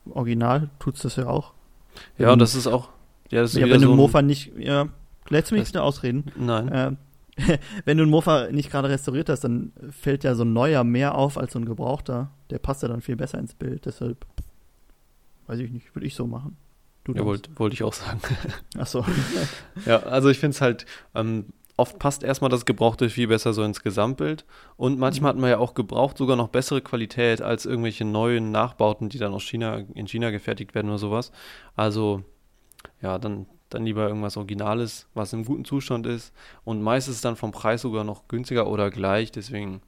original 0.10 0.70
tut's 0.80 1.04
das 1.04 1.16
ja 1.16 1.28
auch. 1.28 1.54
ja, 2.18 2.34
und 2.34 2.40
das 2.40 2.56
ist 2.56 2.68
auch, 2.68 2.90
ja, 3.30 3.42
das 3.42 3.54
ist 3.54 3.62
Ja, 3.62 3.70
wenn 3.70 3.82
du 3.82 3.88
so 3.88 3.96
Mofa 3.96 4.22
nicht, 4.22 4.52
ja, 4.58 4.90
Lädst 5.30 5.52
du 5.52 5.56
mich 5.56 5.68
wieder 5.68 5.84
ausreden? 5.84 6.26
Nein. 6.36 6.70
Ähm, 6.74 6.98
wenn 7.86 7.98
du 7.98 8.04
einen 8.04 8.12
Mofa 8.12 8.50
nicht 8.52 8.70
gerade 8.72 8.90
restauriert 8.90 9.30
hast, 9.30 9.44
dann 9.44 9.74
fällt 9.90 10.24
ja 10.24 10.36
so 10.36 10.44
ein 10.44 10.54
neuer 10.54 10.84
mehr 10.84 11.16
auf 11.16 11.38
als 11.38 11.54
so 11.54 11.60
ein 11.60 11.66
gebrauchter. 11.66 12.32
Der 12.50 12.60
passt 12.60 12.84
ja 12.84 12.88
dann 12.88 13.02
viel 13.02 13.16
besser 13.16 13.40
ins 13.40 13.56
Bild. 13.56 13.86
Deshalb, 13.86 14.26
weiß 15.48 15.60
ich 15.60 15.72
nicht, 15.72 15.96
würde 15.96 16.06
ich 16.06 16.16
so 16.16 16.28
machen. 16.28 16.58
Du 17.04 17.14
ja, 17.14 17.26
wollte 17.26 17.50
wollt 17.56 17.74
ich 17.74 17.84
auch 17.84 17.94
sagen. 17.94 18.22
Ach 18.78 18.88
so. 18.88 19.06
ja, 19.86 20.00
also 20.04 20.30
ich 20.30 20.40
finde 20.40 20.56
es 20.56 20.62
halt, 20.62 20.86
ähm, 21.16 21.48
oft 21.76 22.00
passt 22.00 22.24
erstmal 22.24 22.50
das 22.50 22.66
Gebrauchte 22.66 23.10
viel 23.10 23.28
besser 23.28 23.54
so 23.54 23.64
ins 23.64 23.82
Gesamtbild. 23.82 24.46
Und 24.78 25.00
manchmal 25.00 25.30
hat 25.30 25.38
man 25.38 25.50
ja 25.50 25.58
auch 25.58 25.74
gebraucht 25.74 26.18
sogar 26.18 26.38
noch 26.38 26.50
bessere 26.50 26.82
Qualität 26.82 27.42
als 27.42 27.66
irgendwelche 27.66 28.06
neuen 28.06 28.52
Nachbauten, 28.52 29.10
die 29.10 29.18
dann 29.18 29.34
aus 29.34 29.44
China, 29.44 29.82
in 29.94 30.08
China 30.08 30.30
gefertigt 30.30 30.76
werden 30.76 30.90
oder 30.90 31.00
sowas. 31.00 31.32
Also, 31.76 32.24
ja, 33.02 33.18
dann, 33.18 33.48
dann 33.74 33.86
lieber 33.86 34.08
irgendwas 34.08 34.38
Originales, 34.38 35.08
was 35.14 35.34
im 35.34 35.46
guten 35.46 35.66
Zustand 35.66 36.06
ist. 36.06 36.34
Und 36.64 36.82
meistens 36.82 37.22
dann 37.22 37.36
vom 37.36 37.52
Preis 37.52 37.82
sogar 37.82 38.04
noch 38.04 38.28
günstiger 38.28 38.68
oder 38.68 38.92
gleich. 38.92 39.32
Deswegen 39.32 39.82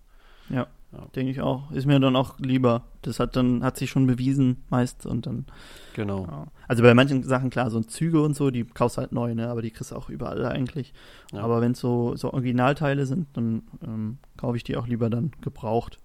ja, 0.50 0.68
ja. 0.92 1.08
denke 1.16 1.32
ich 1.32 1.42
auch. 1.42 1.72
Ist 1.72 1.86
mir 1.86 2.00
dann 2.00 2.16
auch 2.16 2.40
lieber. 2.40 2.84
Das 3.02 3.20
hat 3.20 3.36
dann, 3.36 3.64
hat 3.64 3.78
sich 3.78 3.90
schon 3.90 4.08
bewiesen 4.08 4.64
meist 4.70 5.06
und 5.06 5.26
dann. 5.26 5.46
Genau. 5.94 6.26
Ja. 6.26 6.48
Also 6.68 6.84
bei 6.84 6.94
manchen 6.94 7.24
Sachen, 7.24 7.50
klar, 7.50 7.70
so 7.70 7.82
Züge 7.82 8.22
und 8.22 8.36
so, 8.36 8.52
die 8.52 8.64
kaufst 8.64 8.98
halt 8.98 9.12
neu, 9.12 9.36
ne? 9.36 9.50
Aber 9.50 9.62
die 9.62 9.72
kriegst 9.72 9.92
du 9.92 9.96
auch 9.96 10.10
überall 10.10 10.46
eigentlich. 10.46 10.94
Ja. 11.32 11.42
Aber 11.42 11.62
wenn 11.62 11.74
es 11.74 11.80
so, 11.80 12.16
so 12.16 12.34
Originalteile 12.34 13.06
sind, 13.06 13.28
dann 13.34 13.64
ähm, 13.84 14.18
kaufe 14.38 14.58
ich 14.58 14.64
die 14.64 14.78
auch 14.78 14.88
lieber 14.88 15.10
dann 15.10 15.32
gebraucht. 15.42 16.00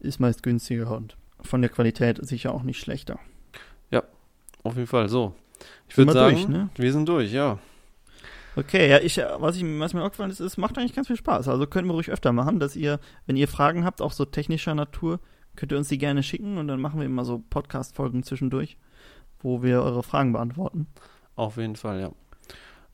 Ist 0.00 0.20
meist 0.20 0.42
günstiger 0.42 0.96
und 0.96 1.16
von 1.40 1.60
der 1.60 1.70
Qualität 1.70 2.24
sicher 2.26 2.54
auch 2.54 2.62
nicht 2.62 2.80
schlechter. 2.80 3.18
Ja, 3.90 4.02
auf 4.62 4.76
jeden 4.76 4.86
Fall 4.86 5.08
so. 5.08 5.34
Ich 5.88 5.96
würde 5.96 6.12
sagen, 6.12 6.36
durch, 6.36 6.48
ne? 6.48 6.68
wir 6.76 6.92
sind 6.92 7.08
durch, 7.08 7.32
ja. 7.32 7.58
Okay, 8.56 8.90
ja, 8.90 8.98
ich, 8.98 9.18
was, 9.38 9.56
ich, 9.56 9.64
was 9.78 9.94
mir 9.94 10.02
aufgefallen 10.02 10.30
ist, 10.30 10.40
es 10.40 10.56
macht 10.56 10.78
eigentlich 10.78 10.94
ganz 10.94 11.06
viel 11.06 11.16
Spaß. 11.16 11.48
Also 11.48 11.66
können 11.66 11.86
wir 11.86 11.94
ruhig 11.94 12.10
öfter 12.10 12.32
machen, 12.32 12.58
dass 12.58 12.74
ihr, 12.74 12.98
wenn 13.26 13.36
ihr 13.36 13.46
Fragen 13.46 13.84
habt, 13.84 14.02
auch 14.02 14.12
so 14.12 14.24
technischer 14.24 14.74
Natur, 14.74 15.20
könnt 15.54 15.72
ihr 15.72 15.78
uns 15.78 15.88
die 15.88 15.98
gerne 15.98 16.22
schicken 16.22 16.58
und 16.58 16.66
dann 16.68 16.80
machen 16.80 16.98
wir 16.98 17.06
immer 17.06 17.24
so 17.24 17.42
Podcast-Folgen 17.50 18.22
zwischendurch, 18.22 18.76
wo 19.40 19.62
wir 19.62 19.82
eure 19.82 20.02
Fragen 20.02 20.32
beantworten. 20.32 20.88
Auf 21.36 21.56
jeden 21.56 21.76
Fall, 21.76 22.00
ja. 22.00 22.10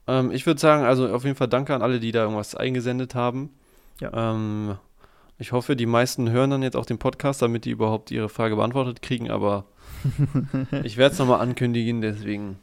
Ähm, 0.07 0.31
ich 0.31 0.45
würde 0.45 0.59
sagen, 0.59 0.83
also 0.83 1.11
auf 1.11 1.23
jeden 1.23 1.35
Fall 1.35 1.47
danke 1.47 1.73
an 1.73 1.81
alle, 1.81 1.99
die 1.99 2.11
da 2.11 2.21
irgendwas 2.21 2.53
eingesendet 2.53 3.15
haben. 3.15 3.49
Ja. 3.99 4.33
Ähm, 4.33 4.77
ich 5.37 5.51
hoffe, 5.51 5.75
die 5.75 5.85
meisten 5.85 6.29
hören 6.29 6.51
dann 6.51 6.63
jetzt 6.63 6.75
auch 6.75 6.85
den 6.85 6.99
Podcast, 6.99 7.41
damit 7.41 7.65
die 7.65 7.71
überhaupt 7.71 8.11
ihre 8.11 8.29
Frage 8.29 8.55
beantwortet 8.55 9.01
kriegen, 9.01 9.31
aber 9.31 9.65
ich 10.83 10.97
werde 10.97 11.13
es 11.13 11.19
nochmal 11.19 11.41
ankündigen, 11.41 12.01
deswegen 12.01 12.57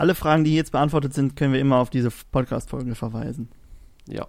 alle 0.00 0.14
Fragen, 0.14 0.44
die 0.44 0.54
jetzt 0.54 0.72
beantwortet 0.72 1.12
sind, 1.12 1.36
können 1.36 1.52
wir 1.52 1.60
immer 1.60 1.76
auf 1.76 1.90
diese 1.90 2.10
Podcast-Folge 2.10 2.94
verweisen. 2.94 3.50
Ja. 4.08 4.26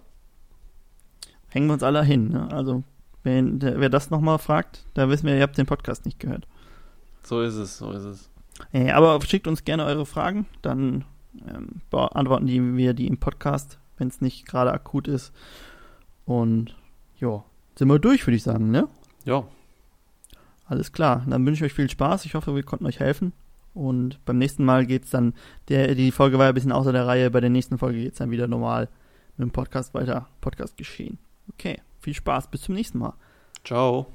Hängen 1.48 1.66
wir 1.66 1.72
uns 1.72 1.82
alle 1.82 2.04
hin. 2.04 2.28
Ne? 2.28 2.52
Also, 2.52 2.84
wer, 3.22 3.42
wer 3.80 3.88
das 3.88 4.10
nochmal 4.10 4.38
fragt, 4.38 4.84
da 4.92 5.08
wissen 5.08 5.26
wir, 5.26 5.34
ihr 5.34 5.42
habt 5.42 5.56
den 5.56 5.64
Podcast 5.64 6.04
nicht 6.04 6.20
gehört. 6.20 6.46
So 7.22 7.40
ist 7.40 7.54
es, 7.54 7.78
so 7.78 7.90
ist 7.90 8.04
es. 8.04 8.28
Hey, 8.70 8.90
aber 8.90 9.18
schickt 9.22 9.46
uns 9.46 9.64
gerne 9.64 9.86
eure 9.86 10.04
Fragen, 10.04 10.44
dann 10.60 11.06
ähm, 11.48 11.80
beantworten 11.88 12.46
die, 12.46 12.76
wir 12.76 12.92
die 12.92 13.06
im 13.06 13.16
Podcast, 13.16 13.78
wenn 13.96 14.08
es 14.08 14.20
nicht 14.20 14.46
gerade 14.46 14.74
akut 14.74 15.08
ist. 15.08 15.32
Und 16.26 16.76
ja, 17.18 17.44
sind 17.76 17.88
wir 17.88 17.98
durch, 17.98 18.26
würde 18.26 18.36
ich 18.36 18.42
sagen, 18.42 18.70
ne? 18.70 18.88
Ja. 19.24 19.44
Alles 20.72 20.90
klar, 20.90 21.22
dann 21.28 21.44
wünsche 21.44 21.66
ich 21.66 21.70
euch 21.70 21.76
viel 21.76 21.90
Spaß. 21.90 22.24
Ich 22.24 22.34
hoffe, 22.34 22.54
wir 22.54 22.62
konnten 22.62 22.86
euch 22.86 22.98
helfen. 22.98 23.34
Und 23.74 24.24
beim 24.24 24.38
nächsten 24.38 24.64
Mal 24.64 24.86
geht's 24.86 25.10
dann, 25.10 25.34
der, 25.68 25.94
die 25.94 26.10
Folge 26.10 26.38
war 26.38 26.46
ja 26.46 26.52
ein 26.52 26.54
bisschen 26.54 26.72
außer 26.72 26.92
der 26.92 27.06
Reihe, 27.06 27.30
bei 27.30 27.42
der 27.42 27.50
nächsten 27.50 27.76
Folge 27.76 28.00
geht's 28.00 28.16
dann 28.16 28.30
wieder 28.30 28.48
normal 28.48 28.88
mit 29.36 29.46
dem 29.46 29.52
Podcast 29.52 29.92
weiter, 29.92 30.30
Podcast 30.40 30.78
geschehen. 30.78 31.18
Okay, 31.52 31.78
viel 32.00 32.14
Spaß, 32.14 32.50
bis 32.50 32.62
zum 32.62 32.74
nächsten 32.74 33.00
Mal. 33.00 33.12
Ciao. 33.64 34.06